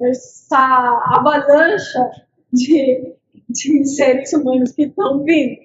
essa 0.00 1.02
avalanche 1.14 1.98
de, 2.52 3.14
de 3.48 3.84
seres 3.86 4.32
humanos 4.32 4.72
que 4.72 4.84
estão 4.84 5.22
vindo. 5.22 5.60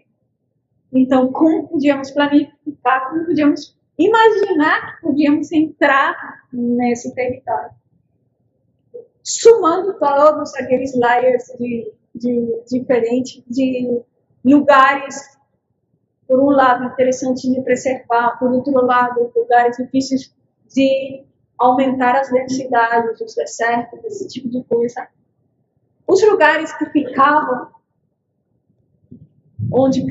Então, 0.93 1.31
como 1.31 1.67
podíamos 1.67 2.11
planificar, 2.11 3.09
como 3.09 3.25
podíamos 3.25 3.75
imaginar 3.97 4.95
que 4.95 5.07
podíamos 5.07 5.51
entrar 5.51 6.15
nesse 6.53 7.13
território? 7.13 7.71
Sumando 9.25 9.97
todos 9.97 10.53
aqueles 10.53 10.95
layers 10.95 11.45
de, 11.57 11.91
de 12.13 12.63
diferentes, 12.69 13.43
de 13.47 14.03
lugares, 14.43 15.15
por 16.27 16.39
um 16.39 16.51
lado, 16.51 16.85
interessantes 16.85 17.41
de 17.41 17.59
preservar, 17.61 18.37
por 18.37 18.51
outro 18.51 18.85
lado, 18.85 19.31
lugares 19.35 19.77
difíceis 19.77 20.31
de 20.71 21.23
aumentar 21.57 22.19
as 22.19 22.29
densidades, 22.29 23.19
os 23.19 23.33
desertos, 23.33 24.03
esse 24.05 24.27
tipo 24.27 24.47
de 24.47 24.63
coisa. 24.63 25.07
Os 26.07 26.21
lugares 26.23 26.71
que 26.77 26.85
ficavam, 26.91 27.69
onde 29.71 30.05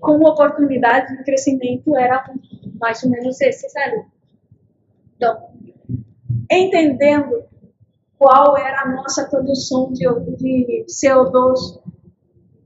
com 0.00 0.16
oportunidade 0.22 1.16
de 1.16 1.22
crescimento, 1.22 1.96
eram 1.96 2.34
mais 2.80 3.00
ou 3.04 3.10
menos 3.10 3.40
esses 3.40 3.76
ali. 3.76 4.04
Então, 5.14 5.50
entendendo 6.50 7.44
qual 8.18 8.56
era 8.56 8.82
a 8.82 8.92
nossa 8.92 9.28
produção 9.28 9.92
de, 9.92 10.04
de 10.36 10.86
CO2, 10.88 11.80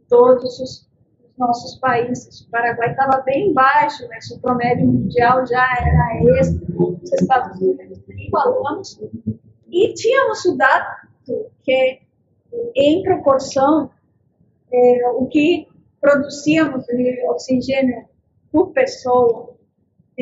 todos 0.09 0.61
os 0.61 0.91
nossos 1.37 1.77
países. 1.77 2.43
O 2.43 2.51
Paraguai 2.51 2.91
estava 2.91 3.23
bem 3.23 3.53
baixo, 3.53 4.07
né? 4.09 4.19
o 4.33 4.39
promédio 4.41 4.87
mundial 4.87 5.47
já 5.47 5.67
era 5.81 6.39
esse, 6.39 6.61
os 6.77 7.13
Estados 7.13 7.59
Unidos 7.61 7.99
nem 8.09 8.31
falamos. 8.31 9.01
E 9.69 9.95
tínhamos 9.95 10.45
o 10.45 10.57
dado 10.57 11.09
que, 11.63 12.01
em 12.77 13.03
proporção, 13.03 13.91
é, 14.73 15.09
o 15.11 15.27
que 15.27 15.67
produzíamos 16.01 16.85
de 16.87 17.25
oxigênio 17.29 18.05
por 18.53 18.73
pessoa, 18.73 19.55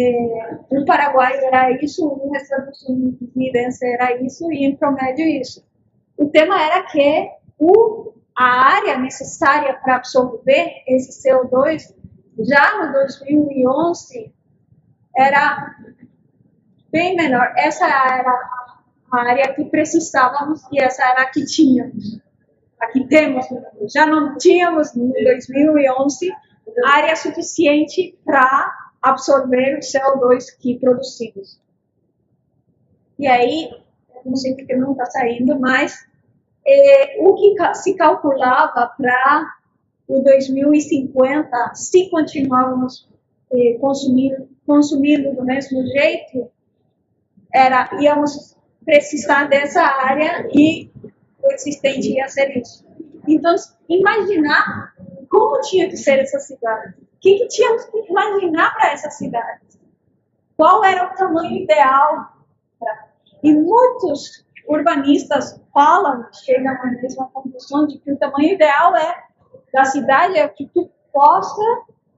é, 0.00 0.84
Paraguai 0.84 1.44
era 1.44 1.70
isso, 1.82 2.06
no 2.24 2.34
estadunidense 2.34 3.86
era 3.86 4.20
isso, 4.22 4.50
e 4.52 4.64
em 4.64 4.76
promédio 4.76 5.26
isso. 5.26 5.66
O 6.16 6.26
tema 6.26 6.60
era 6.60 6.82
que 6.84 7.30
o 7.58 8.12
a 8.36 8.76
área 8.76 8.98
necessária 8.98 9.74
para 9.82 9.96
absorver 9.96 10.84
esse 10.86 11.28
CO2 11.28 11.92
já 12.38 12.86
no 12.86 12.92
2011 12.92 14.32
era 15.16 15.74
bem 16.92 17.16
menor. 17.16 17.52
Essa 17.56 17.84
era 17.84 18.30
a 19.10 19.20
área 19.20 19.52
que 19.54 19.64
precisávamos 19.64 20.62
e 20.70 20.80
essa 20.80 21.02
era 21.02 21.22
a 21.22 21.30
que 21.30 21.44
tínhamos. 21.44 22.20
Aqui 22.80 23.08
temos, 23.08 23.44
já 23.92 24.06
não 24.06 24.36
tínhamos 24.38 24.94
no 24.94 25.12
2011 25.12 26.32
área 26.86 27.16
suficiente 27.16 28.16
para 28.24 28.77
absorver 29.02 29.78
o 29.78 29.80
CO2 29.80 30.44
que 30.58 30.78
produzimos. 30.78 31.60
E 33.18 33.26
aí, 33.26 33.70
não 34.24 34.36
sei 34.36 34.54
porque 34.54 34.76
não 34.76 34.92
está 34.92 35.06
saindo, 35.06 35.58
mas 35.58 36.06
é, 36.66 37.16
o 37.20 37.34
que 37.34 37.74
se 37.74 37.94
calculava 37.94 38.92
para 38.96 39.54
o 40.06 40.22
2050, 40.22 41.74
se 41.74 42.10
continuarmos 42.10 43.08
é, 43.52 43.78
consumindo, 43.80 44.48
consumindo 44.66 45.34
do 45.34 45.44
mesmo 45.44 45.84
jeito, 45.86 46.50
era 47.52 47.88
íamos 48.00 48.56
precisar 48.84 49.48
dessa 49.48 49.82
área 49.82 50.48
e 50.52 50.90
o 51.42 51.52
existente 51.52 52.12
ia 52.12 52.28
ser 52.28 52.56
isso. 52.56 52.86
Então, 53.26 53.54
imaginar 53.88 54.94
como 55.28 55.60
tinha 55.62 55.88
que 55.88 55.96
ser 55.96 56.18
essa 56.20 56.38
cidade. 56.38 56.94
O 57.18 57.20
que, 57.20 57.36
que 57.36 57.48
tínhamos 57.48 57.84
que 57.86 57.98
imaginar 58.08 58.72
para 58.76 58.92
essa 58.92 59.10
cidade? 59.10 59.60
Qual 60.56 60.84
era 60.84 61.04
o 61.04 61.16
tamanho 61.16 61.62
ideal? 61.62 62.32
Pra... 62.78 63.08
E 63.42 63.52
muitos 63.52 64.46
urbanistas 64.68 65.60
falam, 65.74 66.24
chegam 66.32 66.72
à 66.72 66.86
mesma 66.86 67.28
conclusão 67.32 67.88
de 67.88 67.98
que 67.98 68.12
o 68.12 68.16
tamanho 68.16 68.52
ideal 68.52 68.94
é 68.96 69.24
da 69.72 69.84
cidade 69.84 70.38
é 70.38 70.46
que 70.46 70.68
tu 70.68 70.88
possa 71.12 71.60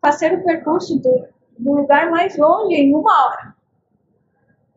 fazer 0.02 0.34
o 0.34 0.44
percurso 0.44 0.98
do, 0.98 1.28
do 1.58 1.72
lugar 1.72 2.10
mais 2.10 2.36
longe 2.36 2.74
em 2.74 2.94
uma 2.94 3.26
hora. 3.26 3.54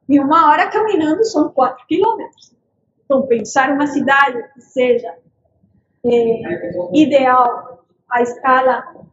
E 0.07 0.19
uma 0.21 0.49
hora 0.49 0.69
caminhando 0.69 1.25
são 1.25 1.49
quatro 1.49 1.85
quilômetros. 1.85 2.55
Então, 3.03 3.27
pensar 3.27 3.71
uma 3.71 3.87
cidade 3.87 4.41
que 4.53 4.61
seja 4.61 5.17
é, 6.05 6.93
ideal 6.93 7.85
à 8.09 8.21
escala 8.21 9.03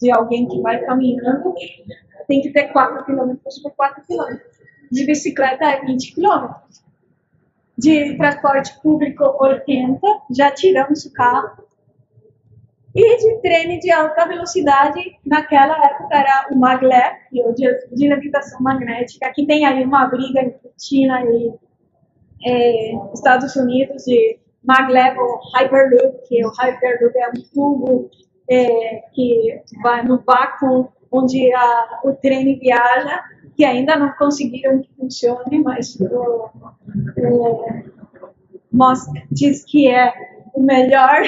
de 0.00 0.10
alguém 0.10 0.46
que 0.48 0.60
vai 0.60 0.84
caminhando, 0.84 1.54
tem 2.26 2.40
que 2.40 2.50
ter 2.50 2.72
4 2.72 3.04
km 3.04 3.34
por 3.62 3.72
4 3.72 4.02
km. 4.06 4.36
De 4.90 5.04
bicicleta 5.04 5.64
é 5.64 5.84
20 5.84 6.14
km. 6.14 6.54
De 7.76 8.16
transporte 8.16 8.80
público, 8.80 9.24
80, 9.40 10.00
já 10.30 10.50
tiramos 10.50 11.04
o 11.04 11.12
carro. 11.12 11.64
E 12.94 13.16
de 13.18 13.42
trem 13.42 13.78
de 13.78 13.90
alta 13.90 14.26
velocidade, 14.26 15.18
naquela 15.24 15.76
época 15.84 16.16
era 16.16 16.48
o 16.50 16.56
maglev, 16.56 17.16
que 17.28 17.42
é 17.42 17.46
o 17.46 17.52
de, 17.52 18.08
levitação 18.08 18.58
magnética, 18.62 19.30
que 19.34 19.44
tem 19.44 19.66
aí 19.66 19.84
uma 19.84 20.06
briga 20.06 20.40
entre 20.40 20.70
China 20.80 21.22
e 21.22 21.52
é, 22.42 22.94
Estados 23.12 23.54
Unidos 23.54 24.04
de 24.04 24.38
maglev 24.64 25.18
ou 25.18 25.40
Hyperloop, 25.54 26.26
que 26.26 26.42
o 26.46 26.48
Hyperloop 26.48 27.18
é 27.18 27.28
um 27.28 27.42
tubo 27.52 28.10
é, 28.48 29.02
que 29.12 29.60
vai 29.82 30.02
no 30.04 30.18
vácuo 30.18 30.92
onde 31.10 31.52
a, 31.54 32.00
o 32.04 32.12
trem 32.12 32.58
viaja, 32.58 33.22
que 33.56 33.64
ainda 33.64 33.96
não 33.96 34.12
conseguiram 34.12 34.82
que 34.82 34.90
funcione, 34.98 35.62
mas 35.62 35.98
o, 36.00 36.50
o 37.18 37.66
Musk 38.72 39.10
diz 39.30 39.64
que 39.64 39.88
é 39.88 40.12
o 40.54 40.62
melhor. 40.62 41.22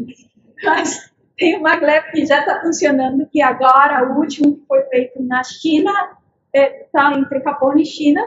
mas 0.64 1.10
tem 1.40 1.56
uma 1.56 1.70
maglev 1.70 2.10
que 2.10 2.26
já 2.26 2.40
está 2.40 2.60
funcionando, 2.60 3.26
que 3.30 3.40
agora, 3.40 4.12
o 4.12 4.18
último 4.18 4.56
que 4.56 4.66
foi 4.66 4.82
feito 4.84 5.22
na 5.22 5.42
China, 5.42 5.92
está 6.52 7.12
é, 7.12 7.18
entre 7.18 7.40
Japão 7.40 7.76
e 7.78 7.84
China, 7.84 8.22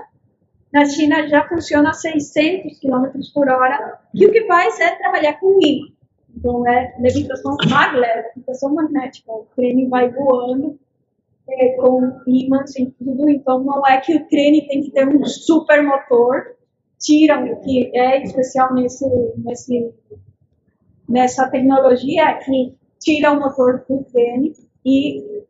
na 0.71 0.85
China 0.85 1.27
já 1.27 1.47
funciona 1.47 1.91
a 1.91 1.93
600 1.93 2.79
km 2.79 3.05
por 3.33 3.47
hora, 3.47 3.99
e 4.13 4.25
o 4.25 4.31
que 4.31 4.47
faz 4.47 4.79
é 4.79 4.95
trabalhar 4.95 5.33
com. 5.33 5.59
Então, 6.35 6.67
é 6.67 6.95
levitação 6.99 7.55
maglev, 7.69 8.25
levitação 8.35 8.73
magnética. 8.73 9.31
O 9.31 9.47
trem 9.55 9.87
vai 9.89 10.09
voando 10.11 10.79
é, 11.49 11.75
com 11.75 12.19
ímãs 12.27 12.75
e 12.75 12.91
tudo. 12.91 13.29
Então, 13.29 13.63
não 13.63 13.85
é 13.85 13.99
que 13.99 14.15
o 14.15 14.27
trem 14.27 14.67
tem 14.67 14.81
que 14.81 14.91
ter 14.91 15.07
um 15.07 15.23
super 15.25 15.83
motor. 15.83 16.55
Tiram 16.99 17.45
o 17.45 17.59
que 17.61 17.91
é 17.95 18.23
especial 18.23 18.73
nesse, 18.73 19.05
nesse, 19.37 19.93
nessa 21.07 21.49
tecnologia, 21.49 22.23
é 22.23 22.33
que 22.35 22.75
tira 22.99 23.31
o 23.31 23.39
motor 23.39 23.83
do 23.89 24.03
trem 24.05 24.53
e 24.85 25.43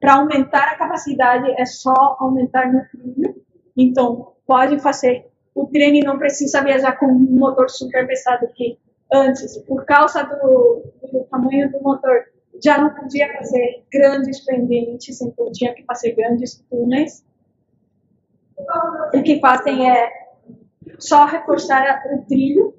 para 0.00 0.14
aumentar 0.16 0.64
a 0.64 0.76
capacidade 0.76 1.48
é 1.56 1.64
só 1.64 2.16
aumentar 2.18 2.70
no 2.70 2.82
trilho 2.88 3.44
então, 3.76 4.32
pode 4.46 4.78
fazer. 4.80 5.26
O 5.54 5.66
trem 5.66 6.00
não 6.00 6.18
precisa 6.18 6.62
viajar 6.62 6.92
com 6.92 7.06
um 7.06 7.38
motor 7.38 7.68
super 7.68 8.06
pesado 8.06 8.46
que 8.54 8.78
antes, 9.14 9.58
por 9.58 9.84
causa 9.84 10.22
do, 10.24 10.84
do 11.12 11.24
tamanho 11.30 11.70
do 11.70 11.80
motor, 11.80 12.24
já 12.62 12.78
não 12.78 12.94
podia 12.94 13.32
fazer 13.34 13.84
grandes 13.92 14.44
pendentes, 14.44 15.20
então 15.20 15.50
tinha 15.52 15.74
que 15.74 15.84
fazer 15.84 16.12
grandes 16.12 16.62
túneis. 16.70 17.24
O 19.12 19.22
que 19.22 19.40
fazem 19.40 19.90
é 19.90 20.10
só 20.98 21.24
reforçar 21.24 22.02
o 22.12 22.24
trilho 22.26 22.74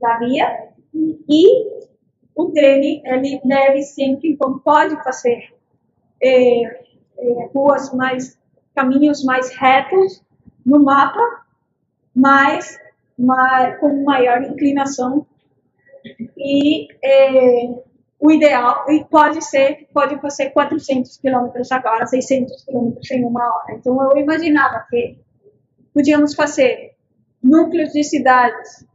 da 0.00 0.18
via 0.18 0.70
e 0.94 1.80
o 2.34 2.50
trem 2.52 3.02
ele 3.04 3.40
deve 3.44 3.82
sempre, 3.82 4.32
então 4.32 4.58
pode 4.58 4.96
fazer 5.02 5.54
é, 6.22 6.62
é, 6.62 7.46
ruas 7.54 7.92
mais, 7.94 8.38
caminhos 8.74 9.24
mais 9.24 9.50
retos 9.56 10.22
no 10.64 10.82
mapa, 10.82 11.20
mas, 12.14 12.78
mas 13.18 13.78
com 13.78 14.04
maior 14.04 14.42
inclinação. 14.42 15.26
E 16.42 16.88
é, 17.04 17.68
o 18.18 18.30
ideal, 18.30 18.84
e 18.88 19.04
pode 19.04 19.44
ser, 19.44 19.88
pode 19.92 20.18
fazer 20.20 20.50
400 20.50 21.18
quilômetros 21.18 21.70
agora, 21.70 22.06
600 22.06 22.64
quilômetros 22.64 23.10
em 23.10 23.24
uma 23.24 23.42
hora. 23.42 23.74
Então 23.74 24.10
eu 24.10 24.16
imaginava 24.16 24.86
que 24.90 25.18
podíamos 25.92 26.34
fazer 26.34 26.94
núcleos 27.42 27.92
de 27.92 28.02
cidades 28.02 28.86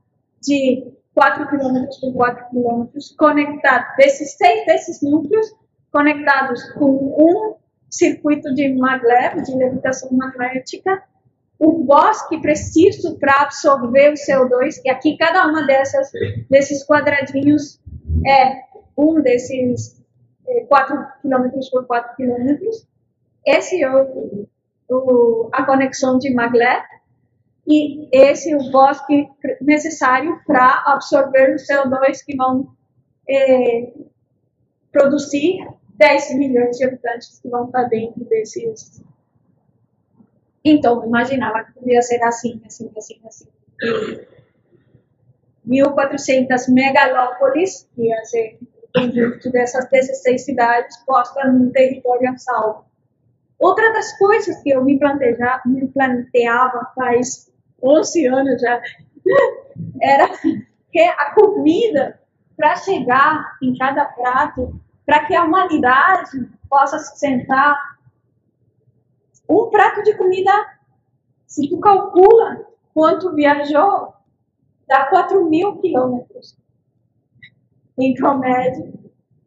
de 0.41 0.91
4 1.13 1.47
quilômetros 1.47 1.97
por 1.99 2.13
4 2.13 2.49
quilômetros, 2.49 3.15
conectados, 3.17 3.95
desses 3.97 4.34
seis 4.34 4.65
desses 4.65 5.01
núcleos, 5.01 5.47
conectados 5.91 6.61
com 6.73 6.91
um 6.91 7.55
circuito 7.89 8.53
de 8.53 8.73
maglev, 8.73 9.41
de 9.41 9.55
levitação 9.55 10.09
magnética, 10.11 11.01
o 11.57 11.84
bosque 11.84 12.40
preciso 12.41 13.18
para 13.18 13.44
absorver 13.44 14.11
o 14.11 14.14
CO2, 14.14 14.82
e 14.84 14.90
aqui 14.90 15.18
cada 15.18 15.48
uma 15.48 15.65
dessas, 15.65 16.11
desses 16.49 16.86
quadradinhos 16.86 17.80
é 18.26 18.64
um 18.98 19.22
desses 19.22 20.03
é, 20.48 20.61
4 20.61 20.98
km 21.22 21.49
por 21.72 21.86
4 21.86 22.15
km. 22.18 22.57
Esse 23.45 23.82
é 23.82 23.90
o, 23.90 24.48
o, 24.90 25.49
a 25.53 25.64
conexão 25.65 26.18
de 26.18 26.34
maglev, 26.34 26.84
e 27.68 28.10
esse 28.11 28.52
é 28.52 28.57
o 28.57 28.72
bosque 28.72 29.27
necessário 29.61 30.40
para 30.45 30.84
absorver 30.88 31.56
o 31.56 31.57
CO2 31.57 32.23
que 32.26 32.36
vão 32.36 32.68
é, 33.27 33.91
produzir 34.91 35.65
10 35.95 36.36
milhões 36.36 36.77
de 36.77 36.86
habitantes 36.86 37.40
que 37.40 37.49
vão 37.49 37.65
estar 37.65 37.84
dentro 37.86 38.23
desses 38.26 39.02
então, 40.66 41.06
imaginava 41.06 41.64
que 41.64 41.74
podia 41.74 42.02
ser 42.02 42.22
assim, 42.24 42.60
assim, 42.66 42.92
assim, 42.98 43.22
assim. 43.24 43.48
E 45.68 45.82
1.400 45.82 46.74
megalópolis, 46.74 47.88
que 47.96 48.08
ia 48.08 48.26
ser 48.26 48.58
o 48.62 49.00
conjunto 49.00 49.52
dessas 49.52 49.88
16 49.92 50.44
cidades 50.44 50.98
postas 51.06 51.54
no 51.54 51.72
território 51.72 52.32
a 52.32 52.38
salvo. 52.38 52.86
Outra 53.60 53.94
das 53.94 54.18
coisas 54.18 54.62
que 54.64 54.72
eu 54.72 54.84
me, 54.84 54.98
planteja, 54.98 55.62
me 55.68 55.88
planteava 55.88 56.92
faz 56.96 57.52
11 57.82 58.26
anos 58.26 58.60
já, 58.60 58.82
era 60.02 60.30
que 60.92 61.00
a 61.00 61.32
comida, 61.36 62.20
para 62.58 62.76
chegar 62.78 63.58
em 63.62 63.78
cada 63.78 64.06
prato, 64.06 64.82
para 65.06 65.26
que 65.26 65.36
a 65.36 65.44
humanidade 65.44 66.50
possa 66.68 66.98
se 66.98 67.20
sentar 67.20 67.94
um 69.49 69.69
prato 69.69 70.03
de 70.03 70.15
comida, 70.17 70.51
se 71.47 71.69
tu 71.69 71.80
calcula 71.80 72.65
quanto 72.93 73.34
viajou, 73.34 74.13
dá 74.88 75.05
4 75.05 75.49
mil 75.49 75.77
quilômetros 75.77 76.57
em 77.97 78.13
promédio 78.13 78.93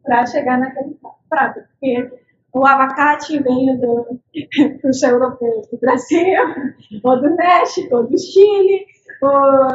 para 0.03 0.25
chegar 0.25 0.57
naquele 0.57 0.97
prato. 1.29 1.61
Porque 1.71 2.11
o 2.53 2.65
abacate 2.65 3.41
vem 3.41 3.77
do, 3.77 4.19
dos 4.83 5.03
europeus 5.03 5.67
do 5.67 5.77
Brasil, 5.77 6.41
ou 7.03 7.21
do 7.21 7.35
México, 7.35 7.95
ou 7.95 8.07
do 8.07 8.17
Chile, 8.17 8.85
ou, 9.21 9.67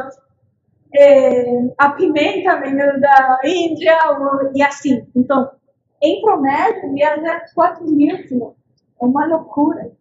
é, 0.93 1.73
a 1.77 1.89
pimenta 1.91 2.59
vem 2.61 2.75
da 2.75 3.39
Índia, 3.43 3.97
e 4.53 4.61
assim. 4.61 5.07
Então, 5.15 5.51
em 6.01 6.21
promédio, 6.21 6.93
viaja 6.93 7.45
4 7.53 7.85
mil 7.85 8.17
quilômetros. 8.23 8.65
É 9.01 9.05
uma 9.05 9.25
loucura 9.25 9.91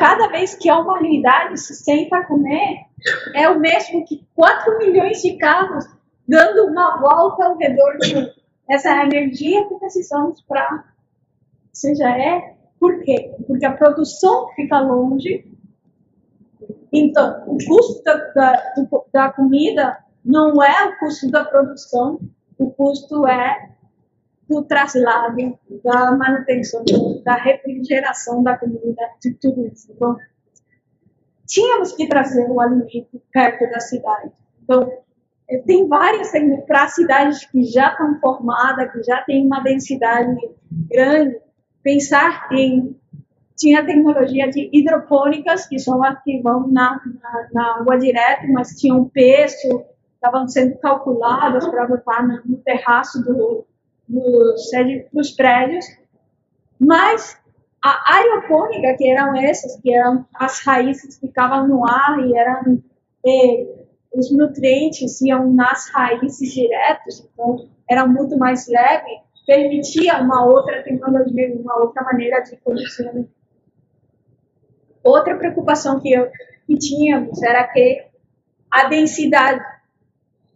cada 0.00 0.28
vez 0.28 0.54
que 0.54 0.70
a 0.70 0.78
humanidade 0.78 1.60
se 1.60 1.74
senta 1.74 2.16
a 2.16 2.24
comer, 2.24 2.86
é 3.34 3.50
o 3.50 3.60
mesmo 3.60 4.02
que 4.06 4.26
4 4.34 4.78
milhões 4.78 5.20
de 5.20 5.36
carros 5.36 5.86
dando 6.26 6.68
uma 6.68 6.98
volta 6.98 7.44
ao 7.44 7.58
redor 7.58 7.98
do 7.98 8.40
essa 8.66 9.02
energia 9.02 9.68
que 9.68 9.74
precisamos 9.74 10.40
para 10.42 10.84
seja 11.70 12.08
é 12.08 12.54
por 12.78 13.02
quê? 13.02 13.34
Porque 13.46 13.66
a 13.66 13.76
produção 13.76 14.48
fica 14.54 14.80
longe. 14.80 15.44
Então, 16.90 17.42
o 17.46 17.58
custo 17.58 18.02
da, 18.02 18.14
da, 18.32 18.62
da 19.12 19.32
comida 19.32 19.98
não 20.24 20.62
é 20.62 20.88
o 20.88 20.98
custo 20.98 21.30
da 21.30 21.44
produção, 21.44 22.20
o 22.58 22.70
custo 22.70 23.28
é 23.28 23.70
do 24.50 24.62
traslado, 24.64 25.56
da 25.84 26.10
manutenção, 26.10 26.84
da 27.24 27.36
refrigeração 27.36 28.42
da 28.42 28.58
comida, 28.58 29.00
de 29.22 29.32
tudo 29.34 29.68
isso. 29.68 29.92
Então, 29.92 30.16
tínhamos 31.46 31.92
que 31.92 32.08
trazer 32.08 32.50
o 32.50 32.60
alimento 32.60 33.22
perto 33.32 33.70
da 33.70 33.78
cidade. 33.78 34.32
Então, 34.64 34.92
eh, 35.48 35.58
tem 35.58 35.86
várias 35.86 36.32
para 36.66 36.88
cidades 36.88 37.46
que 37.46 37.62
já 37.62 37.92
estão 37.92 38.18
formadas, 38.18 38.90
que 38.92 39.04
já 39.04 39.22
têm 39.22 39.46
uma 39.46 39.60
densidade 39.60 40.36
grande, 40.90 41.38
pensar 41.84 42.48
em 42.50 42.98
tinha 43.56 43.84
tecnologia 43.84 44.50
de 44.50 44.70
hidropônicas, 44.72 45.66
que 45.68 45.78
são 45.78 46.02
as 46.02 46.20
que 46.22 46.40
vão 46.40 46.66
na, 46.66 46.98
na, 47.22 47.48
na 47.52 47.76
água 47.76 47.98
direto, 47.98 48.50
mas 48.50 48.70
tinham 48.70 49.04
peso, 49.10 49.84
estavam 50.14 50.48
sendo 50.48 50.78
calculadas 50.78 51.68
para 51.68 51.86
botar 51.86 52.26
no 52.26 52.56
terraço 52.64 53.22
do, 53.22 53.66
dos 55.12 55.30
prédios, 55.32 55.86
mas 56.78 57.38
a 57.82 58.16
aeropônica, 58.16 58.96
que 58.96 59.08
eram 59.08 59.36
essas, 59.36 59.80
que 59.80 59.94
eram 59.94 60.26
as 60.34 60.60
raízes 60.60 61.16
que 61.16 61.26
ficavam 61.26 61.66
no 61.66 61.86
ar 61.86 62.18
e 62.26 62.36
eram 62.36 62.82
eh, 63.26 63.80
os 64.12 64.30
nutrientes 64.32 65.20
iam 65.20 65.52
nas 65.52 65.88
raízes 65.90 66.52
diretos, 66.52 67.20
então 67.20 67.68
era 67.88 68.06
muito 68.06 68.36
mais 68.36 68.66
leve, 68.68 69.20
permitia 69.46 70.20
uma 70.20 70.44
outra 70.44 70.82
tecnologia, 70.82 71.54
uma 71.54 71.78
outra 71.80 72.02
maneira 72.04 72.40
de 72.40 72.56
produção. 72.56 73.28
Outra 75.02 75.36
preocupação 75.36 75.98
que, 76.00 76.12
eu, 76.12 76.30
que 76.66 76.76
tínhamos 76.76 77.42
era 77.42 77.66
que 77.66 78.04
a 78.70 78.88
densidade, 78.88 79.64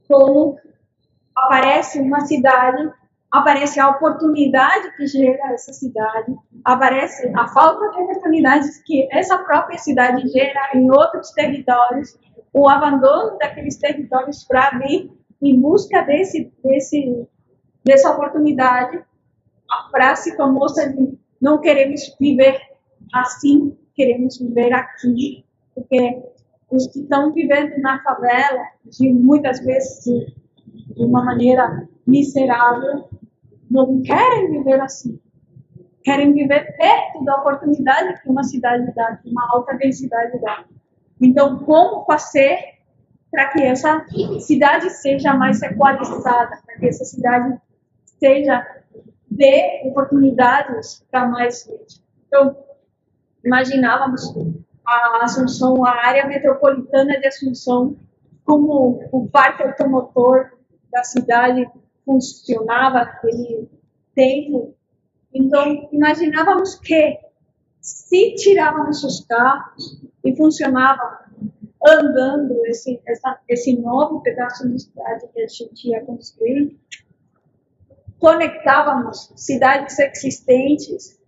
como 0.06 0.58
aparece 1.34 1.98
uma 2.00 2.20
cidade, 2.20 2.92
aparece 3.34 3.80
a 3.80 3.88
oportunidade 3.88 4.96
que 4.96 5.08
gera 5.08 5.52
essa 5.52 5.72
cidade, 5.72 6.32
aparece 6.64 7.32
a 7.34 7.48
falta 7.48 7.90
de 7.90 8.02
oportunidades 8.04 8.80
que 8.84 9.08
essa 9.10 9.36
própria 9.38 9.76
cidade 9.76 10.28
gera 10.28 10.70
em 10.72 10.88
outros 10.88 11.32
territórios, 11.32 12.16
o 12.52 12.68
abandono 12.68 13.36
daqueles 13.38 13.76
territórios 13.76 14.44
para 14.44 14.78
vir 14.78 15.10
em 15.42 15.60
busca 15.60 16.02
desse, 16.02 16.52
desse, 16.62 17.26
dessa 17.84 18.12
oportunidade, 18.12 19.02
a 19.68 19.90
frase 19.90 20.36
famosa 20.36 20.92
de 20.92 21.18
não 21.40 21.60
queremos 21.60 22.16
viver 22.20 22.56
assim, 23.12 23.76
queremos 23.96 24.38
viver 24.38 24.72
aqui, 24.72 25.44
porque 25.74 26.22
os 26.70 26.86
que 26.86 27.00
estão 27.00 27.32
vivendo 27.32 27.76
na 27.80 28.00
favela, 28.04 28.62
de 28.84 29.12
muitas 29.12 29.58
vezes 29.58 30.04
de, 30.04 31.02
uma 31.02 31.24
maneira 31.24 31.88
miserável, 32.06 33.08
não 33.74 34.00
querem 34.02 34.52
viver 34.52 34.80
assim. 34.80 35.20
Querem 36.04 36.32
viver 36.32 36.76
perto 36.76 37.24
da 37.24 37.36
oportunidade 37.36 38.22
que 38.22 38.28
uma 38.28 38.44
cidade 38.44 38.94
dá, 38.94 39.16
que 39.16 39.28
uma 39.28 39.50
alta 39.50 39.74
densidade 39.74 40.40
dá. 40.40 40.64
Então, 41.20 41.58
como 41.58 42.04
fazer 42.04 42.74
para 43.30 43.48
que 43.48 43.62
essa 43.62 44.06
cidade 44.38 44.90
seja 44.90 45.34
mais 45.34 45.60
equalizada, 45.60 46.56
para 46.64 46.76
que 46.78 46.86
essa 46.86 47.04
cidade 47.04 47.58
seja 48.20 48.64
dê 49.28 49.82
oportunidades 49.86 51.04
para 51.10 51.26
mais 51.26 51.64
gente. 51.64 52.00
Então, 52.28 52.56
imaginávamos 53.44 54.32
a 54.86 55.24
Assunção, 55.24 55.84
a 55.84 55.90
área 56.06 56.26
metropolitana 56.26 57.18
de 57.18 57.26
Assunção, 57.26 57.96
como 58.44 59.02
o 59.10 59.28
parque 59.28 59.64
automotor 59.64 60.52
da 60.92 61.02
cidade 61.02 61.68
funcionava 62.04 63.04
naquele 63.04 63.68
tempo. 64.14 64.74
Então, 65.32 65.88
imaginávamos 65.92 66.76
que 66.76 67.18
se 67.80 68.34
tirávamos 68.36 69.02
os 69.04 69.24
carros 69.26 70.02
e 70.24 70.36
funcionava 70.36 71.24
andando 71.86 72.64
esse, 72.66 73.00
essa, 73.06 73.38
esse 73.48 73.76
novo 73.76 74.20
pedaço 74.22 74.68
de 74.68 74.80
cidade 74.80 75.28
que 75.32 75.40
a 75.40 75.46
gente 75.46 75.88
ia 75.88 76.02
construir, 76.04 76.78
conectávamos 78.18 79.32
cidades 79.36 79.98
existentes 79.98 81.20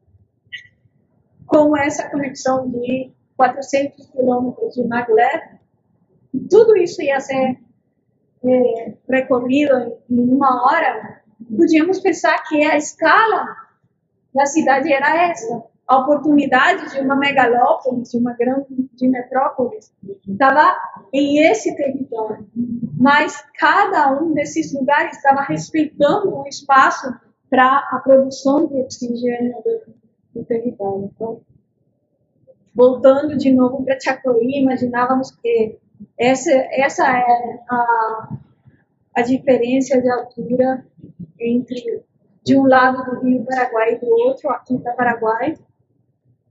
com 1.46 1.76
essa 1.76 2.08
conexão 2.08 2.70
de 2.70 3.12
400 3.36 4.06
quilômetros 4.06 4.74
de 4.74 4.82
maglev, 4.84 5.42
tudo 6.48 6.76
isso 6.76 7.02
ia 7.02 7.20
ser 7.20 7.58
é, 8.47 8.94
percorrido 9.06 9.98
em 10.09 10.20
uma 10.20 10.64
hora, 10.64 11.23
podíamos 11.56 12.01
pensar 12.01 12.43
que 12.44 12.62
a 12.64 12.77
escala 12.77 13.47
da 14.35 14.47
cidade 14.47 14.93
era 14.93 15.31
essa. 15.31 15.64
A 15.86 15.98
oportunidade 15.98 16.90
de 16.90 17.01
uma 17.01 17.14
megalópole, 17.14 18.02
de 18.02 18.18
uma 18.18 18.32
grande 18.32 18.66
metrópole, 19.02 19.78
estava 20.27 20.77
em 21.12 21.48
esse 21.48 21.77
território. 21.77 22.47
Mas 22.98 23.44
cada 23.56 24.20
um 24.20 24.32
desses 24.32 24.73
lugares 24.74 25.16
estava 25.16 25.43
respeitando 25.43 26.35
o 26.35 26.47
espaço 26.48 27.14
para 27.48 27.89
a 27.93 28.01
produção 28.02 28.66
de 28.66 28.81
oxigênio 28.81 29.55
do, 29.62 30.40
do 30.40 30.44
território. 30.44 31.10
Então, 31.14 31.40
voltando 32.74 33.36
de 33.36 33.52
novo 33.52 33.85
para 33.85 34.01
Chacoí, 34.01 34.60
imaginávamos 34.60 35.31
que 35.31 35.78
essa, 36.18 36.51
essa 36.51 37.06
é 37.06 37.60
a, 37.68 38.28
a 39.16 39.23
diferença 39.23 40.01
de 40.01 40.10
altura 40.10 40.85
entre 41.39 42.05
de 42.44 42.56
um 42.56 42.66
lado 42.66 43.05
do 43.05 43.20
Rio 43.27 43.44
Paraguai 43.44 43.94
e 43.94 43.98
do 43.98 44.06
outro, 44.06 44.48
aqui 44.51 44.78
da 44.78 44.93
Paraguai. 44.93 45.56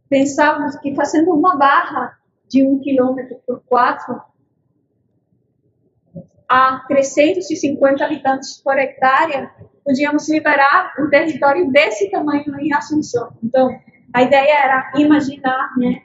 Pensávamos 0.09 0.75
que 0.77 0.93
fazendo 0.93 1.31
uma 1.31 1.57
barra 1.57 2.17
de 2.49 2.63
um 2.67 2.79
quilômetro 2.79 3.37
por 3.47 3.63
quatro, 3.65 4.21
a 6.47 6.83
350 6.87 8.05
habitantes 8.05 8.61
por 8.61 8.77
hectare, 8.77 9.49
podíamos 9.83 10.29
liberar 10.29 10.93
um 10.99 11.09
território 11.09 11.71
desse 11.71 12.09
tamanho 12.11 12.59
em 12.59 12.73
Assunção. 12.73 13.35
Então, 13.43 13.69
a 14.13 14.21
ideia 14.21 14.63
era 14.63 14.91
imaginar 14.95 15.71
né, 15.77 16.01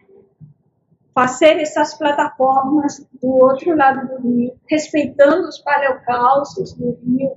fazer 1.14 1.58
essas 1.60 1.94
plataformas 1.96 3.06
do 3.20 3.28
outro 3.28 3.76
lado 3.76 4.08
do 4.08 4.28
rio, 4.28 4.52
respeitando 4.68 5.48
os 5.48 5.58
paleocalços 5.58 6.72
do 6.74 6.98
rio 7.04 7.32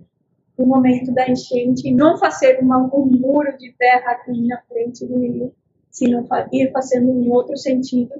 no 0.58 0.66
momento 0.66 1.12
da 1.14 1.28
enchente, 1.28 1.92
não 1.92 2.18
fazer 2.18 2.60
uma, 2.62 2.78
um 2.78 3.06
muro 3.06 3.58
de 3.58 3.74
terra 3.74 4.12
aqui 4.12 4.48
na 4.48 4.62
frente 4.70 5.06
do 5.06 5.20
rio, 5.20 5.54
sino 5.90 6.28
ir 6.52 6.72
fazendo 6.72 7.12
em 7.12 7.30
outro 7.32 7.58
sentido, 7.58 8.14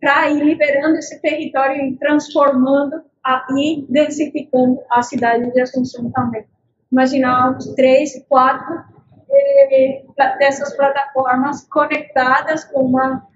para 0.00 0.30
ir 0.30 0.42
liberando 0.42 0.96
esse 0.96 1.20
território 1.20 1.80
e 1.82 1.96
transformando 1.96 3.02
a, 3.24 3.46
e 3.56 3.86
densificando 3.88 4.80
a 4.90 5.02
cidade 5.02 5.50
de 5.50 5.60
Assunção 5.60 6.10
também. 6.10 6.44
Imaginávamos 6.90 7.66
três, 7.74 8.22
quatro 8.28 8.82
eh, 9.30 10.04
dessas 10.38 10.76
plataformas 10.76 11.66
conectadas 11.68 12.64
com 12.64 12.84
uma 12.84 13.26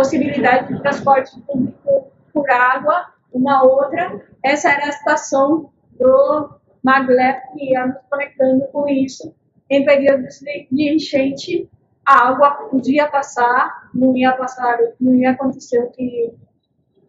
possibilidade 0.00 0.72
de 0.72 0.80
transporte 0.80 1.38
público 1.42 2.10
por 2.32 2.50
água, 2.50 3.12
uma 3.30 3.62
outra. 3.62 4.18
Essa 4.42 4.70
era 4.70 4.86
a 4.86 4.88
estação 4.88 5.70
do 5.98 6.50
Maglev 6.82 7.38
que 7.52 7.72
ia 7.72 7.86
nos 7.86 7.98
conectando 8.08 8.64
com 8.72 8.88
isso. 8.88 9.34
Em 9.68 9.84
períodos 9.84 10.40
de, 10.40 10.66
de 10.72 10.94
enchente, 10.94 11.68
a 12.06 12.28
água 12.28 12.50
podia 12.70 13.08
passar, 13.08 13.90
não 13.94 14.16
ia 14.16 14.32
passar, 14.32 14.78
não 14.98 15.14
ia 15.16 15.32
acontecer 15.32 15.78
o 15.80 15.90
que 15.90 16.32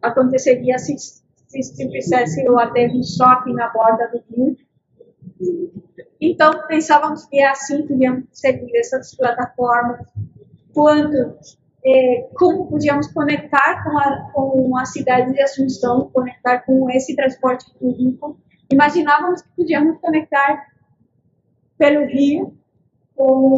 aconteceria 0.01 0.77
se, 0.77 0.97
se, 0.97 1.63
se 1.63 1.89
fizesse 1.89 2.47
o 2.49 2.59
aterro 2.59 3.01
só 3.03 3.25
aqui 3.25 3.53
na 3.53 3.69
borda 3.69 4.09
do 4.09 4.21
rio. 4.35 4.57
Então, 6.19 6.67
pensávamos 6.67 7.25
que 7.25 7.41
assim 7.41 7.87
podíamos 7.87 8.25
seguir 8.33 8.77
essas 8.77 9.15
plataformas. 9.15 10.05
Quando 10.73 11.37
é, 11.83 12.29
como 12.35 12.67
podíamos 12.67 13.07
conectar 13.07 13.83
com 13.83 13.97
a, 13.97 14.31
com 14.33 14.77
a 14.77 14.85
cidade 14.85 15.33
de 15.33 15.41
Assunção, 15.41 16.09
conectar 16.13 16.59
com 16.59 16.89
esse 16.91 17.15
transporte 17.15 17.65
público. 17.79 18.39
Imaginávamos 18.71 19.41
que 19.41 19.49
podíamos 19.55 19.99
conectar 19.99 20.67
pelo 21.77 22.05
rio 22.05 22.55
com 23.15 23.57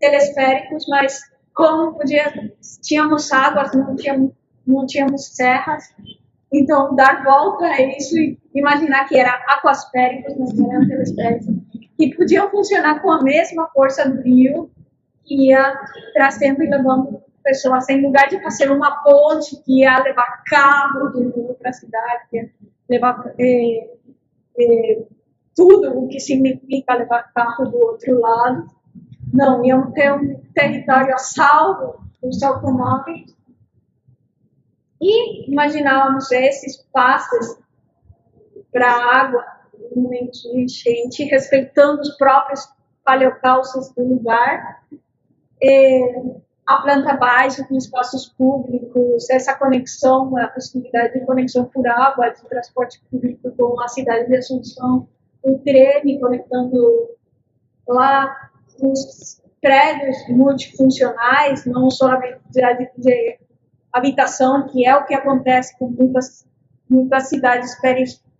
telesféricos, 0.00 0.86
mas 0.88 1.20
como 1.54 1.94
podia, 1.94 2.32
tínhamos 2.82 3.32
águas, 3.32 3.72
não 3.74 3.94
tínhamos, 3.96 4.32
não 4.66 4.86
tínhamos 4.86 5.34
serras, 5.34 5.84
então 6.52 6.94
dar 6.94 7.22
volta 7.22 7.66
a 7.66 7.82
isso 7.96 8.16
e 8.16 8.38
imaginar 8.54 9.06
que 9.06 9.18
era 9.18 9.30
aquasféricos, 9.48 10.34
mas 10.38 10.54
não 10.54 10.72
eram 10.72 10.88
telesféricos, 10.88 11.46
que 11.96 12.14
podiam 12.14 12.50
funcionar 12.50 13.00
com 13.00 13.10
a 13.10 13.22
mesma 13.22 13.68
força 13.68 14.08
do 14.08 14.22
rio, 14.22 14.70
que 15.24 15.48
ia 15.48 15.80
trazendo 16.14 16.62
e 16.62 16.68
levando 16.68 17.25
pessoas, 17.46 17.88
em 17.88 18.02
lugar 18.02 18.28
de 18.28 18.42
fazer 18.42 18.70
uma 18.72 19.02
ponte 19.04 19.56
que 19.62 19.82
ia 19.82 20.02
levar 20.02 20.42
carro 20.44 21.10
de 21.12 21.20
novo 21.20 21.54
para 21.54 21.70
a 21.70 21.72
cidade, 21.72 22.28
que 22.28 22.38
ia 22.38 22.50
levar 22.90 23.32
é, 23.38 23.90
é, 24.58 25.02
tudo 25.54 25.96
o 25.96 26.08
que 26.08 26.18
significa 26.18 26.94
levar 26.94 27.32
carro 27.32 27.66
do 27.66 27.78
outro 27.78 28.20
lado. 28.20 28.66
Não, 29.32 29.64
iam 29.64 29.92
ter 29.92 30.12
um 30.12 30.42
território 30.52 31.14
a 31.14 31.18
salvo 31.18 32.04
dos 32.20 32.42
automóveis. 32.42 33.36
E 35.00 35.48
imaginávamos 35.48 36.32
esses 36.32 36.78
passos 36.92 37.58
para 38.72 38.90
a 38.90 39.20
água 39.20 39.44
no 39.94 40.02
momento 40.02 40.32
de 40.32 40.62
enchente, 40.62 41.22
respeitando 41.24 42.00
os 42.00 42.16
próprios 42.16 42.68
paleocalços 43.04 43.92
do 43.94 44.02
lugar. 44.02 44.82
É, 45.62 46.36
a 46.66 46.78
planta 46.78 47.14
baixa 47.16 47.64
com 47.64 47.76
espaços 47.76 48.28
públicos, 48.36 49.30
essa 49.30 49.54
conexão, 49.54 50.36
a 50.36 50.48
possibilidade 50.48 51.14
de 51.14 51.24
conexão 51.24 51.64
por 51.66 51.86
água, 51.86 52.30
de 52.30 52.42
transporte 52.48 53.00
público 53.08 53.52
com 53.52 53.80
a 53.80 53.86
cidade 53.86 54.26
de 54.26 54.36
Assunção, 54.36 55.08
o 55.42 55.58
trem 55.58 56.18
conectando 56.18 57.10
lá 57.86 58.50
os 58.80 59.40
prédios 59.60 60.16
multifuncionais, 60.28 61.64
não 61.66 61.88
somente 61.88 62.40
de, 62.50 62.90
de 62.98 63.38
habitação, 63.92 64.66
que 64.66 64.84
é 64.86 64.96
o 64.96 65.04
que 65.04 65.14
acontece 65.14 65.78
com 65.78 65.88
muitas, 65.88 66.46
muitas 66.90 67.28
cidades 67.28 67.76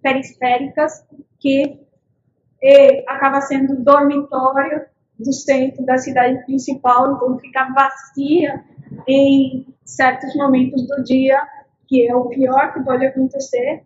periféricas, 0.02 1.06
que 1.38 1.80
acaba 3.06 3.40
sendo 3.40 3.76
dormitório 3.76 4.84
do 5.18 5.32
centro 5.32 5.84
da 5.84 5.98
cidade 5.98 6.44
principal, 6.44 7.14
então 7.14 7.38
fica 7.38 7.72
vazia 7.72 8.64
em 9.06 9.66
certos 9.84 10.34
momentos 10.36 10.86
do 10.86 11.02
dia, 11.04 11.40
que 11.86 12.06
é 12.06 12.14
o 12.14 12.28
pior 12.28 12.72
que 12.74 12.82
pode 12.82 13.06
acontecer. 13.06 13.82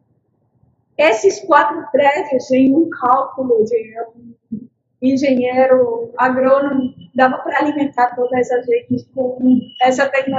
Esses 0.96 1.40
quatro 1.40 1.86
prédios, 1.90 2.50
em 2.50 2.74
um 2.74 2.88
cálculo 2.90 3.64
de 3.64 3.94
um 4.14 4.68
engenheiro 5.00 6.12
agrônomo, 6.18 6.94
dava 7.14 7.38
para 7.38 7.60
alimentar 7.60 8.14
toda 8.14 8.38
essa 8.38 8.60
gente 8.62 9.04
com 9.14 9.60
essa 9.80 10.08
tecno 10.08 10.36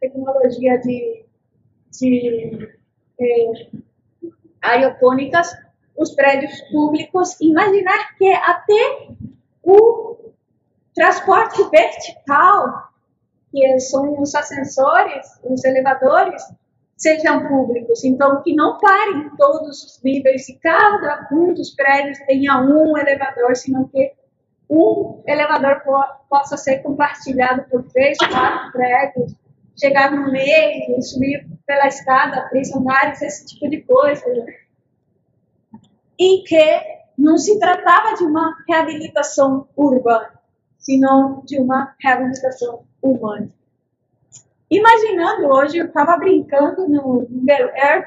tecnologia 0.00 0.78
de, 0.78 1.24
de 1.90 2.68
eh, 3.18 3.66
aeropônicas, 4.60 5.56
os 5.96 6.14
prédios 6.14 6.60
públicos. 6.70 7.40
Imaginar 7.40 8.14
que 8.16 8.30
até 8.32 9.08
o 9.62 10.25
transporte 10.96 11.62
vertical, 11.70 12.88
que 13.52 13.80
são 13.80 14.18
os 14.20 14.34
ascensores, 14.34 15.26
os 15.44 15.62
elevadores, 15.62 16.42
sejam 16.96 17.46
públicos. 17.46 18.02
Então, 18.02 18.42
que 18.42 18.54
não 18.54 18.78
parem 18.78 19.30
todos 19.36 19.84
os 19.84 20.02
níveis 20.02 20.48
e 20.48 20.58
cada 20.58 21.28
um 21.30 21.52
dos 21.52 21.70
prédios 21.74 22.18
tenha 22.26 22.58
um 22.58 22.96
elevador, 22.96 23.54
senão 23.54 23.86
que 23.88 24.12
um 24.68 25.22
elevador 25.26 25.82
po 25.84 26.02
possa 26.28 26.56
ser 26.56 26.78
compartilhado 26.78 27.64
por 27.70 27.84
três, 27.84 28.18
quatro 28.18 28.72
prédios, 28.72 29.32
chegar 29.78 30.10
no 30.10 30.32
meio, 30.32 31.00
subir 31.02 31.46
pela 31.66 31.86
escada, 31.86 32.48
três 32.48 32.74
andares, 32.74 33.22
esse 33.22 33.46
tipo 33.46 33.68
de 33.68 33.82
coisa. 33.82 34.24
E 36.18 36.42
que 36.42 36.80
não 37.16 37.36
se 37.36 37.58
tratava 37.60 38.16
de 38.16 38.24
uma 38.24 38.56
reabilitação 38.66 39.68
urbana, 39.76 40.35
senão 40.86 41.42
de 41.44 41.58
uma 41.60 41.96
reabilitação 42.00 42.84
humana. 43.02 43.50
Imaginando 44.70 45.48
hoje, 45.48 45.78
eu 45.78 45.86
estava 45.86 46.16
brincando 46.16 46.88
no 46.88 47.26
Google 47.26 47.70
Earth, 47.74 48.06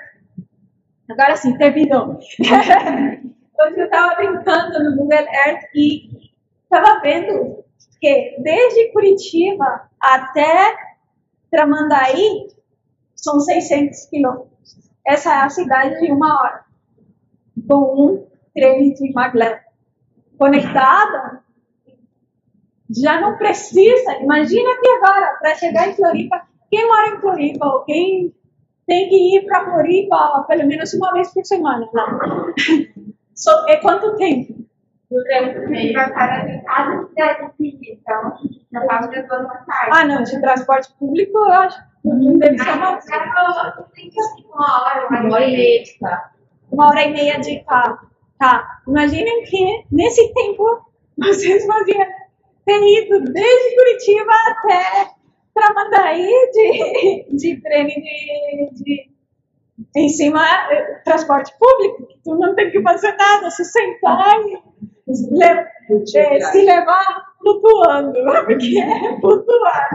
agora 1.10 1.36
sim, 1.36 1.58
terminou. 1.58 2.18
hoje 2.40 3.76
eu 3.76 3.86
estava 3.86 4.16
brincando 4.16 4.82
no 4.82 4.96
Google 4.96 5.20
Earth 5.20 5.64
e 5.76 6.32
estava 6.64 7.02
vendo 7.02 7.66
que 8.00 8.38
desde 8.40 8.94
Curitiba 8.94 9.90
até 10.00 10.74
Tramandaí 11.52 12.48
são 13.14 13.42
600 13.42 14.06
quilômetros. 14.06 14.90
Essa 15.06 15.34
é 15.34 15.42
a 15.42 15.50
cidade 15.50 16.00
de 16.00 16.12
uma 16.14 16.42
hora, 16.42 16.66
com 17.68 18.06
um 18.06 18.28
trem 18.54 18.94
de 18.94 19.12
maglev. 19.12 19.60
Conectada, 20.38 21.44
já 22.90 23.22
não 23.22 23.38
precisa. 23.38 24.14
Imagina 24.22 24.70
que 24.82 24.90
agora, 24.90 25.38
para 25.40 25.56
chegar 25.56 25.90
em 25.90 25.96
Floripa, 25.96 26.42
quem 26.70 26.88
mora 26.88 27.16
em 27.16 27.20
Floripa 27.20 27.66
ou 27.66 27.84
quem 27.84 28.34
tem 28.88 29.10
que 29.10 29.38
ir 29.38 29.46
para 29.46 29.66
Floripa 29.66 30.46
pelo 30.48 30.68
menos 30.68 30.94
uma 30.94 31.14
vez 31.14 31.34
por 31.34 31.46
semana? 31.46 31.88
Não. 31.94 32.54
So, 33.40 33.52
é 33.70 33.78
quanto 33.78 34.18
tempo? 34.18 34.54
Ah, 39.92 40.06
não, 40.06 40.24
de 40.24 40.42
transporte 40.42 40.92
público 41.00 41.38
eu 41.38 41.54
acho. 41.54 41.80
Deve 42.04 42.58
ser 42.58 42.70
uma, 42.72 43.00
uma 44.54 44.82
hora, 44.82 45.08
uma 45.10 45.34
hora 45.34 45.46
e 45.46 45.52
meia 45.56 45.84
de 45.84 46.00
carro. 46.00 46.30
Uma 46.70 46.88
hora 46.88 47.04
e 47.04 47.12
meia 47.14 47.40
de 47.40 47.64
carro. 47.64 47.98
Tá. 48.38 48.82
Imaginem 48.86 49.44
que 49.44 49.86
nesse 49.90 50.34
tempo 50.34 50.92
vocês 51.18 51.66
faziam 51.66 52.06
ter 52.70 53.04
ido 53.04 53.34
desde 53.34 53.76
Curitiba 53.76 54.32
até 54.48 55.12
Tramandaí 55.56 56.32
de, 56.54 57.36
de 57.36 57.62
trem 57.62 57.88
de, 57.88 58.84
de 58.84 59.10
em 59.96 60.10
cima 60.10 60.44
transporte 61.04 61.52
público, 61.58 62.08
tu 62.24 62.36
não 62.36 62.54
tem 62.54 62.70
que 62.70 62.82
fazer 62.82 63.16
nada, 63.16 63.50
se 63.50 63.64
sentar 63.66 64.40
e 64.46 64.62
le, 65.08 66.06
se 66.06 66.62
levar 66.62 67.34
flutuando, 67.40 68.14
porque 68.46 68.80
é 68.80 69.20
flutuar. 69.20 69.90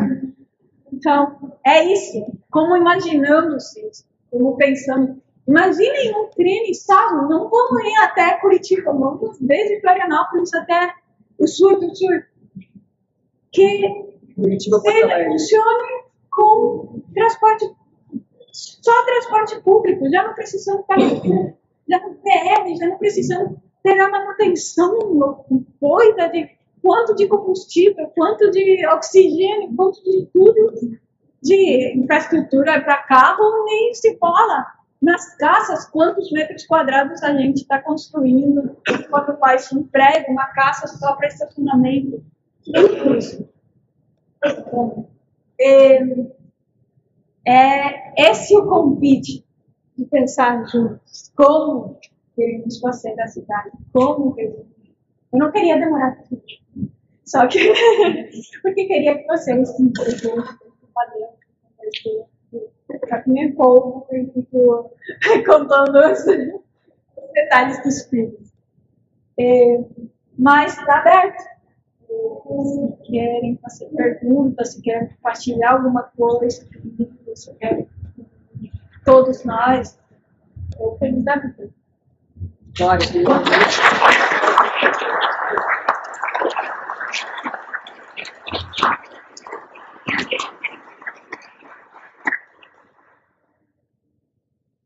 Então, 0.92 1.54
é 1.64 1.84
isso. 1.84 2.26
Como 2.50 2.76
imaginamos 2.76 3.76
isso, 3.76 4.04
como 4.30 4.56
pensamos. 4.56 5.16
Imaginem 5.46 6.14
um 6.16 6.30
trem 6.30 6.70
estado, 6.70 7.28
não 7.28 7.50
vamos 7.50 7.84
ir 7.84 7.96
até 8.02 8.40
Curitiba, 8.40 8.90
vamos 8.90 9.38
desde 9.38 9.80
Florianópolis 9.82 10.52
até 10.54 10.94
o 11.38 11.46
sul 11.46 11.78
do 11.78 11.94
sul. 11.94 12.22
Que 13.54 14.14
Curitiba 14.34 14.80
funcione 14.80 16.04
com 16.30 17.02
transporte, 17.14 17.70
só 18.52 19.04
transporte 19.04 19.60
público, 19.62 20.10
já 20.10 20.24
não 20.24 20.34
precisamos 20.34 20.82
estar 20.82 20.96
já 21.88 22.00
no 22.00 22.14
PR, 22.16 22.76
já 22.78 22.88
não 22.88 22.98
precisamos 22.98 23.58
ter 23.82 23.98
a 24.00 24.10
manutenção 24.10 25.44
doida 25.80 26.28
de 26.30 26.50
quanto 26.82 27.14
de 27.14 27.28
combustível, 27.28 28.08
quanto 28.08 28.50
de 28.50 28.86
oxigênio, 28.88 29.74
quanto 29.76 30.02
de 30.02 30.26
tudo 30.32 30.98
de 31.42 31.92
infraestrutura 31.96 32.80
para 32.82 33.02
carro, 33.04 33.64
nem 33.66 33.94
se 33.94 34.16
fala. 34.18 34.66
Nas 35.00 35.36
casas, 35.36 35.84
quantos 35.90 36.32
metros 36.32 36.66
quadrados 36.66 37.22
a 37.22 37.34
gente 37.36 37.58
está 37.58 37.78
construindo 37.78 38.74
quando 39.10 39.38
faz 39.38 39.70
um 39.70 39.82
prédio, 39.82 40.32
uma 40.32 40.46
casa 40.46 40.86
só 40.86 41.14
para 41.14 41.28
estacionamento. 41.28 42.24
É, 45.58 45.98
é 47.46 48.30
esse 48.30 48.56
o 48.56 48.66
convite 48.66 49.44
de 49.96 50.04
pensar 50.06 50.66
juntos. 50.66 51.32
Como 51.36 51.98
queremos 52.34 52.78
fazer 52.80 53.14
da 53.16 53.26
cidade? 53.26 53.70
Como 53.92 54.34
queremos? 54.34 54.66
Eu 55.32 55.38
não 55.38 55.52
queria 55.52 55.78
demorar 55.78 56.16
muito. 56.30 56.44
Só 57.24 57.46
que 57.46 57.58
porque 58.62 58.86
queria 58.86 59.18
que 59.18 59.26
vocês 59.26 59.68
se 59.76 59.82
entendessem 59.82 60.34
já 63.08 63.22
que 63.22 63.30
me 63.30 63.44
empolgo 63.44 64.06
e 64.12 64.26
fico 64.32 64.90
contando 65.46 65.98
os 65.98 66.24
detalhes 67.32 67.82
dos 67.82 68.02
filhos. 68.08 68.52
É, 69.38 69.80
mas 70.38 70.78
está 70.78 71.00
aberto 71.00 71.53
se 72.64 73.10
querem 73.10 73.58
fazer 73.62 73.86
perguntas, 73.90 74.72
se 74.72 74.82
querem 74.82 75.08
compartilhar 75.08 75.72
alguma 75.72 76.02
coisa, 76.16 76.66
se 77.34 77.54
querem 77.54 77.88
todos 79.04 79.44
nós, 79.44 79.98
eu 80.78 80.96
feliz 80.98 81.24
da 81.24 81.36
vida. 81.36 81.70
Glória. 82.76 83.06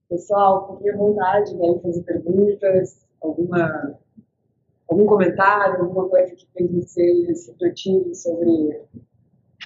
Pessoal, 0.08 0.76
fiquem 0.76 0.96
vontade, 0.96 1.56
querem 1.56 1.80
fazer 1.80 2.02
perguntas, 2.02 3.06
alguma 3.20 3.98
algum 4.88 5.06
comentário, 5.06 5.82
alguma 5.82 6.08
coisa 6.08 6.34
que 6.34 6.46
fez 6.52 6.70
vocês 6.72 7.48
refletirem 7.48 8.14
sobre 8.14 8.80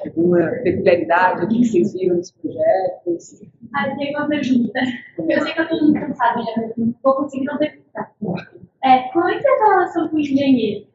alguma 0.05 0.41
peculiaridade, 0.63 1.45
o 1.45 1.49
que 1.49 1.65
vocês 1.65 1.93
viram 1.93 2.17
nos 2.17 2.31
projetos? 2.33 3.43
Ah, 3.75 3.89
eu 3.89 3.97
tenho 3.97 4.19
uma 4.19 4.29
pergunta. 4.29 4.81
Eu 5.19 5.43
sei 5.43 5.53
que 5.53 5.61
eu 5.61 5.65
estou 5.65 5.83
muito 5.83 6.01
cansada 6.01 6.43
já, 6.43 6.63
não 6.77 6.95
vou 7.03 7.15
conseguir 7.15 7.45
não 7.45 7.59
perguntar. 7.59 8.13
É, 8.85 8.99
como 9.13 9.29
é 9.29 9.39
que 9.39 9.47
é 9.47 9.51
a 9.51 9.65
relação 9.65 10.09
com 10.09 10.17
o 10.17 10.21
engenheiro? 10.21 10.87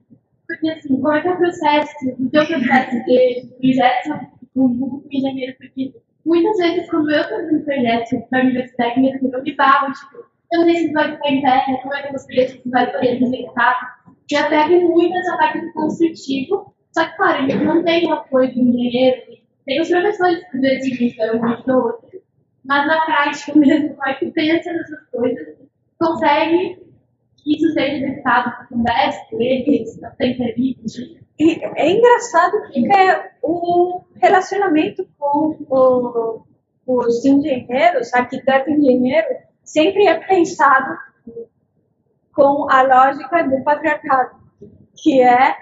Porque 0.48 0.70
assim, 0.70 0.96
como 0.96 1.14
é 1.14 1.22
que 1.22 1.28
é 1.28 1.32
o 1.32 1.38
processo, 1.38 1.94
o 2.20 2.30
teu 2.30 2.46
processo 2.46 3.06
de 3.06 3.48
projeto 3.60 4.30
com 4.54 4.66
o 4.66 5.04
engenheiro? 5.12 5.56
Porque 5.58 5.94
muitas 6.26 6.58
vezes, 6.58 6.90
quando 6.90 7.12
eu 7.12 7.22
estou 7.22 7.38
fazendo 7.38 7.64
projeto 7.64 8.28
para 8.30 8.40
a 8.40 8.44
universidade, 8.44 9.06
eu 9.06 9.44
me 9.44 9.56
barro, 9.56 9.94
tipo, 9.94 10.26
eu 10.52 10.60
não 10.60 10.66
sei 10.66 10.88
se 10.88 10.94
vai 10.94 11.12
ficar 11.14 11.30
em 11.30 11.42
pé, 11.42 11.80
como 11.82 11.94
é 11.94 12.02
que 12.02 12.08
eu 12.08 12.12
gostaria 12.14 12.48
que 12.48 12.70
vai 12.70 12.92
poder 12.92 13.22
executar 13.22 13.97
já 14.30 14.50
pega 14.50 14.80
muito 14.80 15.16
essa 15.18 15.38
parte 15.38 15.62
do 15.62 15.74
construtivo, 15.74 16.74
só 16.92 17.06
que, 17.06 17.18
claro, 17.18 17.48
não 17.64 17.84
tem 17.84 18.08
o 18.08 18.14
apoio 18.14 18.54
do 18.54 18.60
engenheiro, 18.60 19.22
tem 19.66 19.82
os 19.82 19.90
professores 19.90 20.44
que 20.50 20.58
decidem 20.60 21.16
um 21.36 21.62
do 21.62 21.78
outro, 21.78 22.22
mas 22.66 22.88
na 22.88 23.06
prática 23.06 23.58
mesmo, 23.58 23.96
como 23.96 24.16
que 24.18 24.32
pensa 24.32 24.74
nessas 24.74 25.10
coisas, 25.10 25.58
consegue 26.00 26.88
que 27.38 27.56
isso 27.56 27.72
seja 27.72 27.98
executado, 27.98 28.68
conversa 28.68 29.26
com 29.30 29.42
eles, 29.42 30.00
tem 30.18 30.32
entrevista. 30.32 31.28
É 31.40 31.92
engraçado 31.92 32.52
que 32.72 32.82
o 33.44 34.02
relacionamento 34.16 35.08
com 35.20 35.56
o, 35.70 36.42
os 36.88 37.24
engenheiros, 37.24 38.14
arquiteto 38.14 38.70
e 38.70 38.74
engenheiro, 38.74 39.28
sempre 39.64 40.08
é 40.08 40.16
pensado 40.16 40.98
com 42.38 42.70
a 42.70 42.84
lógica 42.84 43.44
do 43.46 43.64
patriarcado, 43.64 44.36
que 44.96 45.20
é 45.20 45.58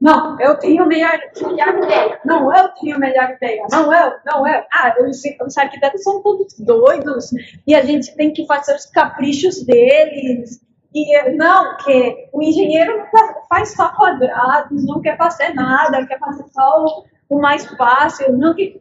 não, 0.00 0.38
eu 0.38 0.56
tenho 0.58 0.86
melhor, 0.86 1.18
melhor 1.42 1.78
ideia. 1.82 2.20
Não, 2.24 2.54
eu 2.54 2.68
tenho 2.74 2.98
melhor 3.00 3.30
ideia. 3.30 3.66
Não, 3.70 3.92
eu, 3.92 4.12
não, 4.26 4.46
eu. 4.46 4.62
Ah, 4.72 4.94
os, 5.00 5.22
os 5.44 5.58
arquitetos 5.58 6.02
são 6.02 6.22
todos 6.22 6.54
doidos 6.58 7.30
e 7.66 7.74
a 7.74 7.82
gente 7.82 8.14
tem 8.14 8.32
que 8.32 8.46
fazer 8.46 8.76
os 8.76 8.86
caprichos 8.86 9.64
deles. 9.64 10.60
E 10.94 11.30
não, 11.30 11.78
que 11.78 12.28
o 12.32 12.42
engenheiro 12.42 12.98
não 13.12 13.46
faz 13.48 13.74
só 13.74 13.88
quadrados, 13.96 14.86
não 14.86 15.00
quer 15.00 15.16
fazer 15.16 15.54
nada, 15.54 16.06
quer 16.06 16.18
fazer 16.18 16.44
só 16.52 16.84
o, 16.84 17.36
o 17.36 17.40
mais 17.40 17.64
fácil. 17.64 18.36
Não 18.36 18.54
que 18.54 18.80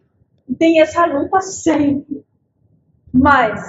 tem 0.59 0.81
essa 0.81 1.05
luta 1.05 1.39
sempre. 1.39 2.23
Mas, 3.13 3.61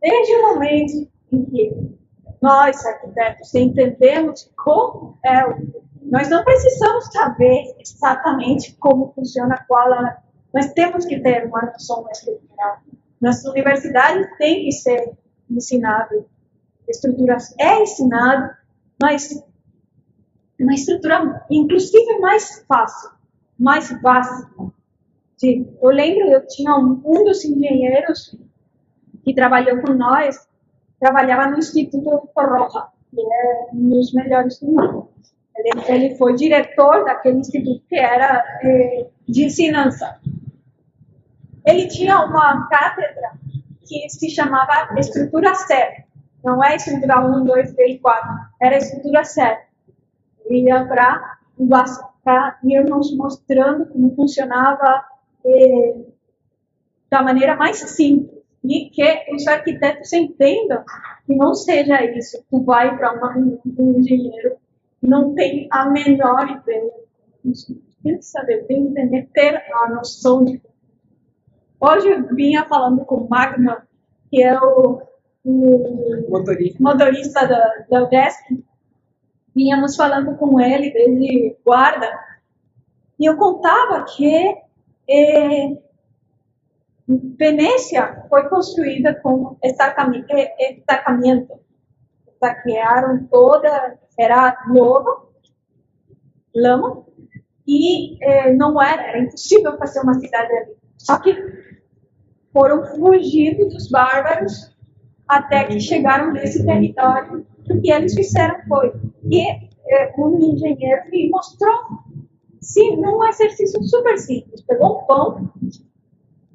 desde 0.00 0.32
o 0.36 0.54
momento 0.54 1.08
em 1.30 1.44
que 1.44 1.97
nós, 2.40 2.84
arquitetos, 2.84 3.54
entendemos 3.54 4.50
como 4.56 5.18
é 5.24 5.46
o 5.46 5.88
nós 6.10 6.28
não 6.30 6.42
precisamos 6.42 7.06
saber 7.12 7.74
exatamente 7.78 8.74
como 8.76 9.12
funciona 9.12 9.62
qual 9.68 9.92
a... 9.92 10.18
Nós 10.54 10.72
temos 10.72 11.04
que 11.04 11.20
ter 11.20 11.46
uma 11.46 11.62
noção 11.62 12.06
estrutural. 12.10 12.78
Nas 13.20 13.44
universidades 13.44 14.26
tem 14.38 14.64
que 14.64 14.72
ser 14.72 15.12
ensinado. 15.50 16.26
Estruturas 16.88 17.54
é 17.58 17.82
ensinado, 17.82 18.54
mas 19.00 19.44
uma 20.58 20.74
estrutura, 20.74 21.44
inclusive, 21.50 22.18
mais 22.20 22.64
fácil, 22.66 23.10
mais 23.58 23.92
básica. 24.00 24.50
Eu 25.42 25.90
lembro, 25.90 26.28
eu 26.28 26.46
tinha 26.46 26.74
um, 26.74 27.02
um 27.04 27.24
dos 27.24 27.44
engenheiros 27.44 28.34
que 29.22 29.34
trabalhou 29.34 29.82
com 29.82 29.92
nós, 29.92 30.48
trabalhava 31.00 31.50
no 31.50 31.58
Instituto 31.58 32.28
Roja, 32.36 32.86
que 33.10 33.20
é 33.20 33.66
um 33.72 33.90
dos 33.90 34.12
melhores 34.12 34.58
do 34.60 34.66
mundo. 34.66 35.08
Ele, 35.56 35.70
ele 35.88 36.16
foi 36.16 36.34
diretor 36.34 37.04
daquele 37.04 37.38
instituto 37.38 37.82
que 37.88 37.96
era 37.96 38.44
eh, 38.62 39.06
de 39.28 39.44
ensinança. 39.44 40.20
Ele 41.66 41.88
tinha 41.88 42.20
uma 42.24 42.68
cátedra 42.68 43.32
que 43.84 44.08
se 44.08 44.30
chamava 44.30 44.98
Estrutura 44.98 45.54
Séria. 45.54 46.04
Não 46.44 46.62
é 46.62 46.76
estrutura 46.76 47.20
1, 47.20 47.44
2, 47.44 47.72
3, 47.74 48.00
4. 48.00 48.30
Era 48.60 48.76
estrutura 48.76 49.24
séria. 49.24 49.62
Ele 50.46 50.68
ia 50.68 50.84
para 50.86 51.38
ir 52.62 52.84
nos 52.84 53.14
mostrando 53.16 53.86
como 53.86 54.14
funcionava 54.14 55.04
eh, 55.44 55.96
da 57.10 57.22
maneira 57.22 57.56
mais 57.56 57.78
simples. 57.78 58.37
E 58.68 58.90
que 58.90 59.34
os 59.34 59.46
arquitetos 59.46 60.12
entendam 60.12 60.84
que 61.26 61.34
não 61.34 61.54
seja 61.54 62.04
isso. 62.04 62.44
Tu 62.50 62.62
vai 62.62 62.96
para 62.96 63.14
um 63.38 63.98
engenheiro 63.98 64.58
não 65.02 65.34
tem 65.34 65.68
a 65.70 65.88
menor 65.88 66.48
ideia. 66.50 66.92
Tem 68.02 68.16
que 68.16 68.22
saber, 68.24 68.64
tem 68.66 68.84
que 68.84 68.90
entender, 68.90 69.28
ter 69.32 69.62
a 69.72 69.90
noção 69.90 70.44
de. 70.44 70.60
Hoje 71.80 72.08
eu 72.08 72.34
vinha 72.34 72.64
falando 72.66 73.04
com 73.04 73.16
o 73.16 73.28
Magma, 73.28 73.86
que 74.30 74.42
é 74.42 74.58
o, 74.58 75.02
o 75.44 76.26
motorista, 76.28 76.82
motorista 76.82 77.46
da, 77.46 77.84
da 77.88 78.04
UDESC. 78.04 78.64
Vínhamos 79.54 79.96
falando 79.96 80.36
com 80.36 80.60
ele 80.60 80.90
desde 80.90 81.56
guarda. 81.64 82.08
E 83.18 83.26
eu 83.26 83.36
contava 83.36 84.04
que 84.04 84.56
eh, 85.08 85.78
Venécia 87.08 88.26
foi 88.28 88.48
construída 88.50 89.14
com 89.22 89.56
estacamento. 89.64 90.34
Estaquearam 92.34 93.26
toda 93.30 93.98
era 94.18 94.56
lama, 94.68 95.24
lama 96.54 97.06
e 97.66 98.22
eh, 98.22 98.52
não 98.54 98.80
era, 98.80 99.02
era 99.02 99.20
impossível 99.20 99.78
fazer 99.78 100.00
uma 100.00 100.14
cidade 100.14 100.52
ali. 100.52 100.76
Só 100.98 101.18
que 101.18 101.34
foram 102.52 102.84
fugidos 102.84 103.72
dos 103.72 103.90
bárbaros 103.90 104.76
até 105.26 105.64
que 105.64 105.80
chegaram 105.80 106.32
nesse 106.32 106.64
território. 106.66 107.46
O 107.70 107.80
que 107.80 107.90
eles 107.90 108.14
fizeram 108.14 108.56
foi 108.68 108.92
que 109.28 109.40
eh, 109.40 110.12
um 110.18 110.38
engenheiro 110.38 111.08
me 111.10 111.30
mostrou 111.30 111.74
sim, 112.60 112.96
num 112.96 113.26
exercício 113.26 113.82
super 113.82 114.18
simples. 114.18 114.62
Pegou 114.62 114.98
um 114.98 115.06
pão 115.06 115.52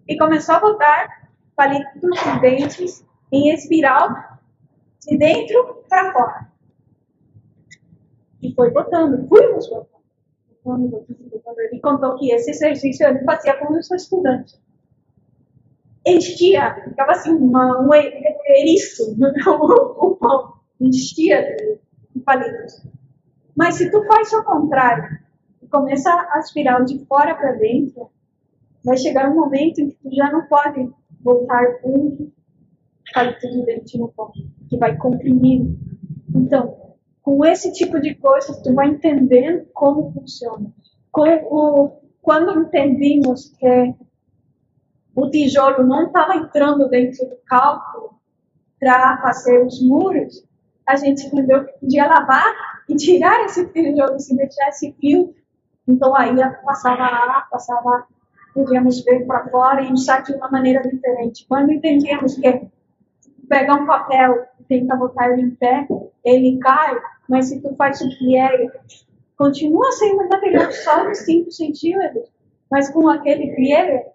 e 0.08 0.18
começou 0.18 0.56
a 0.56 0.60
botar 0.60 1.30
palitos 1.56 2.20
de 2.24 2.40
dentes 2.42 3.06
em 3.32 3.54
espiral 3.54 4.10
de 5.02 5.18
dentro 5.18 5.84
para 5.90 6.12
fora. 6.12 6.48
E 8.42 8.54
foi 8.54 8.72
botando, 8.72 9.28
fomos 9.28 9.70
botando. 9.70 9.94
Botando, 10.64 11.06
contou 11.82 12.18
que 12.18 12.32
esse 12.32 12.52
exercício 12.52 13.08
ele 13.08 13.24
fazia 13.24 13.56
com 13.58 13.74
os 13.74 13.92
estudantes. 13.92 14.62
Enchia, 16.06 16.76
ficava 16.84 17.12
assim, 17.12 17.32
uma, 17.32 17.82
um 17.82 17.94
eriço 17.94 19.16
no 19.20 20.18
pão, 20.20 20.54
enchia 20.80 21.56
de, 21.56 22.20
palitos. 22.22 22.86
Mas 23.56 23.76
se 23.76 23.92
tu 23.92 24.04
faz 24.06 24.32
o 24.34 24.44
contrário, 24.44 25.20
começa 25.70 26.10
a 26.10 26.38
aspirar 26.38 26.84
de 26.84 27.06
fora 27.06 27.36
para 27.36 27.54
dentro, 27.54 28.10
vai 28.84 28.98
chegar 28.98 29.30
um 29.30 29.36
momento 29.36 29.80
em 29.80 29.90
que 29.90 29.96
tu 29.96 30.14
já 30.14 30.32
não 30.32 30.46
pode 30.48 30.90
botar 31.20 31.62
um 31.84 32.32
palito 33.14 33.50
de 33.50 33.66
dente 33.66 33.98
no 33.98 34.10
pão, 34.10 34.32
que 34.70 34.78
vai 34.78 34.98
comprimir. 34.98 35.62
Então, 36.36 36.96
com 37.22 37.46
esse 37.46 37.72
tipo 37.72 38.00
de 38.00 38.16
coisas, 38.16 38.62
tu 38.62 38.74
vai 38.74 38.88
entendendo 38.88 39.66
como 39.74 40.12
funciona. 40.12 40.74
O, 41.16 41.92
quando 42.22 42.60
entendimos 42.60 43.50
que 43.58 43.96
o 45.16 45.30
tijolo 45.30 45.86
não 45.86 46.08
estava 46.08 46.36
entrando 46.36 46.90
dentro 46.90 47.30
do 47.30 47.38
cálculo 47.46 48.20
para 48.80 49.22
fazer 49.22 49.66
os 49.66 49.82
muros, 49.82 50.44
a 50.86 50.96
gente 50.96 51.26
entendeu 51.28 51.66
que 51.66 51.80
podia 51.80 52.08
lavar 52.08 52.54
e 52.90 52.96
tirar 52.96 53.46
esse 53.46 53.66
tijolo 53.68 54.20
se 54.20 54.36
deixar 54.36 54.70
esse 54.70 54.92
fio. 55.00 55.34
Então 55.88 56.16
aí 56.16 56.36
passava 56.66 57.04
lá, 57.04 57.48
passava, 57.50 58.08
podíamos 58.54 59.04
ver 59.04 59.26
para 59.26 59.48
fora 59.50 59.82
e 59.82 59.92
usar 59.92 60.22
de 60.22 60.34
uma 60.34 60.50
maneira 60.50 60.82
diferente. 60.82 61.46
Quando 61.48 61.72
entendíamos 61.72 62.36
que 62.36 62.68
pegar 63.50 63.76
um 63.76 63.86
papel 63.86 64.46
e 64.60 64.64
tentar 64.64 64.96
botar 64.96 65.30
ele 65.30 65.42
em 65.42 65.52
pé, 65.52 65.88
ele 66.24 66.60
cai, 66.60 67.00
mas 67.28 67.48
se 67.48 67.62
tu 67.62 67.76
faz 67.76 68.02
o 68.02 68.18
pliegue, 68.18 68.72
continua 69.38 69.92
sendo 69.94 70.30
material 70.30 70.72
só 70.72 71.08
de 71.08 71.16
5 71.16 71.52
centímetros, 71.52 72.30
mas 72.70 72.90
com 72.90 73.10
aquele 73.10 73.54
pliegue, 73.56 74.06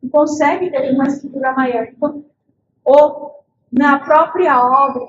tu 0.00 0.08
consegue 0.08 0.70
ter 0.70 0.92
uma 0.92 1.06
estrutura 1.06 1.52
maior. 1.52 1.86
Então, 1.86 2.24
ou 2.84 3.44
na 3.72 3.98
própria 3.98 4.62
obra, 4.62 5.06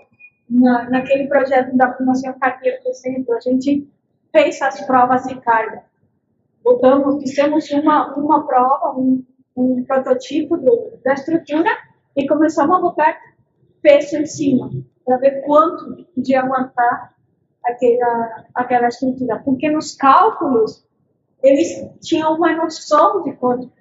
na, 0.50 0.90
naquele 0.90 1.28
projeto 1.28 1.76
da 1.76 1.94
Fundação 1.94 2.34
Carteira, 2.40 2.80
por 2.82 2.90
exemplo, 2.90 3.34
a 3.36 3.40
gente 3.40 3.88
fez 4.32 4.62
as 4.62 4.82
provas 4.86 5.24
de 5.24 5.36
carga. 5.42 5.84
Botamos, 6.68 7.22
fizemos 7.22 7.72
uma, 7.72 8.14
uma 8.18 8.46
prova, 8.46 9.00
um, 9.00 9.24
um 9.56 9.86
protótipo 9.86 10.58
do, 10.58 11.00
da 11.02 11.14
estrutura 11.14 11.70
e 12.14 12.28
começamos 12.28 12.76
a 12.76 12.82
botar 12.82 13.18
peso 13.82 14.18
em 14.18 14.26
cima, 14.26 14.70
para 15.06 15.16
ver 15.16 15.44
quanto 15.46 16.04
podia 16.14 16.42
aguentar 16.42 17.16
aquela, 17.64 18.46
aquela 18.54 18.90
estrutura. 18.90 19.42
Porque 19.46 19.72
nos 19.72 19.96
cálculos, 19.96 20.86
eles 21.42 21.90
tinham 22.02 22.36
uma 22.36 22.54
noção 22.54 23.24
de 23.24 23.32
quanto 23.38 23.72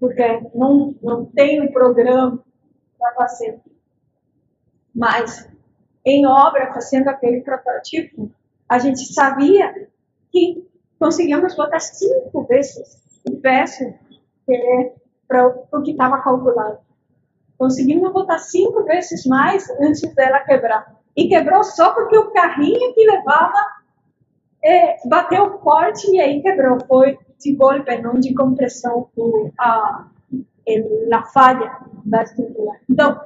porque 0.00 0.50
não, 0.56 0.96
não 1.00 1.24
tem 1.26 1.60
um 1.60 1.70
programa 1.70 2.44
para 2.98 3.14
fazer. 3.14 3.60
Mas, 4.92 5.48
em 6.04 6.26
obra, 6.26 6.74
fazendo 6.74 7.06
aquele 7.06 7.42
protótipo, 7.42 8.28
a 8.68 8.80
gente 8.80 9.04
sabia 9.14 9.88
que 10.32 10.66
conseguíamos 11.02 11.56
botar 11.56 11.80
cinco 11.80 12.44
vezes 12.44 13.02
o 13.28 13.36
peso 13.38 13.92
é 14.48 14.92
para 15.26 15.48
o 15.48 15.82
que 15.82 15.90
estava 15.90 16.22
calculado. 16.22 16.78
Conseguimos 17.58 18.12
botar 18.12 18.38
cinco 18.38 18.84
vezes 18.84 19.26
mais 19.26 19.68
antes 19.80 20.02
dela 20.14 20.38
quebrar. 20.40 20.96
E 21.16 21.28
quebrou 21.28 21.64
só 21.64 21.92
porque 21.92 22.16
o 22.16 22.30
carrinho 22.30 22.94
que 22.94 23.04
levava 23.04 23.52
é, 24.62 24.96
bateu 25.08 25.58
forte 25.58 26.08
e 26.12 26.20
aí 26.20 26.40
quebrou. 26.40 26.78
Foi 26.86 27.18
de 27.40 27.52
golpe, 27.54 28.00
não 28.00 28.14
de 28.14 28.32
compressão, 28.34 29.08
a, 29.58 30.06
a 31.12 31.22
falha 31.24 31.78
da 32.04 32.22
estrutura. 32.22 32.78
Então, 32.88 33.20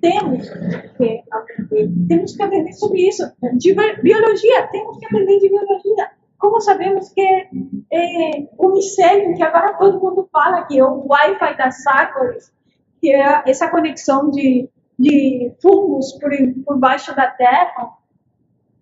temos 0.00 0.48
que 0.96 1.22
aprender, 1.30 1.90
temos 2.08 2.36
que 2.36 2.42
aprender 2.42 2.72
sobre 2.72 3.08
isso. 3.08 3.24
De 3.58 3.74
biologia, 3.74 4.68
temos 4.68 4.96
que 4.98 5.06
aprender 5.06 5.38
de 5.40 5.48
biologia. 5.48 6.19
Como 6.40 6.58
sabemos 6.62 7.10
que 7.10 7.20
é, 7.20 8.48
o 8.56 8.70
micélio, 8.70 9.36
que 9.36 9.42
agora 9.42 9.74
todo 9.74 10.00
mundo 10.00 10.26
fala 10.32 10.64
que 10.64 10.78
é 10.78 10.84
o 10.84 11.06
Wi-Fi 11.06 11.56
das 11.58 11.86
árvores, 11.86 12.50
que 12.98 13.12
é 13.12 13.42
essa 13.46 13.68
conexão 13.70 14.30
de, 14.30 14.66
de 14.98 15.52
fungos 15.60 16.12
por, 16.18 16.30
por 16.64 16.78
baixo 16.78 17.14
da 17.14 17.26
terra, 17.26 17.90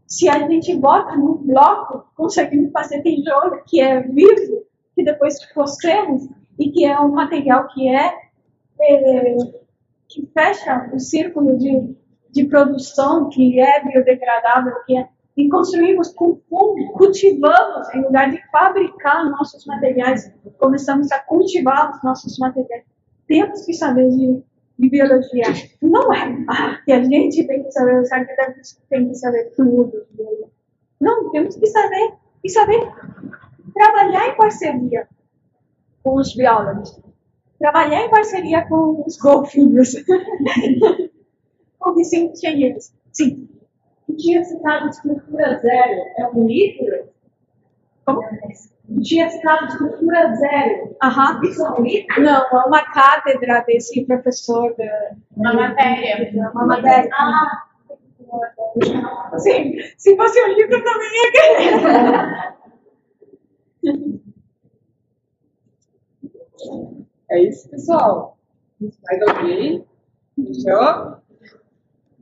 se 0.07 0.29
a 0.29 0.39
gente 0.49 0.73
bota 0.77 1.17
num 1.17 1.35
bloco, 1.35 2.07
conseguimos 2.15 2.71
fazer 2.71 3.03
tijolo 3.03 3.61
que 3.67 3.81
é 3.81 4.03
vivo, 4.03 4.65
que 4.95 5.03
depois 5.03 5.45
cosemos 5.53 6.29
e 6.61 6.71
que 6.71 6.85
é 6.85 6.99
um 7.01 7.11
material 7.11 7.67
que 7.75 7.89
é, 7.89 8.15
é 8.81 9.37
que 10.09 10.31
fecha 10.33 10.91
o 10.95 11.01
círculo 11.01 11.59
de, 11.59 11.97
de 12.31 12.45
produção, 12.47 13.29
que 13.29 13.61
é 13.61 13.85
biodegradável, 13.85 14.75
que 14.87 14.97
é 14.97 15.09
e 15.39 15.49
construímos 15.49 16.09
com 16.09 16.41
fungo, 16.51 16.93
cultivamos, 16.95 17.95
em 17.95 18.03
lugar 18.03 18.29
de 18.29 18.43
fabricar 18.51 19.25
nossos 19.31 19.65
materiais, 19.67 20.35
começamos 20.59 21.13
a 21.13 21.21
cultivar 21.21 21.93
os 21.93 22.03
nossos 22.03 22.37
materiais. 22.41 22.83
Temos 23.29 23.65
que 23.65 23.73
saber 23.73 24.11
de, 24.11 24.43
de 24.77 24.91
biologia. 24.91 25.45
Não 25.81 26.13
é 26.13 26.45
que 26.85 26.91
a 26.91 27.05
gente 27.05 27.47
tem 27.47 27.63
que 27.63 27.71
saber, 27.71 28.01
os 28.01 28.11
arquitetos 28.11 28.81
têm 28.91 29.09
que 29.09 29.15
saber 29.15 29.53
tudo. 29.55 30.05
Não, 31.01 31.31
temos 31.31 31.55
que 31.55 31.67
saber 31.69 32.15
e 32.43 32.51
saber 32.51 32.93
trabalhar 33.73 34.31
em 34.31 34.37
parceria 34.37 35.07
com 36.03 36.17
os 36.17 36.35
biólogos, 36.35 37.01
trabalhar 37.61 38.07
em 38.07 38.11
parceria 38.11 38.67
com 38.67 39.05
os 39.07 39.17
golfinhos, 39.17 39.95
com 41.79 41.91
os 41.93 42.09
cientistas. 42.09 42.93
Sim 43.13 43.58
tinha 44.19 44.45
citado 44.45 44.89
Estrutura 44.89 45.59
Zero. 45.59 46.03
É 46.19 46.29
um 46.35 46.47
livro? 46.47 47.09
Como? 48.05 48.21
Tinha 49.03 49.31
citado 49.31 49.67
Estrutura 49.67 50.35
Zero. 50.35 50.97
Aham. 51.03 51.41
Isso 51.45 51.65
é 51.65 51.71
um 51.71 51.83
livro? 51.83 52.23
Não, 52.23 52.43
é 52.43 52.67
uma 52.67 52.85
cátedra 52.93 53.65
desse 53.67 54.05
professor. 54.05 54.75
Da, 54.77 55.17
uma 55.37 55.55
matéria. 55.55 56.51
Uma 56.53 56.67
matéria. 56.67 57.09
Ah. 57.15 57.65
Sim, 59.39 59.79
se 59.97 60.15
fosse 60.17 60.39
um 60.45 60.49
livro 60.53 60.85
também 60.85 61.09
ia 61.15 61.33
querer. 61.33 62.59
É 67.31 67.41
isso, 67.41 67.71
pessoal. 67.71 68.37
Mais 68.81 69.23
alguém? 69.29 69.87
Fechou? 70.35 71.18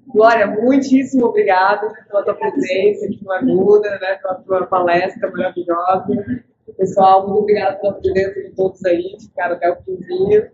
Glória, 0.09 0.47
muitíssimo 0.47 1.27
obrigada 1.27 1.93
pela 2.09 2.24
tua 2.24 2.35
presença 2.35 3.07
aqui 3.07 3.19
no 3.23 3.28
Laguna, 3.28 3.91
né, 3.91 4.19
pela 4.23 4.35
tua 4.37 4.66
palestra 4.66 5.31
maravilhosa. 5.31 6.45
Pessoal, 6.77 7.27
muito 7.27 7.43
obrigada 7.43 7.77
pela 7.77 7.95
presença 7.95 8.41
de 8.41 8.51
todos 8.55 8.85
aí, 8.85 9.03
que 9.16 9.24
ficaram 9.24 9.57
até 9.57 9.70
o 9.70 9.77
finzinho. 9.83 10.51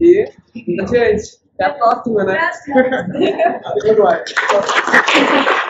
E 0.00 0.24
adiante. 0.80 1.40
Até 1.54 1.64
a 1.64 1.74
próxima, 1.74 2.24
né? 2.24 2.38
Até 2.38 3.90
a 3.90 3.94
próxima. 3.94 4.40